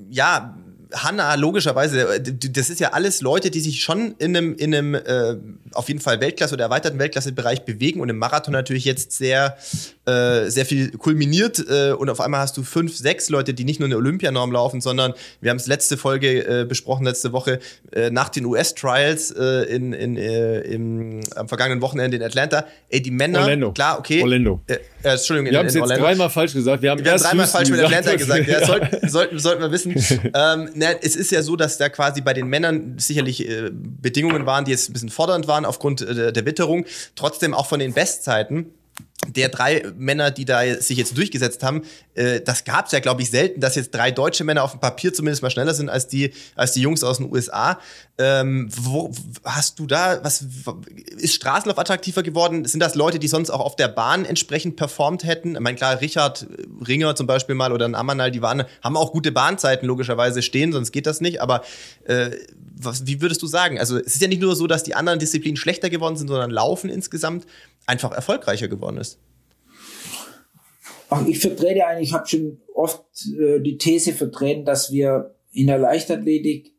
ja, 0.09 0.57
Hanna, 0.93 1.35
logischerweise, 1.35 2.15
äh, 2.15 2.21
das 2.21 2.69
ist 2.69 2.79
ja 2.79 2.93
alles 2.93 3.21
Leute, 3.21 3.51
die 3.51 3.59
sich 3.59 3.81
schon 3.81 4.15
in 4.19 4.35
einem, 4.35 4.55
in 4.55 4.73
einem 4.73 4.95
äh, 4.95 5.35
auf 5.73 5.87
jeden 5.87 5.99
Fall 5.99 6.19
Weltklasse- 6.19 6.53
oder 6.53 6.65
erweiterten 6.65 6.99
Weltklassebereich 6.99 7.65
bewegen 7.65 7.99
und 7.99 8.09
im 8.09 8.17
Marathon 8.17 8.53
natürlich 8.53 8.85
jetzt 8.85 9.11
sehr, 9.11 9.57
äh, 10.05 10.49
sehr 10.49 10.65
viel 10.65 10.91
kulminiert 10.91 11.63
äh, 11.69 11.91
und 11.91 12.09
auf 12.09 12.21
einmal 12.21 12.41
hast 12.41 12.57
du 12.57 12.63
fünf, 12.63 12.95
sechs 12.95 13.29
Leute, 13.29 13.53
die 13.53 13.65
nicht 13.65 13.79
nur 13.79 13.87
eine 13.87 13.97
Olympianorm 13.97 14.51
laufen, 14.51 14.81
sondern 14.81 15.13
wir 15.41 15.49
haben 15.49 15.57
es 15.57 15.67
letzte 15.67 15.97
Folge 15.97 16.61
äh, 16.61 16.65
besprochen, 16.65 17.05
letzte 17.05 17.33
Woche, 17.33 17.59
äh, 17.91 18.09
nach 18.09 18.29
den 18.29 18.45
US-Trials 18.45 19.31
äh, 19.31 19.63
in, 19.63 19.93
in, 19.93 20.17
äh, 20.17 20.59
im, 20.61 21.21
am 21.35 21.47
vergangenen 21.47 21.81
Wochenende 21.81 22.17
in 22.17 22.23
Atlanta. 22.23 22.65
Ey, 22.89 23.01
die 23.01 23.11
Männer, 23.11 23.41
Orlando. 23.41 23.71
klar, 23.73 23.99
okay. 23.99 24.21
Orlando. 24.21 24.61
Äh, 24.67 24.77
äh, 25.03 25.09
Entschuldigung, 25.09 25.51
wir 25.51 25.59
haben 25.59 25.65
es 25.67 25.73
jetzt 25.73 25.81
Orlando. 25.83 26.03
dreimal 26.03 26.29
falsch 26.29 26.53
gesagt. 26.53 26.81
Wir 26.81 26.91
haben, 26.91 27.03
wir 27.03 27.11
haben 27.11 27.21
dreimal 27.21 27.47
falsch 27.47 27.69
mit 27.69 27.79
Atlanta 27.79 28.15
gesagt. 28.15 28.47
Ja, 28.47 28.65
sollten, 28.65 29.07
sollten, 29.09 29.39
sollten 29.39 29.61
wir 29.61 29.71
wissen. 29.71 29.95
ähm, 30.33 30.69
na, 30.73 30.91
es 31.01 31.15
ist 31.15 31.31
ja 31.31 31.41
so, 31.41 31.55
dass 31.55 31.77
da 31.77 31.89
quasi 31.89 32.21
bei 32.21 32.33
den 32.33 32.47
Männern 32.47 32.95
sicherlich 32.97 33.47
äh, 33.47 33.69
Bedingungen 33.71 34.45
waren, 34.45 34.65
die 34.65 34.71
jetzt 34.71 34.89
ein 34.89 34.93
bisschen 34.93 35.09
fordernd 35.09 35.47
waren 35.47 35.65
aufgrund 35.65 36.01
äh, 36.01 36.33
der 36.33 36.45
Witterung. 36.45 36.85
Trotzdem 37.15 37.53
auch 37.53 37.67
von 37.67 37.79
den 37.79 37.93
Bestzeiten 37.93 38.71
der 39.27 39.49
drei 39.49 39.83
Männer, 39.97 40.31
die 40.31 40.45
da 40.45 40.61
sich 40.81 40.97
jetzt 40.97 41.17
durchgesetzt 41.17 41.63
haben, 41.63 41.83
äh, 42.15 42.41
das 42.41 42.63
gab 42.63 42.87
es 42.87 42.91
ja, 42.91 42.99
glaube 42.99 43.21
ich, 43.21 43.29
selten, 43.29 43.61
dass 43.61 43.75
jetzt 43.75 43.93
drei 43.93 44.11
deutsche 44.11 44.43
Männer 44.43 44.63
auf 44.63 44.71
dem 44.71 44.79
Papier 44.79 45.13
zumindest 45.13 45.43
mal 45.43 45.49
schneller 45.49 45.73
sind 45.73 45.89
als 45.89 46.07
die, 46.07 46.33
als 46.55 46.73
die 46.73 46.81
Jungs 46.81 47.03
aus 47.03 47.17
den 47.17 47.31
USA. 47.31 47.79
Ähm, 48.17 48.69
wo 48.75 49.11
hast 49.43 49.79
du 49.79 49.85
da, 49.85 50.23
was 50.23 50.43
ist 51.17 51.35
Straßenlauf 51.35 51.77
attraktiver 51.77 52.23
geworden? 52.23 52.65
Sind 52.65 52.79
das 52.79 52.95
Leute, 52.95 53.19
die 53.19 53.27
sonst 53.27 53.49
auch 53.49 53.59
auf 53.59 53.75
der 53.75 53.87
Bahn 53.87 54.25
entsprechend 54.25 54.75
performt 54.75 55.23
hätten? 55.23 55.55
Ich 55.55 55.61
meine, 55.61 55.77
klar, 55.77 56.01
Richard 56.01 56.47
Ringer 56.87 57.15
zum 57.15 57.27
Beispiel 57.27 57.55
mal 57.55 57.71
oder 57.71 57.85
ein 57.85 57.95
Amanal, 57.95 58.31
die 58.31 58.41
waren, 58.41 58.63
haben 58.83 58.97
auch 58.97 59.11
gute 59.11 59.31
Bahnzeiten 59.31 59.87
logischerweise 59.87 60.41
stehen, 60.41 60.71
sonst 60.71 60.91
geht 60.91 61.05
das 61.05 61.21
nicht. 61.21 61.41
Aber 61.41 61.63
äh, 62.05 62.31
was, 62.79 63.05
wie 63.05 63.21
würdest 63.21 63.41
du 63.41 63.47
sagen? 63.47 63.79
Also 63.79 63.97
es 63.97 64.15
ist 64.15 64.21
ja 64.21 64.27
nicht 64.27 64.41
nur 64.41 64.55
so, 64.55 64.67
dass 64.67 64.83
die 64.83 64.95
anderen 64.95 65.19
Disziplinen 65.19 65.57
schlechter 65.57 65.89
geworden 65.89 66.15
sind, 66.15 66.27
sondern 66.27 66.51
Laufen 66.51 66.89
insgesamt 66.89 67.45
einfach 67.85 68.11
erfolgreicher 68.11 68.67
geworden 68.67 68.97
ist. 68.97 69.16
Ach, 71.09 71.25
ich 71.25 71.39
vertrete 71.39 71.85
eigentlich, 71.85 72.09
ich 72.09 72.13
habe 72.13 72.27
schon 72.27 72.59
oft 72.73 73.03
äh, 73.39 73.59
die 73.59 73.77
These 73.77 74.13
vertreten, 74.13 74.65
dass 74.65 74.91
wir 74.91 75.35
in 75.51 75.67
der 75.67 75.77
Leichtathletik 75.77 76.73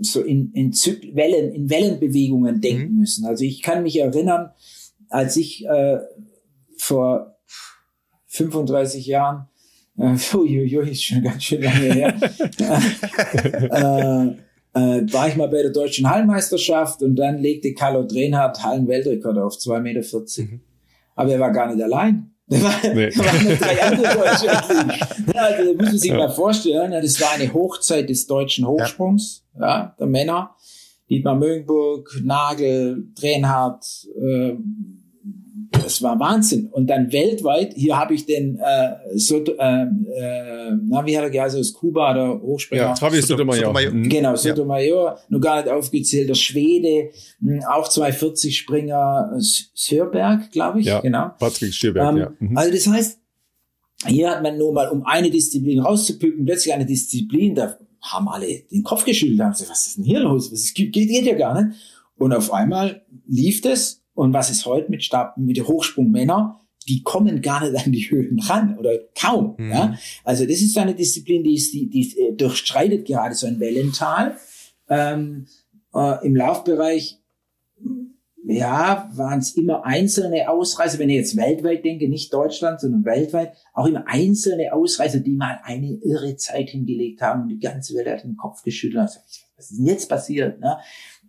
so 0.00 0.20
in, 0.20 0.52
in 0.52 0.72
Zyk 0.72 1.14
Wellen, 1.14 1.52
in 1.52 1.70
Wellenbewegungen 1.70 2.56
mhm. 2.56 2.60
denken 2.60 2.92
mhm. 2.92 3.00
müssen. 3.00 3.26
Also 3.26 3.44
ich 3.44 3.62
kann 3.62 3.82
mich 3.82 3.98
erinnern, 3.98 4.50
als 5.08 5.36
ich 5.36 5.66
äh, 5.66 5.98
vor 6.76 7.38
35 8.26 9.06
Jahren, 9.06 9.48
äh, 9.96 10.16
uiuiui, 10.34 10.90
ist 10.90 11.04
schon 11.04 11.22
ganz 11.22 11.44
schön 11.44 11.62
lange 11.62 11.92
her, 11.92 12.14
äh, 12.58 14.26
äh, 14.74 15.12
war 15.12 15.28
ich 15.28 15.36
mal 15.36 15.48
bei 15.48 15.62
der 15.62 15.72
deutschen 15.72 16.08
Hallenmeisterschaft 16.08 17.02
und 17.02 17.16
dann 17.16 17.38
legte 17.38 17.72
Carlo 17.72 18.04
Drenhardt 18.06 18.62
Hallenweltrekord 18.62 19.38
auf 19.38 19.54
2,40 19.54 19.80
Meter. 19.80 20.02
Mhm. 20.42 20.60
Aber 21.16 21.32
er 21.32 21.40
war 21.40 21.52
gar 21.52 21.72
nicht 21.72 21.82
allein. 21.82 22.34
Da 22.50 22.62
waren, 22.62 22.94
nee. 22.94 23.10
da 23.10 23.24
waren 23.24 23.44
noch 23.44 23.58
drei 23.58 23.82
andere 23.82 24.14
Deutsche. 24.14 24.50
also, 25.34 25.64
da 25.64 25.72
muss 25.76 25.92
man 25.92 25.98
sich 25.98 26.10
ja. 26.10 26.16
mal 26.16 26.30
vorstellen, 26.30 26.92
das 26.92 27.20
war 27.20 27.32
eine 27.32 27.52
Hochzeit 27.52 28.08
des 28.08 28.26
deutschen 28.26 28.66
Hochsprungs, 28.66 29.44
ja, 29.58 29.66
ja 29.66 29.94
der 29.98 30.06
Männer. 30.06 30.54
Dietmar 31.10 31.36
Mögenburg, 31.36 32.10
Nagel, 32.22 33.08
Drenhardt, 33.18 34.06
äh, 34.18 34.54
das 35.88 36.02
war 36.02 36.20
Wahnsinn. 36.20 36.68
Und 36.70 36.88
dann 36.88 37.10
weltweit, 37.12 37.72
hier 37.74 37.96
habe 37.96 38.14
ich 38.14 38.26
den, 38.26 38.58
äh, 38.58 38.94
so, 39.14 39.42
äh, 39.42 39.82
äh, 39.82 40.72
na, 40.86 41.06
wie 41.06 41.16
hat 41.16 41.24
er 41.24 41.30
geheißen, 41.30 41.58
aus 41.58 41.72
Kuba, 41.72 42.12
der 42.12 42.40
Hochspringer. 42.42 42.82
Ja, 42.82 42.94
Travis 42.94 43.26
Sotomayor. 43.26 43.60
Sotomayor. 43.60 43.92
Mhm. 43.92 44.08
Genau, 44.08 44.36
Sotomayor, 44.36 45.16
ja. 45.16 45.18
noch 45.30 45.40
gar 45.40 45.62
nicht 45.62 45.72
aufgezählt, 45.72 46.28
der 46.28 46.34
Schwede, 46.34 47.10
hm, 47.40 47.62
auch 47.70 47.88
240 47.88 48.58
Springer, 48.58 49.32
Sörberg, 49.74 50.50
glaube 50.52 50.80
ich, 50.80 50.86
ja, 50.86 51.00
genau. 51.00 51.30
Patrick 51.38 51.72
Stierberg, 51.72 52.10
ähm, 52.10 52.16
ja. 52.18 52.32
Mhm. 52.38 52.56
Also 52.56 52.70
das 52.70 52.86
heißt, 52.86 53.18
hier 54.06 54.30
hat 54.30 54.42
man 54.42 54.58
nur 54.58 54.72
mal, 54.74 54.88
um 54.88 55.06
eine 55.06 55.30
Disziplin 55.30 55.80
rauszupücken, 55.80 56.44
plötzlich 56.44 56.74
eine 56.74 56.84
Disziplin, 56.84 57.54
da 57.54 57.78
haben 58.02 58.28
alle 58.28 58.46
den 58.70 58.82
Kopf 58.82 59.04
geschüttelt, 59.06 59.40
haben 59.40 59.52
gesagt, 59.52 59.70
was 59.70 59.86
ist 59.86 59.96
denn 59.96 60.04
hier 60.04 60.20
los? 60.20 60.50
Das 60.50 60.72
geht, 60.74 60.92
geht 60.92 61.24
ja 61.24 61.34
gar 61.34 61.60
nicht. 61.60 61.76
Und 62.18 62.32
auf 62.34 62.52
einmal 62.52 63.02
lief 63.26 63.62
das 63.62 63.97
und 64.18 64.32
was 64.32 64.50
ist 64.50 64.66
heute 64.66 64.90
mit 64.90 65.04
Stab, 65.04 65.36
mit 65.36 65.56
der 65.56 65.68
Hochsprung 65.68 66.10
Männer? 66.10 66.60
die 66.88 67.02
kommen 67.02 67.42
gar 67.42 67.62
nicht 67.68 67.86
an 67.86 67.92
die 67.92 68.10
Höhen 68.10 68.40
ran 68.40 68.78
oder 68.78 68.98
kaum. 69.14 69.56
Mhm. 69.58 69.70
Ja? 69.70 69.94
Also 70.24 70.44
das 70.44 70.62
ist 70.62 70.72
so 70.72 70.80
eine 70.80 70.94
Disziplin, 70.94 71.44
die, 71.44 71.54
ist, 71.54 71.74
die, 71.74 71.86
die 71.90 72.18
äh, 72.18 72.32
durchstreitet 72.32 73.06
gerade 73.06 73.34
so 73.34 73.46
ein 73.46 73.60
Wellental. 73.60 74.38
Ähm, 74.88 75.46
äh, 75.94 76.26
Im 76.26 76.34
Laufbereich 76.34 77.18
ja, 78.44 79.10
waren 79.12 79.40
es 79.40 79.54
immer 79.56 79.84
einzelne 79.84 80.48
Ausreißer, 80.48 80.98
wenn 80.98 81.10
ich 81.10 81.16
jetzt 81.16 81.36
weltweit 81.36 81.84
denke, 81.84 82.08
nicht 82.08 82.32
Deutschland, 82.32 82.80
sondern 82.80 83.04
weltweit, 83.04 83.52
auch 83.74 83.84
immer 83.84 84.04
einzelne 84.06 84.72
Ausreißer, 84.72 85.20
die 85.20 85.36
mal 85.36 85.60
eine 85.64 85.98
irre 86.02 86.36
Zeit 86.36 86.70
hingelegt 86.70 87.20
haben 87.20 87.42
und 87.42 87.48
die 87.50 87.58
ganze 87.58 87.94
Welt 87.94 88.08
hat 88.08 88.24
den 88.24 88.38
Kopf 88.38 88.62
geschüttelt. 88.62 89.10
Was 89.56 89.70
ist 89.70 89.78
denn 89.78 89.86
jetzt 89.86 90.08
passiert? 90.08 90.60
Ne? 90.60 90.78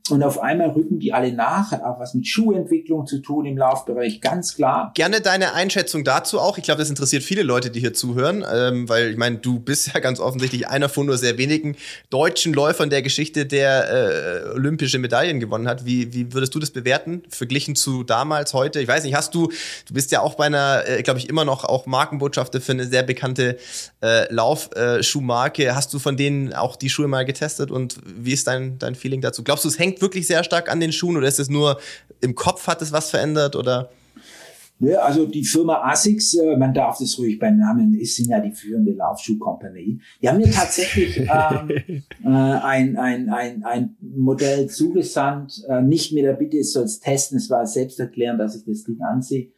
Und 0.09 0.23
auf 0.23 0.39
einmal 0.39 0.69
rücken 0.71 0.99
die 0.99 1.13
alle 1.13 1.31
nach, 1.31 1.71
hat 1.71 1.83
auch 1.83 1.99
was 1.99 2.13
mit 2.13 2.27
Schuhentwicklung 2.27 3.05
zu 3.05 3.19
tun 3.19 3.45
im 3.45 3.57
Laufbereich, 3.57 4.21
ganz 4.21 4.55
klar. 4.55 4.91
Gerne 4.95 5.21
deine 5.21 5.53
Einschätzung 5.53 6.03
dazu 6.03 6.39
auch. 6.39 6.57
Ich 6.57 6.63
glaube, 6.63 6.79
das 6.79 6.89
interessiert 6.89 7.23
viele 7.23 7.43
Leute, 7.43 7.69
die 7.69 7.79
hier 7.79 7.93
zuhören, 7.93 8.43
ähm, 8.51 8.89
weil 8.89 9.11
ich 9.11 9.17
meine, 9.17 9.37
du 9.37 9.59
bist 9.59 9.93
ja 9.93 9.99
ganz 9.99 10.19
offensichtlich 10.19 10.67
einer 10.67 10.89
von 10.89 11.05
nur 11.05 11.17
sehr 11.17 11.37
wenigen 11.37 11.75
deutschen 12.09 12.53
Läufern 12.53 12.89
der 12.89 13.01
Geschichte, 13.01 13.45
der 13.45 14.47
äh, 14.47 14.49
olympische 14.55 14.97
Medaillen 14.99 15.39
gewonnen 15.39 15.67
hat. 15.67 15.85
Wie, 15.85 16.13
wie 16.13 16.33
würdest 16.33 16.55
du 16.55 16.59
das 16.59 16.71
bewerten, 16.71 17.23
verglichen 17.29 17.75
zu 17.75 18.03
damals, 18.03 18.53
heute? 18.53 18.79
Ich 18.79 18.87
weiß 18.87 19.03
nicht, 19.03 19.15
hast 19.15 19.35
du, 19.35 19.47
du 19.87 19.93
bist 19.93 20.11
ja 20.11 20.21
auch 20.21 20.35
bei 20.35 20.45
einer, 20.45 20.83
äh, 20.87 21.03
glaube 21.03 21.19
ich, 21.19 21.29
immer 21.29 21.45
noch 21.45 21.65
auch 21.65 21.85
Markenbotschafter 21.85 22.61
für 22.61 22.71
eine 22.71 22.85
sehr 22.85 23.03
bekannte 23.03 23.57
äh, 24.01 24.31
Laufschuhmarke. 24.33 25.75
Hast 25.75 25.93
du 25.93 25.99
von 25.99 26.17
denen 26.17 26.53
auch 26.53 26.75
die 26.75 26.89
Schuhe 26.89 27.07
mal 27.07 27.25
getestet 27.25 27.69
und 27.69 27.97
wie 28.05 28.33
ist 28.33 28.47
dein, 28.47 28.79
dein 28.79 28.95
Feeling 28.95 29.21
dazu? 29.21 29.43
Glaubst 29.43 29.65
du, 29.65 29.69
es 29.69 29.77
hängt 29.77 29.88
wirklich 29.97 30.27
sehr 30.27 30.43
stark 30.43 30.71
an 30.71 30.79
den 30.79 30.91
Schuhen 30.91 31.17
oder 31.17 31.27
ist 31.27 31.39
es 31.39 31.49
nur 31.49 31.79
im 32.21 32.35
Kopf 32.35 32.67
hat 32.67 32.81
es 32.81 32.91
was 32.91 33.09
verändert 33.09 33.55
oder? 33.55 33.89
Ja, 34.81 34.99
also 34.99 35.25
die 35.25 35.43
Firma 35.43 35.81
ASICS, 35.83 36.35
äh, 36.35 36.55
man 36.55 36.73
darf 36.73 36.99
das 36.99 37.19
ruhig 37.19 37.37
beim 37.37 37.57
Namen, 37.57 37.93
ist 37.95 38.15
sind 38.15 38.29
ja 38.29 38.39
die 38.39 38.53
führende 38.53 38.93
Laufschuhkompanie. 38.93 39.99
Die 40.21 40.29
haben 40.29 40.37
mir 40.37 40.49
tatsächlich 40.49 41.17
ähm, 41.19 41.69
äh, 42.23 42.27
ein, 42.27 42.95
ein, 42.97 43.29
ein, 43.29 43.63
ein 43.65 43.97
Modell 43.99 44.67
zugesandt, 44.67 45.65
äh, 45.67 45.81
nicht 45.81 46.13
mit 46.13 46.23
der 46.23 46.33
Bitte, 46.33 46.59
es 46.59 46.71
soll 46.71 46.85
es 46.85 47.01
testen, 47.01 47.37
es 47.37 47.49
war 47.49 47.67
selbst 47.67 47.99
erklären, 47.99 48.37
dass 48.37 48.55
ich 48.55 48.63
das 48.63 48.85
Ding 48.85 49.01
ansehe. 49.01 49.51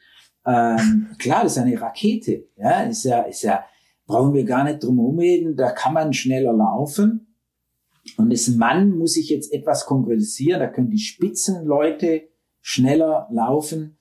Ähm, 0.43 1.09
klar, 1.19 1.43
das 1.43 1.51
ist 1.51 1.59
eine 1.59 1.79
Rakete, 1.79 2.45
ja, 2.57 2.81
ist 2.81 3.03
ja, 3.03 3.21
ist 3.21 3.43
ja, 3.43 3.63
brauchen 4.07 4.33
wir 4.33 4.43
gar 4.43 4.63
nicht 4.63 4.83
drum 4.83 5.19
reden, 5.19 5.55
da 5.55 5.69
kann 5.69 5.93
man 5.93 6.13
schneller 6.13 6.53
laufen. 6.53 7.30
Und 8.17 8.31
das 8.31 8.47
Mann 8.49 8.97
muss 8.97 9.17
ich 9.17 9.29
jetzt 9.29 9.51
etwas 9.53 9.85
konkretisieren, 9.85 10.59
da 10.59 10.67
können 10.67 10.89
die 10.89 10.99
Spitzenleute 10.99 12.29
schneller 12.61 13.27
laufen. 13.31 13.97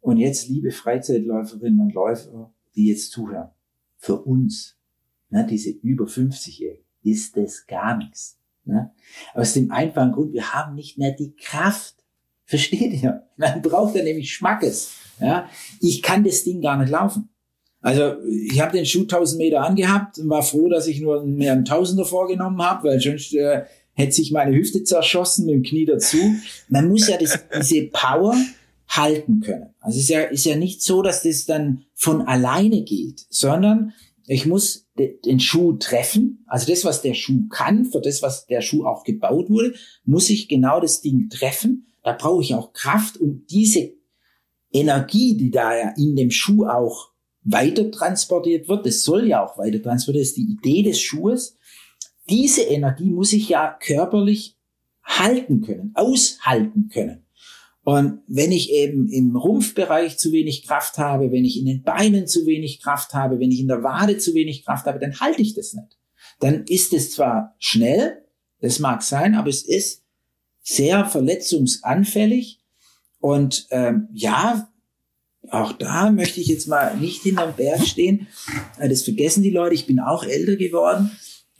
Und 0.00 0.18
jetzt, 0.18 0.48
liebe 0.48 0.70
Freizeitläuferinnen 0.70 1.80
und 1.80 1.94
Läufer, 1.94 2.52
die 2.74 2.88
jetzt 2.88 3.10
zuhören, 3.10 3.50
für 3.96 4.20
uns, 4.22 4.76
ne, 5.30 5.46
diese 5.48 5.70
über 5.70 6.04
50-Jährigen, 6.04 6.84
ist 7.02 7.36
das 7.36 7.66
gar 7.66 7.96
nichts. 7.96 8.38
Ne? 8.64 8.92
Aus 9.34 9.54
dem 9.54 9.70
einfachen 9.70 10.12
Grund, 10.12 10.32
wir 10.32 10.52
haben 10.52 10.74
nicht 10.74 10.98
mehr 10.98 11.12
die 11.12 11.34
Kraft. 11.34 11.96
Versteht 12.44 13.02
ihr? 13.02 13.26
Man 13.36 13.62
braucht 13.62 13.94
ja 13.94 14.02
nämlich 14.02 14.32
Schmackes. 14.32 14.92
Ja? 15.20 15.48
Ich 15.80 16.02
kann 16.02 16.24
das 16.24 16.44
Ding 16.44 16.60
gar 16.60 16.78
nicht 16.78 16.90
laufen. 16.90 17.30
Also 17.84 18.14
ich 18.26 18.58
habe 18.62 18.72
den 18.72 18.86
Schuh 18.86 19.02
1000 19.02 19.38
Meter 19.38 19.60
angehabt 19.60 20.18
und 20.18 20.30
war 20.30 20.42
froh, 20.42 20.70
dass 20.70 20.86
ich 20.86 21.02
nur 21.02 21.22
mehr 21.22 21.52
einen 21.52 21.66
Tausender 21.66 22.06
vorgenommen 22.06 22.62
habe, 22.62 22.88
weil 22.88 22.98
sonst 22.98 23.34
äh, 23.34 23.64
hätte 23.92 24.12
sich 24.12 24.32
meine 24.32 24.56
Hüfte 24.56 24.84
zerschossen 24.84 25.44
mit 25.44 25.54
dem 25.54 25.62
Knie 25.64 25.84
dazu. 25.84 26.16
Man 26.70 26.88
muss 26.88 27.08
ja 27.08 27.18
das, 27.18 27.38
diese 27.60 27.82
Power 27.88 28.34
halten 28.88 29.40
können. 29.40 29.74
Also 29.80 29.98
es 29.98 30.04
ist 30.04 30.08
ja, 30.08 30.22
ist 30.22 30.46
ja 30.46 30.56
nicht 30.56 30.80
so, 30.80 31.02
dass 31.02 31.24
das 31.24 31.44
dann 31.44 31.84
von 31.92 32.22
alleine 32.22 32.84
geht, 32.84 33.26
sondern 33.28 33.92
ich 34.26 34.46
muss 34.46 34.86
den 34.96 35.38
Schuh 35.38 35.74
treffen. 35.74 36.42
Also 36.46 36.72
das, 36.72 36.86
was 36.86 37.02
der 37.02 37.12
Schuh 37.12 37.48
kann, 37.50 37.84
für 37.84 38.00
das, 38.00 38.22
was 38.22 38.46
der 38.46 38.62
Schuh 38.62 38.86
auch 38.86 39.04
gebaut 39.04 39.50
wurde, 39.50 39.74
muss 40.06 40.30
ich 40.30 40.48
genau 40.48 40.80
das 40.80 41.02
Ding 41.02 41.28
treffen. 41.28 41.86
Da 42.02 42.12
brauche 42.12 42.42
ich 42.42 42.54
auch 42.54 42.72
Kraft, 42.72 43.20
um 43.20 43.44
diese 43.50 43.92
Energie, 44.72 45.36
die 45.36 45.50
da 45.50 45.76
ja 45.76 45.92
in 45.98 46.16
dem 46.16 46.30
Schuh 46.30 46.64
auch 46.64 47.13
weiter 47.44 47.90
transportiert 47.90 48.68
wird, 48.68 48.86
das 48.86 49.02
soll 49.02 49.28
ja 49.28 49.44
auch 49.44 49.58
weiter 49.58 49.82
transportiert, 49.82 50.22
das 50.22 50.30
ist 50.30 50.36
die 50.38 50.52
Idee 50.52 50.82
des 50.82 51.00
Schuhes. 51.00 51.56
Diese 52.28 52.62
Energie 52.62 53.10
muss 53.10 53.32
ich 53.32 53.48
ja 53.48 53.76
körperlich 53.78 54.56
halten 55.02 55.60
können, 55.60 55.92
aushalten 55.94 56.88
können. 56.88 57.24
Und 57.84 58.20
wenn 58.26 58.50
ich 58.50 58.72
eben 58.72 59.08
im 59.10 59.36
Rumpfbereich 59.36 60.16
zu 60.16 60.32
wenig 60.32 60.66
Kraft 60.66 60.96
habe, 60.96 61.30
wenn 61.30 61.44
ich 61.44 61.58
in 61.58 61.66
den 61.66 61.82
Beinen 61.82 62.26
zu 62.26 62.46
wenig 62.46 62.80
Kraft 62.82 63.12
habe, 63.12 63.38
wenn 63.38 63.50
ich 63.50 63.60
in 63.60 63.68
der 63.68 63.82
Wade 63.82 64.16
zu 64.16 64.32
wenig 64.32 64.64
Kraft 64.64 64.86
habe, 64.86 64.98
dann 64.98 65.20
halte 65.20 65.42
ich 65.42 65.52
das 65.52 65.74
nicht. 65.74 65.98
Dann 66.40 66.64
ist 66.64 66.94
es 66.94 67.10
zwar 67.10 67.54
schnell, 67.58 68.24
das 68.60 68.78
mag 68.78 69.02
sein, 69.02 69.34
aber 69.34 69.50
es 69.50 69.62
ist 69.62 70.02
sehr 70.62 71.04
verletzungsanfällig. 71.04 72.60
Und 73.20 73.66
ähm, 73.70 74.08
ja, 74.14 74.70
auch 75.50 75.72
da 75.72 76.10
möchte 76.10 76.40
ich 76.40 76.48
jetzt 76.48 76.68
mal 76.68 76.96
nicht 76.96 77.22
hinterm 77.22 77.54
Berg 77.56 77.86
stehen. 77.86 78.26
Äh, 78.78 78.88
das 78.88 79.02
vergessen 79.02 79.42
die 79.42 79.50
Leute. 79.50 79.74
Ich 79.74 79.86
bin 79.86 80.00
auch 80.00 80.24
älter 80.24 80.56
geworden 80.56 81.10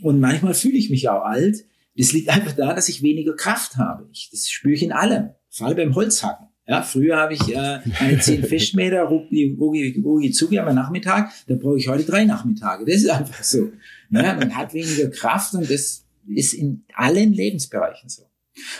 und 0.03 0.21
manchmal 0.21 0.55
fühle 0.55 0.77
ich 0.79 0.91
mich 0.91 1.09
auch 1.09 1.23
alt. 1.23 1.65
Das 1.97 2.13
liegt 2.13 2.29
einfach 2.29 2.53
daran, 2.53 2.77
dass 2.77 2.89
ich 2.89 3.03
weniger 3.03 3.37
Kraft 3.37 3.77
habe. 3.77 4.09
Ich, 4.13 4.29
das 4.31 4.49
spüre 4.49 4.75
ich 4.75 4.83
in 4.83 4.93
allem. 4.93 5.31
Vor 5.51 5.69
allem 5.69 5.77
beim 5.77 5.95
Holzhacken. 5.95 6.49
Ja, 6.67 6.83
früher 6.83 7.19
habe 7.19 7.35
ich 7.35 7.55
äh, 7.55 7.81
meine 8.01 8.19
zehn 8.21 8.43
Fischmeter, 8.49 9.03
rucki, 9.03 9.55
rucki, 9.59 10.01
rucki, 10.03 10.31
zugi 10.33 10.59
am 10.59 10.75
Nachmittag. 10.75 11.31
Da 11.47 11.55
brauche 11.55 11.79
ich 11.79 11.89
heute 11.89 12.05
drei 12.05 12.25
Nachmittage. 12.25 12.85
Das 12.87 12.97
ist 12.97 13.11
einfach 13.11 13.45
so. 13.45 13.71
Ja, 14.11 14.35
man 14.35 14.57
hat 14.57 14.73
weniger 14.73 15.11
Kraft 15.11 15.55
und 15.55 15.71
das 15.71 16.05
ist 16.27 16.55
in 16.55 16.85
allen 16.95 17.33
Lebensbereichen 17.33 18.09
so. 18.09 18.23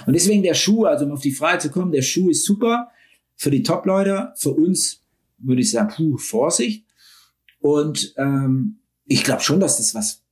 Und 0.07 0.15
deswegen 0.15 0.43
der 0.43 0.55
Schuh, 0.55 0.85
also 0.85 1.05
um 1.05 1.13
auf 1.13 1.21
die 1.21 1.33
Frage 1.33 1.59
zu 1.59 1.71
kommen, 1.71 1.93
der 1.93 2.03
Schuh 2.03 2.31
ist 2.31 2.45
super 2.45 2.91
für 3.37 3.51
die 3.51 3.63
Top-Leute, 3.63 4.33
für 4.37 4.51
uns 4.51 5.03
würde 5.39 5.63
ich 5.63 5.71
sagen, 5.71 5.93
puh, 5.95 6.17
Vorsicht. 6.17 6.87
Und 7.61 8.15
ähm, 8.17 8.81
ich 9.05 9.25
glaube 9.25 9.43
schon, 9.43 9.61
dass 9.61 9.79
das 9.79 9.95
was 9.95 10.23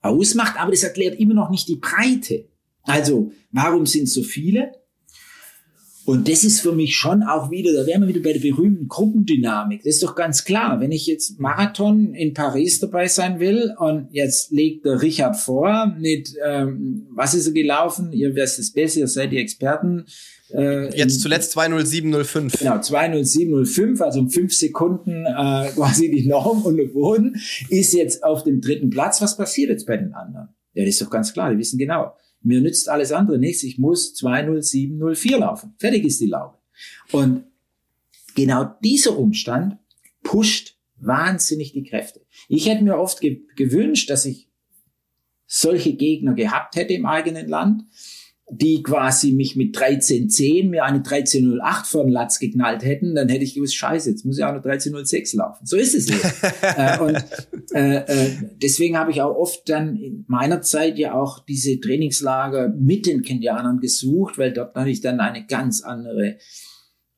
ausmacht, 0.00 0.58
aber 0.58 0.70
das 0.70 0.82
erklärt 0.82 1.18
immer 1.18 1.34
noch 1.34 1.50
nicht 1.50 1.68
die 1.68 1.76
Breite. 1.76 2.48
Also, 2.82 3.32
warum 3.50 3.86
sind 3.86 4.08
so 4.08 4.22
viele? 4.22 4.72
Und 6.06 6.28
das 6.28 6.44
ist 6.44 6.60
für 6.60 6.70
mich 6.70 6.94
schon 6.94 7.24
auch 7.24 7.50
wieder, 7.50 7.72
da 7.72 7.84
wären 7.84 8.02
wir 8.02 8.08
wieder 8.08 8.20
bei 8.20 8.32
der 8.32 8.38
berühmten 8.38 8.86
Gruppendynamik. 8.86 9.82
Das 9.82 9.94
ist 9.94 10.04
doch 10.04 10.14
ganz 10.14 10.44
klar. 10.44 10.80
Wenn 10.80 10.92
ich 10.92 11.08
jetzt 11.08 11.40
Marathon 11.40 12.14
in 12.14 12.32
Paris 12.32 12.78
dabei 12.78 13.08
sein 13.08 13.40
will 13.40 13.74
und 13.76 14.06
jetzt 14.12 14.52
legt 14.52 14.84
der 14.84 15.02
Richard 15.02 15.36
vor 15.36 15.92
mit, 15.98 16.32
ähm, 16.46 17.08
was 17.10 17.34
ist 17.34 17.48
er 17.48 17.52
gelaufen? 17.52 18.12
Ihr 18.12 18.36
wisst 18.36 18.60
es 18.60 18.72
besser, 18.72 19.00
ihr 19.00 19.08
seid 19.08 19.32
die 19.32 19.38
Experten. 19.38 20.06
Äh, 20.50 20.96
jetzt 20.96 21.22
zuletzt 21.22 21.50
20705. 21.52 22.60
Genau, 22.60 22.78
20705, 22.78 24.00
also 24.00 24.20
um 24.20 24.30
fünf 24.30 24.54
Sekunden 24.54 25.26
äh, 25.26 25.70
quasi 25.74 26.08
die 26.08 26.28
Norm 26.28 26.62
und 26.62 26.76
der 26.76 26.86
Boden, 26.86 27.34
ist 27.68 27.92
jetzt 27.92 28.22
auf 28.22 28.44
dem 28.44 28.60
dritten 28.60 28.90
Platz. 28.90 29.20
Was 29.20 29.36
passiert 29.36 29.70
jetzt 29.70 29.88
bei 29.88 29.96
den 29.96 30.14
anderen? 30.14 30.50
Ja, 30.72 30.84
das 30.84 30.94
ist 30.94 31.02
doch 31.02 31.10
ganz 31.10 31.32
klar, 31.32 31.50
die 31.50 31.58
wissen 31.58 31.78
genau. 31.78 32.12
Mir 32.46 32.60
nützt 32.60 32.88
alles 32.88 33.10
andere 33.10 33.38
nichts. 33.40 33.64
Ich 33.64 33.76
muss 33.76 34.14
20704 34.14 35.38
laufen. 35.38 35.74
Fertig 35.78 36.04
ist 36.04 36.20
die 36.20 36.26
Laube. 36.26 36.56
Und 37.10 37.44
genau 38.36 38.76
dieser 38.84 39.18
Umstand 39.18 39.78
pusht 40.22 40.78
wahnsinnig 40.94 41.72
die 41.72 41.82
Kräfte. 41.82 42.24
Ich 42.48 42.68
hätte 42.68 42.84
mir 42.84 42.98
oft 42.98 43.20
ge 43.20 43.42
gewünscht, 43.56 44.10
dass 44.10 44.26
ich 44.26 44.48
solche 45.46 45.94
Gegner 45.94 46.34
gehabt 46.34 46.76
hätte 46.76 46.92
im 46.92 47.04
eigenen 47.04 47.48
Land, 47.48 47.82
die 48.48 48.82
quasi 48.82 49.32
mich 49.32 49.56
mit 49.56 49.76
1310 49.76 50.70
mir 50.70 50.84
eine 50.84 50.98
1308 50.98 51.86
vor 51.86 52.04
den 52.04 52.12
Latz 52.12 52.38
geknallt 52.38 52.84
hätten, 52.84 53.16
dann 53.16 53.28
hätte 53.28 53.42
ich 53.42 53.54
gewusst, 53.54 53.74
scheiße, 53.74 54.08
jetzt 54.08 54.24
muss 54.24 54.38
ich 54.38 54.44
auch 54.44 54.50
eine 54.50 54.58
1306 54.58 55.34
laufen. 55.34 55.66
So 55.66 55.76
ist 55.76 55.96
es 55.96 56.06
nicht. 56.08 56.22
äh, 56.62 56.98
und 57.00 57.24
äh, 57.74 57.96
äh, 57.96 58.30
deswegen 58.62 58.96
habe 58.96 59.10
ich 59.10 59.20
auch 59.20 59.34
oft 59.34 59.68
dann 59.68 59.96
in 59.96 60.24
meiner 60.28 60.62
Zeit 60.62 60.96
ja 60.96 61.14
auch 61.14 61.44
diese 61.44 61.80
Trainingslager 61.80 62.68
mit 62.68 63.06
den 63.06 63.22
Kenianern 63.22 63.80
gesucht, 63.80 64.38
weil 64.38 64.52
dort 64.52 64.76
natürlich 64.76 65.00
dann 65.00 65.18
eine 65.18 65.44
ganz 65.46 65.82
andere 65.82 66.38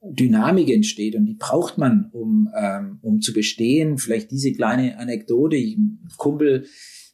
Dynamik 0.00 0.70
entsteht 0.70 1.14
und 1.14 1.26
die 1.26 1.34
braucht 1.34 1.76
man, 1.76 2.08
um, 2.12 2.48
ähm, 2.56 3.00
um 3.02 3.20
zu 3.20 3.34
bestehen. 3.34 3.98
Vielleicht 3.98 4.30
diese 4.30 4.52
kleine 4.52 4.98
Anekdote, 4.98 5.56
ich, 5.56 5.76
Kumpel, 6.16 6.66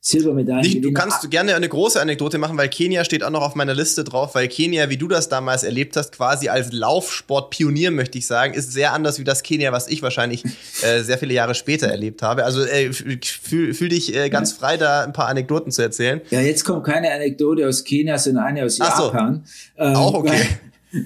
Silbermedaillen. 0.07 0.83
du 0.83 0.93
kannst 0.93 1.31
gerne 1.31 1.55
eine 1.55 1.67
große 1.67 1.99
Anekdote 1.99 2.37
machen, 2.37 2.59
weil 2.59 2.69
Kenia 2.69 3.05
steht 3.05 3.25
auch 3.25 3.31
noch 3.31 3.41
auf 3.41 3.55
meiner 3.55 3.73
Liste 3.73 4.05
drauf, 4.05 4.35
weil 4.35 4.49
Kenia, 4.49 4.91
wie 4.91 4.99
du 4.99 5.09
das 5.09 5.31
damals 5.31 5.63
erlebt 5.63 5.97
hast, 5.97 6.13
quasi 6.13 6.51
als 6.51 6.73
Laufsport-Pionier, 6.73 7.91
möchte 7.91 8.19
ich 8.19 8.27
sagen, 8.27 8.53
ist 8.53 8.71
sehr 8.71 8.93
anders 8.93 9.19
wie 9.19 9.25
das 9.25 9.43
Kenia, 9.43 9.73
was 9.73 9.89
ich 9.89 10.03
wahrscheinlich 10.03 10.45
äh, 10.83 11.01
sehr 11.01 11.17
viele 11.17 11.33
Jahre 11.33 11.55
später 11.55 11.87
erlebt 11.87 12.21
habe. 12.21 12.45
Also 12.45 12.63
äh, 12.63 12.93
fühl, 12.93 13.73
fühl 13.73 13.89
dich 13.89 14.15
äh, 14.15 14.29
ganz 14.29 14.53
frei, 14.53 14.77
da 14.77 15.05
ein 15.05 15.15
paar 15.15 15.29
Anekdoten 15.29 15.73
zu 15.73 15.81
erzählen. 15.81 16.21
Ja, 16.29 16.43
jetzt 16.43 16.65
kommt 16.65 16.85
keine 16.85 17.11
Anekdote 17.11 17.67
aus 17.67 17.83
Kenia, 17.83 18.19
sondern 18.19 18.45
eine 18.45 18.65
aus 18.67 18.79
Ach 18.83 19.07
Japan. 19.07 19.47
So. 19.75 19.85
Ähm, 19.85 19.97
auch 19.97 20.13
okay. 20.13 20.43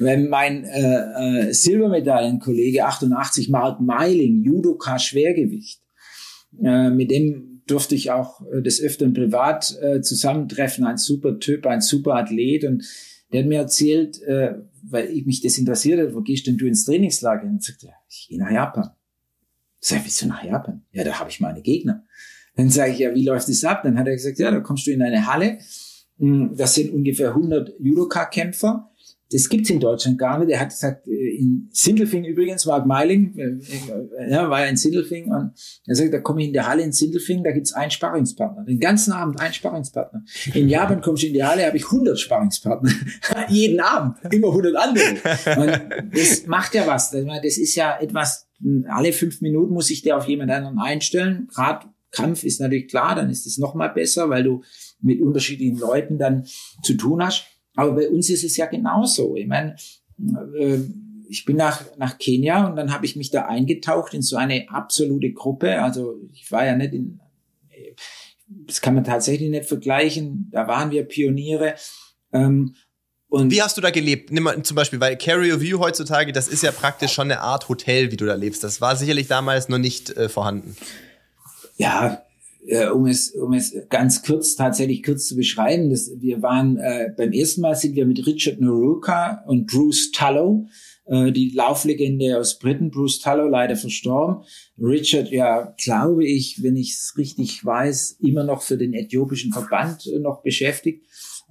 wenn 0.01 0.29
mein 0.29 0.65
äh, 0.65 1.51
äh, 1.51 1.53
Silbermedaillenkollege 1.53 2.85
88 2.85 3.49
Mark 3.49 3.81
Meiling, 3.81 4.43
Judoka 4.43 4.99
Schwergewicht, 4.99 5.79
äh, 6.61 6.91
mit 6.91 7.13
dem 7.13 7.58
durfte 7.71 7.95
ich 7.95 8.11
auch 8.11 8.43
äh, 8.53 8.63
des 8.63 8.81
Öfteren 8.81 9.13
privat 9.13 9.77
äh, 9.81 10.01
zusammentreffen, 10.01 10.85
ein 10.85 10.99
super 10.99 11.39
Typ, 11.39 11.67
ein 11.67 11.81
super 11.81 12.15
Athlet 12.15 12.65
und 12.65 12.85
der 13.33 13.43
hat 13.43 13.49
mir 13.49 13.59
erzählt, 13.59 14.23
äh, 14.23 14.55
weil 14.83 15.11
ich 15.11 15.27
mich 15.27 15.41
das 15.43 15.59
interessiert 15.59 16.01
hat, 16.01 16.15
wo 16.15 16.23
gehst 16.23 16.47
denn 16.47 16.57
du 16.57 16.67
ins 16.67 16.85
Trainingslager? 16.85 17.47
Und 17.47 17.63
sagte, 17.63 17.91
ich 18.09 18.29
gehe 18.29 18.39
nach 18.39 18.51
Japan. 18.51 18.91
Sag, 19.81 20.01
wieso 20.05 20.27
nach 20.27 20.43
Japan? 20.43 20.83
Ja, 20.93 21.05
da 21.05 21.21
habe 21.21 21.31
ich 21.31 21.41
meine 21.41 21.61
Gegner. 21.61 22.05
Dann 22.57 22.71
sage 22.71 22.93
ich, 22.93 22.99
ja, 22.99 23.15
wie 23.15 23.25
läuft 23.25 23.49
das 23.49 23.65
ab? 23.65 23.83
Dann 23.85 23.99
hat 23.99 24.07
er 24.07 24.15
gesagt, 24.15 24.39
ja, 24.39 24.51
da 24.51 24.61
kommst 24.61 24.87
du 24.87 24.91
in 24.91 25.03
eine 25.03 25.27
Halle. 25.27 25.59
Hm, 26.19 26.57
das 26.57 26.75
sind 26.75 26.93
ungefähr 26.93 27.29
100 27.31 27.75
Judoka-Kämpfer 27.79 28.91
das 29.31 29.49
gibt's 29.49 29.69
in 29.69 29.81
Deutschland 29.81 30.19
gar 30.19 30.39
nicht. 30.39 30.51
Er 30.51 30.61
hat 30.61 30.71
gesagt, 30.71 31.07
äh, 31.07 31.37
in 31.37 31.69
Sindelfing 31.73 32.25
übrigens, 32.25 32.65
Mark 32.65 32.87
Meiling, 32.87 33.37
äh, 33.37 33.43
äh, 33.43 34.31
ja, 34.31 34.49
war 34.49 34.61
ja 34.61 34.67
in 34.67 34.77
Sindelfing 34.77 35.31
und 35.31 35.53
er 35.87 35.95
sagt, 35.95 36.15
da 36.15 36.21
komme 36.21 36.41
ich 36.41 36.49
in 36.49 36.53
der 36.55 36.67
Halle 36.67 36.83
in 36.83 36.93
Sindelfing, 36.93 37.45
da 37.45 37.53
gibt's 37.53 37.73
einen 37.73 37.91
Sparringspartner. 37.91 38.65
Den 38.65 38.81
ganzen 38.81 39.13
Abend 39.13 39.41
einen 39.41 39.53
Sparringspartner. 39.53 40.25
In 40.55 40.69
Japan 40.69 41.01
kommst 41.01 41.23
du 41.23 41.27
in 41.27 41.35
die 41.35 41.45
Halle, 41.45 41.67
habe 41.67 41.77
ich 41.77 41.85
100 41.85 42.19
Sparringspartner. 42.19 42.91
Jeden 43.49 43.81
Abend, 43.81 44.17
immer 44.33 44.49
100 44.49 44.77
andere. 44.77 45.61
Und 45.61 46.17
das 46.17 46.47
macht 46.47 46.75
ja 46.75 46.87
was. 46.87 47.11
Das 47.11 47.59
ist 47.59 47.75
ja 47.75 47.99
etwas, 48.01 48.49
alle 48.89 49.13
fünf 49.13 49.41
Minuten 49.43 49.75
muss 49.75 49.91
ich 49.91 50.03
dir 50.03 50.17
auf 50.17 50.27
jemand 50.27 50.51
anderen 50.51 50.79
einstellen. 50.79 51.49
Gerade 51.55 51.87
Kampf 52.11 52.45
ist 52.45 52.61
natürlich 52.61 52.89
klar, 52.89 53.15
dann 53.15 53.29
ist 53.29 53.47
es 53.47 53.59
noch 53.59 53.75
mal 53.75 53.89
besser, 53.89 54.31
weil 54.31 54.43
du 54.43 54.63
mit 55.01 55.21
unterschiedlichen 55.21 55.79
Leuten 55.79 56.19
dann 56.19 56.47
zu 56.83 56.95
tun 56.95 57.23
hast. 57.23 57.45
Aber 57.79 57.93
bei 57.93 58.09
uns 58.09 58.29
ist 58.29 58.43
es 58.43 58.57
ja 58.57 58.67
genauso. 58.67 59.37
Ich 59.37 59.47
meine, 59.47 59.77
äh, 60.59 60.79
ich 61.29 61.45
bin 61.45 61.57
nach, 61.57 61.85
nach 61.97 62.19
Kenia 62.19 62.67
und 62.67 62.75
dann 62.75 62.93
habe 62.93 63.07
ich 63.07 63.15
mich 63.15 63.31
da 63.31 63.43
eingetaucht 63.43 64.15
in 64.15 64.23
so 64.23 64.37
eine 64.37 64.69
absolute 64.69 65.33
Gruppe. 65.33 65.81
Also 65.81 66.17
ich 66.33 66.51
war 66.51 66.67
ja 66.67 66.75
nicht 66.75 66.93
in, 66.93 67.21
das 68.49 68.81
kann 68.81 68.97
man 68.97 69.05
tatsächlich 69.05 69.49
nicht 69.49 69.67
vergleichen. 69.67 70.49
Da 70.51 70.67
waren 70.67 70.91
wir 70.91 71.05
Pioniere. 71.05 71.77
Ähm, 72.33 72.75
und 73.29 73.53
wie 73.53 73.63
hast 73.63 73.77
du 73.77 73.81
da 73.81 73.91
gelebt? 73.91 74.33
Nimm 74.33 74.43
mal 74.43 74.61
zum 74.65 74.75
Beispiel, 74.75 74.99
weil 74.99 75.17
Carrier 75.17 75.61
View 75.61 75.79
heutzutage, 75.79 76.33
das 76.33 76.49
ist 76.49 76.65
ja 76.65 76.73
praktisch 76.73 77.13
schon 77.13 77.31
eine 77.31 77.43
Art 77.43 77.69
Hotel, 77.69 78.11
wie 78.11 78.17
du 78.17 78.27
da 78.27 78.35
lebst. 78.35 78.65
Das 78.65 78.81
war 78.81 78.97
sicherlich 78.97 79.29
damals 79.29 79.69
noch 79.69 79.79
nicht 79.79 80.11
äh, 80.17 80.29
vorhanden. 80.29 80.77
Ja, 81.77 82.25
äh, 82.69 82.89
um 82.89 83.07
es, 83.07 83.31
um 83.31 83.53
es 83.55 83.75
ganz 83.89 84.23
kurz, 84.23 84.55
tatsächlich 84.55 85.03
kurz 85.03 85.27
zu 85.27 85.37
beschreiben, 85.37 85.91
das, 85.91 86.11
wir 86.19 86.43
waren, 86.43 86.77
äh, 86.77 87.11
beim 87.17 87.33
ersten 87.33 87.63
Mal 87.63 87.75
sind 87.75 87.97
wir 87.97 88.07
mit 88.07 88.27
Richard 88.27 88.61
Noruka 88.61 89.43
und 89.47 89.67
Bruce 89.67 90.13
Tullow, 90.13 90.67
äh, 91.07 91.33
die 91.33 91.51
Lauflegende 91.51 92.39
aus 92.39 92.59
Britain, 92.59 92.91
Bruce 92.91 93.21
Tullow 93.21 93.49
leider 93.49 93.77
verstorben. 93.77 94.45
Richard, 94.79 95.31
ja, 95.31 95.75
glaube 95.83 96.27
ich, 96.27 96.63
wenn 96.63 96.77
ich 96.77 96.91
es 96.91 97.15
richtig 97.17 97.65
weiß, 97.65 98.19
immer 98.21 98.45
noch 98.45 98.61
für 98.61 98.77
den 98.77 98.93
äthiopischen 98.93 99.53
Verband 99.53 100.07
äh, 100.07 100.19
noch 100.19 100.43
beschäftigt. 100.43 101.07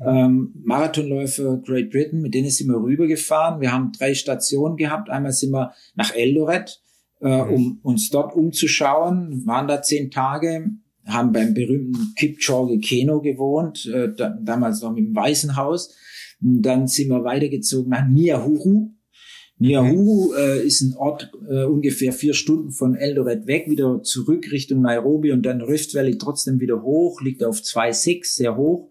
Ähm, 0.06 0.53
Marathonläufer 0.64 1.57
Great 1.65 1.89
Britain, 1.89 2.22
mit 2.22 2.35
denen 2.35 2.52
sind 2.52 2.68
wir 2.68 2.77
rübergefahren. 2.77 3.60
Wir 3.60 3.72
haben 3.72 3.91
drei 3.98 4.14
Stationen 4.14 4.77
gehabt. 4.77 5.10
Einmal 5.10 5.31
sind 5.31 5.49
wir 5.52 5.73
nach 5.95 6.14
Eldoret, 6.14 6.80
äh, 7.22 7.41
um 7.41 7.80
uns 7.81 8.11
dort 8.11 8.35
umzuschauen, 8.35 9.48
waren 9.48 9.68
da 9.68 9.81
zehn 9.81 10.11
Tage, 10.11 10.69
haben 11.08 11.32
beim 11.32 11.54
berühmten 11.54 12.14
Kipchoge 12.16 12.80
Keno 12.80 13.22
gewohnt, 13.22 13.86
äh, 13.86 14.10
da, 14.16 14.38
damals 14.42 14.82
noch 14.82 14.96
im 14.96 15.16
Weißen 15.16 15.56
Haus. 15.56 15.96
Und 16.42 16.62
dann 16.62 16.88
sind 16.88 17.10
wir 17.10 17.24
weitergezogen 17.24 17.90
nach 17.90 18.08
Niahuru. 18.08 18.92
Niahuru 19.60 20.34
äh, 20.36 20.66
ist 20.66 20.82
ein 20.82 20.96
Ort 20.96 21.32
äh, 21.50 21.64
ungefähr 21.64 22.14
vier 22.14 22.34
Stunden 22.34 22.72
von 22.72 22.96
Eldoret 22.96 23.48
weg, 23.48 23.68
wieder 23.70 24.04
zurück 24.04 24.52
Richtung 24.52 24.82
Nairobi 24.82 25.32
und 25.32 25.44
dann 25.44 25.62
Rift 25.62 25.96
Valley 25.96 26.18
trotzdem 26.18 26.60
wieder 26.60 26.84
hoch, 26.84 27.22
liegt 27.22 27.44
auf 27.44 27.58
2,6, 27.58 28.36
sehr 28.36 28.56
hoch. 28.56 28.90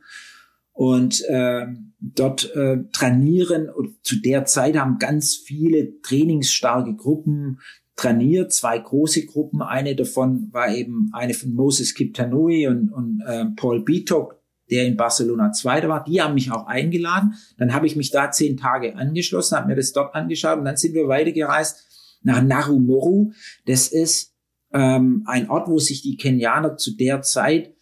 Und 0.72 1.24
äh, 1.28 1.66
dort 2.00 2.54
äh, 2.54 2.78
trainieren, 2.92 3.70
und 3.70 3.94
zu 4.04 4.20
der 4.20 4.44
Zeit 4.44 4.76
haben 4.76 4.98
ganz 4.98 5.36
viele 5.36 6.00
trainingsstarke 6.02 6.94
Gruppen 6.96 7.60
trainiert, 7.96 8.52
zwei 8.52 8.78
große 8.78 9.24
Gruppen. 9.26 9.62
Eine 9.62 9.96
davon 9.96 10.52
war 10.52 10.74
eben 10.74 11.10
eine 11.12 11.34
von 11.34 11.54
Moses 11.54 11.94
Kiptanui 11.94 12.68
und, 12.68 12.92
und 12.92 13.22
äh, 13.26 13.46
Paul 13.56 13.82
Bitok, 13.82 14.40
der 14.70 14.86
in 14.86 14.96
Barcelona 14.96 15.52
Zweiter 15.52 15.88
war. 15.88 16.04
Die 16.04 16.20
haben 16.20 16.34
mich 16.34 16.52
auch 16.52 16.66
eingeladen. 16.66 17.34
Dann 17.56 17.72
habe 17.72 17.86
ich 17.86 17.96
mich 17.96 18.10
da 18.10 18.30
zehn 18.30 18.56
Tage 18.56 18.96
angeschlossen, 18.96 19.56
habe 19.56 19.68
mir 19.68 19.76
das 19.76 19.92
dort 19.92 20.14
angeschaut 20.14 20.58
und 20.58 20.66
dann 20.66 20.76
sind 20.76 20.94
wir 20.94 21.08
weitergereist 21.08 22.18
nach 22.22 22.42
Narumoru. 22.42 23.32
Das 23.64 23.88
ist 23.88 24.34
ähm, 24.72 25.24
ein 25.26 25.48
Ort, 25.48 25.68
wo 25.68 25.78
sich 25.78 26.02
die 26.02 26.16
Kenianer 26.16 26.76
zu 26.76 26.96
der 26.96 27.22
Zeit 27.22 27.75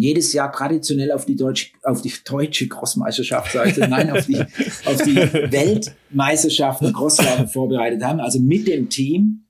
jedes 0.00 0.32
Jahr 0.32 0.52
traditionell 0.52 1.12
auf 1.12 1.26
die 1.26 1.36
deutsche, 1.36 1.72
auf 1.82 2.02
die 2.02 2.12
deutsche 2.24 2.68
Crossmeisterschaft, 2.68 3.54
ich, 3.66 3.76
nein, 3.76 4.10
auf 4.10 4.26
die, 4.26 4.40
auf 4.84 5.02
die 5.02 5.16
Weltmeisterschaft 5.16 6.82
Crosslaufen 6.92 7.48
vorbereitet 7.48 8.02
haben, 8.02 8.20
also 8.20 8.40
mit 8.40 8.66
dem 8.66 8.88
Team. 8.88 9.44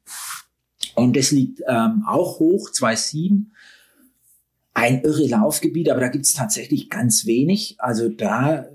Und 0.95 1.17
das 1.17 1.31
liegt 1.31 1.63
ähm, 1.67 2.05
auch 2.07 2.41
hoch, 2.41 2.71
2,7. 2.71 3.47
Ein 4.75 5.03
irre 5.03 5.27
Laufgebiet, 5.27 5.91
aber 5.91 6.01
da 6.01 6.09
gibt's 6.09 6.35
tatsächlich 6.35 6.91
ganz 6.91 7.27
wenig. 7.27 7.77
Also 7.79 8.09
da 8.09 8.69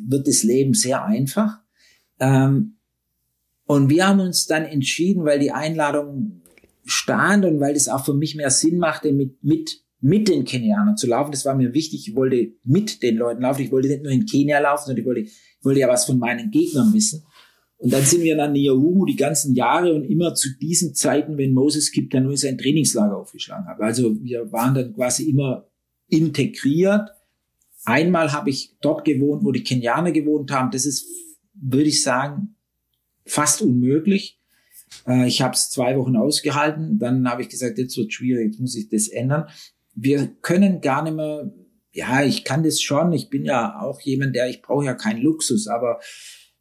wird 0.00 0.26
das 0.26 0.42
Leben 0.42 0.74
sehr 0.74 1.04
einfach. 1.04 1.58
Ähm, 2.18 2.76
und 3.66 3.88
wir 3.88 4.08
haben 4.08 4.20
uns 4.20 4.46
dann 4.46 4.64
entschieden, 4.64 5.24
weil 5.24 5.38
die 5.38 5.52
Einladung 5.52 6.42
stand 6.84 7.44
und 7.44 7.60
weil 7.60 7.74
das 7.74 7.88
auch 7.88 8.04
für 8.04 8.14
mich 8.14 8.34
mehr 8.34 8.50
Sinn 8.50 8.78
machte, 8.78 9.12
mit, 9.12 9.42
mit, 9.44 9.82
mit 10.00 10.28
den 10.28 10.44
Kenianern 10.44 10.96
zu 10.96 11.06
laufen. 11.06 11.30
Das 11.30 11.44
war 11.44 11.54
mir 11.54 11.74
wichtig. 11.74 12.08
Ich 12.08 12.16
wollte 12.16 12.52
mit 12.64 13.02
den 13.02 13.16
Leuten 13.16 13.42
laufen. 13.42 13.62
Ich 13.62 13.72
wollte 13.72 13.88
nicht 13.88 14.02
nur 14.02 14.12
in 14.12 14.26
Kenia 14.26 14.58
laufen, 14.58 14.86
sondern 14.86 15.00
ich 15.00 15.06
wollte, 15.06 15.20
ich 15.20 15.64
wollte 15.64 15.80
ja 15.80 15.88
was 15.88 16.06
von 16.06 16.18
meinen 16.18 16.50
Gegnern 16.50 16.92
wissen. 16.92 17.24
Und 17.76 17.92
dann 17.92 18.02
sind 18.02 18.22
wir 18.22 18.36
nach 18.36 18.50
Niauru 18.50 19.06
die 19.06 19.16
ganzen 19.16 19.54
Jahre 19.54 19.94
und 19.94 20.04
immer 20.04 20.34
zu 20.34 20.50
diesen 20.58 20.94
Zeiten, 20.94 21.38
wenn 21.38 21.52
Moses 21.52 21.90
Kip 21.90 22.10
dann 22.10 22.24
nur 22.24 22.36
sein 22.36 22.58
Trainingslager 22.58 23.16
aufgeschlagen 23.16 23.66
hat. 23.66 23.80
Also 23.80 24.14
wir 24.22 24.52
waren 24.52 24.74
dann 24.74 24.94
quasi 24.94 25.30
immer 25.30 25.66
integriert. 26.08 27.08
Einmal 27.84 28.32
habe 28.32 28.50
ich 28.50 28.76
dort 28.82 29.06
gewohnt, 29.06 29.44
wo 29.44 29.52
die 29.52 29.62
Kenianer 29.62 30.12
gewohnt 30.12 30.50
haben. 30.50 30.70
Das 30.70 30.84
ist, 30.84 31.06
würde 31.54 31.88
ich 31.88 32.02
sagen, 32.02 32.54
fast 33.24 33.62
unmöglich. 33.62 34.38
Äh, 35.06 35.26
ich 35.26 35.40
habe 35.40 35.54
es 35.54 35.70
zwei 35.70 35.96
Wochen 35.96 36.16
ausgehalten. 36.16 36.98
Dann 36.98 37.28
habe 37.30 37.42
ich 37.42 37.48
gesagt, 37.48 37.78
jetzt 37.78 37.96
wird 37.96 38.12
schwierig, 38.12 38.52
jetzt 38.52 38.60
muss 38.60 38.76
ich 38.76 38.90
das 38.90 39.08
ändern. 39.08 39.46
Wir 40.00 40.28
können 40.40 40.80
gar 40.80 41.02
nicht 41.02 41.16
mehr, 41.16 41.52
ja, 41.92 42.22
ich 42.22 42.44
kann 42.44 42.62
das 42.62 42.80
schon. 42.80 43.12
Ich 43.12 43.28
bin 43.28 43.44
ja 43.44 43.80
auch 43.80 44.00
jemand, 44.00 44.34
der, 44.34 44.48
ich 44.48 44.62
brauche 44.62 44.84
ja 44.84 44.94
keinen 44.94 45.20
Luxus, 45.20 45.68
aber 45.68 46.00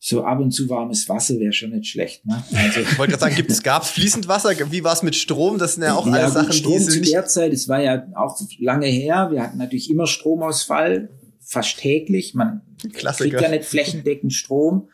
so 0.01 0.23
ab 0.23 0.39
und 0.39 0.51
zu 0.51 0.69
warmes 0.69 1.09
Wasser 1.09 1.39
wäre 1.39 1.51
schon 1.51 1.71
nicht 1.71 1.89
schlecht. 1.89 2.25
Ne? 2.25 2.41
Also, 2.53 2.79
ich 2.79 2.97
wollte 2.97 3.11
gerade 3.11 3.21
sagen, 3.21 3.35
gibt 3.35 3.51
es 3.51 3.61
fließend 3.91 4.27
Wasser? 4.27 4.51
Wie 4.71 4.83
war 4.83 4.93
es 4.93 5.03
mit 5.03 5.15
Strom? 5.15 5.57
Das 5.57 5.75
sind 5.75 5.83
ja 5.83 5.95
auch 5.95 6.07
ja, 6.07 6.13
alle 6.13 6.31
Sachen, 6.31 6.53
Strom 6.53 6.79
die 6.79 6.85
zu 6.85 7.01
der 7.01 7.25
Zeit, 7.25 7.51
es 7.51 7.67
war 7.67 7.81
ja 7.81 8.07
auch 8.15 8.39
lange 8.59 8.87
her. 8.87 9.29
Wir 9.31 9.43
hatten 9.43 9.57
natürlich 9.57 9.89
immer 9.89 10.07
Stromausfall, 10.07 11.09
fast 11.41 11.77
täglich. 11.79 12.33
Man 12.33 12.61
Klassiker. 12.93 13.29
kriegt 13.29 13.41
ja 13.41 13.49
nicht 13.49 13.65
flächendeckend 13.65 14.33
Strom. 14.33 14.89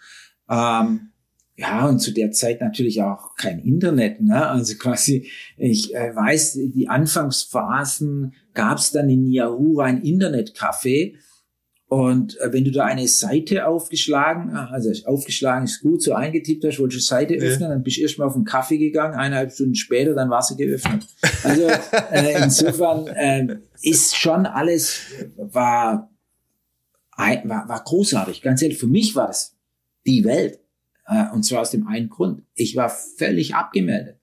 Ähm, 0.49 1.11
ja, 1.57 1.87
und 1.87 1.99
zu 1.99 2.11
der 2.11 2.31
Zeit 2.31 2.59
natürlich 2.59 3.01
auch 3.01 3.35
kein 3.35 3.59
Internet. 3.59 4.21
Ne? 4.21 4.45
Also 4.47 4.75
quasi, 4.75 5.29
ich 5.57 5.95
äh, 5.95 6.13
weiß, 6.13 6.59
die 6.73 6.89
Anfangsphasen 6.89 8.33
gab 8.53 8.79
es 8.79 8.91
dann 8.91 9.09
in 9.09 9.25
Yahoo 9.25 9.79
ein 9.79 10.03
Internetcafé 10.03 11.15
und 11.87 12.39
äh, 12.41 12.51
wenn 12.51 12.65
du 12.65 12.71
da 12.71 12.85
eine 12.85 13.07
Seite 13.07 13.67
aufgeschlagen, 13.67 14.49
äh, 14.49 14.73
also 14.73 14.91
aufgeschlagen 15.05 15.65
ist 15.65 15.81
gut, 15.81 16.01
so 16.01 16.13
eingetippt 16.13 16.65
hast, 16.65 16.79
wolltest 16.79 17.03
du 17.03 17.05
Seite 17.05 17.35
ja. 17.35 17.41
öffnen, 17.41 17.69
dann 17.69 17.83
bist 17.83 17.97
du 17.97 18.01
erstmal 18.01 18.27
auf 18.27 18.35
einen 18.35 18.43
Kaffee 18.43 18.77
gegangen, 18.77 19.13
eineinhalb 19.13 19.51
Stunden 19.51 19.75
später, 19.75 20.15
dann 20.15 20.29
war 20.29 20.41
sie 20.41 20.57
geöffnet. 20.57 21.05
Also 21.43 21.67
äh, 22.11 22.43
insofern 22.43 23.07
äh, 23.07 23.59
ist 23.81 24.17
schon 24.17 24.45
alles, 24.47 25.01
war, 25.37 26.11
war, 27.15 27.69
war 27.69 27.83
großartig. 27.83 28.41
Ganz 28.41 28.61
ehrlich, 28.63 28.79
für 28.79 28.87
mich 28.87 29.15
war 29.15 29.27
das 29.27 29.55
die 30.07 30.23
Welt. 30.25 30.59
Äh, 31.07 31.25
und 31.33 31.43
zwar 31.43 31.61
aus 31.61 31.71
dem 31.71 31.87
einen 31.87 32.09
Grund. 32.09 32.43
Ich 32.53 32.75
war 32.75 32.89
völlig 32.89 33.55
abgemeldet. 33.55 34.19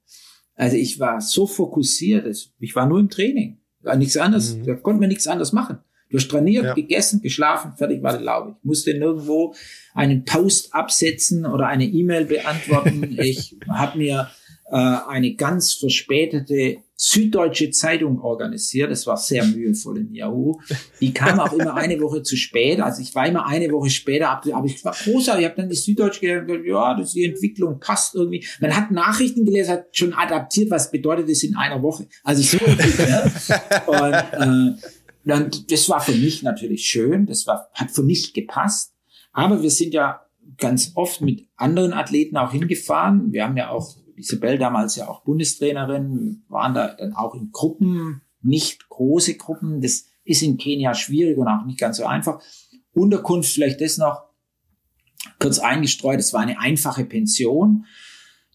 Also 0.54 0.76
ich 0.76 1.00
war 1.00 1.20
so 1.20 1.46
fokussiert, 1.46 2.50
ich 2.58 2.76
war 2.76 2.86
nur 2.86 3.00
im 3.00 3.08
Training. 3.08 3.58
War 3.80 3.96
nichts 3.96 4.16
anderes. 4.16 4.56
Mhm. 4.56 4.66
Da 4.66 4.74
konnte 4.74 5.00
man 5.00 5.08
nichts 5.08 5.26
anderes 5.26 5.52
machen. 5.52 5.78
Du 6.10 6.18
hast 6.18 6.28
trainiert, 6.28 6.64
ja. 6.64 6.74
gegessen, 6.74 7.22
geschlafen, 7.22 7.72
fertig 7.74 8.02
war 8.02 8.16
die 8.18 8.22
Laube. 8.22 8.56
Ich 8.58 8.64
musste 8.64 8.92
nirgendwo 8.92 9.54
einen 9.94 10.26
Post 10.26 10.74
absetzen 10.74 11.46
oder 11.46 11.68
eine 11.68 11.86
E-Mail 11.86 12.26
beantworten. 12.26 13.16
ich 13.18 13.56
habe 13.66 13.96
mir 13.96 14.30
äh, 14.70 14.76
eine 14.76 15.34
ganz 15.34 15.72
verspätete 15.72 16.82
Süddeutsche 17.04 17.72
Zeitung 17.72 18.20
organisiert. 18.20 18.92
Das 18.92 19.08
war 19.08 19.16
sehr 19.16 19.44
mühevoll 19.44 19.98
in 19.98 20.14
Yahoo. 20.14 20.60
Die 21.00 21.12
kam 21.12 21.40
auch 21.40 21.52
immer 21.52 21.74
eine 21.74 22.00
Woche 22.00 22.22
zu 22.22 22.36
spät. 22.36 22.78
Also 22.78 23.02
ich 23.02 23.12
war 23.16 23.26
immer 23.26 23.44
eine 23.44 23.72
Woche 23.72 23.90
später, 23.90 24.30
aber 24.30 24.66
ich 24.66 24.84
war 24.84 24.94
großartig. 24.94 25.42
Ich 25.42 25.50
habe 25.50 25.60
dann 25.60 25.68
die 25.68 25.74
Süddeutsche 25.74 26.20
gelernt, 26.20 26.48
ja, 26.64 26.94
das, 26.94 27.14
die 27.14 27.24
Entwicklung 27.24 27.80
passt 27.80 28.14
irgendwie. 28.14 28.46
Man 28.60 28.76
hat 28.76 28.92
Nachrichten 28.92 29.44
gelesen, 29.44 29.72
hat 29.72 29.96
schon 29.96 30.14
adaptiert, 30.14 30.70
was 30.70 30.92
bedeutet 30.92 31.28
das 31.28 31.42
in 31.42 31.56
einer 31.56 31.82
Woche. 31.82 32.06
Also 32.22 32.42
so. 32.42 32.64
und, 32.64 34.12
äh, 34.12 34.88
dann, 35.24 35.50
das 35.68 35.88
war 35.88 36.00
für 36.00 36.12
mich 36.12 36.44
natürlich 36.44 36.86
schön. 36.86 37.26
Das 37.26 37.48
war, 37.48 37.68
hat 37.74 37.90
für 37.90 38.04
mich 38.04 38.32
gepasst. 38.32 38.94
Aber 39.32 39.60
wir 39.60 39.70
sind 39.70 39.92
ja 39.92 40.20
ganz 40.56 40.92
oft 40.94 41.20
mit 41.20 41.48
anderen 41.56 41.92
Athleten 41.92 42.36
auch 42.36 42.52
hingefahren. 42.52 43.32
Wir 43.32 43.42
haben 43.42 43.56
ja 43.56 43.70
auch 43.70 43.96
Isabel 44.22 44.58
damals 44.58 44.96
ja 44.96 45.08
auch 45.08 45.24
Bundestrainerin, 45.24 46.44
waren 46.48 46.74
da 46.74 46.94
dann 46.94 47.14
auch 47.14 47.34
in 47.34 47.50
Gruppen, 47.52 48.22
nicht 48.40 48.88
große 48.88 49.36
Gruppen. 49.36 49.80
Das 49.80 50.04
ist 50.24 50.42
in 50.42 50.56
Kenia 50.56 50.94
schwierig 50.94 51.36
und 51.36 51.48
auch 51.48 51.64
nicht 51.64 51.78
ganz 51.78 51.96
so 51.96 52.06
einfach. 52.06 52.40
Unterkunft 52.92 53.52
vielleicht 53.52 53.80
das 53.80 53.98
noch 53.98 54.22
kurz 55.38 55.58
eingestreut. 55.58 56.18
Es 56.18 56.32
war 56.32 56.40
eine 56.40 56.60
einfache 56.60 57.04
Pension. 57.04 57.86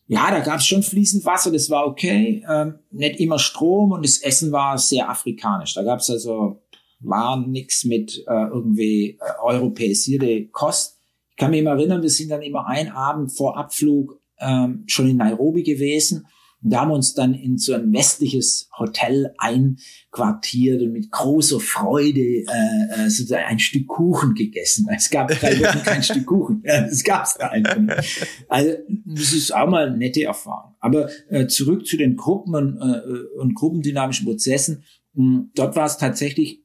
Ja, 0.07 0.31
da 0.31 0.39
gab 0.39 0.59
es 0.59 0.65
schon 0.65 0.83
fließend 0.83 1.25
Wasser, 1.25 1.51
das 1.51 1.69
war 1.69 1.85
okay. 1.85 2.45
Ähm, 2.49 2.79
nicht 2.91 3.19
immer 3.19 3.39
Strom 3.39 3.91
und 3.91 4.05
das 4.05 4.19
Essen 4.19 4.51
war 4.51 4.77
sehr 4.77 5.09
afrikanisch. 5.09 5.73
Da 5.73 5.83
gab 5.83 5.99
es 5.99 6.09
also 6.09 6.61
war 6.99 7.45
nix 7.45 7.83
mit 7.83 8.23
äh, 8.27 8.47
irgendwie 8.47 9.19
äh, 9.19 9.41
europäisierte 9.41 10.47
Kost. 10.47 10.99
Ich 11.29 11.35
kann 11.35 11.51
mich 11.51 11.59
immer 11.59 11.71
erinnern, 11.71 12.01
wir 12.01 12.09
sind 12.09 12.29
dann 12.29 12.41
immer 12.41 12.65
ein 12.67 12.89
Abend 12.91 13.31
vor 13.31 13.57
Abflug 13.57 14.19
ähm, 14.39 14.83
schon 14.87 15.09
in 15.09 15.17
Nairobi 15.17 15.63
gewesen. 15.63 16.27
Und 16.63 16.71
da 16.71 16.81
haben 16.81 16.89
wir 16.89 16.95
uns 16.95 17.13
dann 17.13 17.35
in 17.35 17.57
so 17.57 17.73
ein 17.75 17.93
westliches 17.93 18.67
Hotel 18.77 19.33
einquartiert 19.37 20.81
und 20.81 20.91
mit 20.91 21.11
großer 21.11 21.59
Freude 21.59 22.19
äh, 22.19 22.45
äh, 22.45 23.09
sozusagen 23.09 23.45
ein 23.45 23.59
Stück 23.59 23.87
Kuchen 23.87 24.33
gegessen. 24.33 24.87
Es 24.95 25.09
gab 25.11 25.27
drei 25.39 25.59
Wochen 25.59 25.83
kein 25.83 26.01
Stück 26.01 26.25
Kuchen. 26.25 26.63
Es 26.63 27.03
gab's 27.03 27.35
da 27.37 27.49
einfach 27.49 27.77
nicht. 27.77 28.27
Also 28.47 28.71
das 29.05 29.33
ist 29.33 29.53
auch 29.53 29.69
mal 29.69 29.87
eine 29.87 29.97
nette 29.97 30.23
Erfahrung. 30.23 30.75
Aber 30.79 31.09
äh, 31.29 31.45
zurück 31.45 31.85
zu 31.85 31.95
den 31.95 32.15
Gruppen 32.15 32.55
und, 32.55 32.77
äh, 32.77 33.39
und 33.39 33.53
gruppendynamischen 33.53 34.25
Prozessen. 34.25 34.83
Mh, 35.13 35.49
dort 35.53 35.75
war 35.75 35.85
es 35.85 35.97
tatsächlich 35.97 36.63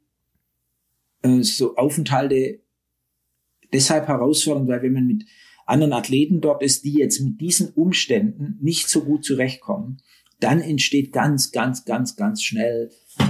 äh, 1.23 1.43
so 1.43 1.77
Aufenthalte 1.77 2.61
deshalb 3.75 4.09
herausfordernd, 4.09 4.69
weil 4.69 4.83
wenn 4.83 4.93
man 4.95 5.07
mit 5.07 5.25
anderen 5.73 5.93
Athleten 5.93 6.41
dort 6.41 6.63
ist, 6.63 6.85
die 6.85 6.95
jetzt 6.95 7.21
mit 7.21 7.41
diesen 7.41 7.71
Umständen 7.71 8.59
nicht 8.61 8.89
so 8.89 9.03
gut 9.03 9.25
zurechtkommen, 9.25 9.99
dann 10.39 10.61
entsteht 10.61 11.13
ganz, 11.13 11.53
ganz, 11.53 11.85
ganz, 11.85 12.17
ganz 12.17 12.43
schnell 12.43 12.91
äh, 13.19 13.25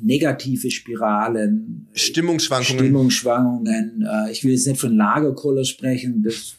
negative 0.00 0.70
Spiralen, 0.70 1.88
Stimmungsschwankungen. 1.92 2.84
Stimmungsschwankungen. 2.84 4.06
Äh, 4.08 4.32
ich 4.32 4.44
will 4.44 4.52
jetzt 4.52 4.66
nicht 4.66 4.80
von 4.80 4.96
Lagerkoller 4.96 5.64
sprechen, 5.64 6.22
das 6.22 6.56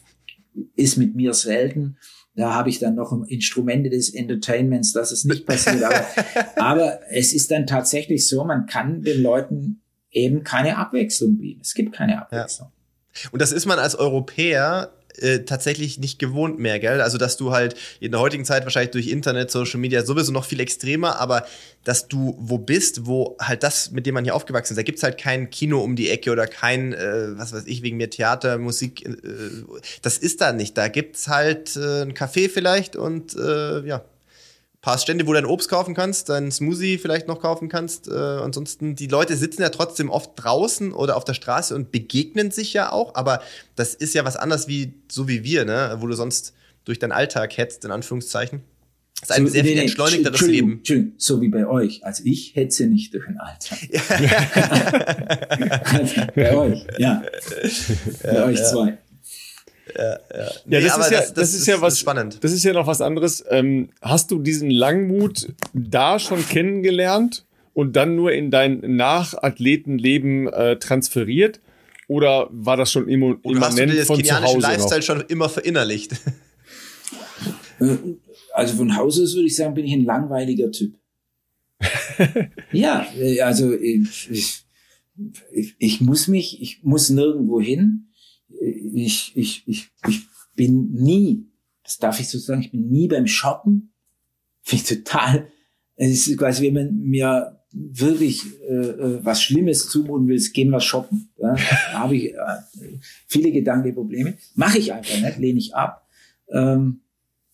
ist 0.76 0.98
mit 0.98 1.14
mir 1.14 1.32
selten. 1.32 1.96
Da 2.36 2.52
habe 2.52 2.68
ich 2.68 2.80
dann 2.80 2.96
noch 2.96 3.12
Instrumente 3.28 3.90
des 3.90 4.12
Entertainments, 4.12 4.92
dass 4.92 5.12
es 5.12 5.24
nicht 5.24 5.46
passiert. 5.46 5.82
Aber, 5.84 6.06
aber 6.56 7.00
es 7.10 7.32
ist 7.32 7.50
dann 7.50 7.66
tatsächlich 7.66 8.26
so, 8.26 8.44
man 8.44 8.66
kann 8.66 9.02
den 9.02 9.22
Leuten 9.22 9.82
eben 10.10 10.42
keine 10.44 10.76
Abwechslung 10.76 11.38
bieten. 11.38 11.60
Es 11.62 11.74
gibt 11.74 11.94
keine 11.94 12.20
Abwechslung. 12.20 12.68
Ja. 13.14 13.30
Und 13.30 13.40
das 13.40 13.52
ist 13.52 13.66
man 13.66 13.78
als 13.78 13.94
Europäer 13.94 14.92
äh, 15.18 15.40
tatsächlich 15.40 15.98
nicht 15.98 16.18
gewohnt 16.18 16.58
mehr, 16.58 16.78
gell? 16.78 17.00
Also, 17.00 17.18
dass 17.18 17.36
du 17.36 17.52
halt 17.52 17.74
in 18.00 18.12
der 18.12 18.20
heutigen 18.20 18.44
Zeit 18.44 18.64
wahrscheinlich 18.64 18.90
durch 18.92 19.08
Internet, 19.08 19.50
Social 19.50 19.80
Media 19.80 20.04
sowieso 20.04 20.32
noch 20.32 20.44
viel 20.44 20.60
extremer, 20.60 21.20
aber 21.20 21.46
dass 21.84 22.08
du 22.08 22.36
wo 22.38 22.58
bist, 22.58 23.06
wo 23.06 23.36
halt 23.40 23.62
das, 23.62 23.90
mit 23.90 24.06
dem 24.06 24.14
man 24.14 24.24
hier 24.24 24.34
aufgewachsen 24.34 24.72
ist, 24.72 24.78
da 24.78 24.82
gibt's 24.82 25.02
halt 25.02 25.18
kein 25.18 25.50
Kino 25.50 25.80
um 25.80 25.96
die 25.96 26.10
Ecke 26.10 26.32
oder 26.32 26.46
kein, 26.46 26.92
äh, 26.92 27.38
was 27.38 27.52
weiß 27.52 27.64
ich, 27.66 27.82
wegen 27.82 27.96
mir 27.96 28.10
Theater, 28.10 28.58
Musik, 28.58 29.04
äh, 29.06 29.12
das 30.02 30.18
ist 30.18 30.40
da 30.40 30.52
nicht. 30.52 30.76
Da 30.76 30.88
gibt's 30.88 31.28
halt 31.28 31.76
äh, 31.76 32.02
ein 32.02 32.14
Café 32.14 32.48
vielleicht 32.48 32.96
und 32.96 33.36
äh, 33.36 33.86
ja, 33.86 34.04
paar 34.84 34.98
Stände, 34.98 35.26
wo 35.26 35.32
du 35.32 35.40
dein 35.40 35.46
Obst 35.46 35.70
kaufen 35.70 35.94
kannst, 35.94 36.28
dein 36.28 36.52
Smoothie 36.52 36.98
vielleicht 36.98 37.26
noch 37.26 37.40
kaufen 37.40 37.70
kannst. 37.70 38.06
Äh, 38.06 38.12
ansonsten, 38.12 38.94
die 38.94 39.06
Leute 39.06 39.34
sitzen 39.34 39.62
ja 39.62 39.70
trotzdem 39.70 40.10
oft 40.10 40.32
draußen 40.36 40.92
oder 40.92 41.16
auf 41.16 41.24
der 41.24 41.32
Straße 41.32 41.74
und 41.74 41.90
begegnen 41.90 42.50
sich 42.50 42.74
ja 42.74 42.92
auch, 42.92 43.14
aber 43.14 43.40
das 43.76 43.94
ist 43.94 44.12
ja 44.12 44.26
was 44.26 44.36
anderes 44.36 44.68
wie 44.68 44.92
so 45.10 45.26
wie 45.26 45.42
wir, 45.42 45.64
ne? 45.64 45.96
wo 46.00 46.06
du 46.06 46.14
sonst 46.14 46.52
durch 46.84 46.98
deinen 46.98 47.12
Alltag 47.12 47.56
hetzt, 47.56 47.86
in 47.86 47.92
Anführungszeichen. 47.92 48.60
Das 49.20 49.30
ist 49.30 49.36
ein 49.36 49.46
so, 49.46 49.52
sehr 49.52 49.64
viel 49.64 49.78
entschleunigteres 49.78 50.42
Leben. 50.42 50.82
So 51.16 51.40
wie 51.40 51.48
bei 51.48 51.66
euch. 51.66 52.04
Also 52.04 52.22
ich 52.26 52.54
hetze 52.54 52.84
nicht 52.84 53.14
durch 53.14 53.24
den 53.24 53.38
Alltag. 53.38 53.78
bei 56.34 56.54
euch, 56.54 56.86
ja. 56.98 57.22
Bei 58.22 58.34
ja, 58.34 58.44
euch 58.44 58.58
ja. 58.58 58.64
zwei. 58.64 58.98
Ja, 59.96 60.02
ja. 60.04 60.18
Nee, 60.64 60.78
ja, 60.78 60.80
das, 60.80 60.98
ist 60.98 61.10
ja, 61.10 61.20
das, 61.20 61.34
das, 61.34 61.54
ist 61.54 61.66
ja 61.66 61.80
was 61.80 61.98
spannend. 61.98 62.42
Das 62.42 62.52
ist 62.52 62.64
ja 62.64 62.72
noch 62.72 62.86
was 62.86 63.00
anderes. 63.00 63.44
Ähm, 63.50 63.90
hast 64.00 64.30
du 64.30 64.38
diesen 64.38 64.70
Langmut 64.70 65.52
da 65.74 66.18
schon 66.18 66.46
kennengelernt 66.48 67.44
und 67.74 67.94
dann 67.94 68.16
nur 68.16 68.32
in 68.32 68.50
dein 68.50 68.80
Nachathletenleben 68.80 70.48
äh, 70.48 70.78
transferiert? 70.78 71.60
Oder 72.08 72.48
war 72.50 72.76
das 72.76 72.92
schon 72.92 73.08
immo 73.08 73.36
Oder 73.42 73.60
hast 73.60 73.78
du 73.78 73.86
dir 73.86 73.96
das 73.96 74.08
kenianische 74.08 74.58
Lifestyle 74.58 75.00
noch? 75.00 75.06
schon 75.06 75.20
immer 75.28 75.48
verinnerlicht? 75.48 76.12
Äh, 77.80 77.96
also 78.52 78.76
von 78.76 78.96
Haus 78.96 79.20
aus 79.20 79.34
würde 79.34 79.46
ich 79.46 79.56
sagen, 79.56 79.74
bin 79.74 79.84
ich 79.84 79.92
ein 79.92 80.04
langweiliger 80.04 80.70
Typ. 80.70 80.94
ja, 82.72 83.06
äh, 83.18 83.40
also 83.40 83.74
ich, 83.74 84.30
ich, 84.30 85.74
ich 85.78 86.00
muss 86.00 86.28
mich, 86.28 86.62
ich 86.62 86.82
muss 86.82 87.10
nirgendwo 87.10 87.60
hin 87.60 88.08
ich, 88.64 89.32
ich, 89.36 89.62
ich, 89.66 89.90
ich 90.06 90.26
bin 90.54 90.92
nie, 90.92 91.46
das 91.82 91.98
darf 91.98 92.20
ich 92.20 92.28
so 92.28 92.38
sagen, 92.38 92.62
ich 92.62 92.70
bin 92.70 92.88
nie 92.88 93.08
beim 93.08 93.26
Shoppen. 93.26 93.92
Finde 94.62 94.84
ich 94.84 94.88
total, 94.88 95.48
es 95.96 96.26
ist 96.26 96.38
quasi, 96.38 96.64
wenn 96.64 96.74
man 96.74 97.00
mir 97.00 97.60
wirklich 97.72 98.42
äh, 98.68 98.74
äh 98.74 99.24
was 99.24 99.42
Schlimmes 99.42 99.88
zumuten 99.88 100.28
will, 100.28 100.40
gehen 100.52 100.70
wir 100.70 100.80
shoppen. 100.80 101.30
Ja? 101.38 101.54
Da 101.54 101.98
habe 102.00 102.16
ich 102.16 102.34
äh, 102.34 102.98
viele 103.26 103.50
Gedankenprobleme. 103.50 104.34
Mache 104.54 104.78
ich 104.78 104.92
einfach 104.92 105.20
nicht, 105.20 105.38
lehne 105.38 105.58
ich 105.58 105.74
ab. 105.74 106.06
Ähm, 106.50 107.00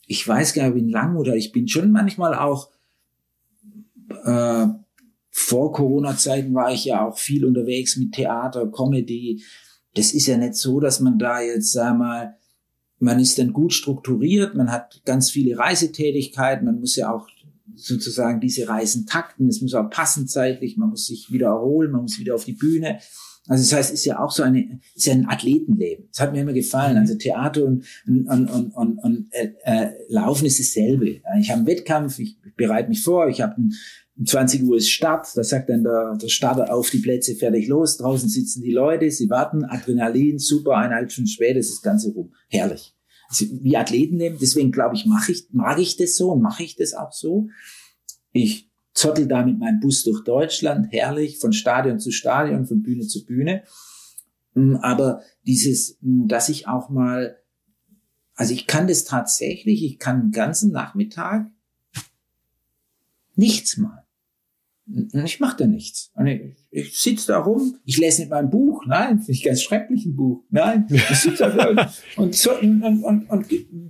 ich 0.06 0.26
weiß 0.26 0.54
gar 0.54 0.70
nicht, 0.70 0.84
wie 0.84 0.90
lang 0.90 1.16
oder 1.16 1.36
ich 1.36 1.52
bin 1.52 1.68
schon 1.68 1.90
manchmal 1.90 2.34
auch 2.34 2.70
äh, 4.24 4.66
vor 5.30 5.72
Corona-Zeiten 5.72 6.52
war 6.52 6.72
ich 6.72 6.84
ja 6.84 7.06
auch 7.06 7.16
viel 7.16 7.44
unterwegs 7.44 7.96
mit 7.96 8.12
Theater, 8.12 8.70
Comedy, 8.70 9.42
das 9.94 10.12
ist 10.12 10.26
ja 10.26 10.36
nicht 10.36 10.54
so, 10.54 10.80
dass 10.80 11.00
man 11.00 11.18
da 11.18 11.40
jetzt, 11.40 11.72
sag 11.72 11.96
mal, 11.98 12.36
man 12.98 13.18
ist 13.18 13.38
dann 13.38 13.52
gut 13.52 13.72
strukturiert, 13.72 14.54
man 14.54 14.70
hat 14.70 15.02
ganz 15.04 15.30
viele 15.30 15.58
Reisetätigkeiten, 15.58 16.66
man 16.66 16.80
muss 16.80 16.96
ja 16.96 17.12
auch 17.12 17.28
sozusagen 17.74 18.40
diese 18.40 18.68
Reisen 18.68 19.06
takten, 19.06 19.48
es 19.48 19.62
muss 19.62 19.74
auch 19.74 19.88
passen 19.88 20.28
zeitlich, 20.28 20.76
man 20.76 20.90
muss 20.90 21.06
sich 21.06 21.32
wieder 21.32 21.48
erholen, 21.48 21.92
man 21.92 22.02
muss 22.02 22.18
wieder 22.18 22.34
auf 22.34 22.44
die 22.44 22.52
Bühne. 22.52 22.98
Also 23.48 23.64
das 23.64 23.72
heißt, 23.72 23.94
ist 23.94 24.04
ja 24.04 24.22
auch 24.22 24.30
so 24.30 24.42
eine, 24.42 24.80
ist 24.94 25.06
ja 25.06 25.14
ein 25.14 25.26
Athletenleben. 25.26 26.08
Das 26.12 26.20
hat 26.20 26.32
mir 26.32 26.42
immer 26.42 26.52
gefallen. 26.52 26.98
Also 26.98 27.14
Theater 27.16 27.64
und, 27.64 27.84
und, 28.06 28.28
und, 28.28 28.70
und, 28.76 28.98
und 28.98 29.32
äh, 29.32 29.52
äh, 29.64 29.90
Laufen 30.08 30.46
ist 30.46 30.60
dasselbe. 30.60 31.20
Ich 31.40 31.50
habe 31.50 31.58
einen 31.58 31.66
Wettkampf, 31.66 32.18
ich 32.18 32.36
bereite 32.56 32.90
mich 32.90 33.02
vor, 33.02 33.28
ich 33.28 33.40
habe 33.40 33.56
einen 33.56 33.72
um 34.20 34.26
20 34.26 34.64
Uhr 34.64 34.76
ist 34.76 34.90
Start, 34.90 35.28
da 35.34 35.42
sagt 35.42 35.70
dann 35.70 35.82
der, 35.82 36.14
der 36.20 36.28
Starter 36.28 36.74
auf 36.74 36.90
die 36.90 36.98
Plätze, 36.98 37.34
fertig 37.34 37.68
los. 37.68 37.96
Draußen 37.96 38.28
sitzen 38.28 38.60
die 38.60 38.70
Leute, 38.70 39.10
sie 39.10 39.30
warten, 39.30 39.64
Adrenalin, 39.64 40.38
super, 40.38 40.76
eineinhalb 40.76 41.10
Stunden 41.10 41.28
später 41.28 41.58
ist 41.58 41.70
das 41.70 41.80
Ganze 41.80 42.12
rum. 42.12 42.34
Herrlich. 42.48 42.94
Also, 43.30 43.46
wie 43.62 43.78
Athleten 43.78 44.18
nehmen, 44.18 44.36
deswegen 44.38 44.72
glaube 44.72 44.94
ich, 44.94 45.06
mache 45.06 45.32
ich, 45.32 45.48
mag 45.52 45.78
ich 45.78 45.96
das 45.96 46.16
so 46.16 46.32
und 46.32 46.42
mache 46.42 46.62
ich 46.62 46.76
das 46.76 46.92
auch 46.92 47.12
so. 47.12 47.48
Ich 48.32 48.70
zottel 48.92 49.26
da 49.26 49.42
mit 49.42 49.58
meinem 49.58 49.80
Bus 49.80 50.04
durch 50.04 50.22
Deutschland, 50.22 50.88
herrlich, 50.90 51.38
von 51.38 51.54
Stadion 51.54 51.98
zu 51.98 52.10
Stadion, 52.10 52.66
von 52.66 52.82
Bühne 52.82 53.06
zu 53.06 53.24
Bühne. 53.24 53.62
Mm, 54.52 54.76
aber 54.82 55.22
dieses, 55.46 55.96
mm, 56.02 56.26
dass 56.26 56.50
ich 56.50 56.68
auch 56.68 56.90
mal, 56.90 57.38
also 58.34 58.52
ich 58.52 58.66
kann 58.66 58.86
das 58.86 59.04
tatsächlich, 59.04 59.82
ich 59.82 59.98
kann 59.98 60.20
den 60.20 60.30
ganzen 60.30 60.72
Nachmittag 60.72 61.46
nichts 63.34 63.78
mal. 63.78 64.04
Ich 65.24 65.40
mache 65.40 65.56
da 65.58 65.66
nichts. 65.66 66.12
Ich, 66.24 66.40
ich 66.70 66.98
sitze 66.98 67.28
da 67.28 67.38
rum, 67.38 67.76
ich 67.84 67.98
lese 67.98 68.22
nicht 68.22 68.30
mein 68.30 68.50
Buch, 68.50 68.84
nein, 68.86 69.18
finde 69.18 69.32
ich 69.32 69.42
ganz 69.44 69.62
schrecklich 69.62 70.06
ein 70.06 70.16
Buch, 70.16 70.42
nein, 70.50 70.86
ich 70.90 71.18
sitze 71.18 71.44
da 71.44 71.90
und, 72.16 72.34
so, 72.34 72.58
und, 72.58 72.82
und, 72.82 73.30
und, 73.30 73.46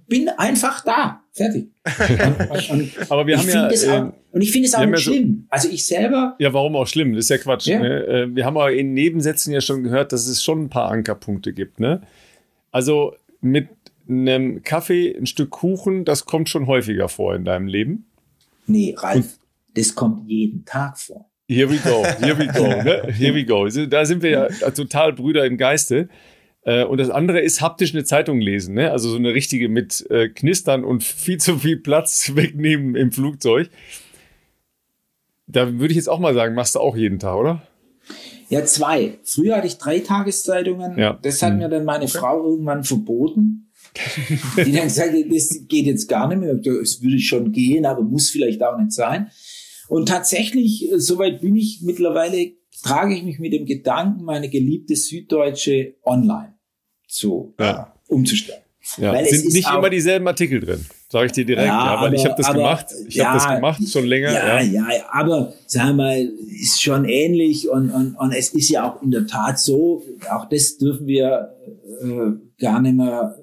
bin 0.07 0.29
einfach 0.29 0.85
da, 0.85 1.23
fertig. 1.33 1.71
Und, 2.71 2.91
Aber 3.09 3.27
wir 3.27 3.39
haben 3.39 3.49
ja, 3.49 3.67
auch, 3.67 3.71
äh, 3.71 4.13
und 4.33 4.43
ich 4.43 4.53
finde 4.53 4.69
es 4.69 4.75
auch 4.75 4.85
nicht 4.85 4.91
ja 4.91 4.97
schlimm. 4.99 5.39
So, 5.43 5.47
also 5.49 5.69
ich 5.69 5.87
selber. 5.87 6.37
Ja, 6.39 6.53
warum 6.53 6.77
auch 6.77 6.87
schlimm? 6.87 7.15
Das 7.15 7.25
ist 7.25 7.31
ja 7.31 7.39
Quatsch. 7.39 7.67
Ja. 7.67 7.81
Ne? 7.81 8.07
Äh, 8.07 8.35
wir 8.35 8.45
haben 8.45 8.57
aber 8.57 8.73
in 8.73 8.93
Nebensätzen 8.93 9.53
ja 9.53 9.61
schon 9.61 9.83
gehört, 9.83 10.13
dass 10.13 10.27
es 10.27 10.43
schon 10.43 10.65
ein 10.65 10.69
paar 10.69 10.91
Ankerpunkte 10.91 11.53
gibt. 11.53 11.81
Ne? 11.81 12.03
Also 12.71 13.15
mit 13.41 13.69
einem 14.09 14.63
Kaffee, 14.63 15.17
ein 15.17 15.27
Stück 15.27 15.51
Kuchen, 15.51 16.05
das 16.05 16.27
kommt 16.27 16.49
schon 16.49 16.67
häufiger 16.67 17.09
vor 17.09 17.35
in 17.35 17.45
deinem 17.45 17.67
Leben. 17.67 18.07
Nee, 18.67 18.95
Ralf, 18.97 19.40
Das 19.75 19.95
kommt 19.95 20.29
jeden 20.29 20.65
Tag 20.65 20.99
vor. 20.99 21.31
Here 21.49 21.69
we 21.69 21.79
go, 21.79 22.05
here 22.25 22.39
we 22.39 22.47
go, 22.47 22.69
ne? 22.69 23.13
here 23.13 23.35
we 23.35 23.45
go. 23.45 23.67
Da 23.87 24.05
sind 24.05 24.23
wir 24.23 24.31
ja 24.31 24.71
total 24.71 25.13
Brüder 25.13 25.45
im 25.45 25.57
Geiste. 25.57 26.09
Äh, 26.63 26.85
und 26.85 26.99
das 26.99 27.11
andere 27.11 27.41
ist 27.41 27.61
haptisch 27.61 27.95
eine 27.95 28.05
Zeitung 28.05 28.41
lesen, 28.41 28.75
ne? 28.75 28.93
Also 28.93 29.11
so 29.11 29.17
eine 29.17 29.35
richtige 29.35 29.69
mit 29.69 30.07
äh, 30.11 30.29
Knistern 30.29 30.85
und 30.85 31.03
viel 31.03 31.39
zu 31.39 31.59
viel 31.59 31.79
Platz 31.79 32.33
wegnehmen 32.37 32.95
im 32.95 33.13
Flugzeug. 33.13 33.71
Da 35.47 35.73
würde 35.73 35.89
ich 35.89 35.97
jetzt 35.97 36.09
auch 36.09 36.21
mal 36.21 36.35
sagen, 36.35 36.55
machst 36.55 36.77
du 36.77 36.81
auch 36.81 36.97
jeden 36.97 37.19
Tag, 37.19 37.37
oder? 37.37 37.63
Ja, 38.49 38.65
zwei. 38.65 39.19
Früher 39.25 39.57
hatte 39.57 39.67
ich 39.67 39.79
drei 39.79 40.01
Tageszeitungen. 40.01 40.99
Ja. 40.99 41.19
Das 41.21 41.43
hat 41.43 41.55
mhm. 41.55 41.59
mir 41.59 41.69
dann 41.69 41.85
meine 41.85 42.05
okay. 42.05 42.19
Frau 42.19 42.45
irgendwann 42.45 42.85
verboten. 42.85 43.73
Die 44.57 44.73
dann 44.73 44.85
gesagt, 44.85 45.15
das 45.31 45.65
geht 45.67 45.87
jetzt 45.87 46.09
gar 46.09 46.29
nicht 46.29 46.39
mehr. 46.39 46.55
Es 46.81 47.03
würde 47.03 47.19
schon 47.19 47.51
gehen, 47.51 47.87
aber 47.87 48.03
muss 48.03 48.31
vielleicht 48.31 48.63
auch 48.63 48.79
nicht 48.79 48.93
sein. 48.93 49.31
Und 49.91 50.07
tatsächlich, 50.07 50.91
äh, 50.91 51.01
soweit 51.01 51.41
bin 51.41 51.57
ich 51.57 51.81
mittlerweile, 51.83 52.53
trage 52.85 53.13
ich 53.13 53.25
mich 53.25 53.41
mit 53.41 53.53
dem 53.53 53.67
Gedanken, 53.67 54.23
meine 54.23 54.49
geliebte 54.49 54.95
Süddeutsche 54.95 55.97
online 56.05 56.55
zu 57.09 57.55
ja. 57.59 57.93
äh, 58.09 58.13
umzustellen. 58.13 58.63
Ja. 58.99 59.13
Weil 59.13 59.27
sind 59.27 59.53
nicht 59.53 59.69
immer 59.69 59.91
dieselben 59.91 60.27
Artikel 60.29 60.61
drin, 60.61 60.87
sage 61.09 61.27
ich 61.27 61.33
dir 61.33 61.45
direkt. 61.45 61.67
Ja, 61.67 62.01
weil 62.01 62.07
aber, 62.07 62.15
ich 62.15 62.25
habe 62.25 62.35
das 62.37 62.47
aber, 62.47 62.59
gemacht. 62.59 62.87
Ich 63.09 63.17
ja, 63.17 63.27
habe 63.27 63.39
das 63.39 63.49
gemacht 63.49 63.89
schon 63.89 64.07
länger. 64.07 64.33
Ja, 64.33 64.61
ja, 64.61 64.93
ja, 64.93 65.05
aber 65.11 65.55
sag 65.67 65.95
mal, 65.97 66.19
ist 66.49 66.81
schon 66.81 67.05
ähnlich 67.05 67.69
und, 67.69 67.91
und, 67.91 68.15
und 68.15 68.33
es 68.33 68.51
ist 68.51 68.69
ja 68.69 68.89
auch 68.89 69.03
in 69.03 69.11
der 69.11 69.27
Tat 69.27 69.59
so, 69.59 70.05
auch 70.31 70.49
das 70.49 70.79
dürfen 70.79 71.09
wir 71.09 71.57
äh, 72.01 72.63
gar 72.63 72.81
nicht 72.81 72.95
mehr, 72.95 73.37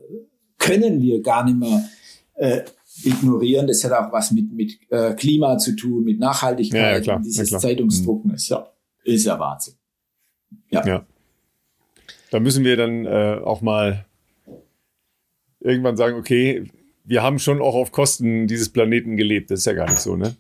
können 0.58 1.02
wir 1.02 1.22
gar 1.22 1.44
nicht 1.44 1.58
mehr 1.58 1.90
äh, 2.36 2.62
ignorieren. 3.04 3.68
Das 3.68 3.84
hat 3.84 3.92
auch 3.92 4.12
was 4.12 4.32
mit, 4.32 4.52
mit 4.52 4.78
äh, 4.90 5.14
Klima 5.14 5.58
zu 5.58 5.76
tun, 5.76 6.04
mit 6.04 6.20
Nachhaltigkeit. 6.20 6.82
Ja, 6.82 6.92
ja, 6.92 7.00
klar, 7.02 7.22
dieses 7.24 7.50
ja, 7.50 7.60
Zeitungsdrucken 7.60 8.34
ist 8.34 8.50
ja, 8.50 8.68
ist 9.04 9.26
ja 9.26 9.40
Wahnsinn. 9.40 9.76
Ja. 10.70 10.86
ja. 10.86 11.06
Da 12.32 12.40
müssen 12.40 12.64
wir 12.64 12.76
dann 12.78 13.06
äh, 13.06 13.40
auch 13.44 13.62
mal 13.62 14.06
irgendwann 15.60 15.98
sagen, 15.98 16.18
okay, 16.18 16.66
wir 17.04 17.24
haben 17.24 17.40
schon 17.40 17.62
auch 17.62 17.76
auf 17.76 17.92
Kosten 17.92 18.48
dieses 18.48 18.70
Planeten 18.70 19.16
gelebt. 19.16 19.50
Das 19.50 19.60
ist 19.60 19.66
ja 19.66 19.74
gar 19.74 19.90
nicht 19.90 20.00
so, 20.00 20.16
ne? 20.16 20.36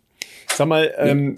Sag 0.50 0.68
mal, 0.68 0.94
ähm, 0.98 1.38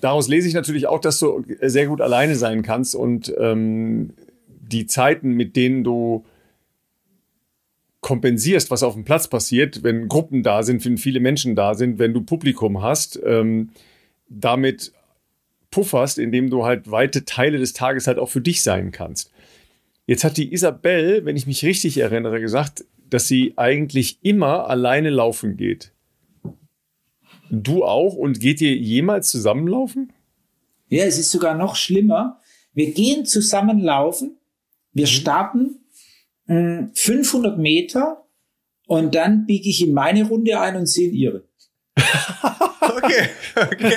daraus 0.00 0.28
lese 0.28 0.48
ich 0.48 0.54
natürlich 0.54 0.86
auch, 0.86 1.00
dass 1.00 1.18
du 1.18 1.44
sehr 1.60 1.86
gut 1.86 2.00
alleine 2.00 2.34
sein 2.36 2.62
kannst 2.62 2.94
und 2.94 3.32
ähm, 3.38 4.12
die 4.46 4.86
Zeiten, 4.86 5.32
mit 5.32 5.56
denen 5.56 5.84
du 5.84 6.24
kompensierst, 8.02 8.70
was 8.70 8.82
auf 8.82 8.94
dem 8.94 9.04
Platz 9.04 9.28
passiert, 9.28 9.82
wenn 9.82 10.08
Gruppen 10.08 10.42
da 10.42 10.62
sind, 10.64 10.84
wenn 10.84 10.98
viele 10.98 11.20
Menschen 11.20 11.54
da 11.54 11.74
sind, 11.74 11.98
wenn 11.98 12.12
du 12.12 12.20
Publikum 12.20 12.82
hast, 12.82 13.18
ähm, 13.24 13.70
damit 14.28 14.92
pufferst, 15.70 16.18
indem 16.18 16.50
du 16.50 16.64
halt 16.64 16.90
weite 16.90 17.24
Teile 17.24 17.58
des 17.58 17.72
Tages 17.72 18.06
halt 18.06 18.18
auch 18.18 18.28
für 18.28 18.40
dich 18.40 18.62
sein 18.62 18.90
kannst. 18.90 19.30
Jetzt 20.06 20.24
hat 20.24 20.36
die 20.36 20.52
Isabel, 20.52 21.24
wenn 21.24 21.36
ich 21.36 21.46
mich 21.46 21.64
richtig 21.64 21.96
erinnere, 21.96 22.40
gesagt, 22.40 22.84
dass 23.08 23.28
sie 23.28 23.54
eigentlich 23.56 24.18
immer 24.22 24.68
alleine 24.68 25.10
laufen 25.10 25.56
geht. 25.56 25.92
Du 27.50 27.84
auch? 27.84 28.14
Und 28.14 28.40
geht 28.40 28.60
ihr 28.60 28.74
jemals 28.74 29.30
zusammenlaufen? 29.30 30.12
Ja, 30.88 31.04
es 31.04 31.18
ist 31.18 31.30
sogar 31.30 31.54
noch 31.54 31.76
schlimmer. 31.76 32.40
Wir 32.74 32.92
gehen 32.92 33.26
zusammenlaufen, 33.26 34.38
wir 34.92 35.06
mhm. 35.06 35.10
starten 35.10 35.81
500 36.46 37.58
Meter 37.58 38.24
und 38.86 39.14
dann 39.14 39.46
biege 39.46 39.68
ich 39.68 39.86
in 39.86 39.94
meine 39.94 40.26
Runde 40.26 40.58
ein 40.60 40.76
und 40.76 40.86
sie 40.86 41.06
in 41.06 41.14
ihre. 41.14 41.44
okay, 42.80 43.28
okay. 43.54 43.96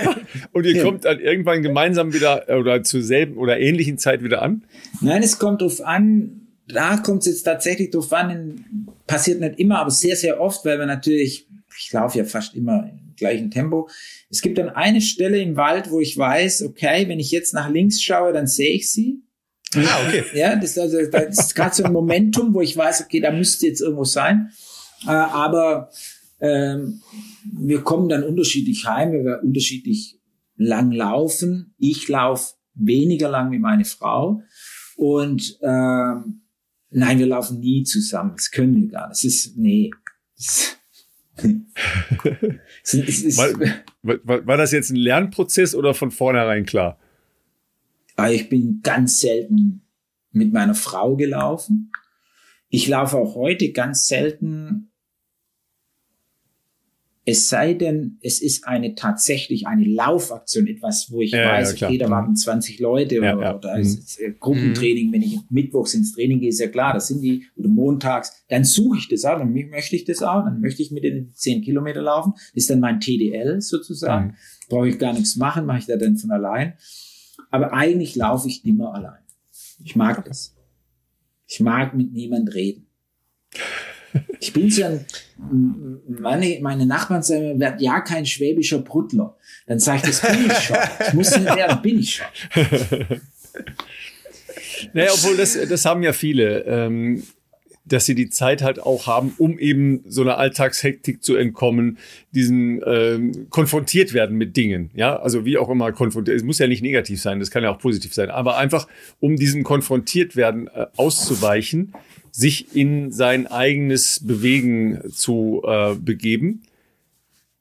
Und 0.52 0.66
ihr 0.66 0.78
ja. 0.78 0.84
kommt 0.84 1.06
dann 1.06 1.20
irgendwann 1.20 1.62
gemeinsam 1.62 2.14
wieder 2.14 2.50
äh, 2.50 2.56
oder 2.56 2.84
zur 2.84 3.02
selben 3.02 3.38
oder 3.38 3.60
ähnlichen 3.60 3.98
Zeit 3.98 4.24
wieder 4.24 4.42
an? 4.42 4.66
Nein, 5.02 5.24
es 5.24 5.40
kommt 5.40 5.62
drauf 5.62 5.82
an. 5.82 6.42
Da 6.68 6.98
kommt 6.98 7.22
es 7.22 7.28
jetzt 7.28 7.44
tatsächlich 7.44 7.92
drauf 7.92 8.12
an. 8.12 8.90
Passiert 9.08 9.40
nicht 9.40 9.60
immer, 9.60 9.80
aber 9.80 9.92
sehr, 9.92 10.16
sehr 10.16 10.42
oft, 10.42 10.66
weil 10.66 10.80
wir 10.80 10.86
natürlich, 10.86 11.48
ich 11.80 11.94
laufe 11.94 12.18
ja 12.18 12.26
fast 12.26 12.56
immer 12.56 12.90
im 12.90 13.16
gleichen 13.16 13.52
Tempo. 13.52 13.88
Es 14.30 14.42
gibt 14.42 14.58
dann 14.58 14.70
eine 14.70 15.02
Stelle 15.02 15.40
im 15.40 15.56
Wald, 15.56 15.92
wo 15.92 16.00
ich 16.00 16.18
weiß, 16.18 16.64
okay, 16.64 17.08
wenn 17.08 17.20
ich 17.20 17.32
jetzt 17.32 17.54
nach 17.54 17.70
links 17.70 18.02
schaue, 18.02 18.34
dann 18.34 18.48
sehe 18.48 18.72
ich 18.72 18.92
sie. 18.92 19.25
Ah, 19.78 20.08
okay. 20.08 20.24
Ja, 20.34 20.56
das, 20.56 20.78
also, 20.78 20.98
das 21.12 21.40
ist 21.40 21.56
gerade 21.56 21.76
so 21.76 21.84
ein 21.84 21.94
Momentum, 21.94 22.54
wo 22.54 22.62
ich 22.62 22.76
weiß, 22.76 23.04
okay, 23.04 23.20
da 23.20 23.32
müsste 23.32 23.68
jetzt 23.68 23.82
irgendwo 23.82 24.04
sein. 24.04 24.52
Äh, 25.06 25.12
aber 25.12 25.90
ähm, 26.40 27.02
wir 27.58 27.82
kommen 27.82 28.10
dann 28.10 28.24
unterschiedlich 28.24 28.86
heim, 28.86 29.12
weil 29.12 29.26
wir 29.26 29.44
unterschiedlich 29.44 30.20
lang 30.58 30.92
laufen. 30.92 31.74
Ich 31.78 32.08
laufe 32.08 32.56
weniger 32.74 33.30
lang 33.30 33.52
wie 33.52 33.60
meine 33.60 33.86
Frau. 33.86 34.42
Und 34.96 35.58
ähm, 35.62 36.42
nein, 36.90 37.20
wir 37.20 37.28
laufen 37.28 37.60
nie 37.60 37.84
zusammen. 37.84 38.34
Das 38.36 38.52
können 38.52 38.76
wir 38.76 38.88
gar 38.90 39.10
nicht. 39.10 39.24
Das 39.24 39.24
ist, 39.24 39.58
nee. 39.58 39.92
Das, 40.36 40.78
es 42.84 42.94
ist, 43.24 43.38
war, 43.38 44.20
war, 44.24 44.48
war 44.48 44.58
das 44.58 44.72
jetzt 44.72 44.90
ein 44.90 44.96
Lernprozess 44.96 45.76
oder 45.76 45.94
von 45.94 46.12
vornherein 46.12 46.66
klar? 46.66 47.00
Aber 48.16 48.32
ich 48.32 48.50
bin 48.50 48.82
ganz 48.82 49.20
selten 49.20 49.82
mit 50.32 50.54
meiner 50.54 50.76
Frau 50.76 51.16
gelaufen. 51.16 51.92
Ich 52.70 52.88
laufe 52.88 53.18
auch 53.18 53.36
heute 53.36 53.72
ganz 53.72 54.08
selten 54.08 54.92
es 57.28 57.50
sei 57.50 57.74
denn, 57.74 58.20
es 58.22 58.40
ist 58.40 58.68
eine 58.68 58.94
tatsächlich 58.94 59.66
eine 59.66 59.84
Laufaktion, 59.84 60.68
etwas, 60.68 61.12
wo 61.12 61.22
ich 61.22 61.32
ja, 61.32 61.44
weiß, 61.44 61.80
ja, 61.80 61.88
okay, 61.88 61.98
da 61.98 62.10
waren 62.10 62.36
20 62.36 62.80
Leute 62.80 63.16
ja, 63.16 63.36
oder, 63.36 63.56
oder 63.58 63.78
mhm. 63.78 64.00
äh, 64.20 64.32
Gruppentraining, 64.40 65.12
wenn 65.12 65.24
ich 65.24 65.40
mittwochs 65.50 65.96
ins 65.96 66.14
Training 66.14 66.40
gehe, 66.40 66.50
ist 66.50 66.60
ja 66.60 66.68
klar, 66.68 66.94
das 66.94 67.08
sind 67.08 67.22
die, 67.22 67.48
oder 67.56 67.68
montags, 67.68 68.46
dann 68.50 68.64
suche 68.64 69.00
ich 69.00 69.08
das 69.08 69.26
auch, 69.26 69.40
dann 69.40 69.54
möchte 69.54 69.96
ich 69.96 70.06
das 70.06 70.22
auch, 70.22 70.44
dann 70.44 70.62
möchte 70.62 70.84
ich 70.84 70.92
mit 70.92 71.04
den 71.04 71.34
10 71.34 71.64
Kilometer 71.64 72.04
laufen, 72.04 72.34
das 72.36 72.64
ist 72.64 72.70
dann 72.70 72.80
mein 72.80 73.00
TDL 73.00 73.60
sozusagen, 73.60 74.28
mhm. 74.28 74.34
brauche 74.70 74.90
ich 74.90 75.00
gar 75.00 75.14
nichts 75.14 75.36
machen, 75.36 75.66
mache 75.66 75.80
ich 75.80 75.86
da 75.88 75.98
dann 75.98 76.18
von 76.18 76.30
allein. 76.30 76.74
Aber 77.56 77.72
eigentlich 77.72 78.18
laufe 78.18 78.50
ich 78.50 78.66
immer 78.66 78.94
allein. 78.94 79.24
Ich 79.82 79.96
mag 79.96 80.26
das. 80.26 80.54
Ich 81.48 81.62
mag 81.62 81.94
mit 81.94 82.12
niemand 82.12 82.54
reden. 82.54 82.88
Ich 84.42 84.52
bin 84.52 84.70
so 84.70 84.84
ein, 84.84 85.06
meine, 86.10 86.60
meine 86.62 86.86
Nachbarn 86.86 87.24
sagen, 87.24 87.58
werd 87.58 87.80
ja 87.80 88.02
kein 88.02 88.26
schwäbischer 88.26 88.80
Bruttler. 88.80 89.38
Dann 89.68 89.80
sage 89.80 90.10
ich, 90.10 90.20
das 90.20 90.22
bin 90.22 90.48
ich 90.48 90.58
schon. 90.58 90.78
Ich 91.08 91.14
muss 91.14 91.38
nicht 91.38 91.56
werden, 91.56 91.82
bin 91.82 92.00
ich 92.00 92.16
schon. 92.16 92.26
Naja, 94.94 95.12
obwohl 95.14 95.38
das, 95.38 95.58
das 95.70 95.86
haben 95.86 96.04
ja 96.04 96.12
viele, 96.12 96.60
ähm, 96.66 97.24
dass 97.86 98.06
sie 98.06 98.16
die 98.16 98.30
Zeit 98.30 98.62
halt 98.62 98.80
auch 98.80 99.08
haben, 99.08 99.34
um 99.38 99.60
eben 99.60 100.04
so 100.08 100.22
einer 100.22 100.38
Alltagshektik 100.38 101.24
zu 101.24 101.36
entkommen, 101.36 102.00
diesen 102.32 102.82
ähm, 102.86 103.48
konfrontiert 103.50 104.14
werden 104.14 104.38
mit 104.38 104.58
Dingen. 104.58 104.90
Ja, 104.96 105.18
also 105.18 105.46
wie 105.46 105.58
auch 105.58 105.70
immer 105.70 105.92
konfrontiert. 105.92 106.36
Es 106.38 106.44
muss 106.44 106.60
ja 106.60 106.68
nicht 106.68 106.82
negativ 106.82 107.22
sein, 107.22 107.40
das 107.40 107.52
kann 107.52 107.64
ja 107.64 107.70
auch 107.70 107.80
positiv 107.80 108.14
sein, 108.14 108.30
aber 108.30 108.58
einfach 108.58 108.88
um 109.20 109.36
diesem 109.36 109.64
konfrontiert 109.64 110.36
werden 110.36 110.68
äh, 110.68 110.88
auszuweichen, 110.98 111.94
sich 112.32 112.76
in 112.76 113.12
sein 113.12 113.48
eigenes 113.48 114.26
Bewegen 114.26 115.02
zu 115.14 115.62
äh, 115.66 115.96
begeben. 115.96 116.64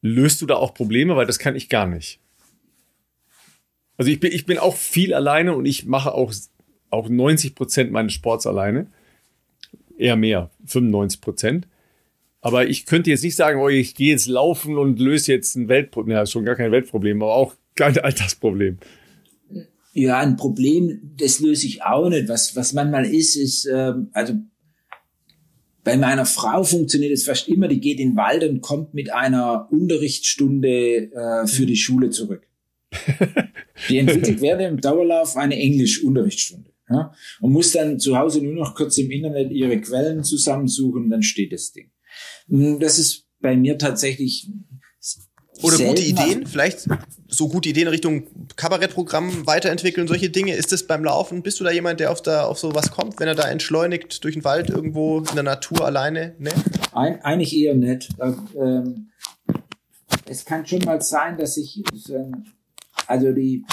Löst 0.01 0.43
du 0.43 0.47
da 0.47 0.57
auch 0.57 0.75
Probleme? 0.75 1.17
Weil 1.17 1.27
das 1.27 1.39
kann 1.39 1.55
ich 1.55 1.69
gar 1.69 1.87
nicht. 1.87 2.19
Also 3.97 4.11
ich 4.11 4.21
bin, 4.21 4.33
ich 4.33 4.47
bin 4.47 4.59
auch 4.59 4.77
viel 4.77 5.15
alleine 5.15 5.55
und 5.55 5.67
ich 5.67 5.87
mache 5.87 6.13
auch, 6.13 6.33
auch 6.91 7.09
90 7.09 7.55
Prozent 7.55 7.93
meines 7.93 8.13
Sports 8.13 8.47
alleine. 8.47 8.89
Eher 9.97 10.17
mehr, 10.17 10.51
95 10.67 11.21
Prozent. 11.21 11.69
Aber 12.41 12.67
ich 12.69 12.85
könnte 12.85 13.11
jetzt 13.11 13.25
nicht 13.25 13.37
sagen, 13.37 13.59
oh, 13.59 13.69
ich 13.71 13.95
gehe 13.95 14.11
jetzt 14.11 14.27
laufen 14.27 14.77
und 14.77 15.01
löse 15.01 15.33
jetzt 15.33 15.57
ein 15.57 15.69
Weltproblem. 15.69 16.15
Ja, 16.15 16.27
schon 16.27 16.45
gar 16.45 16.57
kein 16.57 16.73
Weltproblem, 16.73 17.23
aber 17.23 17.35
auch 17.35 17.55
kein 17.75 17.97
Alltagsproblem. 17.99 18.79
Ja, 19.95 20.19
ein 20.19 20.37
Problem, 20.37 21.13
das 21.17 21.41
löse 21.41 21.67
ich 21.67 21.83
auch 21.85 22.09
nicht. 22.09 22.29
Was, 22.29 22.55
was 22.57 22.73
manchmal 22.73 23.07
ist, 23.07 23.37
ist, 23.37 23.67
ähm, 23.73 24.11
also 24.13 24.35
bei 25.85 25.97
meiner 25.97 26.27
Frau 26.27 26.65
funktioniert 26.65 27.13
es 27.13 27.25
fast 27.25 27.49
immer, 27.49 27.69
die 27.69 27.81
geht 27.81 28.01
in 28.01 28.11
den 28.11 28.17
Wald 28.17 28.43
und 28.45 28.61
kommt 28.61 28.93
mit 28.95 29.13
einer 29.13 29.69
Unterrichtsstunde 29.71 31.13
äh, 31.13 31.47
für 31.47 31.67
die 31.67 31.77
Schule 31.77 32.11
zurück. 32.11 32.47
Die 33.89 33.99
entwickelt 33.99 34.41
während 34.41 34.63
dem 34.63 34.81
Dauerlauf 34.81 35.37
eine 35.37 35.57
Englisch-Unterrichtsstunde. 35.57 36.74
Ja, 36.89 37.13
und 37.41 37.53
muss 37.53 37.73
dann 37.73 37.99
zu 37.99 38.19
Hause 38.19 38.43
nur 38.43 38.55
noch 38.55 38.75
kurz 38.75 38.99
im 38.99 39.11
Internet 39.11 39.51
ihre 39.53 39.81
Quellen 39.81 40.23
zusammensuchen 40.23 41.09
dann 41.09 41.23
steht 41.23 41.53
das 41.53 41.73
Ding. 41.73 41.91
Das 42.79 42.99
ist 42.99 43.27
bei 43.41 43.57
mir 43.57 43.79
tatsächlich 43.79 44.51
oder 45.63 45.79
gute 45.79 46.03
Ideen, 46.03 46.47
vielleicht 46.47 46.87
so 47.29 47.49
gute 47.49 47.69
Ideen 47.69 47.89
Richtung 47.89 48.25
Kabarettprogramm 48.57 49.47
weiterentwickeln, 49.47 50.09
solche 50.09 50.29
Dinge. 50.29 50.55
Ist 50.55 50.73
das 50.73 50.87
beim 50.87 51.05
Laufen? 51.05 51.43
Bist 51.43 51.61
du 51.61 51.65
da 51.65 51.71
jemand, 51.71 52.01
der 52.01 52.11
auf, 52.11 52.23
da, 52.23 52.45
auf 52.45 52.59
sowas 52.59 52.91
kommt, 52.91 53.21
wenn 53.21 53.29
er 53.29 53.35
da 53.35 53.49
entschleunigt 53.49 54.25
durch 54.25 54.35
den 54.35 54.45
Wald 54.45 54.71
irgendwo 54.71 55.21
in 55.21 55.35
der 55.35 55.45
Natur 55.45 55.85
alleine? 55.85 56.35
Ne? 56.39 56.51
Ein, 56.93 57.23
eigentlich 57.23 57.57
eher 57.57 57.75
nicht. 57.75 58.11
Ähm, 58.61 59.11
es 60.27 60.45
kann 60.45 60.67
schon 60.67 60.81
mal 60.81 61.01
sein, 61.01 61.39
dass 61.39 61.57
ich, 61.57 61.83
also 63.07 63.33
die, 63.33 63.65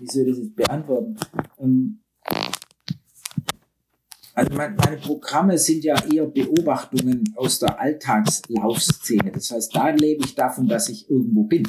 wie 0.00 0.06
soll 0.06 0.22
ich 0.22 0.28
das 0.30 0.38
jetzt 0.38 0.56
beantworten? 0.56 1.16
Ähm, 1.58 2.00
also 4.36 4.54
meine 4.54 4.98
Programme 4.98 5.56
sind 5.56 5.82
ja 5.82 5.96
eher 6.12 6.26
Beobachtungen 6.26 7.24
aus 7.36 7.58
der 7.58 7.80
Alltagslaufszene. 7.80 9.32
Das 9.32 9.50
heißt, 9.50 9.74
da 9.74 9.88
lebe 9.88 10.26
ich 10.26 10.34
davon, 10.34 10.68
dass 10.68 10.90
ich 10.90 11.08
irgendwo 11.08 11.44
bin. 11.44 11.66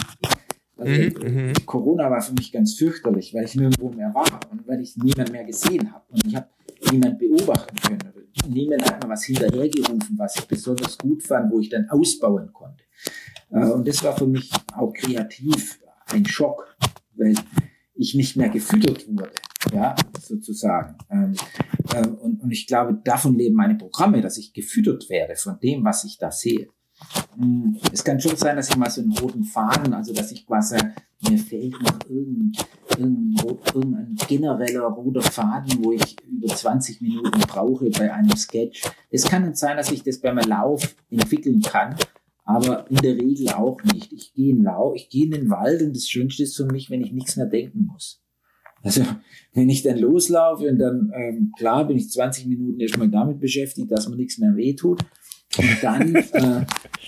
Also 0.75 0.91
mhm, 0.91 1.47
mhm. 1.47 1.53
Corona 1.65 2.11
war 2.11 2.21
für 2.21 2.33
mich 2.33 2.51
ganz 2.51 2.73
fürchterlich, 2.73 3.33
weil 3.33 3.45
ich 3.45 3.55
nirgendwo 3.55 3.89
mehr 3.89 4.13
war 4.13 4.39
und 4.51 4.67
weil 4.67 4.81
ich 4.81 4.97
niemand 4.97 5.31
mehr 5.31 5.45
gesehen 5.45 5.93
habe. 5.93 6.03
Und 6.09 6.27
ich 6.27 6.35
habe 6.35 6.49
niemand 6.91 7.17
beobachten 7.17 7.75
können. 7.77 8.13
Niemand 8.49 8.85
hat 8.85 9.01
mir 9.01 9.09
was 9.09 9.23
hinterhergerufen, 9.23 10.17
was 10.17 10.35
ich 10.35 10.45
besonders 10.45 10.97
gut 10.97 11.23
fand, 11.23 11.49
wo 11.51 11.61
ich 11.61 11.69
dann 11.69 11.89
ausbauen 11.89 12.51
konnte. 12.51 12.83
Äh, 13.49 13.71
und 13.71 13.87
das 13.87 14.03
war 14.03 14.15
für 14.15 14.27
mich 14.27 14.51
auch 14.75 14.91
kreativ 14.91 15.79
ein 16.07 16.25
Schock, 16.25 16.75
weil 17.15 17.33
ich 17.95 18.13
nicht 18.13 18.35
mehr 18.35 18.49
gefüttert 18.49 19.07
wurde, 19.07 19.31
ja, 19.73 19.95
sozusagen. 20.19 20.95
Ähm, 21.09 21.35
äh, 21.93 22.07
und, 22.07 22.41
und 22.41 22.51
ich 22.51 22.67
glaube, 22.67 22.99
davon 23.03 23.35
leben 23.35 23.55
meine 23.55 23.75
Programme, 23.75 24.21
dass 24.21 24.37
ich 24.37 24.53
gefüttert 24.53 25.09
werde 25.09 25.35
von 25.35 25.59
dem, 25.59 25.83
was 25.83 26.03
ich 26.03 26.17
da 26.17 26.31
sehe. 26.31 26.67
Hm, 27.35 27.77
es 27.91 28.03
kann 28.03 28.19
schon 28.19 28.35
sein, 28.35 28.55
dass 28.55 28.69
ich 28.69 28.75
mal 28.75 28.89
so 28.89 29.01
einen 29.01 29.15
roten 29.17 29.43
Faden, 29.43 29.93
also 29.93 30.13
dass 30.13 30.31
ich 30.31 30.45
quasi, 30.45 30.77
mir 31.27 31.37
fehlt 31.37 31.79
noch 31.81 31.99
irgendein, 32.09 32.51
irgendein, 32.97 34.15
genereller 34.27 34.87
roter 34.87 35.21
Faden, 35.21 35.83
wo 35.83 35.91
ich 35.91 36.15
über 36.27 36.47
20 36.47 37.01
Minuten 37.01 37.39
brauche 37.41 37.89
bei 37.91 38.11
einem 38.11 38.35
Sketch. 38.35 38.83
Es 39.11 39.25
kann 39.25 39.53
sein, 39.53 39.77
dass 39.77 39.91
ich 39.91 40.03
das 40.03 40.19
beim 40.19 40.37
Lauf 40.37 40.95
entwickeln 41.09 41.61
kann, 41.61 41.95
aber 42.43 42.89
in 42.89 42.97
der 42.97 43.15
Regel 43.15 43.49
auch 43.49 43.83
nicht. 43.83 44.11
Ich 44.11 44.33
gehe 44.33 44.51
in 44.53 44.63
Lau, 44.63 44.93
ich 44.95 45.09
gehe 45.09 45.25
in 45.25 45.31
den 45.31 45.49
Wald 45.49 45.83
und 45.83 45.95
das 45.95 46.09
Schönste 46.09 46.43
ist 46.43 46.57
für 46.57 46.65
mich, 46.65 46.89
wenn 46.89 47.01
ich 47.01 47.11
nichts 47.11 47.35
mehr 47.35 47.45
denken 47.45 47.85
muss. 47.91 48.23
Also 48.83 49.03
wenn 49.53 49.69
ich 49.69 49.83
dann 49.83 49.97
loslaufe 49.97 50.69
und 50.69 50.77
dann, 50.77 51.11
ähm, 51.15 51.51
klar, 51.57 51.87
bin 51.87 51.97
ich 51.97 52.09
20 52.09 52.45
Minuten 52.45 52.79
erstmal 52.79 53.09
damit 53.09 53.39
beschäftigt, 53.39 53.91
dass 53.91 54.07
mir 54.07 54.15
nichts 54.15 54.37
mehr 54.37 54.55
wehtut. 54.55 55.01
Und 55.57 55.77
dann, 55.81 56.15
äh, 56.15 56.65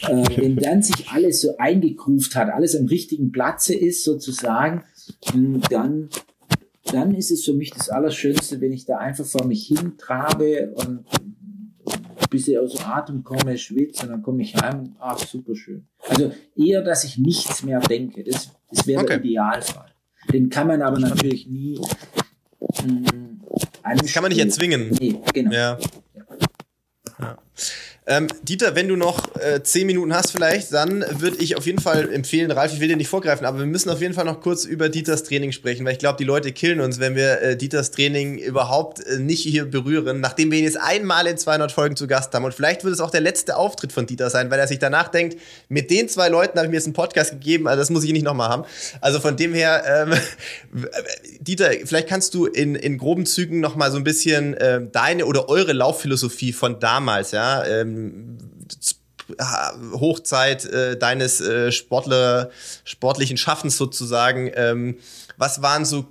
äh, 0.07 0.37
wenn 0.37 0.55
dann 0.55 0.81
sich 0.81 1.09
alles 1.09 1.41
so 1.41 1.57
eingegruft 1.57 2.35
hat, 2.35 2.49
alles 2.49 2.75
am 2.75 2.85
richtigen 2.85 3.31
Platze 3.31 3.75
ist 3.75 4.03
sozusagen, 4.03 4.83
dann, 5.69 6.09
dann 6.91 7.13
ist 7.13 7.31
es 7.31 7.45
für 7.45 7.53
mich 7.53 7.71
das 7.71 7.89
Allerschönste, 7.89 8.59
wenn 8.61 8.73
ich 8.73 8.85
da 8.85 8.97
einfach 8.97 9.25
vor 9.25 9.45
mich 9.45 9.67
hin 9.67 9.93
trabe 9.97 10.73
und 10.75 11.05
bis 12.29 12.47
ich 12.47 12.57
aus 12.57 12.73
dem 12.73 12.85
Atem 12.85 13.23
komme, 13.23 13.57
schwitze 13.57 14.03
und 14.03 14.11
dann 14.11 14.21
komme 14.21 14.43
ich 14.43 14.55
heim 14.55 14.79
und 14.79 14.95
ach, 14.99 15.17
super 15.17 15.55
schön. 15.55 15.87
Also 16.07 16.31
eher, 16.55 16.81
dass 16.81 17.03
ich 17.03 17.17
nichts 17.17 17.63
mehr 17.63 17.79
denke. 17.79 18.23
Das, 18.23 18.49
das 18.69 18.85
wäre 18.85 19.01
okay. 19.01 19.15
der 19.15 19.25
Idealfall. 19.25 19.88
Den 20.31 20.49
kann 20.49 20.67
man 20.67 20.81
aber 20.81 20.99
natürlich 20.99 21.47
nie. 21.47 21.79
Mh, 22.59 23.09
kann 24.13 24.23
man 24.23 24.29
nicht 24.29 24.39
erzwingen. 24.39 24.89
Nee, 24.99 25.19
genau. 25.33 25.51
Ja. 25.51 25.77
ja. 27.19 27.37
Ähm, 28.09 28.25
Dieter, 28.41 28.73
wenn 28.73 28.87
du 28.87 28.95
noch 28.95 29.35
äh, 29.35 29.61
zehn 29.61 29.85
Minuten 29.85 30.15
hast 30.15 30.31
vielleicht, 30.31 30.73
dann 30.73 31.05
würde 31.19 31.37
ich 31.37 31.55
auf 31.55 31.67
jeden 31.67 31.77
Fall 31.77 32.11
empfehlen, 32.11 32.49
Ralf, 32.49 32.73
ich 32.73 32.79
will 32.79 32.87
dir 32.87 32.97
nicht 32.97 33.07
vorgreifen, 33.07 33.45
aber 33.45 33.59
wir 33.59 33.67
müssen 33.67 33.91
auf 33.91 34.01
jeden 34.01 34.15
Fall 34.15 34.25
noch 34.25 34.41
kurz 34.41 34.65
über 34.65 34.89
Dieters 34.89 35.21
Training 35.21 35.51
sprechen, 35.51 35.85
weil 35.85 35.93
ich 35.93 35.99
glaube, 35.99 36.17
die 36.17 36.23
Leute 36.23 36.51
killen 36.51 36.81
uns, 36.81 36.99
wenn 36.99 37.15
wir 37.15 37.39
äh, 37.39 37.55
Dieters 37.55 37.91
Training 37.91 38.39
überhaupt 38.39 39.05
äh, 39.05 39.19
nicht 39.19 39.43
hier 39.43 39.65
berühren, 39.65 40.21
nachdem 40.21 40.49
wir 40.49 40.57
ihn 40.57 40.63
jetzt 40.63 40.79
einmal 40.81 41.27
in 41.27 41.37
200 41.37 41.71
Folgen 41.71 41.95
zu 41.95 42.07
Gast 42.07 42.33
haben. 42.33 42.45
Und 42.45 42.55
vielleicht 42.55 42.83
wird 42.83 42.95
es 42.95 42.99
auch 42.99 43.11
der 43.11 43.21
letzte 43.21 43.57
Auftritt 43.57 43.91
von 43.91 44.07
Dieter 44.07 44.31
sein, 44.31 44.49
weil 44.49 44.59
er 44.59 44.67
sich 44.67 44.79
danach 44.79 45.09
denkt, 45.09 45.37
mit 45.67 45.91
den 45.91 46.09
zwei 46.09 46.29
Leuten 46.29 46.57
habe 46.57 46.65
ich 46.65 46.71
mir 46.71 46.77
jetzt 46.77 46.87
einen 46.87 46.93
Podcast 46.93 47.29
gegeben, 47.29 47.67
also 47.67 47.79
das 47.79 47.91
muss 47.91 48.03
ich 48.03 48.11
nicht 48.11 48.25
nochmal 48.25 48.49
haben. 48.49 48.63
Also 49.01 49.19
von 49.19 49.37
dem 49.37 49.53
her, 49.53 49.83
ähm, 49.85 50.19
Dieter, 51.41 51.69
vielleicht 51.85 52.07
kannst 52.07 52.33
du 52.33 52.47
in, 52.47 52.73
in 52.73 52.97
groben 52.97 53.27
Zügen 53.27 53.59
nochmal 53.59 53.91
so 53.91 53.97
ein 53.97 54.03
bisschen 54.03 54.55
äh, 54.55 54.81
deine 54.91 55.27
oder 55.27 55.47
eure 55.47 55.73
Laufphilosophie 55.73 56.53
von 56.53 56.79
damals, 56.79 57.33
ja, 57.33 57.63
ähm, 57.67 57.98
Hochzeit 59.93 60.65
äh, 60.65 60.97
deines 60.97 61.41
äh, 61.41 61.71
Sportler, 61.71 62.49
sportlichen 62.83 63.37
Schaffens 63.37 63.77
sozusagen. 63.77 64.51
Ähm, 64.55 64.97
was 65.37 65.61
waren 65.61 65.85
so, 65.85 66.07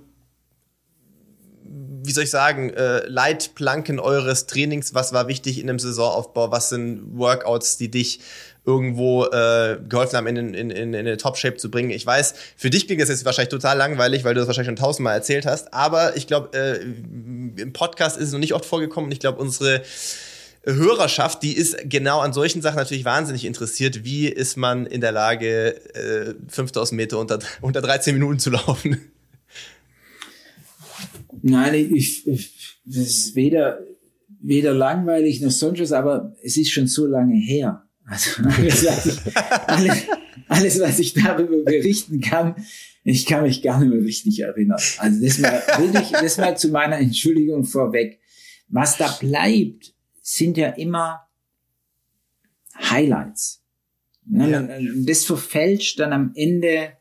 wie 1.63 2.11
soll 2.11 2.23
ich 2.23 2.29
sagen, 2.29 2.69
äh, 2.69 3.05
Leitplanken 3.07 3.99
eures 3.99 4.47
Trainings? 4.47 4.93
Was 4.93 5.13
war 5.13 5.27
wichtig 5.27 5.59
in 5.59 5.69
einem 5.69 5.79
Saisonaufbau? 5.79 6.51
Was 6.51 6.69
sind 6.69 7.17
Workouts, 7.17 7.77
die 7.77 7.91
dich 7.91 8.21
irgendwo 8.65 9.25
äh, 9.25 9.79
geholfen 9.87 10.17
haben, 10.17 10.27
in, 10.27 10.37
in, 10.37 10.53
in, 10.53 10.71
in 10.71 10.95
eine 10.95 11.17
Top-Shape 11.17 11.57
zu 11.57 11.71
bringen. 11.71 11.89
Ich 11.89 12.05
weiß, 12.05 12.35
für 12.55 12.69
dich 12.69 12.85
klingt 12.85 13.01
das 13.01 13.09
jetzt 13.09 13.25
wahrscheinlich 13.25 13.49
total 13.49 13.77
langweilig, 13.77 14.23
weil 14.23 14.35
du 14.35 14.41
das 14.41 14.47
wahrscheinlich 14.47 14.67
schon 14.67 14.75
tausendmal 14.75 15.15
erzählt 15.15 15.45
hast, 15.47 15.73
aber 15.73 16.15
ich 16.17 16.27
glaube, 16.27 16.55
äh, 16.55 16.83
im 17.61 17.73
Podcast 17.73 18.17
ist 18.17 18.27
es 18.27 18.31
noch 18.31 18.39
nicht 18.39 18.53
oft 18.53 18.65
vorgekommen 18.65 19.11
ich 19.11 19.19
glaube, 19.19 19.39
unsere 19.39 19.81
Hörerschaft, 20.75 21.43
die 21.43 21.53
ist 21.53 21.77
genau 21.89 22.19
an 22.19 22.33
solchen 22.33 22.61
Sachen 22.61 22.77
natürlich 22.77 23.05
wahnsinnig 23.05 23.45
interessiert. 23.45 24.03
Wie 24.03 24.27
ist 24.27 24.57
man 24.57 24.85
in 24.85 25.01
der 25.01 25.11
Lage, 25.11 25.75
äh, 25.95 26.33
5000 26.47 26.95
Meter 26.95 27.19
unter, 27.19 27.39
unter 27.61 27.81
13 27.81 28.13
Minuten 28.13 28.39
zu 28.39 28.49
laufen? 28.49 28.97
Nein, 31.41 31.73
ich, 31.73 32.27
ich 32.27 32.79
das 32.85 32.97
ist 32.97 33.35
weder, 33.35 33.79
weder 34.41 34.73
langweilig 34.73 35.41
noch 35.41 35.51
sonst 35.51 35.79
was, 35.79 35.91
aber 35.91 36.35
es 36.43 36.57
ist 36.57 36.71
schon 36.71 36.87
so 36.87 37.05
lange 37.05 37.35
her. 37.35 37.83
Also 38.05 38.41
alles, 38.43 38.85
was 38.85 39.05
ich, 39.05 39.37
alles, 39.67 39.97
alles, 40.47 40.79
was 40.79 40.99
ich 40.99 41.13
darüber 41.13 41.63
berichten 41.63 42.19
kann, 42.21 42.55
ich 43.03 43.25
kann 43.25 43.43
mich 43.43 43.61
gar 43.61 43.79
nicht 43.79 43.89
mehr 43.89 44.03
richtig 44.03 44.39
erinnern. 44.39 44.79
Also 44.97 45.23
das 45.23 45.37
mal, 45.37 45.61
wirklich, 45.77 46.09
das 46.11 46.37
mal 46.37 46.57
zu 46.57 46.69
meiner 46.69 46.97
Entschuldigung 46.97 47.63
vorweg. 47.63 48.19
Was 48.67 48.97
da 48.97 49.07
bleibt, 49.19 49.93
sind 50.29 50.57
ja 50.57 50.69
immer 50.69 51.27
Highlights. 52.75 53.63
Ne? 54.25 54.51
Ja. 54.51 54.67
Das 55.05 55.25
verfälscht 55.25 55.99
dann 55.99 56.13
am 56.13 56.31
Ende 56.35 56.93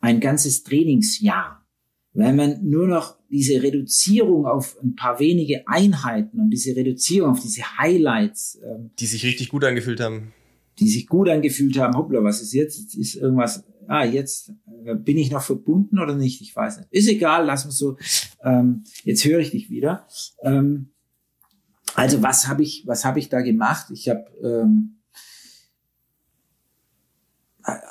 ein 0.00 0.20
ganzes 0.20 0.62
Trainingsjahr, 0.62 1.66
weil 2.12 2.34
man 2.34 2.64
nur 2.64 2.86
noch 2.86 3.16
diese 3.28 3.60
Reduzierung 3.62 4.46
auf 4.46 4.76
ein 4.80 4.94
paar 4.94 5.18
wenige 5.18 5.66
Einheiten 5.66 6.38
und 6.38 6.50
diese 6.50 6.76
Reduzierung 6.76 7.32
auf 7.32 7.40
diese 7.40 7.78
Highlights, 7.78 8.60
ähm, 8.64 8.90
die 8.98 9.06
sich 9.06 9.24
richtig 9.24 9.48
gut 9.48 9.64
angefühlt 9.64 10.00
haben, 10.00 10.32
die 10.78 10.88
sich 10.88 11.08
gut 11.08 11.28
angefühlt 11.28 11.76
haben. 11.78 11.96
Hoppla, 11.96 12.22
was 12.22 12.42
ist 12.42 12.52
jetzt? 12.52 12.78
Jetzt 12.78 12.94
ist 12.94 13.16
irgendwas. 13.16 13.64
Ah, 13.88 14.04
jetzt 14.04 14.52
äh, 14.84 14.94
bin 14.94 15.18
ich 15.18 15.32
noch 15.32 15.42
verbunden 15.42 15.98
oder 15.98 16.14
nicht? 16.14 16.40
Ich 16.42 16.54
weiß 16.54 16.78
nicht. 16.78 16.92
Ist 16.92 17.08
egal, 17.08 17.46
lass 17.46 17.64
uns 17.64 17.76
so. 17.76 17.96
Ähm, 18.44 18.84
jetzt 19.02 19.24
höre 19.24 19.40
ich 19.40 19.50
dich 19.50 19.68
wieder. 19.68 20.06
Ähm, 20.42 20.90
also 21.96 22.22
was 22.22 22.46
habe 22.46 22.62
ich, 22.62 22.86
was 22.86 23.04
habe 23.04 23.18
ich 23.18 23.28
da 23.28 23.40
gemacht? 23.40 23.86
Ich 23.90 24.08
habe 24.08 24.26
ähm, 24.42 24.95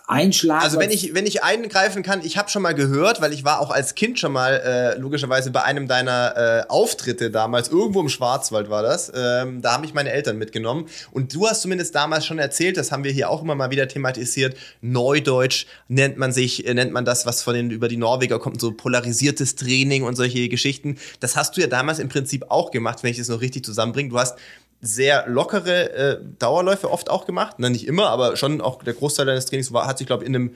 Einschlag. 0.08 0.62
Also 0.62 0.80
wenn 0.80 0.92
ich 0.92 1.14
wenn 1.14 1.26
ich 1.26 1.44
eingreifen 1.44 2.04
kann, 2.04 2.22
ich 2.24 2.38
habe 2.38 2.50
schon 2.50 2.62
mal 2.62 2.74
gehört, 2.74 3.22
weil 3.22 3.34
ich 3.34 3.44
war 3.44 3.60
auch 3.60 3.72
als 3.72 3.96
Kind 3.96 4.20
schon 4.20 4.32
mal 4.32 4.54
äh, 4.54 4.98
logischerweise 5.00 5.52
bei 5.52 5.64
einem 5.64 5.88
deiner 5.88 6.38
äh, 6.38 6.70
Auftritte 6.70 7.32
damals 7.32 7.70
irgendwo 7.70 8.02
im 8.02 8.10
Schwarzwald 8.10 8.70
war 8.70 8.84
das. 8.84 9.12
Ähm, 9.14 9.62
da 9.62 9.74
haben 9.74 9.82
mich 9.82 9.94
meine 9.94 10.12
Eltern 10.12 10.38
mitgenommen 10.38 10.88
und 11.12 11.34
du 11.34 11.48
hast 11.48 11.62
zumindest 11.64 11.94
damals 11.96 12.26
schon 12.26 12.40
erzählt, 12.40 12.78
das 12.78 12.92
haben 12.92 13.04
wir 13.04 13.12
hier 13.12 13.30
auch 13.30 13.42
immer 13.42 13.56
mal 13.56 13.72
wieder 13.72 13.88
thematisiert. 13.88 14.56
Neudeutsch 14.82 15.66
nennt 15.88 16.18
man 16.18 16.32
sich 16.32 16.66
äh, 16.66 16.74
nennt 16.74 16.94
man 16.94 17.04
das, 17.04 17.26
was 17.26 17.42
von 17.42 17.56
den 17.56 17.72
über 17.72 17.88
die 17.88 17.98
Norweger 17.98 18.40
kommt, 18.40 18.62
so 18.62 18.72
polarisiertes 18.72 19.56
Training 19.56 20.04
und 20.04 20.16
solche 20.16 20.48
Geschichten. 20.48 20.98
Das 21.20 21.36
hast 21.36 21.58
du 21.58 21.62
ja 21.62 21.68
damals 21.68 22.00
im 22.00 22.10
Prinzip 22.10 22.46
auch 22.50 22.72
gemacht, 22.72 23.04
wenn 23.04 23.12
ich 23.12 23.18
das 23.18 23.28
noch 23.28 23.42
richtig 23.42 23.66
zusammenbringe. 23.66 24.10
Du 24.10 24.20
hast 24.20 24.38
sehr 24.82 25.28
lockere 25.28 25.92
äh, 25.92 26.20
Dauerläufe 26.40 26.92
oft 26.92 27.10
auch 27.10 27.26
gemacht. 27.26 27.56
Na, 27.60 27.70
nicht 27.70 27.88
immer, 27.88 28.10
aber 28.10 28.36
schon 28.36 28.62
auch 28.62 28.84
der 28.84 28.94
Großteil 28.94 29.26
deines 29.26 29.46
Trainings 29.46 29.74
war, 29.74 29.88
hat 29.88 29.98
sich, 29.98 30.08
glaube 30.08 30.24
ich, 30.24 30.30
in 30.30 30.36
einem 30.36 30.52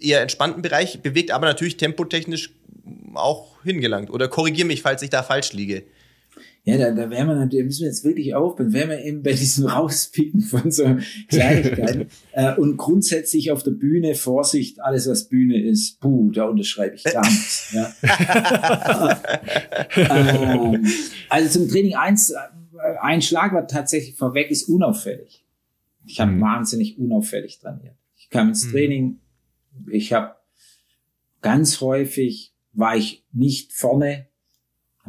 eher 0.00 0.20
entspannten 0.20 0.62
Bereich 0.62 1.00
bewegt, 1.00 1.30
aber 1.30 1.46
natürlich 1.46 1.76
tempotechnisch 1.76 2.54
auch 3.14 3.62
hingelangt. 3.62 4.10
Oder 4.10 4.28
korrigiere 4.28 4.66
mich, 4.66 4.82
falls 4.82 5.02
ich 5.02 5.10
da 5.10 5.22
falsch 5.22 5.52
liege. 5.52 5.84
Ja, 6.64 6.78
da, 6.78 6.92
da 6.92 7.10
wären 7.10 7.26
wir 7.26 7.34
natürlich, 7.34 7.66
müssen 7.66 7.80
wir 7.80 7.88
jetzt 7.88 8.04
wirklich 8.04 8.36
aufpassen, 8.36 8.72
wären 8.72 8.90
wir 8.90 9.04
eben 9.04 9.22
bei 9.24 9.32
diesem 9.32 9.66
Rauspicken 9.68 10.40
von 10.40 10.70
so 10.70 10.96
Kleinigkeiten. 11.28 12.06
äh, 12.32 12.54
und 12.54 12.76
grundsätzlich 12.76 13.50
auf 13.50 13.64
der 13.64 13.72
Bühne, 13.72 14.14
Vorsicht, 14.14 14.80
alles 14.80 15.08
was 15.08 15.28
Bühne 15.28 15.60
ist, 15.60 15.98
puh, 15.98 16.30
da 16.30 16.44
unterschreibe 16.44 16.94
ich 16.94 17.02
gar 17.02 17.28
nichts. 17.28 17.72
Ja. 17.72 17.92
ähm, 19.96 20.86
also 21.28 21.58
zum 21.58 21.68
Training 21.68 21.96
eins 21.96 22.32
ein 23.00 23.22
Schlagwort 23.22 23.70
tatsächlich 23.70 24.16
vorweg 24.16 24.50
ist 24.50 24.68
unauffällig. 24.68 25.44
Ich 26.04 26.20
habe 26.20 26.32
mhm. 26.32 26.40
wahnsinnig 26.40 26.98
unauffällig 26.98 27.58
trainiert. 27.58 27.96
Ich 28.16 28.28
kam 28.28 28.48
ins 28.48 28.66
mhm. 28.66 28.70
Training, 28.70 29.20
ich 29.90 30.12
habe 30.12 30.34
ganz 31.40 31.80
häufig 31.80 32.54
war 32.72 32.96
ich 32.96 33.24
nicht 33.32 33.72
vorne, 33.72 34.28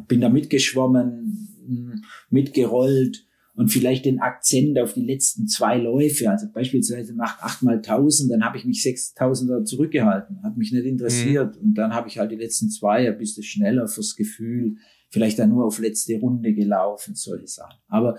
bin 0.07 0.21
da 0.21 0.29
mitgeschwommen, 0.29 1.95
mitgerollt 2.29 3.25
und 3.55 3.69
vielleicht 3.69 4.05
den 4.05 4.19
Akzent 4.19 4.79
auf 4.79 4.93
die 4.93 5.05
letzten 5.05 5.47
zwei 5.47 5.77
Läufe. 5.77 6.29
Also 6.29 6.47
beispielsweise 6.51 7.13
macht 7.13 7.41
achtmal 7.41 7.81
tausend, 7.81 8.31
dann 8.31 8.43
habe 8.43 8.57
ich 8.57 8.65
mich 8.65 8.81
sechstausender 8.81 9.63
zurückgehalten, 9.63 10.43
hat 10.43 10.57
mich 10.57 10.71
nicht 10.71 10.85
interessiert 10.85 11.55
mhm. 11.55 11.69
und 11.69 11.73
dann 11.75 11.93
habe 11.93 12.07
ich 12.09 12.17
halt 12.17 12.31
die 12.31 12.37
letzten 12.37 12.69
zwei 12.69 13.07
ein 13.07 13.17
bisschen 13.17 13.43
schneller 13.43 13.87
fürs 13.87 14.15
Gefühl, 14.15 14.77
vielleicht 15.13 15.37
dann 15.37 15.49
nur 15.49 15.65
auf 15.65 15.77
letzte 15.77 16.19
Runde 16.19 16.53
gelaufen, 16.53 17.13
solche 17.13 17.47
Sachen. 17.47 17.79
Aber 17.87 18.17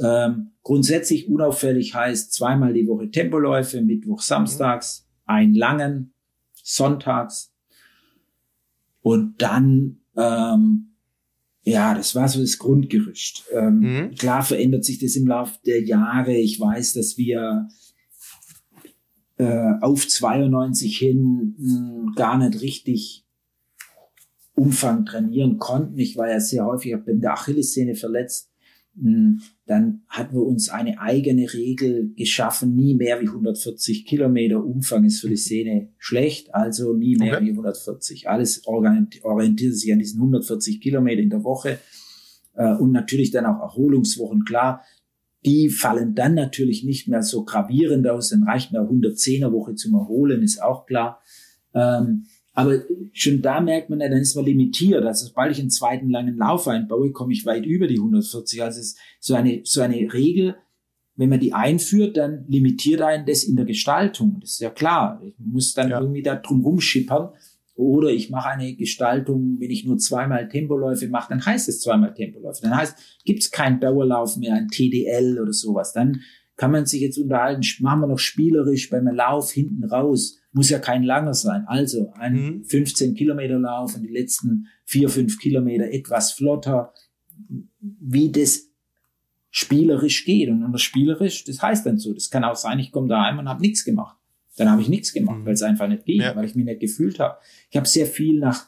ähm, 0.00 0.52
grundsätzlich 0.62 1.28
unauffällig 1.28 1.94
heißt 1.94 2.32
zweimal 2.32 2.72
die 2.72 2.86
Woche 2.86 3.10
Tempoläufe, 3.10 3.82
Mittwoch, 3.82 4.22
Samstags, 4.22 5.08
einen 5.26 5.54
langen, 5.54 6.14
sonntags 6.62 7.52
und 9.02 9.42
dann 9.42 9.98
ähm, 10.16 10.94
ja, 11.64 11.92
das 11.94 12.14
war 12.14 12.28
so 12.28 12.40
das 12.40 12.56
Grundgerüst. 12.56 13.44
Ähm, 13.52 13.80
mhm. 13.80 14.14
Klar 14.14 14.42
verändert 14.42 14.84
sich 14.84 15.00
das 15.00 15.16
im 15.16 15.26
Laufe 15.26 15.58
der 15.66 15.82
Jahre. 15.82 16.34
Ich 16.34 16.58
weiß, 16.58 16.94
dass 16.94 17.18
wir 17.18 17.68
äh, 19.36 19.72
auf 19.80 20.06
92 20.06 20.96
hin 20.96 21.56
mh, 21.58 22.12
gar 22.14 22.38
nicht 22.38 22.62
richtig 22.62 23.27
Umfang 24.58 25.06
trainieren 25.06 25.58
konnten. 25.58 25.98
Ich 25.98 26.16
war 26.16 26.28
ja 26.28 26.40
sehr 26.40 26.66
häufig 26.66 26.94
in 27.06 27.20
der 27.20 27.34
Achillessehne 27.34 27.94
verletzt. 27.94 28.50
Hm, 29.00 29.40
dann 29.66 30.02
hatten 30.08 30.34
wir 30.34 30.42
uns 30.42 30.68
eine 30.68 31.00
eigene 31.00 31.52
Regel 31.52 32.12
geschaffen, 32.16 32.74
nie 32.74 32.94
mehr 32.94 33.20
wie 33.20 33.28
140 33.28 34.04
Kilometer 34.04 34.64
Umfang 34.64 35.04
ist 35.04 35.20
für 35.20 35.28
die 35.28 35.36
Szene 35.36 35.90
schlecht, 35.98 36.54
also 36.54 36.94
nie 36.94 37.16
mehr 37.16 37.36
okay. 37.36 37.46
wie 37.46 37.50
140. 37.50 38.28
Alles 38.28 38.66
orientiert 38.66 39.76
sich 39.76 39.92
an 39.92 40.00
diesen 40.00 40.20
140 40.20 40.80
Kilometer 40.80 41.22
in 41.22 41.30
der 41.30 41.44
Woche 41.44 41.78
äh, 42.54 42.74
und 42.74 42.90
natürlich 42.90 43.30
dann 43.30 43.46
auch 43.46 43.60
Erholungswochen. 43.60 44.44
Klar, 44.44 44.82
die 45.46 45.68
fallen 45.68 46.16
dann 46.16 46.34
natürlich 46.34 46.82
nicht 46.82 47.06
mehr 47.06 47.22
so 47.22 47.44
gravierend 47.44 48.08
aus, 48.08 48.30
dann 48.30 48.42
reicht 48.42 48.72
mir 48.72 48.80
110er 48.80 49.52
Woche 49.52 49.76
zum 49.76 49.94
Erholen, 49.94 50.42
ist 50.42 50.60
auch 50.60 50.86
klar. 50.86 51.22
Ähm, 51.74 52.24
aber 52.58 52.80
schon 53.12 53.40
da 53.40 53.60
merkt 53.60 53.88
man 53.88 54.00
ja, 54.00 54.08
dann 54.08 54.18
ist 54.18 54.34
man 54.34 54.44
limitiert. 54.44 55.04
Also 55.04 55.28
sobald 55.28 55.52
ich 55.52 55.60
einen 55.60 55.70
zweiten 55.70 56.10
langen 56.10 56.36
Lauf 56.36 56.66
einbaue, 56.66 57.12
komme 57.12 57.32
ich 57.32 57.46
weit 57.46 57.64
über 57.64 57.86
die 57.86 57.98
140. 57.98 58.60
Also 58.64 58.80
es 58.80 58.86
ist 58.86 58.98
so 59.20 59.36
eine, 59.36 59.60
so 59.62 59.80
eine 59.80 60.12
Regel, 60.12 60.56
wenn 61.14 61.28
man 61.28 61.38
die 61.38 61.54
einführt, 61.54 62.16
dann 62.16 62.46
limitiert 62.48 63.00
einen 63.00 63.26
das 63.26 63.44
in 63.44 63.54
der 63.54 63.64
Gestaltung. 63.64 64.38
Das 64.40 64.54
ist 64.54 64.60
ja 64.60 64.70
klar. 64.70 65.22
Ich 65.24 65.34
muss 65.38 65.72
dann 65.72 65.90
ja. 65.90 66.00
irgendwie 66.00 66.24
da 66.24 66.34
drum 66.34 66.62
rumschippern. 66.62 67.28
Oder 67.76 68.08
ich 68.08 68.28
mache 68.28 68.48
eine 68.48 68.74
Gestaltung, 68.74 69.60
wenn 69.60 69.70
ich 69.70 69.84
nur 69.84 69.98
zweimal 69.98 70.48
Tempoläufe 70.48 71.06
mache, 71.06 71.28
dann 71.28 71.46
heißt 71.46 71.68
es 71.68 71.80
zweimal 71.80 72.12
Tempoläufe. 72.12 72.62
Dann 72.62 72.76
heißt, 72.76 73.20
gibt 73.24 73.38
es 73.38 73.52
keinen 73.52 73.78
Dauerlauf 73.78 74.36
mehr, 74.36 74.54
ein 74.54 74.66
TDL 74.66 75.38
oder 75.40 75.52
sowas. 75.52 75.92
Dann 75.92 76.22
kann 76.58 76.72
man 76.72 76.84
sich 76.84 77.00
jetzt 77.00 77.16
unterhalten, 77.16 77.62
machen 77.80 78.00
wir 78.00 78.06
noch 78.08 78.18
spielerisch 78.18 78.90
beim 78.90 79.06
Lauf 79.06 79.50
hinten 79.50 79.84
raus 79.84 80.38
muss 80.52 80.70
ja 80.70 80.78
kein 80.78 81.04
langer 81.04 81.34
sein. 81.34 81.64
Also 81.66 82.12
ein 82.14 82.34
mhm. 82.34 82.64
15 82.64 83.14
Kilometer 83.14 83.58
Lauf 83.58 83.94
und 83.94 84.02
die 84.02 84.12
letzten 84.12 84.66
vier, 84.84 85.08
fünf 85.08 85.38
Kilometer 85.38 85.84
etwas 85.84 86.32
flotter, 86.32 86.92
wie 87.80 88.32
das 88.32 88.68
spielerisch 89.50 90.24
geht. 90.24 90.48
Und 90.48 90.72
das 90.72 90.82
spielerisch, 90.82 91.44
das 91.44 91.62
heißt 91.62 91.86
dann 91.86 91.98
so, 91.98 92.12
das 92.12 92.28
kann 92.28 92.44
auch 92.44 92.56
sein, 92.56 92.78
ich 92.78 92.90
komme 92.90 93.08
daheim 93.08 93.38
und 93.38 93.48
habe 93.48 93.60
nichts 93.60 93.84
gemacht. 93.84 94.16
Dann 94.56 94.70
habe 94.70 94.82
ich 94.82 94.88
nichts 94.88 95.12
gemacht, 95.12 95.38
mhm. 95.38 95.46
weil 95.46 95.54
es 95.54 95.62
einfach 95.62 95.86
nicht 95.86 96.04
ging, 96.04 96.20
ja. 96.20 96.34
weil 96.34 96.46
ich 96.46 96.56
mich 96.56 96.64
nicht 96.64 96.80
gefühlt 96.80 97.20
habe. 97.20 97.38
Ich 97.70 97.76
habe 97.76 97.86
sehr 97.86 98.06
viel 98.06 98.40
nach 98.40 98.66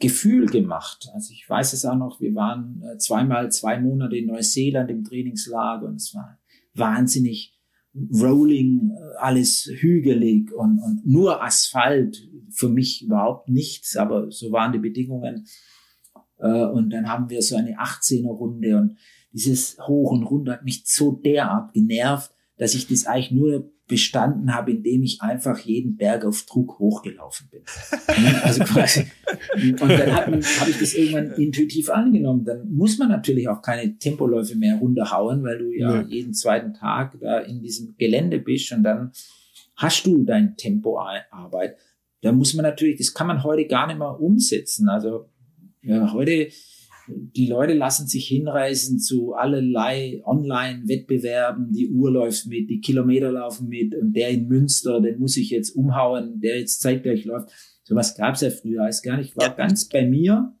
Gefühl 0.00 0.46
gemacht. 0.46 1.10
Also 1.14 1.32
ich 1.32 1.48
weiß 1.48 1.74
es 1.74 1.84
auch 1.84 1.94
noch, 1.94 2.20
wir 2.20 2.34
waren 2.34 2.82
äh, 2.82 2.96
zweimal 2.96 3.52
zwei 3.52 3.78
Monate 3.78 4.16
in 4.16 4.28
Neuseeland 4.28 4.90
im 4.90 5.04
Trainingslager 5.04 5.86
und 5.86 5.96
es 5.96 6.14
war 6.14 6.39
wahnsinnig 6.74 7.58
Rolling, 7.94 8.92
alles 9.18 9.68
hügelig 9.68 10.52
und, 10.52 10.78
und 10.78 11.06
nur 11.06 11.42
Asphalt, 11.42 12.28
für 12.50 12.68
mich 12.68 13.02
überhaupt 13.02 13.48
nichts, 13.48 13.96
aber 13.96 14.30
so 14.30 14.52
waren 14.52 14.72
die 14.72 14.78
Bedingungen. 14.78 15.46
Äh, 16.38 16.66
und 16.66 16.90
dann 16.90 17.08
haben 17.08 17.30
wir 17.30 17.42
so 17.42 17.56
eine 17.56 17.78
18er 17.78 18.28
Runde 18.28 18.76
und 18.76 18.96
dieses 19.32 19.78
Hoch 19.86 20.12
und 20.12 20.24
Runter 20.24 20.52
hat 20.52 20.64
mich 20.64 20.82
so 20.86 21.12
derart 21.12 21.72
genervt, 21.72 22.32
dass 22.58 22.74
ich 22.74 22.86
das 22.86 23.06
eigentlich 23.06 23.30
nur 23.30 23.72
bestanden 23.86 24.54
habe, 24.54 24.72
indem 24.72 25.02
ich 25.02 25.20
einfach 25.20 25.58
jeden 25.58 25.96
Berg 25.96 26.24
auf 26.24 26.44
Druck 26.46 26.78
hochgelaufen 26.78 27.48
bin. 27.50 27.62
also 28.42 28.62
quasi. 28.64 29.06
Und 29.54 29.80
dann 29.80 30.14
habe 30.14 30.40
hab 30.40 30.68
ich 30.68 30.78
das 30.78 30.94
irgendwann 30.94 31.32
intuitiv 31.32 31.90
angenommen. 31.90 32.44
Dann 32.44 32.72
muss 32.72 32.98
man 32.98 33.08
natürlich 33.08 33.48
auch 33.48 33.62
keine 33.62 33.96
Tempoläufe 33.98 34.56
mehr 34.56 34.76
runterhauen, 34.76 35.42
weil 35.42 35.58
du 35.58 35.70
ja, 35.70 35.96
ja. 35.96 36.06
jeden 36.08 36.34
zweiten 36.34 36.74
Tag 36.74 37.18
da 37.20 37.38
in 37.38 37.62
diesem 37.62 37.94
Gelände 37.98 38.38
bist 38.38 38.72
und 38.72 38.82
dann 38.82 39.12
hast 39.76 40.06
du 40.06 40.24
dein 40.24 40.56
Tempoarbeit. 40.56 41.76
Da 42.22 42.32
muss 42.32 42.54
man 42.54 42.64
natürlich, 42.64 42.98
das 42.98 43.14
kann 43.14 43.26
man 43.26 43.44
heute 43.44 43.66
gar 43.66 43.86
nicht 43.86 43.98
mehr 43.98 44.20
umsetzen. 44.20 44.88
Also 44.88 45.28
ja, 45.82 46.12
heute 46.12 46.48
die 47.12 47.46
Leute 47.46 47.74
lassen 47.74 48.06
sich 48.06 48.26
hinreißen 48.28 48.98
zu 48.98 49.34
allerlei 49.34 50.22
Online-Wettbewerben. 50.24 51.72
Die 51.72 51.90
Uhr 51.90 52.10
läuft 52.10 52.46
mit, 52.46 52.70
die 52.70 52.80
Kilometer 52.80 53.32
laufen 53.32 53.68
mit 53.68 53.94
und 53.94 54.12
der 54.12 54.30
in 54.30 54.48
Münster, 54.48 55.00
den 55.00 55.18
muss 55.18 55.36
ich 55.36 55.50
jetzt 55.50 55.70
umhauen, 55.70 56.40
der 56.40 56.58
jetzt 56.58 56.80
zeitgleich 56.80 57.24
läuft. 57.24 57.50
Sowas 57.90 58.14
gab 58.14 58.36
es 58.36 58.42
ja 58.42 58.50
früher 58.50 58.84
alles 58.84 59.02
gar 59.02 59.16
nicht. 59.16 59.36
War 59.36 59.48
ja. 59.48 59.52
ganz 59.52 59.86
bei 59.86 60.06
mir 60.06 60.54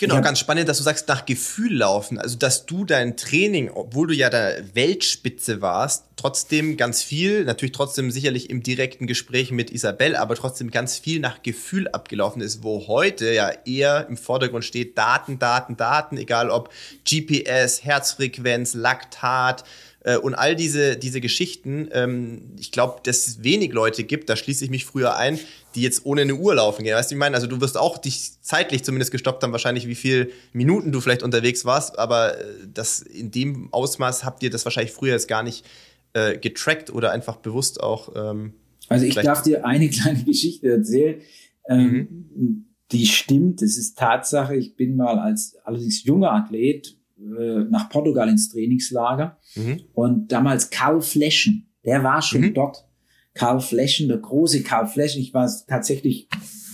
Genau, 0.00 0.20
ganz 0.20 0.38
spannend, 0.38 0.68
dass 0.68 0.78
du 0.78 0.84
sagst, 0.84 1.08
nach 1.08 1.26
Gefühl 1.26 1.78
laufen. 1.78 2.18
Also, 2.18 2.38
dass 2.38 2.66
du 2.66 2.84
dein 2.84 3.16
Training, 3.16 3.68
obwohl 3.68 4.06
du 4.06 4.14
ja 4.14 4.30
der 4.30 4.62
Weltspitze 4.74 5.60
warst, 5.60 6.04
trotzdem 6.14 6.76
ganz 6.76 7.02
viel, 7.02 7.44
natürlich 7.44 7.72
trotzdem 7.72 8.12
sicherlich 8.12 8.48
im 8.48 8.62
direkten 8.62 9.08
Gespräch 9.08 9.50
mit 9.50 9.72
Isabel, 9.72 10.14
aber 10.14 10.36
trotzdem 10.36 10.70
ganz 10.70 10.98
viel 10.98 11.18
nach 11.18 11.42
Gefühl 11.42 11.88
abgelaufen 11.88 12.42
ist, 12.42 12.62
wo 12.62 12.86
heute 12.86 13.32
ja 13.32 13.50
eher 13.64 14.06
im 14.08 14.16
Vordergrund 14.16 14.64
steht 14.64 14.96
Daten, 14.96 15.40
Daten, 15.40 15.76
Daten, 15.76 16.16
egal 16.16 16.50
ob 16.50 16.70
GPS, 17.04 17.82
Herzfrequenz, 17.82 18.74
Laktat, 18.74 19.64
äh, 20.08 20.16
und 20.16 20.34
all 20.34 20.56
diese, 20.56 20.96
diese 20.96 21.20
Geschichten, 21.20 21.88
ähm, 21.92 22.52
ich 22.58 22.72
glaube, 22.72 23.00
dass 23.02 23.26
es 23.26 23.44
wenig 23.44 23.72
Leute 23.74 24.04
gibt, 24.04 24.30
da 24.30 24.36
schließe 24.36 24.64
ich 24.64 24.70
mich 24.70 24.86
früher 24.86 25.16
ein, 25.16 25.38
die 25.74 25.82
jetzt 25.82 26.06
ohne 26.06 26.22
eine 26.22 26.34
Uhr 26.34 26.54
laufen 26.54 26.82
gehen. 26.82 26.94
Weißt 26.94 27.10
du, 27.10 27.14
ich 27.14 27.18
meine, 27.18 27.36
also 27.36 27.46
du 27.46 27.60
wirst 27.60 27.76
auch 27.76 27.98
dich 27.98 28.40
zeitlich 28.40 28.84
zumindest 28.84 29.12
gestoppt 29.12 29.42
haben, 29.42 29.52
wahrscheinlich 29.52 29.86
wie 29.86 29.94
viele 29.94 30.30
Minuten 30.52 30.92
du 30.92 31.02
vielleicht 31.02 31.22
unterwegs 31.22 31.66
warst, 31.66 31.98
aber 31.98 32.38
äh, 32.38 32.44
das 32.72 33.02
in 33.02 33.30
dem 33.30 33.72
Ausmaß 33.72 34.24
habt 34.24 34.42
ihr 34.42 34.48
das 34.48 34.64
wahrscheinlich 34.64 34.92
früher 34.92 35.12
jetzt 35.12 35.28
gar 35.28 35.42
nicht 35.42 35.66
äh, 36.14 36.38
getrackt 36.38 36.90
oder 36.90 37.12
einfach 37.12 37.36
bewusst 37.36 37.82
auch. 37.82 38.14
Ähm, 38.16 38.54
also 38.88 39.04
ich 39.04 39.14
darf 39.14 39.42
dir 39.42 39.66
eine 39.66 39.90
kleine 39.90 40.24
Geschichte 40.24 40.70
erzählen. 40.70 41.20
Ähm, 41.68 42.08
mhm. 42.34 42.64
Die 42.92 43.04
stimmt, 43.04 43.60
das 43.60 43.76
ist 43.76 43.98
Tatsache. 43.98 44.56
Ich 44.56 44.74
bin 44.74 44.96
mal 44.96 45.18
als 45.18 45.56
allerdings 45.64 46.02
junger 46.04 46.32
Athlet 46.32 46.97
äh, 47.18 47.64
nach 47.70 47.88
Portugal 47.88 48.28
ins 48.28 48.48
Trainingslager. 48.50 49.38
Mhm. 49.54 49.80
Und 49.92 50.32
damals 50.32 50.70
Karl 50.70 51.00
Fleschen, 51.00 51.68
der 51.84 52.04
war 52.04 52.22
schon 52.22 52.42
mhm. 52.42 52.54
dort. 52.54 52.86
Karl 53.34 53.60
Fleschen, 53.60 54.08
der 54.08 54.18
große 54.18 54.62
Karl 54.62 54.86
Fleschen. 54.86 55.20
Ich 55.20 55.34
war 55.34 55.50
tatsächlich 55.66 56.28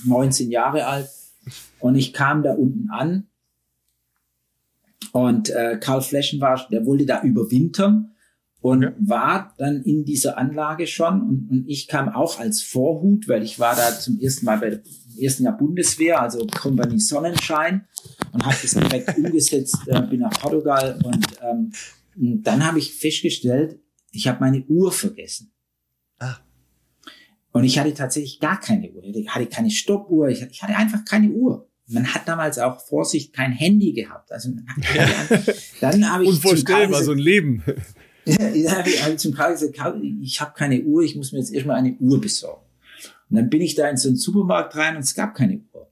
19 0.06 0.50
Jahre 0.50 0.86
alt 0.86 1.08
und 1.78 1.94
ich 1.94 2.12
kam 2.12 2.42
da 2.42 2.54
unten 2.54 2.90
an 2.90 3.28
und 5.12 5.50
äh, 5.50 5.78
Karl 5.80 6.02
Fleschen 6.02 6.40
war, 6.40 6.66
der 6.70 6.86
wollte 6.86 7.06
da 7.06 7.22
überwintern 7.22 8.14
und 8.60 8.84
okay. 8.84 8.94
war 8.98 9.54
dann 9.58 9.82
in 9.82 10.04
dieser 10.04 10.38
Anlage 10.38 10.86
schon 10.86 11.20
und, 11.22 11.50
und 11.50 11.68
ich 11.68 11.86
kam 11.86 12.08
auch 12.08 12.40
als 12.40 12.62
Vorhut, 12.62 13.28
weil 13.28 13.42
ich 13.42 13.58
war 13.58 13.76
da 13.76 13.98
zum 13.98 14.18
ersten 14.18 14.46
Mal 14.46 14.58
bei 14.58 14.80
ersten 15.20 15.44
Jahr 15.44 15.56
Bundeswehr, 15.56 16.20
also 16.20 16.46
Kompanie 16.46 17.00
Sonnenschein 17.00 17.86
und 18.32 18.44
habe 18.44 18.56
das 18.60 18.72
direkt 18.72 19.16
umgesetzt, 19.18 19.78
äh, 19.86 20.00
bin 20.02 20.20
nach 20.20 20.32
Portugal 20.32 20.98
und 21.04 21.26
ähm, 21.42 21.72
dann 22.42 22.64
habe 22.64 22.78
ich 22.78 22.94
festgestellt, 22.94 23.80
ich 24.12 24.28
habe 24.28 24.40
meine 24.40 24.64
Uhr 24.66 24.92
vergessen. 24.92 25.52
Ah. 26.18 26.36
Und 27.52 27.64
ich 27.64 27.78
hatte 27.78 27.94
tatsächlich 27.94 28.40
gar 28.40 28.60
keine 28.60 28.90
Uhr. 28.90 29.04
Ich 29.04 29.28
hatte 29.28 29.46
keine 29.46 29.70
Stoppuhr, 29.70 30.28
ich 30.28 30.42
hatte 30.42 30.76
einfach 30.76 31.04
keine 31.04 31.30
Uhr. 31.30 31.68
Man 31.86 32.14
hat 32.14 32.26
damals 32.26 32.58
auch 32.58 32.80
Vorsicht 32.80 33.34
kein 33.34 33.52
Handy 33.52 33.92
gehabt. 33.92 34.32
Also 34.32 34.50
dann 35.80 36.10
habe 36.10 36.24
ich 36.24 36.30
unvorstellbar 36.30 37.02
so 37.02 37.12
ein 37.12 37.18
Leben. 37.18 37.62
ja, 38.24 38.76
habe 38.76 38.88
ich 38.88 39.18
zum 39.18 39.34
Karl 39.34 39.52
gesagt, 39.52 39.78
ich 40.22 40.40
habe 40.40 40.54
keine 40.56 40.82
Uhr, 40.82 41.02
ich 41.02 41.14
muss 41.14 41.32
mir 41.32 41.38
jetzt 41.38 41.52
erstmal 41.52 41.76
eine 41.76 41.94
Uhr 41.98 42.20
besorgen. 42.20 42.64
Und 43.30 43.36
dann 43.36 43.50
bin 43.50 43.60
ich 43.60 43.74
da 43.74 43.88
in 43.88 43.96
so 43.96 44.08
einen 44.08 44.16
Supermarkt 44.16 44.76
rein 44.76 44.96
und 44.96 45.02
es 45.02 45.14
gab 45.14 45.34
keine 45.34 45.60
Uhr. 45.72 45.90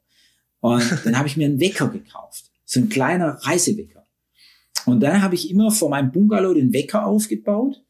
Und 0.60 0.98
dann 1.04 1.18
habe 1.18 1.28
ich 1.28 1.36
mir 1.36 1.46
einen 1.46 1.60
Wecker 1.60 1.88
gekauft. 1.88 2.44
So 2.64 2.80
ein 2.80 2.88
kleiner 2.88 3.38
Reisewecker. 3.42 4.06
Und 4.86 5.00
dann 5.00 5.22
habe 5.22 5.34
ich 5.34 5.50
immer 5.50 5.70
vor 5.70 5.90
meinem 5.90 6.12
Bungalow 6.12 6.54
den 6.54 6.72
Wecker 6.72 7.06
aufgebaut. 7.06 7.82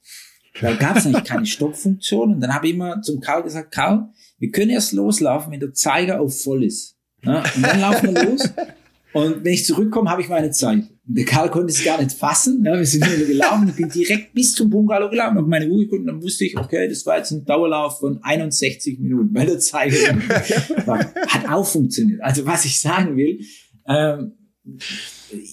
Da 0.61 0.75
gab 0.75 0.97
es 0.97 1.07
eigentlich 1.07 1.25
keine 1.29 1.47
Stoppfunktion. 1.47 2.35
Und 2.35 2.41
dann 2.41 2.55
habe 2.55 2.67
ich 2.67 2.75
immer 2.75 3.01
zum 3.03 3.21
Karl 3.21 3.43
gesagt, 3.43 3.73
Karl, 3.73 4.09
wir 4.39 4.51
können 4.51 4.71
erst 4.71 4.93
loslaufen, 4.93 5.53
wenn 5.53 5.61
der 5.61 5.73
Zeiger 5.73 6.21
auf 6.21 6.43
voll 6.43 6.65
ist. 6.65 6.97
Ja, 7.25 7.43
und 7.55 7.63
dann 7.63 7.81
laufen 7.81 8.15
wir 8.15 8.25
los. 8.25 8.49
Und 9.13 9.45
wenn 9.45 9.53
ich 9.53 9.67
zurückkomme, 9.67 10.11
habe 10.11 10.23
ich 10.23 10.29
meine 10.29 10.51
Zeit. 10.51 10.85
Und 11.07 11.19
der 11.19 11.25
Karl 11.25 11.51
konnte 11.51 11.73
es 11.73 11.85
gar 11.85 12.01
nicht 12.01 12.13
fassen. 12.13 12.65
Ja, 12.65 12.79
wir 12.79 12.87
sind 12.87 13.05
nur 13.07 13.27
gelaufen. 13.27 13.69
Ich 13.69 13.77
bin 13.77 13.89
direkt 13.89 14.33
bis 14.33 14.55
zum 14.55 14.71
Bungalow 14.71 15.11
gelaufen, 15.11 15.37
habe 15.37 15.49
meine 15.49 15.69
Uhr 15.69 15.81
geguckt 15.81 16.01
und 16.01 16.07
dann 16.07 16.23
wusste 16.23 16.45
ich, 16.45 16.57
okay, 16.57 16.89
das 16.89 17.05
war 17.05 17.19
jetzt 17.19 17.33
ein 17.33 17.45
Dauerlauf 17.45 17.99
von 17.99 18.23
61 18.23 18.99
Minuten. 19.01 19.35
Weil 19.35 19.47
der 19.47 19.59
Zeit 19.59 19.93
hat 20.87 21.49
auch 21.49 21.67
funktioniert. 21.67 22.23
Also 22.23 22.47
was 22.47 22.65
ich 22.65 22.81
sagen 22.81 23.17
will, 23.17 23.41
ähm, 23.87 24.33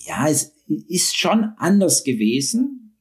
ja, 0.05 0.27
es 0.29 0.53
ist 0.87 1.17
schon 1.17 1.51
anders 1.57 2.03
gewesen. 2.03 2.95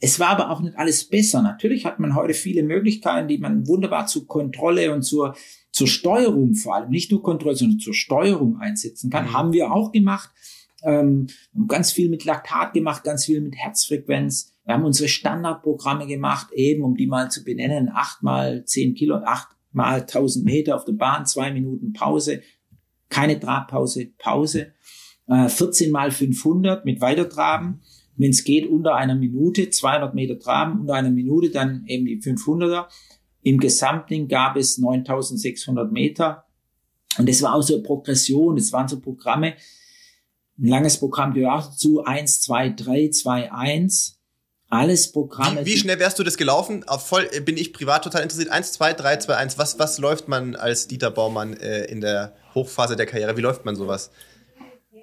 Es 0.00 0.18
war 0.18 0.30
aber 0.30 0.50
auch 0.50 0.62
nicht 0.62 0.76
alles 0.78 1.06
besser. 1.08 1.42
Natürlich 1.42 1.84
hat 1.84 2.00
man 2.00 2.14
heute 2.14 2.32
viele 2.32 2.62
Möglichkeiten, 2.62 3.28
die 3.28 3.38
man 3.38 3.66
wunderbar 3.66 4.06
zur 4.06 4.26
Kontrolle 4.26 4.92
und 4.94 5.02
zur, 5.02 5.36
zur 5.72 5.86
Steuerung 5.86 6.54
vor 6.54 6.74
allem, 6.74 6.90
nicht 6.90 7.10
nur 7.10 7.22
Kontrolle, 7.22 7.56
sondern 7.56 7.78
zur 7.78 7.94
Steuerung 7.94 8.58
einsetzen 8.58 9.10
kann. 9.10 9.26
Mhm. 9.26 9.32
Haben 9.32 9.52
wir 9.52 9.72
auch 9.72 9.92
gemacht. 9.92 10.30
Ähm, 10.82 11.26
ganz 11.68 11.92
viel 11.92 12.08
mit 12.08 12.24
Laktat 12.24 12.72
gemacht, 12.72 13.04
ganz 13.04 13.26
viel 13.26 13.40
mit 13.40 13.54
Herzfrequenz. 13.54 14.54
Wir 14.64 14.74
haben 14.74 14.84
unsere 14.84 15.08
Standardprogramme 15.08 16.06
gemacht, 16.06 16.52
eben 16.52 16.84
um 16.84 16.96
die 16.96 17.06
mal 17.06 17.30
zu 17.30 17.44
benennen, 17.44 17.90
acht 17.92 18.22
mal 18.22 18.64
zehn 18.64 18.94
Kilo, 18.94 19.16
acht 19.16 19.48
mal 19.72 20.06
tausend 20.06 20.44
Meter 20.44 20.76
auf 20.76 20.84
der 20.84 20.92
Bahn, 20.92 21.26
zwei 21.26 21.52
Minuten 21.52 21.92
Pause, 21.92 22.42
keine 23.08 23.38
Trabpause, 23.38 24.06
Pause. 24.18 24.72
14 25.30 25.88
äh, 25.88 25.90
mal 25.90 26.10
500 26.10 26.84
mit 26.84 27.00
Weitertraben. 27.00 27.82
Wenn 28.16 28.30
es 28.30 28.44
geht, 28.44 28.66
unter 28.66 28.96
einer 28.96 29.14
Minute, 29.14 29.70
200 29.70 30.14
Meter 30.14 30.38
Traben, 30.38 30.80
unter 30.80 30.94
einer 30.94 31.10
Minute 31.10 31.50
dann 31.50 31.84
eben 31.86 32.04
die 32.04 32.20
500er. 32.20 32.86
Im 33.42 33.58
Gesamtding 33.58 34.28
gab 34.28 34.56
es 34.56 34.78
9600 34.78 35.90
Meter. 35.90 36.44
Und 37.18 37.28
das 37.28 37.42
war 37.42 37.54
auch 37.54 37.62
so 37.62 37.74
eine 37.74 37.82
Progression, 37.82 38.56
das 38.56 38.72
waren 38.72 38.88
so 38.88 39.00
Programme. 39.00 39.54
Ein 40.58 40.68
langes 40.68 40.98
Programm 40.98 41.32
gehört 41.32 41.52
auch 41.52 41.66
dazu. 41.70 42.04
1, 42.04 42.42
2, 42.42 42.70
3, 42.70 43.08
2, 43.10 43.52
1. 43.52 44.18
Alles 44.68 45.10
Programme. 45.10 45.64
Wie, 45.64 45.72
wie 45.72 45.76
schnell 45.76 45.98
wärst 45.98 46.18
du 46.18 46.22
das 46.22 46.36
gelaufen? 46.36 46.84
Auf 46.86 47.08
voll 47.08 47.28
bin 47.44 47.56
ich 47.56 47.72
privat 47.72 48.04
total 48.04 48.22
interessiert. 48.22 48.50
1, 48.50 48.72
2, 48.72 48.92
3, 48.92 49.16
2, 49.16 49.36
1. 49.36 49.58
Was, 49.58 49.78
was 49.78 49.98
läuft 49.98 50.28
man 50.28 50.54
als 50.54 50.86
Dieter 50.86 51.10
Baumann 51.10 51.56
äh, 51.56 51.86
in 51.86 52.00
der 52.00 52.36
Hochphase 52.54 52.94
der 52.94 53.06
Karriere? 53.06 53.36
Wie 53.36 53.40
läuft 53.40 53.64
man 53.64 53.74
sowas? 53.74 54.10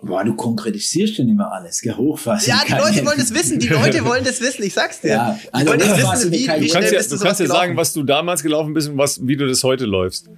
Boah, 0.02 0.24
du 0.24 0.36
konkretisierst 0.36 1.16
schon 1.16 1.28
immer 1.28 1.52
alles, 1.52 1.82
gell? 1.82 1.96
Hochfassung. 1.96 2.54
Ja, 2.54 2.62
die 2.68 2.74
Leute 2.74 3.06
wollen 3.06 3.18
das 3.18 3.34
wissen, 3.34 3.60
die 3.60 3.68
Leute 3.68 4.06
wollen 4.06 4.24
das 4.24 4.42
wissen, 4.42 4.64
ich 4.64 4.74
sag's 4.74 5.02
dir. 5.02 5.10
Ja, 5.10 5.40
also 5.52 5.66
die 5.66 5.70
wollen 5.70 5.80
das 5.80 6.14
wissen, 6.14 6.32
wie, 6.32 6.48
wie 6.48 6.68
du 6.68 6.74
kannst 6.74 6.92
ja, 6.92 7.02
du 7.02 7.24
kannst 7.24 7.40
ja 7.40 7.48
sagen, 7.48 7.76
was 7.78 7.94
du 7.94 8.04
damals 8.04 8.44
gelaufen 8.44 8.74
bist 8.74 8.90
und 8.90 8.98
was, 8.98 9.26
wie 9.26 9.36
du 9.36 9.48
das 9.48 9.64
heute 9.64 9.86
läufst. 9.86 10.30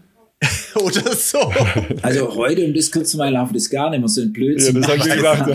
Oder 0.75 1.13
so. 1.13 1.37
Also 2.01 2.35
heute 2.35 2.65
und 2.65 2.75
das 2.75 2.91
kurz 2.91 3.13
mal 3.15 3.31
laufen 3.31 3.53
das 3.53 3.69
gar 3.69 3.89
nicht 3.89 3.99
mehr 3.99 4.07
so 4.07 4.21
ein 4.21 4.31
Blödsinn. 4.31 4.75
Ja, 4.75 4.81
das 4.81 4.89
habe 4.89 4.97
ich 4.97 5.15
gedacht. 5.15 5.49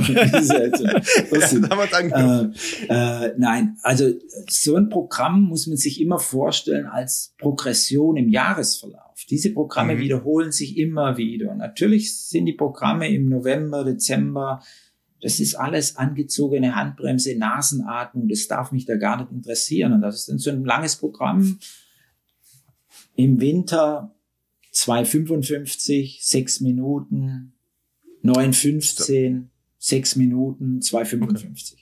ja, 2.10 2.42
äh, 2.88 3.26
äh, 3.26 3.34
nein, 3.38 3.78
also 3.82 4.10
so 4.48 4.76
ein 4.76 4.90
Programm 4.90 5.44
muss 5.44 5.66
man 5.66 5.76
sich 5.76 6.00
immer 6.00 6.18
vorstellen 6.18 6.86
als 6.86 7.32
Progression 7.38 8.16
im 8.16 8.28
Jahresverlauf. 8.28 9.03
Diese 9.30 9.52
Programme 9.52 9.96
mhm. 9.96 10.00
wiederholen 10.00 10.52
sich 10.52 10.76
immer 10.76 11.16
wieder. 11.16 11.54
Natürlich 11.54 12.16
sind 12.16 12.46
die 12.46 12.52
Programme 12.52 13.08
im 13.08 13.28
November, 13.28 13.84
Dezember, 13.84 14.62
das 15.24 15.40
ist 15.40 15.54
alles 15.54 15.96
angezogene 15.96 16.76
Handbremse, 16.76 17.34
Nasenatmung, 17.38 18.28
das 18.28 18.46
darf 18.46 18.72
mich 18.72 18.84
da 18.84 18.96
gar 18.96 19.16
nicht 19.16 19.32
interessieren. 19.32 19.94
Und 19.94 20.02
das 20.02 20.16
ist 20.16 20.28
dann 20.28 20.38
so 20.38 20.50
ein 20.50 20.66
langes 20.66 20.96
Programm. 20.96 21.58
Im 23.16 23.40
Winter 23.40 24.14
2,55, 24.74 26.18
6 26.20 26.60
Minuten, 26.60 27.54
9,15, 28.22 29.44
6 29.78 30.16
Minuten, 30.16 30.80
2,55. 30.80 31.72
Okay. 31.72 31.78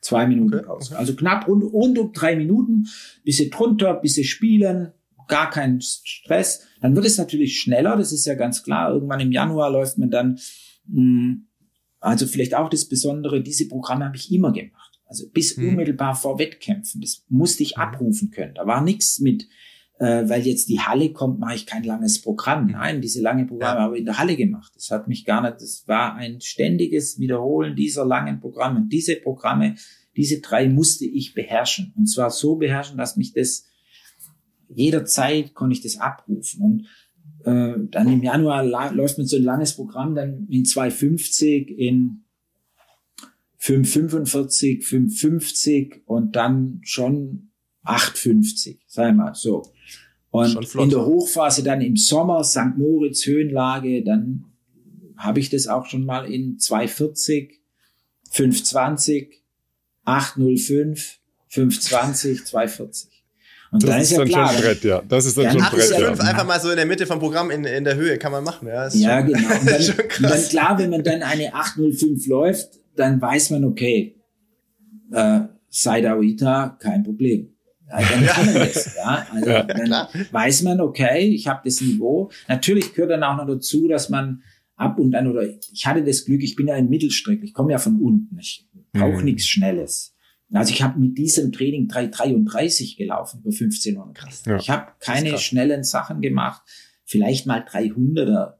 Zwei 0.00 0.26
Minuten 0.26 0.54
okay, 0.54 0.66
Pause. 0.66 0.90
Okay. 0.90 0.98
Also 0.98 1.14
knapp 1.14 1.46
rund, 1.46 1.62
rund 1.62 1.98
um 1.98 2.12
drei 2.12 2.34
Minuten, 2.34 2.88
bisschen 3.22 3.50
drunter, 3.50 3.94
bisschen 3.94 4.24
spielen, 4.24 4.92
gar 5.28 5.50
kein 5.50 5.80
Stress. 5.80 6.66
Dann 6.82 6.96
wird 6.96 7.06
es 7.06 7.16
natürlich 7.16 7.60
schneller, 7.60 7.96
das 7.96 8.12
ist 8.12 8.26
ja 8.26 8.34
ganz 8.34 8.62
klar. 8.62 8.92
Irgendwann 8.92 9.20
im 9.20 9.32
Januar 9.32 9.70
läuft 9.70 9.98
man 9.98 10.10
dann, 10.10 10.38
mh, 10.88 10.96
hm, 10.96 11.46
also 12.00 12.26
vielleicht 12.26 12.54
auch 12.54 12.68
das 12.68 12.86
Besondere, 12.86 13.40
diese 13.40 13.68
Programme 13.68 14.04
habe 14.04 14.16
ich 14.16 14.32
immer 14.32 14.52
gemacht. 14.52 14.98
Also 15.04 15.28
bis 15.28 15.56
hm. 15.56 15.70
unmittelbar 15.70 16.16
vor 16.16 16.38
Wettkämpfen. 16.38 17.00
Das 17.00 17.24
musste 17.28 17.62
ich 17.62 17.76
hm. 17.76 17.82
abrufen 17.82 18.30
können. 18.30 18.54
Da 18.54 18.66
war 18.66 18.82
nichts 18.82 19.20
mit, 19.20 19.46
äh, 20.00 20.28
weil 20.28 20.44
jetzt 20.44 20.68
die 20.68 20.80
Halle 20.80 21.12
kommt, 21.12 21.38
mache 21.38 21.54
ich 21.54 21.66
kein 21.66 21.84
langes 21.84 22.20
Programm. 22.20 22.64
Hm. 22.64 22.72
Nein, 22.72 23.00
diese 23.00 23.22
lange 23.22 23.46
Programme 23.46 23.78
ja. 23.78 23.84
habe 23.84 23.94
ich 23.94 24.00
in 24.00 24.06
der 24.06 24.18
Halle 24.18 24.36
gemacht. 24.36 24.72
Das 24.74 24.90
hat 24.90 25.06
mich 25.06 25.24
gar 25.24 25.42
nicht, 25.42 25.60
das 25.60 25.84
war 25.86 26.16
ein 26.16 26.40
ständiges 26.40 27.20
Wiederholen 27.20 27.76
dieser 27.76 28.04
langen 28.04 28.40
Programme. 28.40 28.80
Und 28.80 28.88
diese 28.88 29.14
Programme, 29.14 29.76
diese 30.16 30.40
drei 30.40 30.68
musste 30.68 31.04
ich 31.04 31.34
beherrschen. 31.34 31.92
Und 31.96 32.06
zwar 32.06 32.30
so 32.30 32.56
beherrschen, 32.56 32.98
dass 32.98 33.16
mich 33.16 33.32
das 33.32 33.66
jederzeit 34.74 35.54
konnte 35.54 35.74
ich 35.74 35.82
das 35.82 35.98
abrufen. 35.98 36.60
Und 36.60 36.86
äh, 37.44 37.74
dann 37.90 38.12
im 38.12 38.22
Januar 38.22 38.64
läuft 38.64 39.18
mit 39.18 39.28
so 39.28 39.36
ein 39.36 39.42
langes 39.42 39.74
Programm 39.74 40.14
dann 40.14 40.46
in 40.48 40.64
250, 40.64 41.70
in 41.70 42.24
545, 43.58 44.84
550 44.84 46.02
und 46.06 46.34
dann 46.34 46.80
schon 46.82 47.50
850, 47.84 48.82
sei 48.86 49.12
mal 49.12 49.34
so. 49.34 49.72
Und 50.30 50.74
in 50.74 50.90
der 50.90 51.04
Hochphase 51.04 51.62
dann 51.62 51.80
im 51.80 51.96
Sommer, 51.96 52.42
St. 52.42 52.76
Moritz, 52.76 53.26
Höhenlage, 53.26 54.02
dann 54.02 54.46
habe 55.16 55.40
ich 55.40 55.50
das 55.50 55.68
auch 55.68 55.86
schon 55.86 56.04
mal 56.04 56.24
in 56.24 56.58
240, 56.58 57.60
520, 58.30 59.42
805, 60.04 61.20
520, 61.48 62.44
240. 62.46 63.11
Und 63.72 63.82
das 63.82 63.90
dann 63.90 64.00
ist, 64.00 64.04
ist 64.04 64.12
ja 64.12 64.18
dann 64.18 64.28
klar, 64.28 64.48
schon 64.48 64.56
ein 64.56 64.62
Brett, 64.62 64.84
ja. 64.84 65.02
Das 65.08 65.24
ist 65.24 65.38
dann, 65.38 65.44
dann 65.44 65.52
schon 65.54 65.62
ein 65.62 65.70
Brett. 65.70 65.98
Ja. 65.98 66.08
Einfach 66.10 66.46
mal 66.46 66.60
so 66.60 66.70
in 66.70 66.76
der 66.76 66.84
Mitte 66.84 67.06
vom 67.06 67.18
Programm 67.18 67.50
in, 67.50 67.64
in 67.64 67.84
der 67.84 67.96
Höhe 67.96 68.18
kann 68.18 68.30
man 68.30 68.44
machen. 68.44 68.68
Ja, 68.68 68.86
ja 68.88 69.20
schon, 69.20 69.32
genau. 69.32 69.48
Und 69.60 69.66
dann, 69.66 69.80
und 69.80 70.30
dann 70.30 70.48
klar, 70.48 70.78
wenn 70.78 70.90
man 70.90 71.02
dann 71.02 71.22
eine 71.22 71.54
805 71.54 72.26
läuft, 72.26 72.68
dann 72.96 73.20
weiß 73.20 73.50
man, 73.50 73.64
okay, 73.64 74.14
äh, 75.10 75.40
Saida 75.70 76.16
Oita, 76.16 76.76
kein 76.78 77.02
Problem. 77.02 77.48
Ja, 77.88 78.00
dann 78.00 78.26
kann 78.26 78.46
man 78.46 78.54
das. 78.56 78.94
Ja? 78.94 79.26
Also 79.32 79.50
ja, 79.50 79.62
dann 79.62 79.84
klar. 79.84 80.08
weiß 80.30 80.62
man, 80.62 80.80
okay, 80.82 81.28
ich 81.28 81.48
habe 81.48 81.62
das 81.64 81.80
Niveau. 81.80 82.30
Natürlich 82.48 82.92
gehört 82.92 83.12
dann 83.12 83.22
auch 83.22 83.38
noch 83.38 83.46
dazu, 83.46 83.88
dass 83.88 84.10
man 84.10 84.42
ab 84.76 84.98
und 84.98 85.14
an, 85.14 85.28
oder 85.28 85.44
ich 85.72 85.86
hatte 85.86 86.04
das 86.04 86.26
Glück, 86.26 86.42
ich 86.42 86.56
bin 86.56 86.68
ja 86.68 86.74
ein 86.74 86.90
Mittelstreck, 86.90 87.42
ich 87.42 87.54
komme 87.54 87.72
ja 87.72 87.78
von 87.78 87.98
unten, 88.00 88.38
ich 88.38 88.68
brauche 88.92 89.18
mhm. 89.18 89.24
nichts 89.24 89.46
Schnelles. 89.46 90.14
Also 90.52 90.72
ich 90.72 90.82
habe 90.82 90.98
mit 90.98 91.16
diesem 91.16 91.52
Training 91.52 91.88
333 91.88 92.96
gelaufen 92.96 93.40
über 93.40 93.50
1500. 93.50 94.14
Krass. 94.14 94.42
Ja, 94.44 94.56
ich 94.56 94.70
habe 94.70 94.92
keine 95.00 95.38
schnellen 95.38 95.82
Sachen 95.82 96.20
gemacht, 96.20 96.62
vielleicht 97.04 97.46
mal 97.46 97.60
300er. 97.60 98.54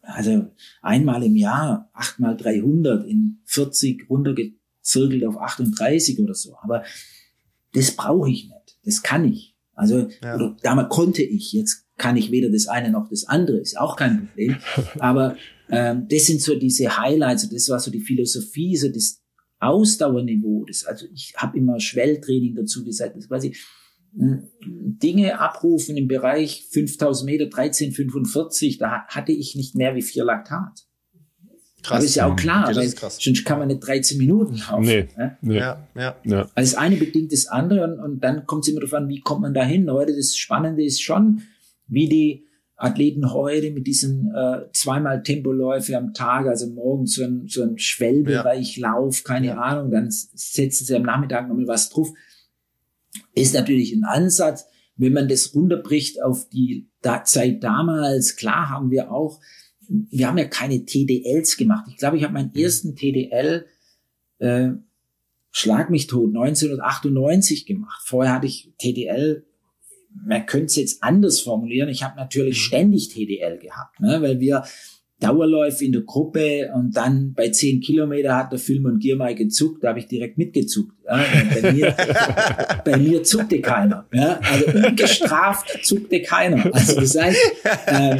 Also 0.00 0.50
einmal 0.80 1.22
im 1.22 1.36
Jahr, 1.36 1.90
achtmal 1.92 2.36
300 2.36 3.06
in 3.06 3.40
40 3.44 4.08
runtergezirkelt 4.10 5.24
auf 5.24 5.38
38 5.38 6.18
oder 6.18 6.34
so. 6.34 6.56
Aber 6.60 6.84
das 7.72 7.94
brauche 7.94 8.30
ich 8.30 8.44
nicht. 8.44 8.78
Das 8.84 9.02
kann 9.02 9.30
ich. 9.30 9.56
Also 9.74 10.08
ja. 10.22 10.34
oder 10.34 10.56
damals 10.62 10.88
konnte 10.88 11.22
ich. 11.22 11.52
Jetzt 11.52 11.86
kann 11.98 12.16
ich 12.16 12.30
weder 12.30 12.50
das 12.50 12.66
eine 12.66 12.90
noch 12.90 13.08
das 13.08 13.24
andere. 13.24 13.58
Ist 13.58 13.78
auch 13.78 13.96
kein 13.96 14.26
Problem. 14.26 14.56
Aber 14.98 15.36
ähm, 15.68 16.06
das 16.08 16.26
sind 16.26 16.40
so 16.40 16.54
diese 16.56 16.98
Highlights. 16.98 17.48
Das 17.48 17.68
war 17.68 17.78
so 17.78 17.90
die 17.90 18.00
Philosophie, 18.00 18.76
so 18.76 18.88
das 18.88 19.21
Ausdauerniveau, 19.62 20.64
das, 20.66 20.84
also 20.84 21.06
ich 21.12 21.34
habe 21.36 21.56
immer 21.58 21.80
Schwelltraining 21.80 22.54
dazu 22.54 22.84
gesagt, 22.84 23.16
das 23.16 23.28
quasi 23.28 23.56
hm, 24.16 24.48
Dinge 24.64 25.38
abrufen 25.38 25.96
im 25.96 26.08
Bereich 26.08 26.66
5000 26.70 27.30
Meter, 27.30 27.44
1345, 27.44 28.78
da 28.78 29.06
hatte 29.06 29.32
ich 29.32 29.54
nicht 29.54 29.74
mehr 29.74 29.94
wie 29.94 30.02
vier 30.02 30.24
Laktat. 30.24 30.86
Krass. 31.82 31.96
Aber 31.96 32.04
ist 32.04 32.14
ja 32.14 32.26
auch 32.26 32.36
klar, 32.36 32.70
ja, 32.70 32.76
weil 32.76 32.88
sonst 32.88 33.44
kann 33.44 33.58
man 33.58 33.68
nicht 33.68 33.80
13 33.80 34.16
Minuten 34.16 34.56
laufen. 34.56 34.84
Nee, 34.84 35.08
ne? 35.16 35.36
nee. 35.40 35.58
Ja, 35.58 35.88
ja. 35.96 36.16
ja. 36.24 36.48
Also 36.54 36.72
das 36.72 36.74
eine 36.76 36.96
bedingt 36.96 37.32
das 37.32 37.46
andere 37.46 37.84
und, 37.84 37.98
und 37.98 38.20
dann 38.20 38.46
kommt 38.46 38.64
es 38.64 38.68
immer 38.68 38.80
darauf 38.80 38.94
an, 38.94 39.08
wie 39.08 39.20
kommt 39.20 39.42
man 39.42 39.52
da 39.52 39.64
hin. 39.64 39.90
Heute 39.90 40.14
das 40.14 40.36
Spannende 40.36 40.84
ist 40.84 41.02
schon, 41.02 41.42
wie 41.88 42.08
die 42.08 42.46
Athleten 42.82 43.32
heute 43.32 43.70
mit 43.70 43.86
diesen 43.86 44.32
äh, 44.34 44.62
zweimal 44.72 45.22
Tempoläufe 45.22 45.96
am 45.96 46.14
Tag, 46.14 46.46
also 46.46 46.68
morgens 46.68 47.14
so 47.14 47.24
ein, 47.24 47.46
so 47.46 47.62
ein 47.62 47.78
Schwellbereich 47.78 48.76
ja. 48.76 48.90
Lauf, 48.90 49.24
keine 49.24 49.48
ja. 49.48 49.58
Ahnung, 49.58 49.90
dann 49.90 50.08
setzen 50.10 50.84
sie 50.84 50.96
am 50.96 51.02
Nachmittag 51.02 51.48
nochmal 51.48 51.68
was 51.68 51.90
drauf. 51.90 52.10
Ist 53.34 53.54
natürlich 53.54 53.92
ein 53.92 54.04
Ansatz. 54.04 54.66
Wenn 54.96 55.12
man 55.12 55.28
das 55.28 55.54
runterbricht 55.54 56.22
auf 56.22 56.48
die 56.48 56.88
da 57.00 57.24
Zeit 57.24 57.62
damals, 57.62 58.36
klar 58.36 58.68
haben 58.68 58.90
wir 58.90 59.12
auch, 59.12 59.40
wir 59.88 60.26
haben 60.26 60.38
ja 60.38 60.46
keine 60.46 60.84
TDLs 60.84 61.56
gemacht. 61.56 61.86
Ich 61.88 61.98
glaube, 61.98 62.16
ich 62.16 62.24
habe 62.24 62.34
meinen 62.34 62.50
mhm. 62.52 62.62
ersten 62.62 62.96
TDL 62.96 63.66
äh, 64.38 64.70
Schlag 65.54 65.90
mich 65.90 66.06
tot 66.06 66.34
1998 66.34 67.66
gemacht. 67.66 68.02
Vorher 68.06 68.32
hatte 68.32 68.46
ich 68.46 68.72
TDL 68.78 69.44
man 70.26 70.46
könnte 70.46 70.66
es 70.66 70.76
jetzt 70.76 71.02
anders 71.02 71.40
formulieren. 71.40 71.88
Ich 71.88 72.02
habe 72.02 72.16
natürlich 72.16 72.58
mhm. 72.58 72.62
ständig 72.62 73.08
TDL 73.08 73.58
gehabt, 73.58 74.00
ne? 74.00 74.20
weil 74.20 74.40
wir 74.40 74.64
Dauerläufe 75.22 75.84
in 75.84 75.92
der 75.92 76.02
Gruppe 76.02 76.72
und 76.74 76.96
dann 76.96 77.32
bei 77.32 77.50
zehn 77.50 77.80
Kilometer 77.80 78.36
hat 78.36 78.50
der 78.50 78.58
Film 78.58 78.86
und 78.86 78.98
Giermai 78.98 79.34
gezuckt, 79.34 79.84
da 79.84 79.90
habe 79.90 80.00
ich 80.00 80.08
direkt 80.08 80.36
mitgezuckt. 80.36 80.96
Ja, 81.06 81.24
bei, 81.62 81.72
mir, 81.72 81.94
bei 82.84 82.96
mir 82.96 83.22
zuckte 83.22 83.60
keiner. 83.60 84.08
Ja, 84.12 84.40
also 84.42 84.88
ungestraft 84.88 85.78
zuckte 85.84 86.22
keiner. 86.22 86.74
Also 86.74 87.00
das 87.00 87.16
heißt, 87.16 87.38
äh, 87.86 88.16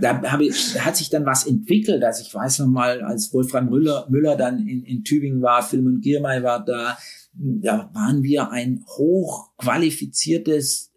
da, 0.00 0.22
habe 0.30 0.44
ich, 0.44 0.74
da 0.74 0.84
hat 0.84 0.96
sich 0.96 1.08
dann 1.08 1.24
was 1.24 1.46
entwickelt. 1.46 2.04
Also 2.04 2.22
ich 2.22 2.34
weiß 2.34 2.58
noch 2.60 2.66
mal, 2.66 3.00
als 3.00 3.32
Wolfram 3.32 3.70
Müller, 3.70 4.06
Müller 4.10 4.36
dann 4.36 4.68
in, 4.68 4.84
in 4.84 5.04
Tübingen 5.04 5.40
war, 5.40 5.62
Film 5.62 5.86
und 5.86 6.02
Giermai 6.02 6.42
war 6.42 6.62
da, 6.62 6.98
da 7.32 7.88
waren 7.94 8.22
wir 8.22 8.50
ein 8.50 8.84
hochqualifiziertes 8.86 10.91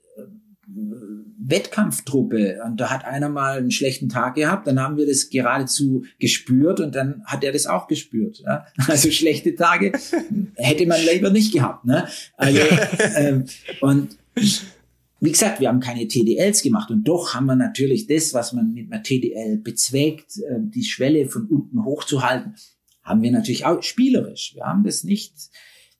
Wettkampftruppe 0.67 2.61
und 2.65 2.79
da 2.79 2.89
hat 2.89 3.05
einer 3.05 3.29
mal 3.29 3.57
einen 3.57 3.71
schlechten 3.71 4.09
Tag 4.09 4.35
gehabt, 4.35 4.65
dann 4.67 4.79
haben 4.79 4.97
wir 4.97 5.05
das 5.05 5.29
geradezu 5.29 6.03
gespürt 6.19 6.79
und 6.79 6.95
dann 6.95 7.23
hat 7.25 7.43
er 7.43 7.51
das 7.51 7.67
auch 7.67 7.87
gespürt. 7.87 8.41
Ja? 8.45 8.65
Also 8.87 9.11
schlechte 9.11 9.55
Tage 9.55 9.91
hätte 10.55 10.87
man 10.87 10.99
lieber 11.01 11.29
nicht 11.29 11.53
gehabt. 11.53 11.85
Ne? 11.85 12.07
Also, 12.37 12.59
ähm, 13.15 13.45
und 13.81 14.17
wie 15.19 15.31
gesagt, 15.31 15.59
wir 15.59 15.69
haben 15.69 15.79
keine 15.79 16.07
TDLs 16.07 16.61
gemacht 16.61 16.89
und 16.89 17.03
doch 17.03 17.33
haben 17.33 17.45
wir 17.45 17.55
natürlich 17.55 18.07
das, 18.07 18.33
was 18.33 18.53
man 18.53 18.73
mit 18.73 18.91
einer 18.91 19.03
TDL 19.03 19.57
bezweckt, 19.57 20.37
äh, 20.37 20.59
die 20.59 20.83
Schwelle 20.83 21.27
von 21.27 21.45
unten 21.45 21.85
hochzuhalten, 21.85 22.55
haben 23.03 23.21
wir 23.21 23.31
natürlich 23.31 23.65
auch 23.65 23.81
spielerisch. 23.83 24.53
Wir 24.55 24.63
haben 24.63 24.83
das 24.83 25.03
nicht, 25.03 25.33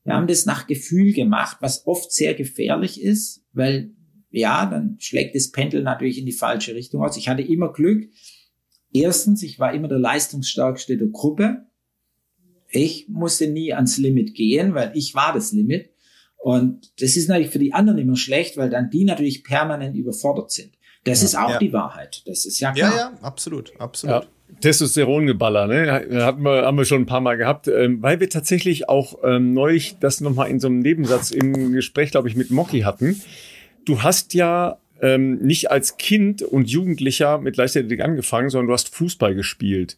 wir 0.04 0.14
haben 0.14 0.26
das 0.26 0.44
nach 0.44 0.66
Gefühl 0.66 1.12
gemacht, 1.12 1.58
was 1.60 1.86
oft 1.86 2.12
sehr 2.12 2.34
gefährlich 2.34 3.00
ist, 3.00 3.44
weil 3.52 3.90
ja, 4.36 4.66
dann 4.66 4.96
schlägt 4.98 5.34
das 5.34 5.50
Pendel 5.50 5.82
natürlich 5.82 6.18
in 6.18 6.26
die 6.26 6.32
falsche 6.32 6.74
Richtung 6.74 7.02
aus. 7.02 7.16
Ich 7.16 7.28
hatte 7.28 7.42
immer 7.42 7.72
Glück. 7.72 8.08
Erstens, 8.92 9.42
ich 9.42 9.58
war 9.58 9.72
immer 9.72 9.88
der 9.88 9.98
leistungsstärkste 9.98 10.96
der 10.96 11.08
Gruppe. 11.08 11.66
Ich 12.68 13.08
musste 13.08 13.48
nie 13.48 13.72
ans 13.72 13.96
Limit 13.96 14.34
gehen, 14.34 14.74
weil 14.74 14.92
ich 14.94 15.14
war 15.14 15.32
das 15.32 15.52
Limit. 15.52 15.90
Und 16.36 16.92
das 17.00 17.16
ist 17.16 17.28
natürlich 17.28 17.50
für 17.50 17.58
die 17.58 17.72
anderen 17.72 17.98
immer 17.98 18.16
schlecht, 18.16 18.56
weil 18.56 18.68
dann 18.68 18.90
die 18.90 19.04
natürlich 19.04 19.42
permanent 19.42 19.96
überfordert 19.96 20.50
sind. 20.50 20.72
Das 21.04 21.20
ja, 21.22 21.26
ist 21.26 21.36
auch 21.36 21.50
ja. 21.50 21.58
die 21.58 21.72
Wahrheit. 21.72 22.22
Das 22.26 22.44
ist 22.44 22.60
ja 22.60 22.72
klar. 22.72 22.90
Ja, 22.90 22.96
ja, 22.96 23.18
absolut, 23.22 23.72
absolut. 23.80 24.24
Ja. 24.24 24.28
Testosterongeballer, 24.60 25.66
ne? 25.66 25.90
Hatten 26.24 26.42
wir, 26.42 26.66
haben 26.66 26.76
wir 26.76 26.84
schon 26.84 27.02
ein 27.02 27.06
paar 27.06 27.20
Mal 27.20 27.36
gehabt, 27.36 27.68
ähm, 27.68 28.02
weil 28.02 28.20
wir 28.20 28.28
tatsächlich 28.28 28.88
auch 28.88 29.18
ähm, 29.24 29.54
neulich 29.54 29.98
das 29.98 30.20
nochmal 30.20 30.50
in 30.50 30.60
so 30.60 30.68
einem 30.68 30.80
Nebensatz 30.80 31.30
im 31.30 31.72
Gespräch, 31.72 32.10
glaube 32.10 32.28
ich, 32.28 32.36
mit 32.36 32.50
Mocky 32.50 32.80
hatten 32.80 33.20
du 33.86 34.02
hast 34.02 34.34
ja 34.34 34.78
ähm, 35.00 35.38
nicht 35.38 35.70
als 35.70 35.96
Kind 35.96 36.42
und 36.42 36.68
Jugendlicher 36.68 37.38
mit 37.38 37.56
Leichtathletik 37.56 38.02
angefangen, 38.02 38.50
sondern 38.50 38.68
du 38.68 38.72
hast 38.74 38.94
Fußball 38.94 39.34
gespielt. 39.34 39.96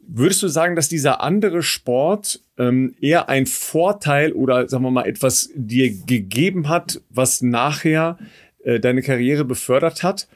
Würdest 0.00 0.42
du 0.42 0.48
sagen, 0.48 0.74
dass 0.74 0.88
dieser 0.88 1.22
andere 1.22 1.62
Sport 1.62 2.40
ähm, 2.58 2.94
eher 3.00 3.28
ein 3.28 3.46
Vorteil 3.46 4.32
oder 4.32 4.68
sagen 4.68 4.82
wir 4.82 4.90
mal 4.90 5.06
etwas 5.06 5.50
dir 5.54 5.90
gegeben 5.90 6.68
hat, 6.68 7.00
was 7.10 7.42
nachher 7.42 8.18
äh, 8.64 8.80
deine 8.80 9.02
Karriere 9.02 9.44
befördert 9.44 10.02
hat? 10.02 10.26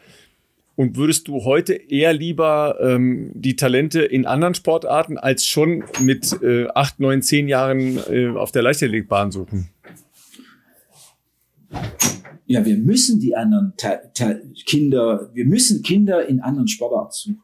Und 0.76 0.97
würdest 0.97 1.28
du 1.28 1.44
heute 1.44 1.74
eher 1.74 2.12
lieber 2.12 2.78
ähm, 2.81 3.31
die 3.35 3.56
Talente 3.56 4.02
in 4.02 4.26
anderen 4.26 4.55
Sportarten 4.55 5.18
als 5.18 5.47
schon 5.47 5.85
mit 6.01 6.40
äh, 6.43 6.66
acht, 6.74 6.98
neun, 6.98 7.22
zehn 7.22 7.48
Jahren 7.48 7.98
äh, 8.10 8.28
auf 8.28 8.51
der 8.51 8.62
Leichtathletikbahn 8.62 9.31
suchen? 9.31 9.70
Ja, 12.47 12.65
wir 12.65 12.77
müssen 12.77 13.21
die 13.21 13.35
anderen 13.37 13.73
Ta 13.77 13.97
Ta 14.15 14.35
Kinder, 14.66 15.31
wir 15.33 15.47
müssen 15.47 15.83
Kinder 15.83 16.27
in 16.27 16.41
anderen 16.41 16.69
Sportarten 16.69 17.12
suchen. 17.12 17.43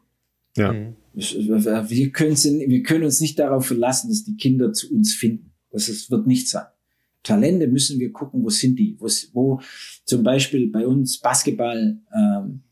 Ja. 0.57 0.73
Mhm. 0.73 0.97
Wir 1.13 2.13
können, 2.13 2.37
wir 2.37 2.83
können 2.83 3.05
uns 3.05 3.21
nicht 3.21 3.39
darauf 3.39 3.67
verlassen, 3.67 4.09
dass 4.09 4.25
die 4.25 4.37
Kinder 4.37 4.73
zu 4.73 4.95
uns 4.95 5.15
finden. 5.15 5.53
Das 5.71 5.89
ist, 5.89 6.11
wird 6.11 6.27
nicht 6.27 6.49
sein. 6.49 6.67
Talente 7.23 7.67
müssen 7.67 7.99
wir 7.99 8.13
gucken, 8.13 8.43
wo 8.43 8.49
sind 8.49 8.79
die? 8.79 8.97
Wo, 8.99 9.07
wo 9.33 9.61
zum 10.05 10.23
Beispiel 10.23 10.71
bei 10.71 10.87
uns 10.87 11.19
Basketball, 11.19 12.01
ähm, 12.15 12.63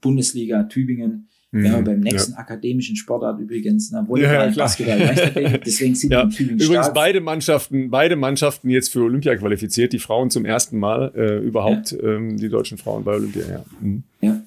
Bundesliga 0.00 0.64
Tübingen, 0.64 1.28
Mhm. 1.54 1.66
Ja, 1.66 1.80
beim 1.82 2.00
nächsten 2.00 2.32
ja. 2.32 2.38
akademischen 2.38 2.96
Sportart 2.96 3.38
übrigens, 3.38 3.90
na, 3.90 4.08
Volleyball, 4.08 4.48
ja, 4.48 4.54
Basketball, 4.56 4.98
Leichtathletik, 4.98 5.64
deswegen 5.64 5.94
sind 5.94 6.10
ja. 6.10 6.24
die 6.24 6.44
Übrigens 6.44 6.64
stark. 6.64 6.94
beide 6.94 7.20
Mannschaften, 7.20 7.90
beide 7.90 8.16
Mannschaften 8.16 8.70
jetzt 8.70 8.88
für 8.88 9.02
Olympia 9.02 9.36
qualifiziert, 9.36 9.92
die 9.92 9.98
Frauen 9.98 10.30
zum 10.30 10.46
ersten 10.46 10.78
Mal 10.78 11.12
äh, 11.14 11.38
überhaupt, 11.46 11.94
ähm, 12.02 12.38
die 12.38 12.48
deutschen 12.48 12.78
Frauen 12.78 13.04
bei 13.04 13.12
Olympia, 13.12 13.42
ja. 13.50 13.64
Mhm. 13.82 14.02
Ja. 14.22 14.42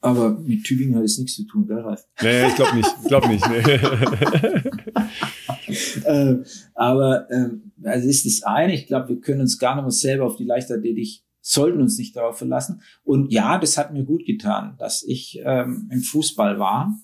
Aber 0.00 0.38
mit 0.38 0.62
Tübingen 0.62 0.94
hat 0.94 1.02
es 1.04 1.18
nichts 1.18 1.34
zu 1.34 1.44
tun, 1.44 1.66
gell, 1.66 1.78
Ralf? 1.78 2.04
Nee, 2.22 2.46
ich 2.46 2.54
glaube 2.54 2.76
nicht, 2.76 2.96
ich 3.02 3.08
glaube 3.08 3.28
nicht. 3.28 3.44
Nee. 3.48 3.72
äh, 6.04 6.36
aber 6.74 7.30
äh, 7.30 7.48
also 7.82 8.08
ist 8.08 8.26
das 8.26 8.42
eine, 8.44 8.74
ich 8.74 8.86
glaube, 8.86 9.08
wir 9.08 9.20
können 9.20 9.40
uns 9.40 9.58
gar 9.58 9.74
nicht 9.74 9.84
mehr 9.84 9.90
selber 9.90 10.26
auf 10.26 10.36
die 10.36 10.44
Leichtathletik 10.44 11.22
sollten 11.42 11.80
uns 11.80 11.98
nicht 11.98 12.16
darauf 12.16 12.38
verlassen. 12.38 12.82
Und 13.04 13.32
ja, 13.32 13.58
das 13.58 13.76
hat 13.76 13.92
mir 13.92 14.04
gut 14.04 14.24
getan, 14.24 14.76
dass 14.78 15.02
ich 15.02 15.40
ähm, 15.44 15.90
im 15.92 16.00
Fußball 16.00 16.58
war. 16.58 16.96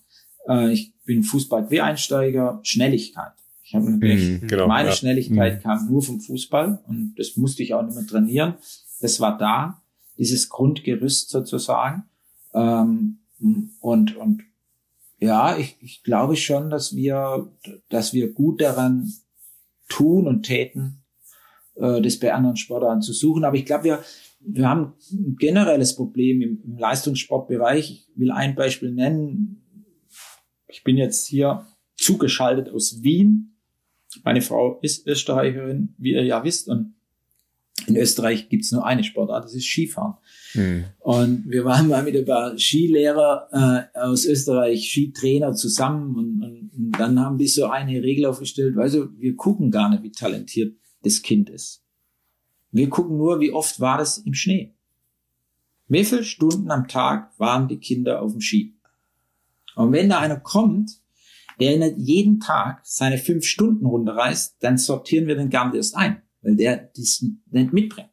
Äh, 0.49 0.73
ich 0.73 0.95
bin 1.05 1.23
Fußball-Quereinsteiger, 1.25 2.61
Schnelligkeit. 2.63 3.33
Ich 3.63 3.75
habe 3.75 3.91
natürlich, 3.91 4.41
mm, 4.41 4.47
genau, 4.47 4.69
meine 4.69 4.91
ja. 4.91 4.95
Schnelligkeit 4.95 5.59
mm. 5.59 5.63
kam 5.63 5.87
nur 5.89 6.03
vom 6.03 6.21
Fußball 6.21 6.83
und 6.87 7.15
das 7.19 7.37
musste 7.37 7.63
ich 7.63 7.75
auch 7.75 7.83
nicht 7.83 7.97
mehr 7.97 8.07
trainieren. 8.07 8.55
Das 9.01 9.21
war 9.21 9.37
da, 9.37 9.83
dieses 10.17 10.49
Grundgerüst 10.49 11.29
sozusagen. 11.29 12.05
Ähm, 12.55 13.19
und, 13.81 14.17
und 14.17 14.43
ja, 15.19 15.59
ich, 15.59 15.77
ich 15.81 16.03
glaube 16.03 16.37
schon, 16.37 16.71
dass 16.71 16.95
wir, 16.95 17.51
dass 17.89 18.13
wir 18.15 18.33
gut 18.33 18.61
daran 18.61 19.13
tun 19.89 20.27
und 20.27 20.45
täten, 20.45 21.03
äh, 21.75 22.01
das 22.01 22.19
bei 22.19 22.33
anderen 22.33 22.57
Sportarten 22.57 23.03
zu 23.03 23.13
suchen. 23.13 23.45
Aber 23.45 23.57
ich 23.57 23.67
glaube, 23.67 23.85
wir, 23.85 24.05
wir 24.41 24.69
haben 24.69 24.95
ein 25.13 25.37
generelles 25.37 25.95
Problem 25.97 26.41
im, 26.43 26.63
im 26.65 26.79
Leistungssportbereich. 26.79 27.91
Ich 27.91 28.09
will 28.15 28.31
ein 28.31 28.55
Beispiel 28.55 28.91
nennen. 28.93 29.63
Ich 30.69 30.85
bin 30.85 30.97
jetzt 30.97 31.27
hier 31.27 31.67
zugeschaltet 31.97 32.69
aus 32.69 33.03
Wien. 33.03 33.57
Meine 34.25 34.41
Frau 34.41 34.79
ist 34.81 35.07
Österreicherin, 35.07 35.95
wie 35.99 36.13
ihr 36.13 36.25
ja 36.25 36.45
wisst, 36.45 36.69
und 36.69 36.95
in 37.87 37.97
Österreich 37.97 38.49
gibt's 38.49 38.73
nur 38.73 38.85
eine 38.85 39.05
Sportart, 39.05 39.45
das 39.45 39.55
ist 39.55 39.65
Skifahren. 39.65 40.15
Mhm. 40.55 40.85
Und 40.99 41.45
wir 41.49 41.65
waren 41.65 41.89
mal 41.89 42.03
mit 42.03 42.17
ein 42.17 42.25
paar 42.25 42.59
Skilehrer 42.59 43.89
äh, 43.95 43.99
aus 43.99 44.27
Österreich, 44.27 44.91
Skitrainer 44.91 45.55
zusammen 45.55 46.17
und, 46.17 46.43
und, 46.43 46.71
und 46.77 46.93
dann 46.99 47.21
haben 47.21 47.39
die 47.39 47.47
so 47.47 47.67
eine 47.67 48.03
Regel 48.03 48.27
aufgestellt, 48.27 48.77
also 48.77 49.09
wir 49.19 49.37
gucken 49.37 49.71
gar 49.71 49.89
nicht, 49.91 50.03
wie 50.03 50.13
talentiert 50.13 50.77
das 51.03 51.23
Kind 51.23 51.51
ist. 51.51 51.83
Wir 52.71 52.89
gucken 52.89 53.17
nur, 53.17 53.41
wie 53.41 53.53
oft 53.53 53.81
war 53.81 53.99
das 53.99 54.19
im 54.19 54.35
Schnee. 54.35 54.75
Wie 55.89 56.05
viele 56.05 56.25
Stunden 56.25 56.71
am 56.71 56.87
Tag 56.87 57.39
waren 57.39 57.69
die 57.69 57.79
Kinder 57.79 58.21
auf 58.21 58.33
dem 58.33 58.41
Ski? 58.41 58.75
Und 59.75 59.93
wenn 59.93 60.09
da 60.09 60.19
einer 60.19 60.39
kommt, 60.39 61.01
der 61.61 61.79
nicht 61.79 61.97
jeden 61.99 62.41
Tag 62.41 62.81
seine 62.85 63.19
fünf 63.19 63.45
Stunden 63.45 63.87
runterreißt, 63.87 64.57
dann 64.61 64.77
sortieren 64.77 65.27
wir 65.27 65.37
den 65.37 65.51
gar 65.51 65.75
erst 65.75 65.97
ein, 65.97 66.23
weil 66.43 66.57
der 66.57 66.91
das 66.97 67.25
nicht 67.51 67.73
mitbringt. 67.73 68.11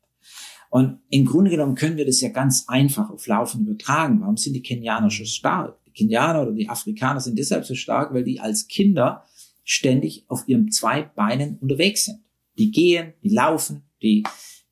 Und 0.69 0.99
im 1.09 1.25
Grunde 1.25 1.51
genommen 1.51 1.75
können 1.75 1.97
wir 1.97 2.05
das 2.05 2.21
ja 2.21 2.29
ganz 2.29 2.65
einfach 2.67 3.09
auf 3.09 3.27
Laufen 3.27 3.65
übertragen. 3.65 4.21
Warum 4.21 4.37
sind 4.37 4.53
die 4.53 4.61
Kenianer 4.61 5.09
so 5.09 5.23
stark? 5.23 5.77
Die 5.85 5.91
Kenianer 5.91 6.41
oder 6.41 6.51
die 6.51 6.67
Afrikaner 6.67 7.21
sind 7.21 7.39
deshalb 7.39 7.65
so 7.65 7.75
stark, 7.75 8.13
weil 8.13 8.23
die 8.23 8.39
als 8.39 8.67
Kinder 8.67 9.23
ständig 9.63 10.25
auf 10.27 10.47
ihren 10.47 10.71
zwei 10.71 11.03
Beinen 11.03 11.57
unterwegs 11.59 12.05
sind. 12.05 12.19
Die 12.57 12.71
gehen, 12.71 13.13
die 13.23 13.29
laufen, 13.29 13.84
die, 14.01 14.23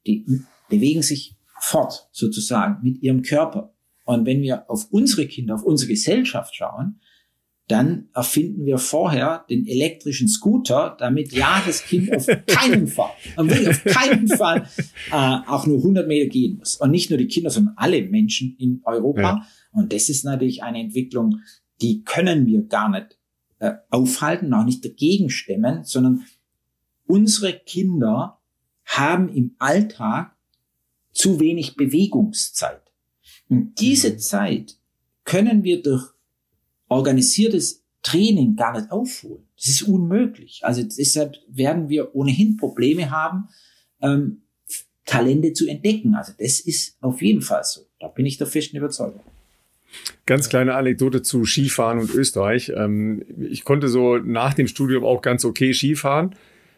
die 0.05 0.25
bewegen 0.69 1.01
sich 1.01 1.35
fort 1.59 2.09
sozusagen 2.11 2.83
mit 2.83 3.01
ihrem 3.01 3.21
Körper. 3.21 3.73
Und 4.05 4.25
wenn 4.25 4.41
wir 4.41 4.69
auf 4.69 4.87
unsere 4.91 5.27
Kinder, 5.27 5.55
auf 5.55 5.63
unsere 5.63 5.89
Gesellschaft 5.91 6.55
schauen, 6.55 6.99
dann 7.67 8.09
erfinden 8.13 8.65
wir 8.65 8.77
vorher 8.77 9.45
den 9.49 9.65
elektrischen 9.65 10.27
Scooter, 10.27 10.97
damit 10.99 11.31
ja 11.31 11.63
das 11.65 11.85
Kind 11.85 12.13
auf 12.13 12.27
keinen 12.47 12.87
Fall, 12.87 13.11
auf 13.37 13.83
keinen 13.85 14.27
Fall 14.27 14.67
äh, 15.11 15.37
auch 15.47 15.65
nur 15.65 15.77
100 15.77 16.05
Meter 16.05 16.29
gehen 16.29 16.57
muss. 16.57 16.75
Und 16.75 16.91
nicht 16.91 17.09
nur 17.09 17.17
die 17.17 17.27
Kinder, 17.27 17.49
sondern 17.49 17.75
alle 17.77 18.03
Menschen 18.03 18.55
in 18.59 18.81
Europa. 18.83 19.21
Ja. 19.21 19.47
Und 19.71 19.93
das 19.93 20.09
ist 20.09 20.25
natürlich 20.25 20.61
eine 20.61 20.79
Entwicklung, 20.79 21.39
die 21.81 22.03
können 22.03 22.45
wir 22.45 22.63
gar 22.63 22.89
nicht 22.89 23.17
äh, 23.59 23.75
aufhalten, 23.89 24.53
auch 24.53 24.65
nicht 24.65 24.83
dagegen 24.83 25.29
stemmen, 25.29 25.85
sondern 25.85 26.25
unsere 27.07 27.53
Kinder 27.53 28.39
haben 28.85 29.29
im 29.29 29.55
Alltag 29.59 30.35
zu 31.11 31.39
wenig 31.39 31.75
Bewegungszeit. 31.75 32.81
Und 33.49 33.79
diese 33.79 34.13
mhm. 34.13 34.19
Zeit 34.19 34.77
können 35.25 35.63
wir 35.63 35.81
durch 35.81 36.11
organisiertes 36.89 37.83
Training 38.01 38.55
gar 38.55 38.73
nicht 38.73 38.91
aufholen. 38.91 39.47
Das 39.55 39.67
ist 39.67 39.83
unmöglich. 39.83 40.61
Also 40.63 40.83
deshalb 40.83 41.37
werden 41.47 41.89
wir 41.89 42.15
ohnehin 42.15 42.57
Probleme 42.57 43.09
haben, 43.11 43.47
ähm, 44.01 44.41
Talente 45.05 45.53
zu 45.53 45.67
entdecken. 45.67 46.15
Also 46.15 46.33
das 46.37 46.59
ist 46.59 46.97
auf 47.01 47.21
jeden 47.21 47.41
Fall 47.41 47.63
so. 47.63 47.81
Da 47.99 48.07
bin 48.07 48.25
ich 48.25 48.37
der 48.37 48.47
festen 48.47 48.77
Überzeugung. 48.77 49.21
Ganz 50.25 50.49
kleine 50.49 50.75
Anekdote 50.75 51.21
zu 51.21 51.45
Skifahren 51.45 51.99
und 51.99 52.13
Österreich. 52.13 52.73
Ähm, 52.75 53.23
ich 53.37 53.63
konnte 53.63 53.87
so 53.87 54.17
nach 54.17 54.53
dem 54.53 54.67
Studium 54.67 55.03
auch 55.03 55.21
ganz 55.21 55.45
okay 55.45 55.73
Skifahren 55.73 56.35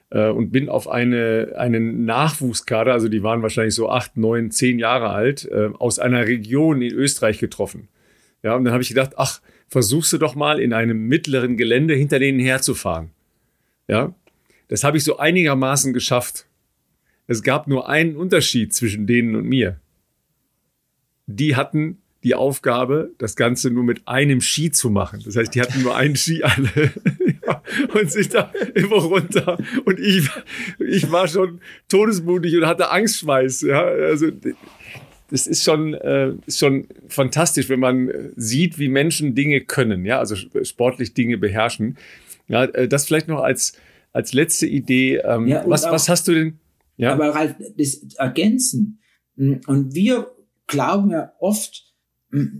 und 0.10 0.52
bin 0.52 0.70
auf 0.70 0.88
eine, 0.88 1.54
einen 1.58 2.06
Nachwuchskader, 2.06 2.94
also 2.94 3.10
die 3.10 3.24
waren 3.24 3.42
wahrscheinlich 3.42 3.76
so 3.76 3.90
acht, 3.90 4.18
neun, 4.18 4.52
zehn 4.52 4.80
Jahre 4.80 5.10
alt, 5.10 5.46
äh, 5.46 5.70
aus 5.80 6.00
einer 6.00 6.28
Region 6.28 6.82
in 6.82 6.94
Österreich 6.94 7.40
getroffen. 7.40 7.88
Ja, 8.44 8.56
und 8.56 8.64
dann 8.64 8.74
habe 8.74 8.84
ich 8.84 8.90
gedacht, 8.90 9.14
ach, 9.18 9.42
versuchst 9.68 10.14
du 10.14 10.18
doch 10.18 10.36
mal 10.36 10.60
in 10.60 10.74
einem 10.74 11.08
mittleren 11.08 11.58
Gelände 11.58 11.96
hinter 11.96 12.20
denen 12.20 12.40
herzufahren. 12.40 13.10
Ja, 13.88 14.14
das 14.68 14.84
habe 14.84 14.98
ich 14.98 15.04
so 15.04 15.18
einigermaßen 15.18 15.94
geschafft. 15.94 16.46
Es 17.28 17.42
gab 17.42 17.68
nur 17.68 17.90
einen 17.90 18.16
Unterschied 18.16 18.74
zwischen 18.74 19.08
denen 19.08 19.36
und 19.36 19.46
mir. 19.46 19.80
Die 21.28 21.56
hatten 21.56 21.98
die 22.26 22.36
Aufgabe, 22.36 23.12
das 23.20 23.36
Ganze 23.36 23.70
nur 23.70 23.84
mit 23.84 24.08
einem 24.08 24.42
Ski 24.42 24.72
zu 24.72 24.90
machen. 24.90 25.22
Das 25.24 25.36
heißt, 25.36 25.54
die 25.54 25.62
hatten 25.62 25.84
nur 25.84 25.96
einen 25.96 26.16
Ski 26.16 26.44
alle 26.44 26.92
und 27.94 28.12
sich 28.12 28.30
da 28.30 28.52
immer 28.74 28.98
runter. 28.98 29.58
Und 29.86 30.00
ich, 30.00 30.28
ich 30.80 31.12
war 31.12 31.28
schon 31.28 31.62
todesmutig 31.88 32.58
und 32.58 32.66
hatte 32.66 32.90
Angstschweiß. 32.90 33.62
Ja, 33.62 33.84
also 33.84 34.32
das 35.30 35.46
ist 35.46 35.64
schon, 35.64 35.94
äh, 35.94 36.34
ist 36.48 36.60
schon 36.60 36.88
fantastisch, 37.08 37.70
wenn 37.70 37.80
man 37.80 38.12
sieht, 38.36 38.80
wie 38.80 38.90
Menschen 38.90 39.36
Dinge 39.36 39.62
können. 39.62 40.04
Ja, 40.04 40.18
also 40.18 40.36
sportlich 40.64 41.14
Dinge 41.14 41.38
beherrschen. 41.38 41.98
Ja, 42.48 42.66
äh, 42.66 42.88
das 42.88 43.06
vielleicht 43.06 43.28
noch 43.28 43.42
als 43.42 43.78
als 44.14 44.34
letzte 44.34 44.66
Idee. 44.66 45.18
Ähm, 45.18 45.48
ja, 45.48 45.64
was, 45.68 45.84
auch, 45.84 45.92
was 45.92 46.10
hast 46.10 46.28
du 46.28 46.34
denn? 46.34 46.60
Ja. 46.98 47.14
Aber 47.14 47.36
halt 47.36 47.58
das 47.78 48.02
Ergänzen. 48.18 49.00
Und 49.36 49.94
wir 49.94 50.32
glauben 50.68 51.12
ja 51.12 51.34
oft, 51.40 51.85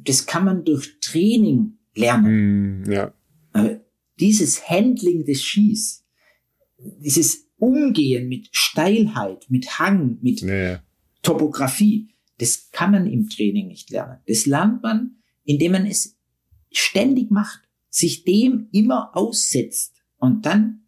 das 0.04 0.26
kann 0.26 0.46
man 0.46 0.64
durch 0.64 1.00
Training 1.02 1.78
lernen. 1.96 2.82
Mm, 2.82 2.92
ja. 2.92 3.14
Dieses 4.20 4.70
Handling 4.70 5.26
des 5.26 5.44
Skis, 5.44 6.06
dieses 6.78 7.50
Umgehen 7.58 8.28
mit 8.28 8.50
Steilheit, 8.52 9.46
mit 9.50 9.80
Hang, 9.80 10.18
mit 10.22 10.42
ja. 10.42 10.82
Topografie, 11.22 12.10
das 12.38 12.70
kann 12.72 12.92
man 12.92 13.08
im 13.08 13.30
Training 13.30 13.68
nicht 13.68 13.90
lernen. 13.90 14.20
Das 14.28 14.46
lernt 14.46 14.84
man, 14.84 15.18
indem 15.44 15.74
man 15.74 15.86
es 15.86 16.18
ständig 16.72 17.32
macht, 17.32 17.62
sich 17.90 18.24
dem 18.24 18.68
immer 18.72 19.16
aussetzt 19.16 19.94
und 20.18 20.46
dann 20.46 20.82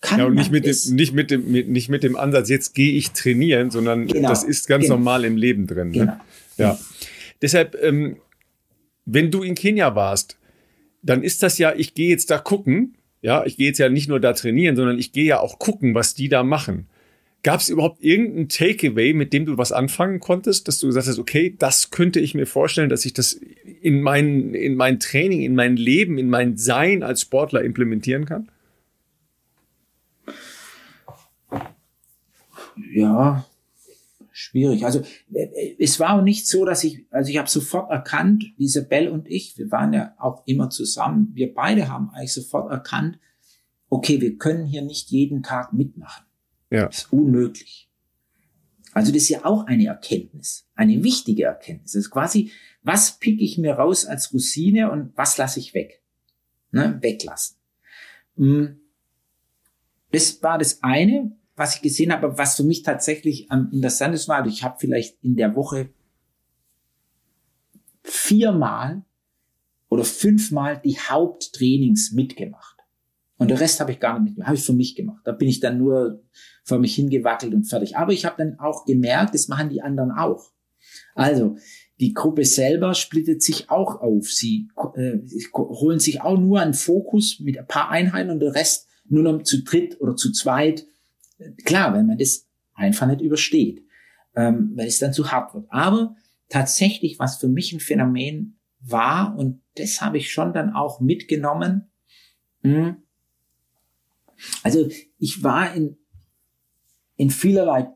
kann 0.00 0.18
ja, 0.18 0.26
und 0.26 0.34
nicht 0.34 0.50
mit, 0.50 0.66
dem, 0.66 0.96
nicht, 0.96 1.12
mit 1.12 1.30
dem, 1.30 1.52
mit, 1.52 1.68
nicht 1.68 1.88
mit 1.88 2.02
dem 2.02 2.16
Ansatz, 2.16 2.48
jetzt 2.48 2.74
gehe 2.74 2.92
ich 2.92 3.12
trainieren, 3.12 3.70
sondern 3.70 4.08
genau, 4.08 4.28
das 4.28 4.42
ist 4.42 4.66
ganz 4.66 4.84
genau. 4.84 4.96
normal 4.96 5.24
im 5.24 5.36
Leben 5.36 5.66
drin. 5.66 5.90
Ne? 5.90 5.98
Genau. 5.98 6.12
Ne? 6.12 6.20
Ja. 6.56 6.78
Deshalb, 7.42 7.76
ähm, 7.82 8.16
wenn 9.04 9.30
du 9.30 9.42
in 9.42 9.54
Kenia 9.54 9.94
warst, 9.94 10.38
dann 11.02 11.22
ist 11.22 11.42
das 11.42 11.58
ja, 11.58 11.74
ich 11.74 11.94
gehe 11.94 12.08
jetzt 12.08 12.30
da 12.30 12.38
gucken, 12.38 12.96
ja, 13.20 13.44
ich 13.44 13.56
gehe 13.56 13.68
jetzt 13.68 13.78
ja 13.78 13.88
nicht 13.88 14.08
nur 14.08 14.20
da 14.20 14.32
trainieren, 14.32 14.76
sondern 14.76 14.98
ich 14.98 15.12
gehe 15.12 15.24
ja 15.24 15.40
auch 15.40 15.58
gucken, 15.58 15.94
was 15.94 16.14
die 16.14 16.28
da 16.28 16.42
machen. 16.42 16.88
Gab 17.44 17.60
es 17.60 17.68
überhaupt 17.68 18.02
irgendeinen 18.02 18.48
Takeaway, 18.48 19.12
mit 19.14 19.32
dem 19.32 19.46
du 19.46 19.58
was 19.58 19.72
anfangen 19.72 20.20
konntest, 20.20 20.68
dass 20.68 20.78
du 20.78 20.86
gesagt 20.86 21.08
hast, 21.08 21.18
okay, 21.18 21.54
das 21.58 21.90
könnte 21.90 22.20
ich 22.20 22.34
mir 22.34 22.46
vorstellen, 22.46 22.88
dass 22.88 23.04
ich 23.04 23.12
das 23.12 23.32
in 23.32 24.00
mein, 24.00 24.54
in 24.54 24.76
mein 24.76 25.00
Training, 25.00 25.42
in 25.42 25.56
mein 25.56 25.76
Leben, 25.76 26.18
in 26.18 26.30
mein 26.30 26.56
Sein 26.56 27.02
als 27.02 27.22
Sportler 27.22 27.62
implementieren 27.62 28.26
kann? 28.26 28.48
Ja, 32.92 33.44
schwierig. 34.32 34.84
Also 34.84 35.02
äh, 35.32 35.76
es 35.78 36.00
war 36.00 36.18
auch 36.18 36.22
nicht 36.22 36.46
so, 36.48 36.64
dass 36.64 36.84
ich, 36.84 37.06
also 37.10 37.30
ich 37.30 37.38
habe 37.38 37.48
sofort 37.48 37.90
erkannt, 37.90 38.44
Isabel 38.56 39.08
und 39.08 39.28
ich, 39.28 39.56
wir 39.58 39.70
waren 39.70 39.92
ja 39.92 40.14
auch 40.18 40.46
immer 40.46 40.70
zusammen, 40.70 41.30
wir 41.34 41.54
beide 41.54 41.88
haben 41.88 42.10
eigentlich 42.10 42.32
sofort 42.32 42.70
erkannt, 42.70 43.18
okay, 43.88 44.20
wir 44.20 44.38
können 44.38 44.66
hier 44.66 44.82
nicht 44.82 45.10
jeden 45.10 45.42
Tag 45.42 45.72
mitmachen. 45.72 46.24
Ja. 46.70 46.86
Das 46.86 46.98
ist 46.98 47.12
unmöglich. 47.12 47.90
Also 48.94 49.12
das 49.12 49.22
ist 49.22 49.28
ja 49.28 49.44
auch 49.44 49.66
eine 49.66 49.86
Erkenntnis, 49.86 50.66
eine 50.74 51.02
wichtige 51.02 51.44
Erkenntnis. 51.44 51.92
Das 51.92 52.00
ist 52.00 52.10
quasi, 52.10 52.50
was 52.82 53.18
pick 53.18 53.40
ich 53.40 53.58
mir 53.58 53.74
raus 53.74 54.04
als 54.04 54.32
Rosine 54.32 54.90
und 54.90 55.16
was 55.16 55.38
lasse 55.38 55.60
ich 55.60 55.74
weg? 55.74 56.02
Ne? 56.70 56.98
Weglassen. 57.00 57.56
Hm. 58.36 58.80
Das 60.10 60.42
war 60.42 60.58
das 60.58 60.82
eine 60.82 61.36
was 61.56 61.76
ich 61.76 61.82
gesehen 61.82 62.12
habe, 62.12 62.38
was 62.38 62.56
für 62.56 62.64
mich 62.64 62.82
tatsächlich 62.82 63.50
am 63.50 63.70
interessantesten 63.72 64.32
war. 64.32 64.46
Ich 64.46 64.64
habe 64.64 64.76
vielleicht 64.78 65.22
in 65.22 65.36
der 65.36 65.54
Woche 65.54 65.90
viermal 68.02 69.04
oder 69.88 70.04
fünfmal 70.04 70.80
die 70.82 70.98
Haupttrainings 70.98 72.12
mitgemacht. 72.12 72.78
Und 73.36 73.48
der 73.48 73.60
Rest 73.60 73.80
habe 73.80 73.92
ich 73.92 74.00
gar 74.00 74.18
nicht 74.18 74.30
mitgemacht, 74.30 74.48
habe 74.48 74.56
ich 74.56 74.64
für 74.64 74.72
mich 74.72 74.94
gemacht. 74.94 75.22
Da 75.24 75.32
bin 75.32 75.48
ich 75.48 75.60
dann 75.60 75.78
nur 75.78 76.22
vor 76.64 76.78
mich 76.78 76.94
hingewackelt 76.94 77.52
und 77.52 77.64
fertig. 77.64 77.96
Aber 77.96 78.12
ich 78.12 78.24
habe 78.24 78.36
dann 78.38 78.58
auch 78.58 78.84
gemerkt, 78.84 79.34
das 79.34 79.48
machen 79.48 79.68
die 79.68 79.82
anderen 79.82 80.12
auch. 80.12 80.52
Also, 81.14 81.56
die 82.00 82.14
Gruppe 82.14 82.44
selber 82.44 82.94
splittet 82.94 83.42
sich 83.42 83.70
auch 83.70 84.00
auf. 84.00 84.30
Sie 84.30 84.68
äh, 84.94 85.18
holen 85.54 85.98
sich 85.98 86.20
auch 86.20 86.38
nur 86.38 86.60
einen 86.60 86.74
Fokus 86.74 87.38
mit 87.40 87.58
ein 87.58 87.66
paar 87.66 87.90
Einheiten 87.90 88.30
und 88.30 88.40
der 88.40 88.54
Rest 88.54 88.88
nur 89.08 89.22
noch 89.22 89.42
zu 89.42 89.62
dritt 89.62 90.00
oder 90.00 90.16
zu 90.16 90.32
zweit 90.32 90.86
klar, 91.64 91.94
wenn 91.94 92.06
man 92.06 92.18
das 92.18 92.48
einfach 92.74 93.06
nicht 93.06 93.20
übersteht, 93.20 93.84
ähm, 94.34 94.72
wenn 94.74 94.86
es 94.86 94.98
dann 94.98 95.12
zu 95.12 95.30
hart 95.30 95.54
wird. 95.54 95.66
Aber 95.70 96.14
tatsächlich, 96.48 97.18
was 97.18 97.36
für 97.36 97.48
mich 97.48 97.72
ein 97.72 97.80
Phänomen 97.80 98.58
war, 98.80 99.36
und 99.36 99.62
das 99.76 100.00
habe 100.00 100.18
ich 100.18 100.32
schon 100.32 100.52
dann 100.52 100.74
auch 100.74 101.00
mitgenommen, 101.00 101.90
mh, 102.62 102.86
hm, 102.86 102.96
also 104.62 104.88
ich 105.18 105.42
war 105.42 105.74
in, 105.74 105.96
in 107.16 107.30
vielerlei 107.30 107.88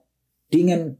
Dingen, 0.52 0.98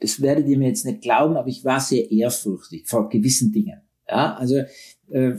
das 0.00 0.20
werdet 0.20 0.48
ihr 0.48 0.58
mir 0.58 0.68
jetzt 0.68 0.84
nicht 0.84 1.02
glauben, 1.02 1.36
aber 1.36 1.48
ich 1.48 1.64
war 1.64 1.80
sehr 1.80 2.10
ehrfürchtig 2.10 2.88
vor 2.88 3.08
gewissen 3.08 3.52
Dingen. 3.52 3.80
Ja, 4.08 4.34
also 4.34 4.62
äh, 5.10 5.34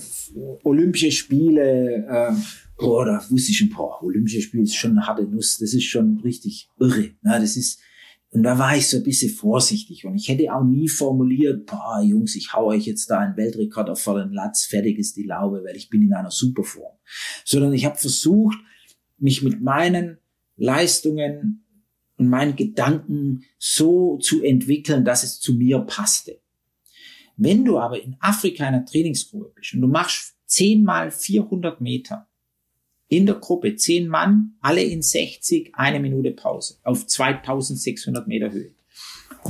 Olympische 0.64 1.12
Spiele, 1.12 2.06
äh, 2.08 2.34
boah, 2.78 3.06
da 3.06 3.26
wusste 3.30 3.52
ich 3.52 3.58
schon, 3.58 3.70
boah, 3.70 4.02
Olympische 4.04 4.42
Spiele 4.42 4.64
ist 4.64 4.76
schon 4.76 4.92
eine 4.92 5.08
harte 5.08 5.24
Nuss, 5.24 5.58
das 5.58 5.74
ist 5.74 5.86
schon 5.86 6.20
richtig 6.20 6.70
irre. 6.80 7.12
Na, 7.22 7.40
das 7.40 7.58
ist, 7.58 7.80
und 8.32 8.44
da 8.44 8.60
war 8.60 8.76
ich 8.76 8.88
so 8.88 8.98
ein 8.98 9.04
bisschen 9.04 9.32
vorsichtig 9.32 10.06
und 10.06 10.16
ich 10.16 10.28
hätte 10.28 10.54
auch 10.54 10.64
nie 10.64 10.90
formuliert, 10.90 11.66
boah, 11.66 12.02
Jungs, 12.04 12.36
ich 12.36 12.54
hau 12.54 12.68
euch 12.68 12.86
jetzt 12.86 13.10
da 13.10 13.20
einen 13.20 13.38
Weltrekord 13.38 13.90
auf 13.90 14.02
vollen 14.02 14.34
Latz, 14.34 14.66
fertig 14.66 14.98
ist 14.98 15.16
die 15.16 15.24
Laube, 15.24 15.64
weil 15.64 15.78
ich 15.78 15.90
bin 15.90 16.02
in 16.02 16.14
einer 16.14 16.32
Superform. 16.32 16.98
Sondern 17.46 17.74
ich 17.74 17.86
habe 17.86 17.96
versucht, 17.96 18.58
mich 19.18 19.42
mit 19.42 19.62
meinen 19.62 20.18
Leistungen 20.58 21.66
und 22.18 22.28
meinen 22.28 22.56
Gedanken 22.56 23.44
so 23.58 24.18
zu 24.18 24.44
entwickeln, 24.44 25.06
dass 25.06 25.24
es 25.24 25.40
zu 25.40 25.54
mir 25.54 25.80
passte. 25.80 26.42
Wenn 27.38 27.66
du 27.66 27.78
aber 27.78 28.02
in 28.02 28.16
Afrika 28.20 28.68
in 28.68 28.76
einer 28.76 28.86
Trainingsgruppe 28.86 29.54
bist 29.56 29.74
und 29.74 29.82
du 29.82 29.88
machst 29.88 30.36
10 30.48 30.84
mal 30.84 31.12
400 31.12 31.82
Meter, 31.82 32.28
in 33.08 33.26
der 33.26 33.36
Gruppe 33.36 33.76
zehn 33.76 34.08
Mann, 34.08 34.56
alle 34.62 34.84
in 34.84 35.02
60, 35.02 35.74
eine 35.74 36.00
Minute 36.00 36.32
Pause 36.32 36.78
auf 36.84 37.06
2600 37.06 38.28
Meter 38.28 38.52
Höhe. 38.52 38.72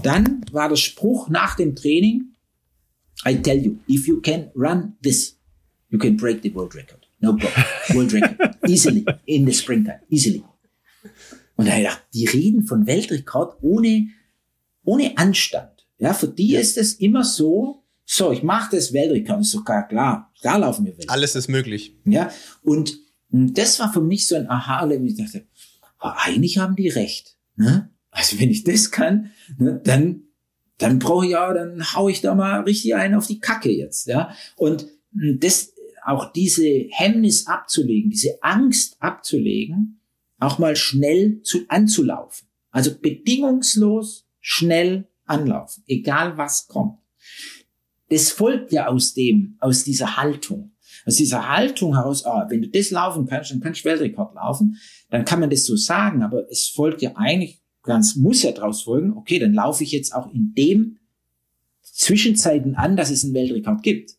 Dann 0.03 0.45
war 0.51 0.69
der 0.69 0.75
Spruch 0.75 1.29
nach 1.29 1.55
dem 1.55 1.75
Training, 1.75 2.35
I 3.25 3.35
tell 3.35 3.57
you, 3.57 3.77
if 3.87 4.07
you 4.07 4.19
can 4.21 4.51
run 4.55 4.97
this, 5.01 5.37
you 5.89 5.97
can 5.97 6.17
break 6.17 6.41
the 6.43 6.53
world 6.53 6.75
record. 6.75 7.07
No 7.21 7.35
problem. 7.35 7.65
World 7.93 8.13
record. 8.13 8.55
Easily. 8.67 9.05
In 9.25 9.45
the 9.45 9.53
springtime. 9.53 10.01
Easily. 10.09 10.43
Und 11.55 11.67
da 11.67 11.77
gedacht, 11.77 12.03
die 12.13 12.25
reden 12.25 12.65
von 12.65 12.85
Weltrekord 12.85 13.57
ohne, 13.61 14.09
ohne 14.83 15.17
Anstand. 15.17 15.87
Ja, 15.97 16.13
für 16.13 16.27
die 16.27 16.55
ist 16.55 16.77
es 16.77 16.93
immer 16.95 17.23
so, 17.23 17.83
so, 18.03 18.31
ich 18.31 18.43
mache 18.43 18.75
das 18.75 18.91
Weltrekord, 18.91 19.41
ist 19.41 19.55
doch 19.55 19.63
gar 19.63 19.87
klar. 19.87 20.31
Da 20.41 20.57
laufen 20.57 20.85
wir 20.85 20.91
Weltrekord. 20.91 21.11
Alles 21.11 21.35
ist 21.35 21.47
möglich. 21.47 21.95
Ja, 22.03 22.29
und 22.61 22.99
und 23.35 23.57
das 23.57 23.79
war 23.79 23.91
für 23.91 24.01
mich 24.01 24.27
so 24.27 24.35
ein 24.35 24.49
Aha-Erlebnis. 24.49 25.19
Ich 25.19 25.25
dachte, 25.25 25.45
oh, 25.99 26.11
eigentlich 26.15 26.57
haben 26.57 26.77
die 26.77 26.87
recht. 26.87 27.35
Ne? 27.57 27.89
Also 28.09 28.39
wenn 28.39 28.49
ich 28.49 28.63
das 28.63 28.91
kann, 28.91 29.31
ne, 29.57 29.81
dann, 29.83 30.23
dann 30.77 30.99
brauche 30.99 31.25
ich 31.25 31.33
ja, 31.33 31.53
dann 31.53 31.83
hau 31.93 32.07
ich 32.07 32.21
da 32.21 32.33
mal 32.33 32.61
richtig 32.61 32.95
einen 32.95 33.15
auf 33.15 33.27
die 33.27 33.41
Kacke 33.41 33.69
jetzt. 33.69 34.07
Ja? 34.07 34.33
Und 34.55 34.87
hm, 35.11 35.39
das, 35.41 35.73
auch 36.05 36.31
diese 36.31 36.87
Hemmnis 36.91 37.45
abzulegen, 37.45 38.09
diese 38.09 38.41
Angst 38.41 38.95
abzulegen, 39.01 39.99
auch 40.39 40.57
mal 40.57 40.77
schnell 40.77 41.41
zu, 41.41 41.65
anzulaufen. 41.67 42.47
Also 42.71 42.97
bedingungslos 42.97 44.29
schnell 44.39 45.09
anlaufen, 45.25 45.83
egal 45.87 46.37
was 46.37 46.67
kommt. 46.67 46.99
Das 48.07 48.31
folgt 48.31 48.71
ja 48.71 48.87
aus 48.87 49.13
dem, 49.13 49.57
aus 49.59 49.83
dieser 49.83 50.15
Haltung 50.15 50.74
aus 51.05 51.15
dieser 51.15 51.49
Haltung 51.49 51.95
heraus, 51.95 52.25
ah, 52.25 52.45
wenn 52.49 52.61
du 52.61 52.69
das 52.69 52.91
laufen 52.91 53.25
kannst, 53.25 53.51
dann 53.51 53.59
kannst 53.59 53.81
du 53.81 53.89
Weltrekord 53.89 54.35
laufen, 54.35 54.77
dann 55.09 55.25
kann 55.25 55.39
man 55.39 55.49
das 55.49 55.65
so 55.65 55.75
sagen, 55.75 56.23
aber 56.23 56.49
es 56.49 56.67
folgt 56.67 57.01
ja 57.01 57.11
eigentlich 57.15 57.61
ganz, 57.83 58.15
muss 58.15 58.43
ja 58.43 58.51
daraus 58.51 58.83
folgen, 58.83 59.13
okay, 59.13 59.39
dann 59.39 59.53
laufe 59.53 59.83
ich 59.83 59.91
jetzt 59.91 60.13
auch 60.13 60.31
in 60.33 60.53
dem 60.53 60.97
Zwischenzeiten 61.81 62.75
an, 62.75 62.97
dass 62.97 63.09
es 63.09 63.23
einen 63.23 63.33
Weltrekord 63.33 63.83
gibt. 63.83 64.15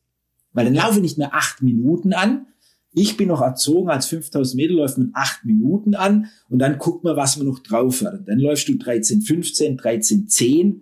Weil 0.52 0.64
dann 0.64 0.74
laufe 0.74 0.96
ich 0.96 1.02
nicht 1.02 1.18
mehr 1.18 1.34
acht 1.34 1.62
Minuten 1.62 2.14
an. 2.14 2.46
Ich 2.92 3.18
bin 3.18 3.28
noch 3.28 3.42
erzogen, 3.42 3.90
als 3.90 4.06
5000 4.06 4.56
Meter 4.56 4.72
läuft 4.72 4.96
man 4.96 5.10
acht 5.12 5.44
Minuten 5.44 5.94
an 5.94 6.30
und 6.48 6.60
dann 6.60 6.78
guckt 6.78 7.04
man, 7.04 7.16
was 7.16 7.36
man 7.36 7.46
noch 7.46 7.58
drauf 7.58 8.00
hat. 8.00 8.20
Und 8.20 8.28
dann 8.28 8.38
läufst 8.38 8.68
du 8.68 8.72
13,15, 8.72 9.78
13,10. 9.78 10.80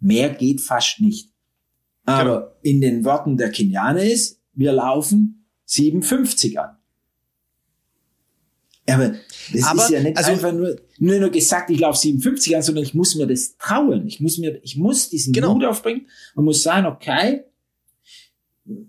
Mehr 0.00 0.30
geht 0.30 0.60
fast 0.60 1.00
nicht. 1.00 1.30
Aber 2.04 2.34
genau. 2.34 2.52
in 2.62 2.80
den 2.80 3.04
Worten 3.04 3.36
der 3.36 3.50
Kenianer 3.50 4.02
ist, 4.02 4.40
wir 4.56 4.72
laufen 4.72 5.46
57 5.66 6.58
an. 6.58 6.76
Aber 8.88 9.14
das 9.52 9.64
aber, 9.64 9.82
ist 9.82 9.90
ja 9.90 10.00
nicht 10.00 10.16
also, 10.16 10.30
einfach 10.30 10.52
nur, 10.52 10.76
nur, 10.98 11.18
nur 11.18 11.30
gesagt, 11.30 11.70
ich 11.70 11.80
laufe 11.80 11.98
57 11.98 12.56
an, 12.56 12.62
sondern 12.62 12.84
ich 12.84 12.94
muss 12.94 13.14
mir 13.16 13.26
das 13.26 13.56
trauen. 13.58 14.06
Ich 14.06 14.20
muss 14.20 14.38
mir, 14.38 14.60
ich 14.62 14.76
muss 14.76 15.08
diesen 15.08 15.32
genau. 15.32 15.54
Mut 15.54 15.64
aufbringen 15.64 16.06
und 16.34 16.44
muss 16.44 16.62
sagen, 16.62 16.86
okay, 16.86 17.44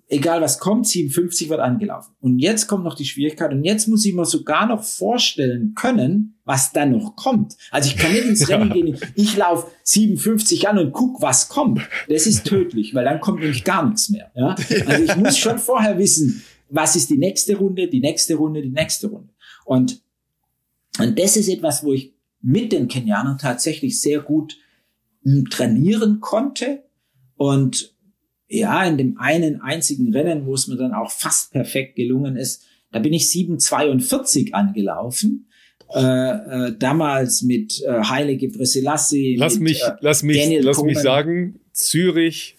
egal 0.07 0.41
was 0.41 0.59
kommt, 0.59 0.87
57 0.87 1.49
wird 1.49 1.59
angelaufen. 1.59 2.13
Und 2.19 2.39
jetzt 2.39 2.67
kommt 2.67 2.83
noch 2.83 2.95
die 2.95 3.05
Schwierigkeit 3.05 3.51
und 3.51 3.63
jetzt 3.63 3.87
muss 3.87 4.05
ich 4.05 4.13
mir 4.13 4.25
sogar 4.25 4.67
noch 4.67 4.83
vorstellen 4.83 5.73
können, 5.75 6.39
was 6.45 6.71
dann 6.71 6.91
noch 6.91 7.15
kommt. 7.15 7.55
Also 7.71 7.89
ich 7.89 7.97
kann 7.97 8.11
nicht 8.11 8.25
ins 8.25 8.47
Rennen 8.49 8.69
ja. 8.69 8.73
gehen, 8.73 8.97
ich 9.15 9.35
laufe 9.37 9.71
57 9.83 10.67
an 10.67 10.79
und 10.79 10.91
guck, 10.91 11.21
was 11.21 11.49
kommt. 11.49 11.81
Das 12.07 12.25
ist 12.25 12.45
tödlich, 12.45 12.95
weil 12.95 13.05
dann 13.05 13.19
kommt 13.19 13.39
nämlich 13.39 13.63
gar 13.63 13.85
nichts 13.85 14.09
mehr. 14.09 14.31
Ja? 14.35 14.55
Also 14.87 15.03
ich 15.03 15.15
muss 15.15 15.37
schon 15.37 15.59
vorher 15.59 15.97
wissen, 15.97 16.43
was 16.69 16.95
ist 16.95 17.09
die 17.09 17.17
nächste 17.17 17.57
Runde, 17.57 17.87
die 17.87 18.01
nächste 18.01 18.35
Runde, 18.35 18.61
die 18.61 18.69
nächste 18.69 19.07
Runde. 19.07 19.33
Und, 19.65 20.01
und 20.99 21.19
das 21.19 21.37
ist 21.37 21.49
etwas, 21.49 21.83
wo 21.83 21.93
ich 21.93 22.13
mit 22.41 22.71
den 22.71 22.87
Kenianern 22.87 23.37
tatsächlich 23.37 23.99
sehr 23.99 24.21
gut 24.21 24.57
hm, 25.23 25.49
trainieren 25.49 26.19
konnte 26.19 26.83
und 27.35 27.96
ja, 28.49 28.83
in 28.85 28.97
dem 28.97 29.17
einen 29.17 29.61
einzigen 29.61 30.13
Rennen, 30.13 30.45
wo 30.45 30.53
es 30.53 30.67
mir 30.67 30.77
dann 30.77 30.93
auch 30.93 31.11
fast 31.11 31.51
perfekt 31.51 31.95
gelungen 31.95 32.37
ist, 32.37 32.63
da 32.91 32.99
bin 32.99 33.13
ich 33.13 33.23
7,42 33.23 34.53
angelaufen. 34.53 35.47
Äh, 35.93 36.01
äh, 36.01 36.77
damals 36.77 37.43
mit 37.43 37.81
äh, 37.83 38.03
Heilige 38.03 38.49
Preselassie. 38.49 39.37
Lass 39.37 39.55
mit, 39.55 39.63
mich, 39.63 39.83
äh, 39.83 39.93
lass 40.01 40.21
mich, 40.21 40.37
Daniel 40.37 40.63
lass 40.63 40.83
mich 40.83 40.99
sagen, 40.99 41.61
Zürich, 41.71 42.57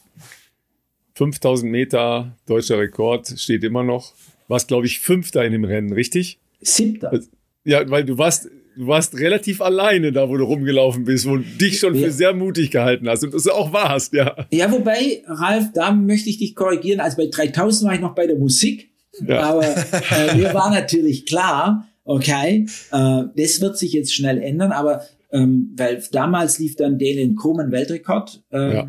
5000 1.14 1.70
Meter, 1.70 2.36
deutscher 2.46 2.78
Rekord, 2.78 3.28
steht 3.38 3.64
immer 3.64 3.82
noch. 3.82 4.14
Warst, 4.46 4.68
glaube 4.68 4.86
ich, 4.86 5.00
Fünfter 5.00 5.44
in 5.44 5.52
dem 5.52 5.64
Rennen, 5.64 5.92
richtig? 5.92 6.38
Siebter. 6.62 7.20
Ja, 7.64 7.88
weil 7.90 8.04
du 8.04 8.16
warst 8.16 8.48
du 8.78 8.86
warst 8.86 9.18
relativ 9.18 9.60
alleine 9.60 10.12
da, 10.12 10.28
wo 10.28 10.36
du 10.36 10.44
rumgelaufen 10.44 11.04
bist 11.04 11.26
und 11.26 11.60
dich 11.60 11.80
schon 11.80 11.96
ja. 11.96 12.06
für 12.06 12.12
sehr 12.12 12.32
mutig 12.32 12.70
gehalten 12.70 13.08
hast 13.08 13.24
und 13.24 13.34
das 13.34 13.48
auch 13.48 13.72
warst, 13.72 14.12
ja. 14.12 14.46
Ja, 14.52 14.70
wobei, 14.70 15.22
Ralf, 15.26 15.72
da 15.74 15.90
möchte 15.92 16.30
ich 16.30 16.38
dich 16.38 16.54
korrigieren. 16.54 17.00
Also 17.00 17.16
bei 17.16 17.26
3000 17.26 17.88
war 17.88 17.94
ich 17.96 18.00
noch 18.00 18.14
bei 18.14 18.28
der 18.28 18.38
Musik, 18.38 18.90
ja. 19.26 19.40
aber 19.40 19.66
äh, 19.66 20.36
mir 20.36 20.54
war 20.54 20.70
natürlich 20.70 21.26
klar, 21.26 21.88
okay, 22.04 22.66
äh, 22.92 23.22
das 23.36 23.60
wird 23.60 23.76
sich 23.76 23.92
jetzt 23.92 24.14
schnell 24.14 24.40
ändern, 24.40 24.70
aber 24.70 25.02
ähm, 25.32 25.74
weil 25.76 26.02
damals 26.12 26.60
lief 26.60 26.76
dann 26.76 26.98
Dalen 26.98 27.34
Komen 27.34 27.72
Weltrekord, 27.72 28.44
ähm, 28.52 28.72
ja. 28.72 28.88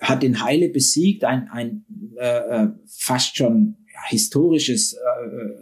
hat 0.00 0.22
den 0.22 0.42
Heile 0.42 0.70
besiegt, 0.70 1.24
ein, 1.24 1.48
ein 1.52 1.84
äh, 2.18 2.38
äh 2.38 2.68
fast 2.86 3.36
schon 3.36 3.76
historisches 4.08 4.94
äh, 4.94 4.98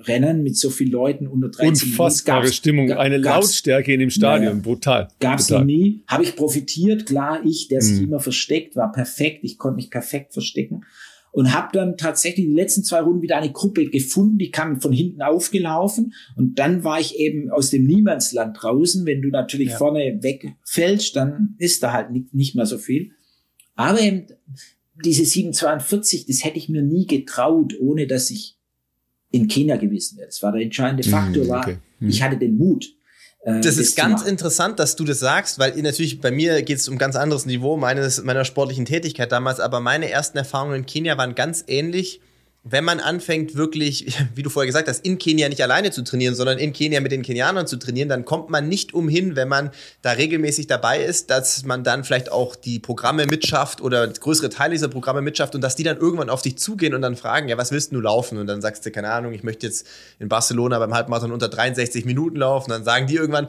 Rennen 0.03 0.43
mit 0.43 0.57
so 0.57 0.71
vielen 0.71 0.93
Leuten 0.93 1.27
unter 1.27 1.49
13 1.49 1.89
Unfassbare 1.89 2.53
Stimmung, 2.53 2.93
eine 2.93 3.17
Lautstärke 3.17 3.93
in 3.93 4.01
dem 4.01 4.11
Stadion, 4.11 4.57
ja, 4.57 4.63
brutal. 4.63 5.09
Gab's 5.21 5.51
noch 5.51 5.65
nie. 5.65 6.03
Habe 6.07 6.25
ich 6.25 6.37
profitiert, 6.37 7.07
klar, 7.07 7.41
ich, 7.45 7.69
der 7.69 7.81
sich 7.83 7.99
mhm. 7.99 8.09
immer 8.09 8.21
versteckt, 8.21 8.77
war 8.77 8.93
perfekt, 8.93 9.41
ich 9.43 9.59
konnte 9.59 9.77
mich 9.77 9.91
perfekt 9.91 10.33
verstecken 10.33 10.85
und 11.33 11.55
habe 11.55 11.69
dann 11.73 11.97
tatsächlich 11.97 12.47
die 12.47 12.53
letzten 12.53 12.83
zwei 12.83 13.01
Runden 13.01 13.23
wieder 13.23 13.37
eine 13.37 13.53
Gruppe 13.53 13.87
gefunden, 13.87 14.39
die 14.39 14.51
kam 14.51 14.81
von 14.81 14.93
hinten 14.93 15.23
aufgelaufen 15.23 16.15
und 16.37 16.59
dann 16.59 16.85
war 16.85 17.01
ich 17.01 17.19
eben 17.19 17.51
aus 17.51 17.71
dem 17.71 17.87
Niemandsland 17.87 18.57
draußen. 18.61 19.07
Wenn 19.07 19.23
du 19.23 19.29
natürlich 19.29 19.71
ja. 19.71 19.77
vorne 19.79 20.19
wegfällst, 20.23 21.15
dann 21.15 21.55
ist 21.59 21.83
da 21.83 21.93
halt 21.93 22.11
nicht, 22.11 22.35
nicht 22.35 22.55
mehr 22.55 22.67
so 22.67 22.79
viel. 22.79 23.13
Aber 23.77 24.01
eben 24.01 24.27
diese 25.05 25.25
742, 25.25 26.27
das 26.27 26.45
hätte 26.45 26.59
ich 26.59 26.69
mir 26.69 26.83
nie 26.83 27.07
getraut, 27.07 27.75
ohne 27.81 28.07
dass 28.07 28.31
ich 28.31 28.57
in 29.31 29.49
Kenia 29.49 29.77
gewesen 29.77 30.19
wäre. 30.19 30.27
Das 30.27 30.43
war 30.43 30.53
der 30.53 30.63
entscheidende 30.63 31.07
mhm, 31.07 31.11
Faktor, 31.11 31.49
war, 31.49 31.61
okay. 31.61 31.79
mhm. 32.01 32.09
ich 32.09 32.23
hatte 32.23 32.37
den 32.37 32.57
Mut. 32.57 32.87
Äh, 33.43 33.57
das, 33.57 33.67
das 33.67 33.79
ist 33.79 33.97
ganz 33.97 34.23
interessant, 34.23 34.79
dass 34.79 34.97
du 34.97 35.05
das 35.05 35.21
sagst, 35.21 35.59
weil 35.59 35.81
natürlich 35.83 36.21
bei 36.21 36.31
mir 36.31 36.63
geht 36.63 36.79
es 36.79 36.89
um 36.89 36.99
ganz 36.99 37.17
anderes 37.17 37.47
Niveau 37.47 37.77
meines, 37.77 38.23
meiner 38.23 38.45
sportlichen 38.45 38.85
Tätigkeit 38.85 39.33
damals, 39.33 39.61
aber 39.61 39.81
meine 39.81 40.11
ersten 40.11 40.39
Erfahrungen 40.39 40.77
in 40.81 40.87
Kenia 40.87 41.17
waren 41.17 41.35
ganz 41.35 41.65
ähnlich 41.67 42.21
wenn 42.63 42.85
man 42.85 43.01
anfängt, 43.01 43.55
wirklich, 43.55 44.19
wie 44.35 44.43
du 44.43 44.51
vorher 44.51 44.67
gesagt 44.67 44.89
hast, 44.89 45.05
in 45.05 45.19
Kenia 45.19 45.49
nicht 45.49 45.63
alleine 45.63 45.91
zu 45.91 46.03
trainieren, 46.03 46.35
sondern 46.35 46.59
in 46.59 46.73
Kenia 46.73 47.01
mit 47.01 47.13
den 47.13 47.23
Kenianern 47.23 47.67
zu 47.67 47.77
trainieren, 47.77 48.09
dann 48.09 48.25
kommt 48.25 48.51
man 48.51 48.69
nicht 48.69 48.93
umhin, 48.93 49.35
wenn 49.35 49.49
man 49.49 49.71
da 50.03 50.13
regelmäßig 50.13 50.67
dabei 50.67 51.03
ist, 51.03 51.31
dass 51.31 51.65
man 51.65 51.85
dann 51.85 52.05
vielleicht 52.05 52.31
auch 52.31 52.57
die 52.57 52.79
Programme 52.79 53.27
mitschafft 53.27 53.81
oder 53.81 54.07
größere 54.07 54.51
Teile 54.51 54.73
dieser 54.73 54.89
Programme 54.89 55.23
mitschafft 55.23 55.55
und 55.55 55.63
dass 55.63 55.77
die 55.77 55.85
dann 55.85 55.97
irgendwann 55.97 56.29
auf 56.29 56.43
dich 56.43 56.59
zugehen 56.59 56.95
und 56.95 57.03
dann 57.03 57.17
fragen, 57.17 57.49
ja, 57.49 57.57
was 57.57 57.71
willst 57.73 57.93
du 57.93 58.01
laufen? 58.01 58.39
Und 58.39 58.47
dann 58.47 58.61
sagst 58.61 58.85
du, 58.85 58.91
keine 58.91 59.11
Ahnung, 59.11 59.33
ich 59.33 59.43
möchte 59.43 59.67
jetzt 59.67 59.87
in 60.19 60.29
Barcelona 60.29 60.79
beim 60.79 60.93
Halbmarathon 60.93 61.33
unter 61.33 61.49
63 61.49 62.05
Minuten 62.05 62.37
laufen. 62.37 62.71
Und 62.71 62.79
dann 62.79 62.85
sagen 62.85 63.07
die 63.07 63.17
irgendwann, 63.17 63.49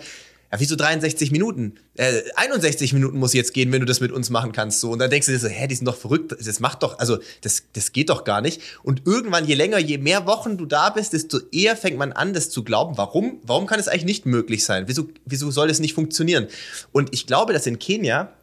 ja, 0.52 0.60
wieso 0.60 0.76
63 0.76 1.32
Minuten? 1.32 1.76
Äh, 1.96 2.24
61 2.36 2.92
Minuten 2.94 3.18
muss 3.18 3.34
jetzt 3.34 3.54
gehen, 3.54 3.72
wenn 3.72 3.80
du 3.80 3.86
das 3.86 4.02
mit 4.02 4.12
uns 4.12 4.30
machen 4.30 4.52
kannst. 4.52 4.82
So. 4.82 4.92
Und 4.92 5.00
dann 5.00 5.10
denkst 5.10 5.28
du 5.28 5.32
dir 5.32 5.40
so, 5.40 5.48
hä, 5.48 5.66
die 5.68 5.76
sind 5.76 5.86
doch 5.86 5.96
verrückt, 5.96 6.36
das 6.38 6.60
macht 6.60 6.84
doch, 6.84 7.00
also 7.00 7.20
das, 7.40 7.64
das 7.72 7.94
geht 7.94 8.10
doch 8.10 8.26
gar 8.26 8.42
nicht. 8.42 8.62
Und 8.84 9.04
irgendwann, 9.06 9.48
je 9.48 9.56
länger, 9.56 9.78
je 9.78 9.98
mehr 9.98 10.26
Wochen 10.26 10.58
du 10.58 10.66
da 10.66 10.90
bist, 10.90 11.14
desto 11.14 11.40
eher 11.52 11.78
fängt 11.78 11.98
man 11.98 12.12
an, 12.12 12.34
das 12.34 12.50
zu 12.50 12.66
glauben. 12.66 12.98
Warum? 12.98 13.40
Warum 13.44 13.66
kann 13.66 13.80
es 13.80 13.88
eigentlich 13.88 14.06
nicht 14.06 14.26
möglich 14.26 14.66
sein? 14.66 14.84
Wieso, 14.88 15.08
wieso 15.26 15.52
soll 15.52 15.70
es 15.70 15.80
nicht 15.80 15.94
funktionieren? 15.94 16.48
Und 16.92 17.14
ich 17.14 17.28
glaube, 17.28 17.54
dass 17.54 17.66
in 17.66 17.80
Kenia, 17.80 18.34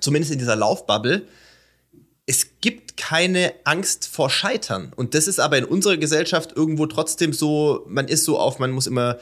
zumindest 0.00 0.32
in 0.32 0.40
dieser 0.40 0.56
Laufbubble, 0.56 1.22
es 2.26 2.58
gibt 2.62 2.96
keine 2.96 3.52
Angst 3.64 4.08
vor 4.08 4.30
Scheitern. 4.30 4.92
Und 4.96 5.14
das 5.14 5.28
ist 5.28 5.38
aber 5.38 5.58
in 5.58 5.64
unserer 5.64 5.98
Gesellschaft 5.98 6.52
irgendwo 6.56 6.86
trotzdem 6.86 7.32
so, 7.32 7.84
man 7.86 8.08
ist 8.08 8.24
so 8.24 8.38
auf, 8.38 8.58
man 8.58 8.70
muss 8.70 8.86
immer 8.86 9.18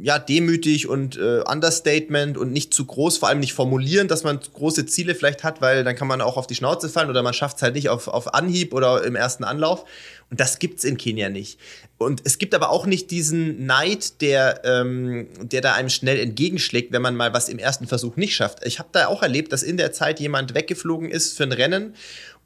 ja, 0.00 0.18
demütig 0.18 0.88
und 0.88 1.16
äh, 1.16 1.42
Understatement 1.46 2.38
und 2.38 2.52
nicht 2.52 2.72
zu 2.72 2.86
groß, 2.86 3.18
vor 3.18 3.28
allem 3.28 3.40
nicht 3.40 3.52
formulieren, 3.52 4.08
dass 4.08 4.24
man 4.24 4.40
große 4.40 4.86
Ziele 4.86 5.14
vielleicht 5.14 5.44
hat, 5.44 5.60
weil 5.60 5.84
dann 5.84 5.96
kann 5.96 6.08
man 6.08 6.20
auch 6.20 6.36
auf 6.36 6.46
die 6.46 6.54
Schnauze 6.54 6.88
fallen 6.88 7.10
oder 7.10 7.22
man 7.22 7.34
schafft 7.34 7.56
es 7.56 7.62
halt 7.62 7.74
nicht 7.74 7.88
auf, 7.88 8.08
auf 8.08 8.32
Anhieb 8.34 8.72
oder 8.72 9.04
im 9.04 9.16
ersten 9.16 9.44
Anlauf. 9.44 9.84
Und 10.32 10.40
das 10.40 10.58
gibt's 10.58 10.82
in 10.84 10.96
Kenia 10.96 11.28
nicht. 11.28 11.60
Und 11.98 12.22
es 12.24 12.38
gibt 12.38 12.54
aber 12.54 12.70
auch 12.70 12.86
nicht 12.86 13.10
diesen 13.10 13.66
Neid, 13.66 14.22
der, 14.22 14.62
ähm, 14.64 15.28
der 15.42 15.60
da 15.60 15.74
einem 15.74 15.90
schnell 15.90 16.18
entgegenschlägt, 16.18 16.90
wenn 16.90 17.02
man 17.02 17.14
mal 17.14 17.34
was 17.34 17.50
im 17.50 17.58
ersten 17.58 17.86
Versuch 17.86 18.16
nicht 18.16 18.34
schafft. 18.34 18.64
Ich 18.64 18.78
habe 18.78 18.88
da 18.92 19.08
auch 19.08 19.22
erlebt, 19.22 19.52
dass 19.52 19.62
in 19.62 19.76
der 19.76 19.92
Zeit 19.92 20.20
jemand 20.20 20.54
weggeflogen 20.54 21.10
ist 21.10 21.36
für 21.36 21.42
ein 21.42 21.52
Rennen 21.52 21.94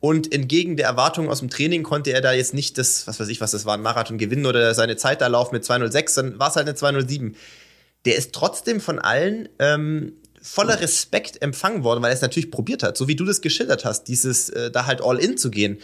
und 0.00 0.34
entgegen 0.34 0.76
der 0.76 0.86
Erwartungen 0.86 1.28
aus 1.28 1.38
dem 1.38 1.48
Training 1.48 1.84
konnte 1.84 2.10
er 2.10 2.20
da 2.20 2.32
jetzt 2.32 2.54
nicht 2.54 2.76
das, 2.76 3.06
was 3.06 3.20
weiß 3.20 3.28
ich, 3.28 3.40
was 3.40 3.52
das 3.52 3.64
war, 3.66 3.74
ein 3.74 3.82
Marathon 3.82 4.18
gewinnen 4.18 4.46
oder 4.46 4.74
seine 4.74 4.96
Zeit 4.96 5.20
da 5.20 5.28
laufen 5.28 5.54
mit 5.54 5.64
206, 5.64 6.14
dann 6.14 6.38
war 6.40 6.50
es 6.50 6.56
halt 6.56 6.66
eine 6.66 6.74
207. 6.74 7.36
Der 8.04 8.16
ist 8.16 8.32
trotzdem 8.32 8.80
von 8.80 8.98
allen 8.98 9.48
ähm, 9.60 10.14
voller 10.42 10.80
Respekt 10.80 11.42
empfangen 11.42 11.82
worden, 11.82 12.02
weil 12.02 12.10
er 12.10 12.14
es 12.14 12.20
natürlich 12.20 12.50
probiert 12.50 12.82
hat, 12.82 12.96
so 12.96 13.08
wie 13.08 13.16
du 13.16 13.24
das 13.24 13.40
geschildert 13.40 13.84
hast, 13.84 14.04
dieses 14.04 14.48
äh, 14.50 14.70
da 14.70 14.86
halt 14.86 15.02
all 15.02 15.18
in 15.18 15.36
zu 15.36 15.50
gehen. 15.50 15.78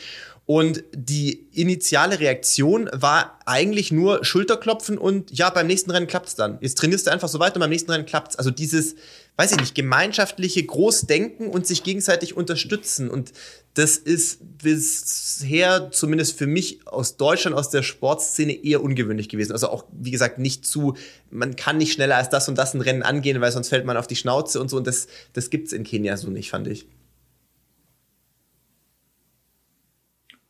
Und 0.44 0.82
die 0.92 1.46
initiale 1.52 2.18
Reaktion 2.18 2.90
war 2.92 3.38
eigentlich 3.46 3.92
nur 3.92 4.24
Schulterklopfen 4.24 4.98
und 4.98 5.30
ja, 5.30 5.50
beim 5.50 5.68
nächsten 5.68 5.92
Rennen 5.92 6.08
klappt's 6.08 6.34
dann. 6.34 6.58
Jetzt 6.60 6.78
trainierst 6.78 7.06
du 7.06 7.12
einfach 7.12 7.28
so 7.28 7.38
weiter 7.38 7.56
und 7.56 7.60
beim 7.60 7.70
nächsten 7.70 7.92
Rennen 7.92 8.06
klappt's. 8.06 8.34
Also 8.34 8.50
dieses, 8.50 8.96
weiß 9.36 9.52
ich 9.52 9.60
nicht, 9.60 9.74
gemeinschaftliche 9.76 10.64
Großdenken 10.64 11.46
und 11.46 11.68
sich 11.68 11.84
gegenseitig 11.84 12.36
unterstützen. 12.36 13.08
Und 13.08 13.32
das 13.74 13.96
ist 13.96 14.40
bisher, 14.58 15.92
zumindest 15.92 16.36
für 16.36 16.48
mich 16.48 16.88
aus 16.88 17.16
Deutschland, 17.16 17.56
aus 17.56 17.70
der 17.70 17.84
Sportszene 17.84 18.64
eher 18.64 18.82
ungewöhnlich 18.82 19.28
gewesen. 19.28 19.52
Also 19.52 19.68
auch, 19.68 19.84
wie 19.92 20.10
gesagt, 20.10 20.38
nicht 20.38 20.66
zu, 20.66 20.96
man 21.30 21.54
kann 21.54 21.78
nicht 21.78 21.92
schneller 21.92 22.16
als 22.16 22.30
das 22.30 22.48
und 22.48 22.58
das 22.58 22.74
ein 22.74 22.80
Rennen 22.80 23.04
angehen, 23.04 23.40
weil 23.40 23.52
sonst 23.52 23.68
fällt 23.68 23.86
man 23.86 23.96
auf 23.96 24.08
die 24.08 24.16
Schnauze 24.16 24.60
und 24.60 24.68
so. 24.68 24.76
Und 24.76 24.88
das, 24.88 25.06
das 25.34 25.50
gibt's 25.50 25.72
in 25.72 25.84
Kenia 25.84 26.16
so 26.16 26.30
nicht, 26.30 26.50
fand 26.50 26.66
ich. 26.66 26.88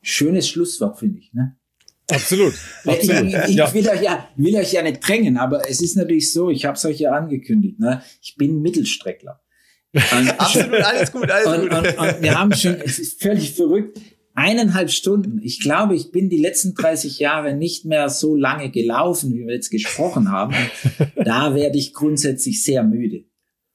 Schönes 0.03 0.49
Schlusswort, 0.49 0.99
finde 0.99 1.21
ich. 1.21 1.33
Ne? 1.33 1.57
Absolut. 2.11 2.55
absolut. 2.85 3.29
Ich, 3.29 3.35
ich, 3.51 3.57
ja. 3.57 3.73
will, 3.73 3.89
euch 3.89 4.03
ja, 4.03 4.29
will 4.37 4.57
euch 4.57 4.73
ja 4.73 4.83
nicht 4.83 5.07
drängen, 5.07 5.39
aber 5.39 5.69
es 5.69 5.81
ist 5.81 5.97
natürlich 5.97 6.33
so, 6.33 6.51
ich 6.51 6.65
habe 6.65 6.77
es 6.77 6.85
euch 6.85 6.99
ja 6.99 7.13
angekündigt, 7.13 7.79
ne? 7.79 8.03
ich 8.21 8.37
bin 8.37 8.61
Mittelstreckler. 8.61 9.41
Und 9.95 10.31
Absolut, 10.41 10.81
alles 10.83 11.13
gut, 11.13 11.31
alles 11.31 11.47
und, 11.47 11.69
gut. 11.69 11.79
Und, 11.79 11.99
und 11.99 12.23
wir 12.23 12.39
haben 12.39 12.53
schon, 12.55 12.77
es 12.81 12.99
ist 12.99 13.23
völlig 13.23 13.53
verrückt, 13.53 14.01
eineinhalb 14.35 14.91
Stunden. 14.91 15.41
Ich 15.43 15.61
glaube, 15.61 15.95
ich 15.95 16.11
bin 16.11 16.29
die 16.29 16.39
letzten 16.39 16.75
30 16.75 17.19
Jahre 17.19 17.55
nicht 17.55 17.85
mehr 17.85 18.09
so 18.09 18.35
lange 18.35 18.71
gelaufen, 18.71 19.35
wie 19.35 19.47
wir 19.47 19.55
jetzt 19.55 19.71
gesprochen 19.71 20.31
haben. 20.31 20.55
Da 21.17 21.55
werde 21.55 21.79
ich 21.79 21.93
grundsätzlich 21.93 22.65
sehr 22.65 22.83
müde. 22.83 23.25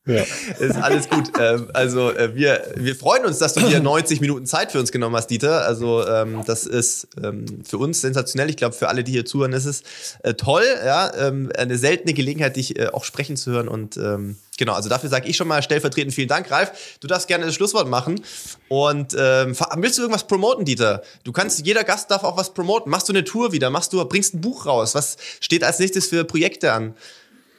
Ja. 0.07 0.23
Ist 0.59 0.77
alles 0.77 1.09
gut. 1.09 1.31
Ähm, 1.39 1.67
also 1.73 2.11
äh, 2.11 2.33
wir, 2.33 2.63
wir 2.75 2.95
freuen 2.95 3.25
uns, 3.25 3.37
dass 3.37 3.53
du 3.53 3.61
dir 3.61 3.79
90 3.81 4.21
Minuten 4.21 4.45
Zeit 4.45 4.71
für 4.71 4.79
uns 4.79 4.91
genommen 4.91 5.15
hast, 5.15 5.27
Dieter. 5.27 5.65
Also 5.65 6.07
ähm, 6.07 6.43
das 6.45 6.65
ist 6.65 7.09
ähm, 7.21 7.45
für 7.63 7.77
uns 7.77 8.01
sensationell. 8.01 8.49
Ich 8.49 8.57
glaube, 8.57 8.73
für 8.73 8.87
alle, 8.87 9.03
die 9.03 9.11
hier 9.11 9.25
zuhören, 9.25 9.53
ist 9.53 9.65
es 9.65 9.83
äh, 10.23 10.33
toll. 10.33 10.63
Ja, 10.83 11.13
ähm, 11.15 11.51
eine 11.57 11.77
seltene 11.77 12.13
Gelegenheit, 12.13 12.55
dich 12.55 12.79
äh, 12.79 12.87
auch 12.87 13.03
sprechen 13.03 13.35
zu 13.35 13.51
hören. 13.51 13.67
Und 13.67 13.97
ähm, 13.97 14.37
genau, 14.57 14.73
also 14.73 14.87
dafür 14.89 15.09
sage 15.09 15.27
ich 15.27 15.35
schon 15.35 15.47
mal 15.47 15.61
stellvertretend 15.61 16.13
vielen 16.13 16.29
Dank, 16.29 16.49
Ralf. 16.49 16.97
Du 17.01 17.07
darfst 17.07 17.27
gerne 17.27 17.45
das 17.45 17.55
Schlusswort 17.55 17.89
machen. 17.89 18.21
Und 18.69 19.13
ähm, 19.17 19.55
willst 19.75 19.97
du 19.97 20.03
irgendwas 20.03 20.25
promoten, 20.25 20.63
Dieter? 20.63 21.01
Du 21.25 21.33
kannst, 21.33 21.65
jeder 21.65 21.83
Gast 21.83 22.09
darf 22.11 22.23
auch 22.23 22.37
was 22.37 22.53
promoten. 22.53 22.89
Machst 22.89 23.09
du 23.09 23.13
eine 23.13 23.25
Tour 23.25 23.51
wieder? 23.51 23.69
Machst 23.69 23.91
du, 23.91 24.03
bringst 24.05 24.33
ein 24.33 24.41
Buch 24.41 24.65
raus? 24.65 24.95
Was 24.95 25.17
steht 25.41 25.63
als 25.63 25.79
nächstes 25.79 26.07
für 26.07 26.23
Projekte 26.23 26.71
an? 26.71 26.95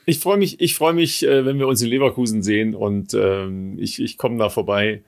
Ich 0.08 0.20
freue 0.20 0.38
mich, 0.38 0.58
ich 0.58 0.74
freue 0.74 0.94
mich, 0.94 1.22
äh, 1.22 1.44
wenn 1.44 1.58
wir 1.58 1.68
uns 1.68 1.82
in 1.82 1.88
Leverkusen 1.90 2.42
sehen 2.42 2.74
und 2.74 3.12
ähm, 3.12 3.76
ich, 3.78 4.00
ich 4.00 4.16
komme 4.16 4.38
da 4.38 4.48
vorbei. 4.48 5.02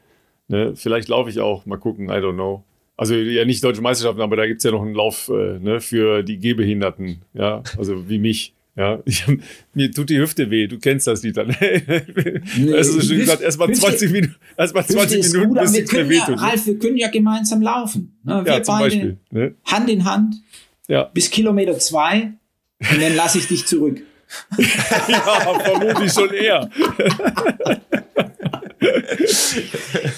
Ne? 0.49 0.75
Vielleicht 0.77 1.09
laufe 1.09 1.31
ich 1.31 1.41
auch, 1.41 1.65
mal 1.65 1.79
gucken, 1.79 2.11
I 2.11 2.21
don't 2.21 2.35
know. 2.35 2.65
Also 2.99 3.15
ja 3.15 3.47
nicht 3.47 3.65
deutsche 3.65 3.81
Meisterschaften, 3.81 4.21
aber 4.21 4.37
da 4.37 4.47
gibt 4.47 4.59
es 4.59 4.65
ja 4.65 4.73
noch 4.73 4.83
einen 4.83 4.95
Lauf 4.95 5.31
äh, 5.31 5.59
ne, 5.59 5.81
für 5.81 6.23
die 6.23 6.37
Gehbehinderten, 6.37 7.23
ja, 7.33 7.63
also 7.79 8.11
wie 8.11 8.19
mich. 8.19 8.53
Ja, 8.77 9.01
ich, 9.07 9.25
mir 9.75 9.91
tut 9.91 10.11
die 10.11 10.19
Hüfte 10.19 10.51
weh, 10.51 10.67
du 10.67 10.79
kennst 10.79 11.07
das 11.07 11.23
Lied 11.23 11.39
dann. 11.39 11.49
nee, 11.49 12.73
hast 12.77 12.95
du 12.95 13.01
schon 13.01 13.17
gesagt, 13.17 13.41
erstmal 13.41 13.73
20 13.73 14.13
Minuten, 14.13 14.37
erstmal 14.59 14.85
20 14.85 15.33
Minuten, 15.33 15.55
bis 15.55 15.79
es 15.79 15.93
mir 15.93 16.09
wehtut. 16.11 16.37
Ja, 16.37 16.47
Ralf, 16.47 16.67
wir 16.67 16.79
können 16.79 16.99
ja 16.99 17.09
gemeinsam 17.09 17.63
laufen. 17.63 18.19
Ne? 18.23 18.45
Wir 18.45 18.53
ja, 18.53 18.63
zum 18.63 18.75
beide 18.75 18.85
Beispiel. 18.85 19.17
Ne? 19.31 19.55
Hand 19.65 19.89
in 19.89 20.05
Hand 20.05 20.35
ja. 20.89 21.05
bis 21.05 21.31
Kilometer 21.31 21.79
zwei 21.79 22.35
und 22.81 23.01
dann 23.01 23.17
lasse 23.17 23.39
ich 23.39 23.49
dich 23.49 23.65
zurück. 23.65 24.03
ja, 25.09 25.61
vermutlich 25.65 26.13
schon 26.13 26.33
eher. 26.33 26.71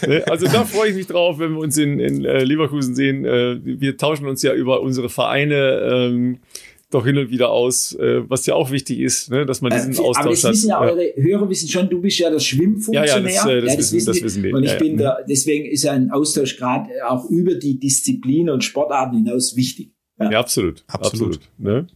Ne, 0.07 0.25
also 0.29 0.47
da 0.47 0.65
freue 0.65 0.91
ich 0.91 0.97
mich 0.97 1.07
drauf, 1.07 1.39
wenn 1.39 1.53
wir 1.53 1.59
uns 1.59 1.77
in, 1.77 1.99
in 1.99 2.25
äh, 2.25 2.45
Leverkusen 2.45 2.95
sehen. 2.95 3.25
Äh, 3.25 3.59
wir 3.63 3.97
tauschen 3.97 4.27
uns 4.27 4.43
ja 4.43 4.55
über 4.55 4.81
unsere 4.81 5.09
Vereine 5.09 5.81
ähm, 6.11 6.39
doch 6.91 7.07
hin 7.07 7.17
und 7.19 7.31
wieder 7.31 7.51
aus, 7.51 7.95
äh, 7.95 8.29
was 8.29 8.47
ja 8.47 8.55
auch 8.55 8.71
wichtig 8.71 9.01
ist, 9.01 9.31
ne, 9.31 9.47
dass 9.47 9.61
man 9.63 9.73
diesen 9.73 9.95
äh, 9.95 9.99
Austausch 9.99 10.19
aber 10.19 10.31
das 10.31 10.45
hat. 10.45 10.53
Wissen 10.53 10.69
ja, 10.69 10.81
eure 10.81 11.13
Hörer 11.17 11.49
wissen 11.49 11.69
schon, 11.69 11.89
du 11.89 12.01
bist 12.01 12.19
ja 12.19 12.31
der 12.31 12.39
Schwimmfunktionär. 12.39 13.07
Ja, 13.07 13.17
ja, 13.19 13.21
das, 13.23 13.47
äh, 13.47 13.61
das, 13.61 13.71
ja, 13.71 13.77
das, 13.77 13.79
wissen, 13.79 13.97
wissen, 13.97 14.07
das 14.07 14.23
wissen 14.23 14.43
die. 14.43 14.53
Und 14.53 14.65
ich 14.65 14.73
ja, 14.73 14.79
bin 14.79 14.99
ja. 14.99 15.17
da, 15.17 15.19
deswegen 15.29 15.67
ist 15.67 15.85
ja 15.85 15.93
ein 15.93 16.11
Austausch 16.11 16.57
gerade 16.57 16.89
auch 17.09 17.29
über 17.31 17.55
die 17.55 17.79
Disziplin 17.79 18.51
und 18.51 18.63
Sportarten 18.63 19.17
hinaus 19.17 19.57
wichtig. 19.57 19.93
Ja, 20.19 20.31
ja 20.33 20.41
absolut. 20.41 20.85
Absolut. 20.87 21.37
absolut 21.37 21.41
ne? 21.59 21.87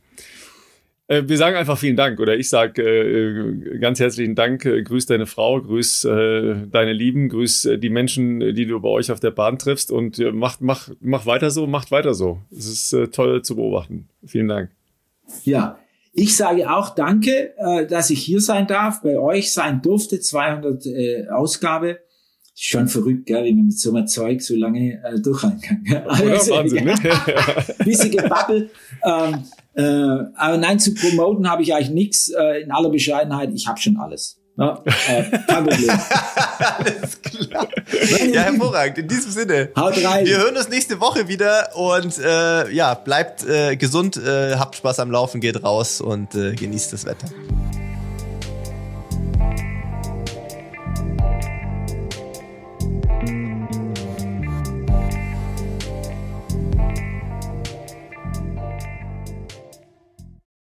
Äh, 1.09 1.23
wir 1.27 1.37
sagen 1.37 1.57
einfach 1.57 1.79
vielen 1.79 1.97
Dank 1.97 2.19
oder 2.19 2.37
ich 2.37 2.49
sage 2.49 2.83
äh, 2.83 3.79
ganz 3.79 4.01
herzlichen 4.01 4.35
Dank. 4.35 4.65
Äh, 4.65 4.83
grüß 4.83 5.07
deine 5.07 5.27
Frau, 5.27 5.61
grüß 5.61 6.05
äh, 6.05 6.67
deine 6.71 6.93
Lieben, 6.93 7.29
grüß 7.29 7.67
äh, 7.67 7.79
die 7.79 7.91
Menschen, 7.91 8.41
die 8.41 8.67
du 8.67 8.81
bei 8.81 8.89
euch 8.89 9.13
auf 9.13 9.21
der 9.21 9.31
Bahn 9.31 9.59
triffst 9.59 9.93
und 9.93 10.19
äh, 10.19 10.33
mach, 10.33 10.59
mach, 10.61 10.91
mach 11.01 11.27
weiter 11.27 11.51
so, 11.51 11.67
macht 11.67 11.91
weiter 11.91 12.15
so. 12.15 12.41
Es 12.51 12.67
ist 12.67 12.93
äh, 12.93 13.09
toll 13.09 13.43
zu 13.43 13.57
beobachten. 13.57 14.09
Vielen 14.25 14.49
Dank. 14.49 14.71
Ja, 15.45 15.79
ich 16.13 16.37
sage 16.37 16.71
auch 16.71 16.95
Danke, 16.95 17.53
äh, 17.59 17.87
dass 17.87 18.11
ich 18.11 18.23
hier 18.23 18.41
sein 18.41 18.67
darf, 18.67 19.03
bei 19.03 19.19
euch 19.19 19.53
sein 19.53 19.83
durfte, 19.83 20.19
200 20.21 20.87
äh, 20.87 21.29
Ausgabe. 21.29 22.01
Schon 22.59 22.89
verrückt, 22.89 23.27
gell, 23.27 23.45
wie 23.45 23.53
man 23.53 23.67
mit 23.67 23.79
so 23.79 23.95
einem 23.95 24.07
Zeug 24.07 24.41
so 24.41 24.57
lange 24.57 24.95
äh, 25.05 25.21
durchhalten 25.21 25.61
kann. 25.61 25.85
Gell? 25.85 26.03
Also, 26.09 26.53
Wahnsinn, 26.55 26.89
ja, 26.89 26.95
ne? 26.95 27.65
bisschen 27.85 28.13
gebabbelt. 28.13 28.71
Ähm, 29.05 29.45
äh, 29.77 29.83
aber 30.37 30.57
nein, 30.57 30.79
zu 30.79 30.95
promoten 30.95 31.51
habe 31.51 31.63
ich 31.63 31.75
eigentlich 31.75 31.91
nichts. 31.91 32.31
Äh, 32.31 32.63
in 32.63 32.71
aller 32.71 32.91
Bescheidenheit, 32.91 33.51
ich 33.55 33.67
habe 33.67 33.79
schon 33.81 33.97
alles. 33.97 34.39
Ja, 34.59 34.83
äh, 34.87 35.23
kein 35.47 35.67
Problem. 35.67 35.91
Alles 36.79 37.21
klar. 37.21 37.69
Ja, 38.33 38.41
hervorragend. 38.41 38.97
In 38.97 39.09
diesem 39.09 39.31
Sinne. 39.31 39.69
Haut 39.77 40.03
rein. 40.03 40.25
Wir 40.25 40.39
hören 40.39 40.57
uns 40.57 40.71
nächste 40.71 40.99
Woche 40.99 41.29
wieder 41.29 41.77
und 41.77 42.19
äh, 42.19 42.73
ja, 42.73 42.95
bleibt 42.95 43.47
äh, 43.47 43.77
gesund, 43.77 44.17
äh, 44.17 44.57
habt 44.57 44.77
Spaß 44.77 45.01
am 45.01 45.11
Laufen, 45.11 45.43
geht 45.43 45.63
raus 45.63 46.01
und 46.01 46.35
äh, 46.35 46.55
genießt 46.55 46.95
das 46.95 47.05
Wetter. 47.05 47.29